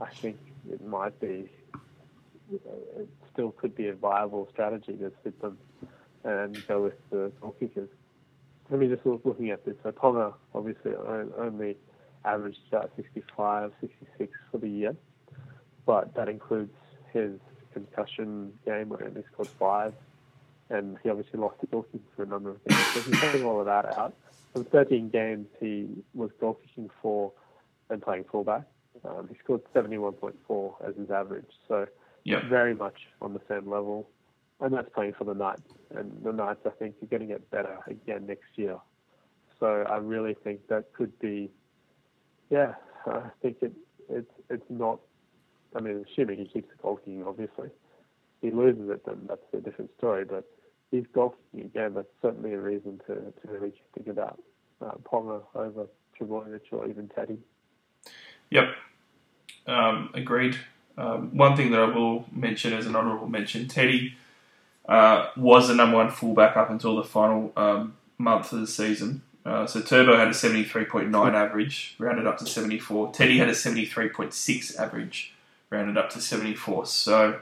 I 0.00 0.08
think 0.22 0.38
it 0.70 0.84
might 0.84 1.18
be, 1.20 1.50
it 2.50 3.08
still 3.32 3.52
could 3.52 3.74
be 3.74 3.88
a 3.88 3.94
viable 3.94 4.48
strategy 4.50 4.94
to 4.94 5.12
sit 5.22 5.40
them 5.42 5.58
and 6.24 6.66
go 6.66 6.84
with 6.84 6.94
the 7.10 7.32
goal 7.40 7.54
kickers. 7.58 7.88
Let 8.70 8.80
me 8.80 8.88
just 8.88 9.04
look, 9.04 9.22
looking 9.24 9.50
at 9.50 9.64
this. 9.64 9.74
So 9.82 9.90
Ponga 9.90 10.34
obviously 10.54 10.92
on- 10.92 11.32
only 11.38 11.76
averaged 12.24 12.58
about 12.68 12.90
65, 12.96 13.72
66 13.80 14.32
for 14.50 14.58
the 14.58 14.68
year, 14.68 14.96
but 15.86 16.14
that 16.14 16.28
includes 16.28 16.74
his 17.12 17.32
concussion 17.72 18.52
game 18.66 18.88
where 18.88 19.00
he 19.00 19.06
only 19.06 19.24
scored 19.32 19.48
five, 19.58 19.94
and 20.68 20.96
he 21.02 21.10
obviously 21.10 21.38
lost 21.40 21.60
the 21.60 21.66
goal 21.66 21.82
kicking 21.84 22.02
for 22.14 22.22
a 22.22 22.26
number 22.26 22.50
of 22.50 22.64
games. 22.64 22.80
So 22.94 23.02
you 23.10 23.32
take 23.32 23.42
all 23.42 23.60
of 23.60 23.66
that 23.66 23.86
out, 23.98 24.14
from 24.52 24.64
13 24.64 25.10
games 25.10 25.46
he 25.60 25.88
was 26.14 26.30
goal 26.40 26.54
kicking 26.54 26.90
for 27.00 27.32
and 27.88 28.02
playing 28.02 28.24
fullback. 28.30 28.64
Um, 29.04 29.28
he 29.28 29.36
scored 29.42 29.62
71.4 29.74 30.88
as 30.88 30.96
his 30.96 31.10
average, 31.10 31.50
so 31.68 31.86
Yep. 32.24 32.44
very 32.50 32.74
much 32.74 33.08
on 33.22 33.32
the 33.32 33.40
same 33.48 33.68
level. 33.70 34.08
And 34.60 34.74
that's 34.74 34.90
playing 34.90 35.14
for 35.14 35.24
the 35.24 35.32
Knights. 35.32 35.62
And 35.94 36.22
the 36.22 36.32
Knights, 36.32 36.60
I 36.66 36.70
think, 36.70 36.96
are 37.02 37.06
going 37.06 37.22
to 37.22 37.26
get 37.26 37.50
better 37.50 37.78
again 37.86 38.26
next 38.26 38.56
year. 38.56 38.78
So 39.58 39.84
I 39.88 39.96
really 39.96 40.34
think 40.34 40.66
that 40.68 40.92
could 40.92 41.18
be, 41.18 41.50
yeah, 42.50 42.74
I 43.06 43.30
think 43.40 43.58
it, 43.62 43.72
it's 44.08 44.30
it's 44.48 44.66
not, 44.68 45.00
I 45.74 45.80
mean, 45.80 46.04
assuming 46.10 46.38
he 46.38 46.44
keeps 46.46 46.68
the 46.70 46.96
kicking, 46.96 47.24
obviously. 47.26 47.70
He 48.42 48.50
loses 48.50 48.88
it, 48.90 49.04
then 49.04 49.26
that's 49.28 49.42
a 49.52 49.58
different 49.58 49.90
story. 49.98 50.24
But 50.24 50.44
he's 50.90 51.04
goal 51.14 51.36
kicking 51.52 51.66
again, 51.66 51.94
that's 51.94 52.08
certainly 52.20 52.52
a 52.54 52.60
reason 52.60 53.00
to, 53.06 53.14
to 53.14 53.48
really 53.48 53.72
think 53.94 54.08
about 54.08 54.40
uh, 54.84 54.92
Ponga 55.04 55.42
over 55.54 55.86
Trbojevic 56.18 56.60
or 56.72 56.88
even 56.88 57.08
Teddy. 57.08 57.38
Yep, 58.50 58.74
um, 59.66 60.10
agreed. 60.14 60.56
Um, 60.98 61.36
one 61.36 61.56
thing 61.56 61.70
that 61.70 61.80
I 61.80 61.84
will 61.84 62.26
mention 62.32 62.72
as 62.72 62.86
an 62.86 62.96
honourable 62.96 63.28
mention, 63.28 63.68
Teddy 63.68 64.16
uh, 64.88 65.28
was 65.36 65.68
the 65.68 65.74
number 65.74 65.96
one 65.96 66.10
fullback 66.10 66.56
up 66.56 66.68
until 66.68 66.96
the 66.96 67.04
final 67.04 67.52
um, 67.56 67.96
month 68.18 68.52
of 68.52 68.60
the 68.60 68.66
season. 68.66 69.22
Uh, 69.44 69.66
so 69.66 69.80
Turbo 69.80 70.16
had 70.16 70.28
a 70.28 70.32
73.9 70.32 71.34
average, 71.34 71.94
rounded 71.98 72.26
up 72.26 72.38
to 72.38 72.46
74. 72.46 73.12
Teddy 73.12 73.38
had 73.38 73.48
a 73.48 73.52
73.6 73.52 74.78
average, 74.78 75.32
rounded 75.70 75.96
up 75.96 76.10
to 76.10 76.20
74. 76.20 76.86
So 76.86 77.40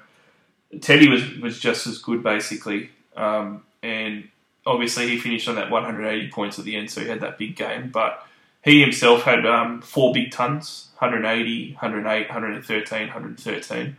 Teddy 0.80 1.08
was, 1.08 1.38
was 1.38 1.58
just 1.58 1.86
as 1.86 1.98
good, 1.98 2.22
basically. 2.22 2.90
Um, 3.16 3.64
and 3.82 4.28
obviously, 4.64 5.08
he 5.08 5.18
finished 5.18 5.48
on 5.48 5.56
that 5.56 5.70
180 5.70 6.30
points 6.30 6.58
at 6.58 6.64
the 6.64 6.76
end, 6.76 6.90
so 6.90 7.00
he 7.00 7.08
had 7.08 7.20
that 7.20 7.36
big 7.36 7.56
game. 7.56 7.90
But 7.90 8.24
he 8.62 8.80
himself 8.80 9.22
had 9.22 9.46
um, 9.46 9.82
four 9.82 10.12
big 10.12 10.30
tons 10.30 10.88
180, 10.98 11.72
108, 11.72 12.28
113, 12.28 13.00
113. 13.06 13.96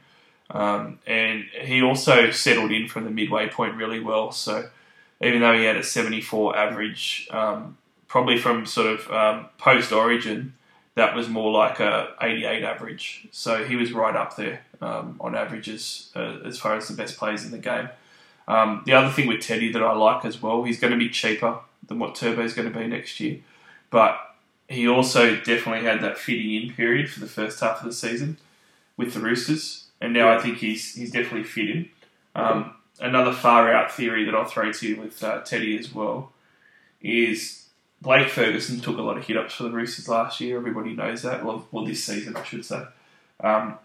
Um, 0.52 1.00
and 1.06 1.46
he 1.62 1.82
also 1.82 2.32
settled 2.32 2.72
in 2.72 2.88
from 2.88 3.06
the 3.06 3.12
midway 3.12 3.48
point 3.50 3.76
really 3.76 4.00
well. 4.00 4.32
So 4.32 4.70
even 5.22 5.42
though 5.42 5.58
he 5.58 5.64
had 5.64 5.78
a 5.78 5.84
74 5.84 6.58
average, 6.58 7.28
um, 7.32 7.78
probably 8.10 8.38
from 8.38 8.66
sort 8.66 8.88
of 8.88 9.10
um, 9.12 9.46
post 9.58 9.94
origin, 9.94 10.54
that 10.96 11.16
was 11.16 11.30
more 11.30 11.52
like 11.52 11.80
a 11.80 12.14
88 12.22 12.64
average. 12.64 13.28
So 13.32 13.64
he 13.64 13.78
was 13.78 13.94
right 13.94 14.16
up 14.16 14.36
there 14.36 14.66
um, 14.82 15.16
on 15.22 15.36
averages 15.36 16.12
uh, 16.16 16.40
as 16.44 16.60
far 16.60 16.76
as 16.76 16.90
the 16.90 16.96
best 16.96 17.18
players 17.18 17.46
in 17.46 17.52
the 17.52 17.58
game. 17.58 17.88
Um, 18.50 18.82
the 18.86 18.94
other 18.94 19.10
thing 19.10 19.28
with 19.28 19.40
Teddy 19.42 19.72
that 19.72 19.84
I 19.84 19.94
like 19.94 20.26
as 20.26 20.42
well, 20.42 20.64
he's 20.64 20.80
going 20.80 20.92
to 20.92 21.00
be 21.00 21.08
cheaper 21.08 21.60
than 21.88 22.00
what 22.00 22.16
Turbo 22.16 22.44
is 22.44 22.54
going 22.54 22.72
to 22.72 22.78
be 22.78 22.88
next 22.88 23.20
year, 23.20 23.40
but 23.92 24.20
he 24.68 24.88
also 24.88 25.36
definitely 25.36 25.84
had 25.84 26.02
that 26.02 26.18
fitting 26.18 26.54
in 26.54 26.74
period 26.74 27.10
for 27.10 27.20
the 27.20 27.28
first 27.28 27.60
half 27.60 27.80
of 27.80 27.86
the 27.86 27.94
season 27.94 28.38
with 28.98 29.14
the 29.14 29.20
Roosters, 29.20 29.86
and 30.02 30.14
now 30.14 30.30
I 30.30 30.40
think 30.40 30.58
he's 30.58 30.96
he's 30.96 31.12
definitely 31.12 31.44
fit 31.44 31.70
in. 31.70 31.90
Um, 32.36 32.74
another 33.00 33.34
far 33.34 33.72
out 33.72 33.92
theory 33.92 34.26
that 34.26 34.36
I'll 34.36 34.46
throw 34.46 34.72
to 34.72 34.88
you 34.88 35.00
with 35.00 35.24
uh, 35.24 35.42
Teddy 35.42 35.78
as 35.78 35.94
well 35.94 36.32
is 37.02 37.66
Blake 38.02 38.30
Ferguson 38.30 38.80
took 38.80 38.98
a 38.98 39.02
lot 39.02 39.18
of 39.18 39.26
hit 39.26 39.38
ups 39.38 39.56
for 39.56 39.64
the 39.64 39.72
Roosters 39.72 40.08
last 40.08 40.40
year. 40.40 40.58
Everybody 40.58 40.94
knows 40.94 41.22
that. 41.24 41.44
Well, 41.44 41.68
well 41.72 41.86
this 41.86 42.04
season, 42.04 42.36
I 42.36 42.44
should 42.44 42.64
say. 42.64 42.84
Um, 43.42 43.78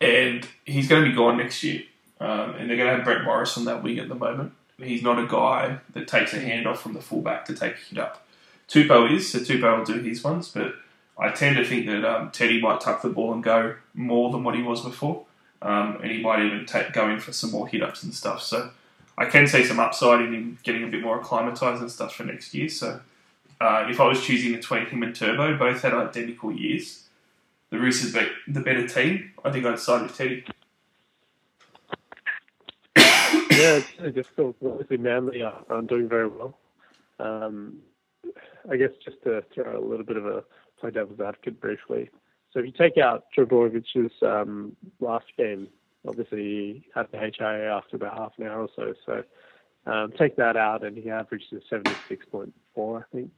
and 0.00 0.46
he's 0.64 0.88
going 0.88 1.04
to 1.04 1.10
be 1.10 1.16
gone 1.16 1.38
next 1.38 1.62
year. 1.62 1.82
Um, 2.20 2.54
and 2.56 2.68
they're 2.68 2.76
going 2.76 2.90
to 2.90 2.96
have 2.96 3.04
Brett 3.04 3.24
Morris 3.24 3.56
on 3.56 3.64
that 3.64 3.82
wing 3.82 3.98
at 3.98 4.08
the 4.08 4.14
moment. 4.14 4.52
He's 4.78 5.02
not 5.02 5.18
a 5.18 5.26
guy 5.26 5.78
that 5.92 6.08
takes 6.08 6.32
a 6.32 6.38
handoff 6.38 6.78
from 6.78 6.94
the 6.94 7.00
fullback 7.00 7.44
to 7.46 7.54
take 7.54 7.74
a 7.74 7.94
hit 7.94 7.98
up. 7.98 8.26
Tupou 8.68 9.10
is, 9.10 9.30
so 9.30 9.38
Tupou 9.40 9.78
will 9.78 9.84
do 9.84 10.00
his 10.00 10.22
ones, 10.22 10.48
but 10.48 10.74
I 11.18 11.30
tend 11.30 11.56
to 11.56 11.64
think 11.64 11.86
that 11.86 12.04
um, 12.04 12.30
Teddy 12.30 12.60
might 12.60 12.80
tuck 12.80 13.02
the 13.02 13.08
ball 13.08 13.32
and 13.32 13.42
go 13.42 13.74
more 13.94 14.30
than 14.30 14.44
what 14.44 14.54
he 14.54 14.62
was 14.62 14.82
before. 14.82 15.24
Um, 15.62 15.98
and 16.02 16.10
he 16.10 16.22
might 16.22 16.42
even 16.42 16.64
take, 16.64 16.92
go 16.92 17.10
in 17.10 17.20
for 17.20 17.32
some 17.32 17.50
more 17.50 17.68
hit 17.68 17.82
ups 17.82 18.02
and 18.02 18.14
stuff. 18.14 18.42
So 18.42 18.70
I 19.20 19.26
can 19.26 19.46
see 19.46 19.64
some 19.64 19.78
upside 19.78 20.22
in 20.22 20.32
him 20.32 20.58
getting 20.62 20.82
a 20.82 20.86
bit 20.86 21.02
more 21.02 21.20
acclimatised 21.20 21.82
and 21.82 21.90
stuff 21.90 22.14
for 22.14 22.24
next 22.24 22.54
year. 22.54 22.70
So 22.70 23.00
uh, 23.60 23.86
if 23.90 24.00
I 24.00 24.08
was 24.08 24.24
choosing 24.24 24.52
between 24.52 24.86
him 24.86 25.02
and 25.02 25.14
Turbo, 25.14 25.58
both 25.58 25.82
had 25.82 25.92
identical 25.92 26.50
years. 26.50 27.06
The 27.68 27.78
Roosters 27.78 28.14
be 28.14 28.26
the 28.48 28.60
better 28.60 28.88
team. 28.88 29.32
I 29.44 29.52
think 29.52 29.66
I'd 29.66 29.78
side 29.78 30.02
with 30.02 30.16
Teddy. 30.16 30.42
yeah, 32.96 33.76
it's 33.76 33.88
really 33.98 34.12
difficult. 34.12 34.56
Obviously, 34.64 34.96
Manly 34.96 35.42
are, 35.42 35.64
are 35.68 35.82
doing 35.82 36.08
very 36.08 36.26
well. 36.26 36.58
Um, 37.18 37.76
I 38.70 38.76
guess 38.76 38.90
just 39.04 39.22
to 39.24 39.44
throw 39.54 39.78
a 39.78 39.86
little 39.86 40.06
bit 40.06 40.16
of 40.16 40.24
a 40.24 40.44
play 40.80 40.92
devil's 40.92 41.20
advocate 41.20 41.60
briefly. 41.60 42.08
So 42.52 42.60
if 42.60 42.64
you 42.64 42.72
take 42.72 42.96
out 42.96 43.24
Trbojevic's 43.36 44.14
um, 44.22 44.74
last 44.98 45.26
game, 45.36 45.68
obviously 46.06 46.38
he 46.38 46.84
had 46.94 47.06
the 47.12 47.18
HIA 47.18 47.70
after 47.72 47.96
about 47.96 48.18
half 48.18 48.32
an 48.38 48.46
hour 48.46 48.62
or 48.62 48.68
so. 48.76 48.94
So 49.06 49.90
um, 49.90 50.12
take 50.18 50.36
that 50.36 50.56
out, 50.56 50.84
and 50.84 50.96
he 50.96 51.10
averaged 51.10 51.52
a 51.52 51.74
76.4, 51.74 53.00
I 53.00 53.04
think, 53.12 53.30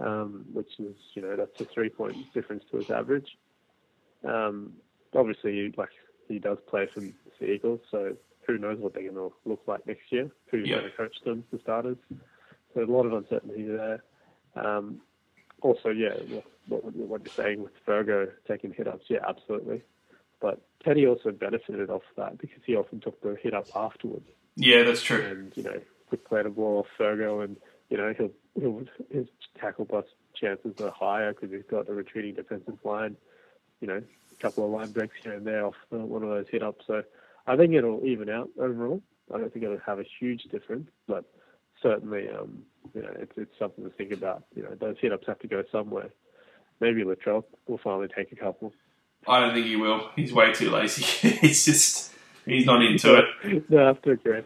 um, 0.00 0.44
which 0.52 0.70
is 0.78 0.96
you 1.14 1.22
know 1.22 1.36
that's 1.36 1.50
a 1.60 1.64
three 1.74 1.88
point 1.88 2.32
difference 2.32 2.64
to 2.70 2.78
his 2.78 2.90
average. 2.90 3.28
Um, 4.24 4.74
obviously, 5.14 5.72
like 5.76 5.90
he 6.28 6.38
does 6.38 6.58
play 6.68 6.88
for 6.94 7.00
the 7.40 7.46
Eagles, 7.46 7.80
so 7.90 8.16
who 8.46 8.58
knows 8.58 8.78
what 8.78 8.94
they're 8.94 9.10
going 9.10 9.14
to 9.14 9.32
look 9.44 9.62
like 9.66 9.86
next 9.86 10.10
year? 10.10 10.30
Who's 10.50 10.68
Yeah. 10.68 10.78
going 10.80 10.90
to 10.90 10.96
coach 10.96 11.16
them, 11.24 11.44
the 11.52 11.58
starters? 11.60 11.96
So 12.74 12.82
a 12.82 12.84
lot 12.84 13.06
of 13.06 13.12
uncertainty 13.12 13.64
there. 13.64 14.02
Um, 14.56 15.00
also, 15.60 15.90
yeah, 15.90 16.14
what, 16.28 16.44
what, 16.68 16.94
what 16.94 17.22
you're 17.22 17.32
saying 17.36 17.62
with 17.62 17.72
Fergo 17.86 18.28
taking 18.48 18.72
hit 18.72 18.88
ups, 18.88 19.04
yeah, 19.08 19.18
absolutely. 19.28 19.82
But 20.42 20.60
Teddy 20.84 21.06
also 21.06 21.30
benefited 21.30 21.88
off 21.88 22.02
that 22.16 22.36
because 22.36 22.60
he 22.66 22.74
often 22.74 23.00
took 23.00 23.22
the 23.22 23.36
hit 23.40 23.54
up 23.54 23.66
afterwards, 23.74 24.26
Yeah, 24.56 24.82
that's 24.82 25.00
true. 25.02 25.24
and 25.24 25.56
you 25.56 25.62
know, 25.62 25.80
could 26.10 26.24
play 26.24 26.42
the 26.42 26.50
ball 26.50 26.80
off 26.80 26.86
Fergo, 26.98 27.42
and 27.44 27.56
you 27.88 27.96
know, 27.96 28.12
he'll, 28.18 28.32
he'll 28.60 28.82
his 29.10 29.28
tackle 29.58 29.84
bust 29.84 30.08
chances 30.34 30.74
are 30.80 30.90
higher 30.90 31.32
because 31.32 31.50
he's 31.52 31.62
got 31.70 31.88
a 31.88 31.94
retreating 31.94 32.34
defensive 32.34 32.78
line. 32.84 33.16
You 33.80 33.86
know, 33.86 34.02
a 34.32 34.42
couple 34.42 34.64
of 34.64 34.70
line 34.72 34.90
breaks 34.90 35.14
here 35.22 35.32
and 35.34 35.46
there 35.46 35.64
off 35.64 35.76
one 35.90 36.22
of 36.24 36.28
those 36.28 36.46
hit 36.50 36.62
ups. 36.62 36.84
So 36.88 37.04
I 37.46 37.56
think 37.56 37.72
it'll 37.74 38.04
even 38.04 38.28
out 38.28 38.50
overall. 38.58 39.00
I 39.32 39.38
don't 39.38 39.52
think 39.52 39.64
it'll 39.64 39.78
have 39.86 40.00
a 40.00 40.04
huge 40.20 40.42
difference, 40.50 40.88
but 41.06 41.24
certainly, 41.80 42.28
um, 42.28 42.62
you 42.94 43.02
know, 43.02 43.12
it's, 43.18 43.32
it's 43.36 43.56
something 43.58 43.84
to 43.84 43.90
think 43.90 44.12
about. 44.12 44.44
You 44.56 44.64
know, 44.64 44.74
those 44.78 44.96
hit 45.00 45.12
ups 45.12 45.26
have 45.28 45.38
to 45.40 45.48
go 45.48 45.62
somewhere. 45.70 46.10
Maybe 46.80 47.04
Latrell 47.04 47.44
will 47.68 47.78
finally 47.78 48.08
take 48.14 48.32
a 48.32 48.36
couple. 48.36 48.72
I 49.26 49.40
don't 49.40 49.54
think 49.54 49.66
he 49.66 49.76
will. 49.76 50.10
He's 50.16 50.32
way 50.32 50.52
too 50.52 50.70
lazy. 50.70 51.02
he's 51.28 51.64
just 51.64 52.12
he's 52.44 52.66
not 52.66 52.82
into 52.82 53.18
it. 53.18 53.70
no, 53.70 53.82
I 53.84 53.86
have 53.88 54.02
to 54.02 54.10
agree. 54.12 54.42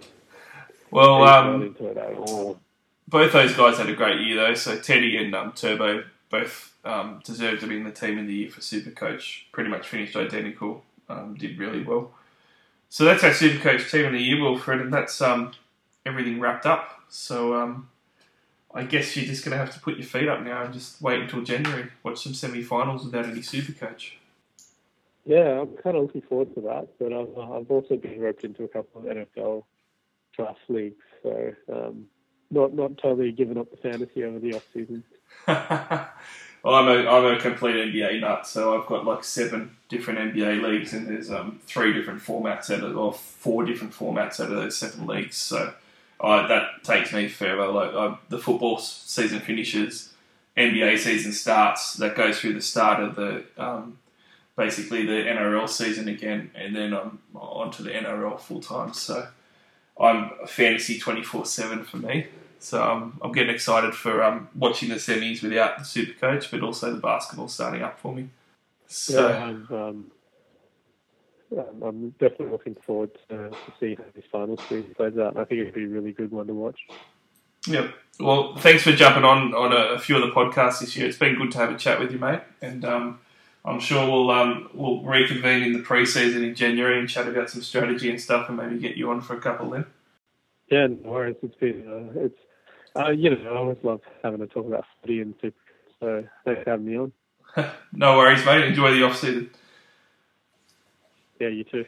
Well, 0.90 1.20
He's 1.20 1.26
not 1.26 1.46
um, 1.46 1.62
into 1.62 1.86
it 1.88 1.96
at 1.96 2.14
all. 2.14 2.60
both 3.08 3.32
those 3.32 3.54
guys 3.54 3.78
had 3.78 3.88
a 3.88 3.94
great 3.94 4.20
year 4.20 4.36
though. 4.36 4.54
So 4.54 4.78
Teddy 4.78 5.16
and 5.16 5.34
um, 5.34 5.52
Turbo 5.52 6.04
both 6.30 6.74
um, 6.84 7.20
deserved 7.24 7.60
to 7.62 7.66
be 7.66 7.76
in 7.76 7.84
the 7.84 7.90
team 7.90 8.18
in 8.18 8.26
the 8.26 8.34
year 8.34 8.50
for 8.50 8.60
Super 8.60 8.90
Coach. 8.90 9.46
Pretty 9.52 9.70
much 9.70 9.88
finished 9.88 10.16
identical. 10.16 10.84
Um, 11.08 11.34
did 11.34 11.58
really 11.58 11.82
well. 11.82 12.12
So 12.88 13.04
that's 13.04 13.24
our 13.24 13.32
Super 13.32 13.62
Coach 13.62 13.90
team 13.90 14.06
of 14.06 14.12
the 14.12 14.22
year, 14.22 14.40
Wilfred, 14.42 14.80
and 14.80 14.92
that's 14.92 15.20
um, 15.20 15.52
everything 16.04 16.40
wrapped 16.40 16.66
up. 16.66 17.00
So 17.08 17.54
um, 17.54 17.88
I 18.74 18.84
guess 18.84 19.16
you're 19.16 19.24
just 19.26 19.44
going 19.44 19.52
to 19.52 19.58
have 19.58 19.72
to 19.74 19.80
put 19.80 19.96
your 19.96 20.06
feet 20.06 20.28
up 20.28 20.42
now 20.42 20.62
and 20.64 20.72
just 20.74 21.00
wait 21.00 21.20
until 21.20 21.42
January. 21.42 21.90
Watch 22.02 22.22
some 22.22 22.34
semi-finals 22.34 23.04
without 23.04 23.26
any 23.26 23.42
Super 23.42 23.72
Coach. 23.72 24.16
Yeah, 25.26 25.60
I'm 25.60 25.76
kind 25.82 25.96
of 25.96 26.04
looking 26.04 26.22
forward 26.22 26.54
to 26.54 26.60
that. 26.62 26.88
But 26.98 27.12
I've, 27.12 27.36
I've 27.36 27.70
also 27.70 27.96
been 27.96 28.20
roped 28.20 28.44
into 28.44 28.62
a 28.62 28.68
couple 28.68 29.00
of 29.00 29.06
NFL 29.06 29.64
draft 30.34 30.60
leagues, 30.68 31.02
so 31.22 31.52
um, 31.72 32.06
not 32.50 32.74
not 32.74 32.96
totally 32.98 33.32
given 33.32 33.58
up 33.58 33.70
the 33.70 33.76
fantasy 33.76 34.22
over 34.22 34.38
the 34.38 34.54
off 34.54 34.64
season. 34.72 35.02
well, 35.46 36.74
I'm 36.74 36.88
a 36.88 37.08
I'm 37.08 37.36
a 37.36 37.40
complete 37.40 37.74
NBA 37.74 38.20
nut, 38.20 38.46
so 38.46 38.80
I've 38.80 38.86
got 38.86 39.04
like 39.04 39.24
seven 39.24 39.76
different 39.88 40.32
NBA 40.34 40.62
leagues, 40.62 40.92
and 40.92 41.08
there's 41.08 41.30
um, 41.30 41.60
three 41.66 41.92
different 41.92 42.22
formats 42.22 42.70
out 42.70 42.84
of 42.84 42.96
or 42.96 43.12
four 43.12 43.64
different 43.64 43.94
formats 43.94 44.38
out 44.38 44.52
of 44.52 44.56
those 44.56 44.76
seven 44.76 45.08
leagues. 45.08 45.36
So 45.36 45.74
that 46.20 46.84
takes 46.84 47.12
me 47.12 47.28
forever. 47.28 47.66
Like 47.66 48.28
the 48.28 48.38
football 48.38 48.78
season 48.78 49.40
finishes, 49.40 50.12
NBA 50.56 50.98
season 50.98 51.32
starts. 51.32 51.94
That 51.94 52.14
goes 52.14 52.38
through 52.38 52.54
the 52.54 52.62
start 52.62 53.02
of 53.02 53.16
the 53.16 53.44
um, 53.58 53.98
basically 54.56 55.04
the 55.04 55.12
NRL 55.12 55.68
season 55.68 56.08
again, 56.08 56.50
and 56.54 56.74
then 56.74 56.94
I'm 56.94 57.18
on 57.34 57.70
to 57.72 57.82
the 57.82 57.90
NRL 57.90 58.40
full 58.40 58.60
time. 58.60 58.92
So 58.92 59.28
I'm 60.00 60.30
fantasy 60.46 60.98
twenty 60.98 61.22
four 61.22 61.44
seven 61.46 61.84
for 61.84 61.98
me. 61.98 62.26
So 62.58 62.82
um, 62.82 63.18
I'm 63.22 63.32
getting 63.32 63.54
excited 63.54 63.94
for 63.94 64.22
um, 64.22 64.48
watching 64.54 64.88
the 64.88 64.96
semis 64.96 65.42
without 65.42 65.78
the 65.78 65.84
super 65.84 66.18
coach, 66.18 66.50
but 66.50 66.62
also 66.62 66.92
the 66.92 67.00
basketball 67.00 67.48
starting 67.48 67.82
up 67.82 67.98
for 68.00 68.14
me. 68.14 68.30
So 68.86 69.28
yeah, 69.28 69.44
I'm, 69.44 69.68
um, 69.70 70.10
um, 71.56 71.82
I'm 71.82 72.10
definitely 72.10 72.48
looking 72.48 72.76
forward 72.86 73.10
to, 73.28 73.50
to 73.50 73.56
see 73.78 73.94
how 73.94 74.04
this 74.14 74.24
final 74.32 74.56
series 74.68 74.86
plays 74.96 75.18
out. 75.18 75.36
I 75.36 75.44
think 75.44 75.60
it'd 75.60 75.74
be 75.74 75.84
a 75.84 75.88
really 75.88 76.12
good 76.12 76.30
one 76.30 76.46
to 76.46 76.54
watch. 76.54 76.80
Yep. 77.66 77.94
Well, 78.20 78.56
thanks 78.56 78.84
for 78.84 78.92
jumping 78.92 79.24
on 79.24 79.52
on 79.54 79.72
a, 79.72 79.94
a 79.94 79.98
few 79.98 80.16
of 80.16 80.22
the 80.22 80.34
podcasts 80.34 80.80
this 80.80 80.96
year. 80.96 81.06
It's 81.06 81.18
been 81.18 81.36
good 81.36 81.50
to 81.52 81.58
have 81.58 81.70
a 81.70 81.78
chat 81.78 82.00
with 82.00 82.12
you, 82.12 82.18
mate. 82.18 82.40
And 82.62 82.84
um, 82.84 83.20
I'm 83.66 83.80
sure 83.80 84.08
we'll 84.08 84.30
um, 84.30 84.70
we'll 84.72 85.02
reconvene 85.02 85.64
in 85.64 85.72
the 85.72 85.80
pre-season 85.80 86.44
in 86.44 86.54
January 86.54 87.00
and 87.00 87.08
chat 87.08 87.26
about 87.26 87.50
some 87.50 87.62
strategy 87.62 88.08
and 88.08 88.20
stuff, 88.20 88.48
and 88.48 88.56
maybe 88.56 88.78
get 88.78 88.96
you 88.96 89.10
on 89.10 89.20
for 89.20 89.36
a 89.36 89.40
couple 89.40 89.70
then. 89.70 89.86
Yeah, 90.70 90.86
no 90.86 91.10
worries. 91.10 91.36
It's 91.42 91.54
been 91.56 91.84
uh, 91.88 92.20
it's 92.20 92.38
uh, 92.96 93.10
you 93.10 93.30
know 93.30 93.52
I 93.52 93.56
always 93.56 93.78
love 93.82 94.00
having 94.22 94.38
to 94.40 94.46
talk 94.46 94.66
about 94.66 94.84
footy 95.00 95.20
and 95.20 95.34
super. 95.42 95.56
So 95.98 96.24
thanks 96.44 96.62
for 96.62 96.70
having 96.70 96.86
me 96.86 96.96
on. 96.96 97.12
No 97.92 98.18
worries, 98.18 98.44
mate. 98.44 98.64
Enjoy 98.64 98.92
the 98.92 99.02
off 99.02 99.16
season. 99.16 99.48
Yeah, 101.40 101.48
you 101.48 101.64
too. 101.64 101.86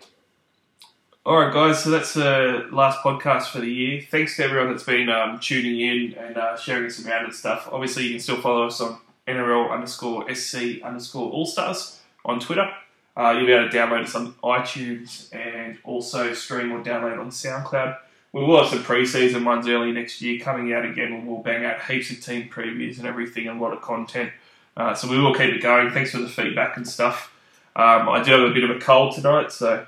All 1.27 1.39
right, 1.39 1.53
guys. 1.53 1.85
So 1.85 1.91
that's 1.91 2.15
the 2.15 2.67
last 2.73 3.01
podcast 3.01 3.49
for 3.51 3.61
the 3.61 3.71
year. 3.71 4.01
Thanks 4.11 4.37
to 4.37 4.45
everyone 4.45 4.71
that's 4.71 4.85
been 4.85 5.11
um, 5.11 5.39
tuning 5.41 5.79
in 5.81 6.15
and 6.15 6.39
uh, 6.39 6.57
sharing 6.57 6.87
us 6.87 7.05
around 7.05 7.27
and 7.27 7.35
stuff. 7.35 7.69
Obviously, 7.71 8.05
you 8.05 8.11
can 8.13 8.21
still 8.21 8.41
follow 8.41 8.67
us 8.67 8.81
on 8.81 8.99
NRL 9.29 9.71
underscore 9.71 10.33
SC 10.35 10.83
underscore 10.83 11.31
All 11.31 11.47
Stars 11.47 12.01
on 12.25 12.41
Twitter. 12.41 12.69
Uh, 13.17 13.33
you'll 13.33 13.47
be 13.47 13.53
able 13.53 13.69
to 13.69 13.77
download 13.77 14.05
us 14.05 14.15
on 14.15 14.33
iTunes 14.45 15.35
and 15.35 15.77
also 15.83 16.33
stream 16.35 16.71
or 16.71 16.83
download 16.83 17.19
on 17.19 17.31
SoundCloud. 17.31 17.99
We 18.33 18.43
will 18.43 18.63
have 18.63 18.71
some 18.71 18.83
pre-season 18.83 19.45
ones 19.45 19.67
early 19.67 19.91
next 19.91 20.21
year 20.21 20.39
coming 20.39 20.73
out 20.73 20.85
again, 20.85 21.13
and 21.13 21.27
we'll 21.27 21.43
bang 21.43 21.65
out 21.65 21.83
heaps 21.83 22.11
of 22.11 22.21
team 22.21 22.49
previews 22.49 22.99
and 22.99 23.07
everything, 23.07 23.49
and 23.49 23.59
a 23.59 23.63
lot 23.63 23.73
of 23.73 23.83
content. 23.83 24.33
Uh, 24.77 24.95
so 24.95 25.09
we 25.09 25.19
will 25.19 25.35
keep 25.35 25.53
it 25.53 25.63
going. 25.63 25.91
Thanks 25.91 26.13
for 26.13 26.19
the 26.19 26.29
feedback 26.29 26.77
and 26.77 26.87
stuff. 26.87 27.35
Um, 27.75 28.09
I 28.09 28.23
do 28.23 28.33
have 28.33 28.43
a 28.43 28.53
bit 28.53 28.65
of 28.65 28.71
a 28.71 28.79
cold 28.79 29.15
tonight, 29.15 29.51
so 29.51 29.85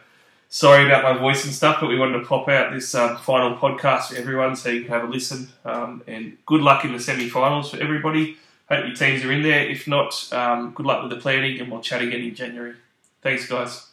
sorry 0.48 0.86
about 0.86 1.04
my 1.04 1.18
voice 1.18 1.44
and 1.44 1.54
stuff, 1.54 1.78
but 1.80 1.88
we 1.88 1.98
wanted 1.98 2.18
to 2.18 2.26
pop 2.26 2.48
out 2.48 2.72
this 2.72 2.94
um, 2.94 3.16
final 3.18 3.56
podcast 3.56 4.08
for 4.08 4.16
everyone 4.16 4.56
so 4.56 4.70
you 4.70 4.82
can 4.82 4.90
have 4.90 5.04
a 5.04 5.06
listen. 5.06 5.48
Um, 5.64 6.02
and 6.06 6.36
good 6.46 6.62
luck 6.62 6.84
in 6.84 6.92
the 6.92 7.00
semi-finals 7.00 7.70
for 7.70 7.80
everybody. 7.80 8.36
Hope 8.70 8.86
your 8.86 8.94
teams 8.94 9.24
are 9.24 9.32
in 9.32 9.42
there. 9.42 9.68
If 9.68 9.88
not, 9.88 10.32
um, 10.32 10.72
good 10.72 10.86
luck 10.86 11.02
with 11.02 11.10
the 11.10 11.18
planning, 11.18 11.60
and 11.60 11.70
we'll 11.70 11.80
chat 11.80 12.02
again 12.02 12.20
in 12.20 12.34
January. 12.34 12.74
Thanks, 13.20 13.48
guys. 13.48 13.89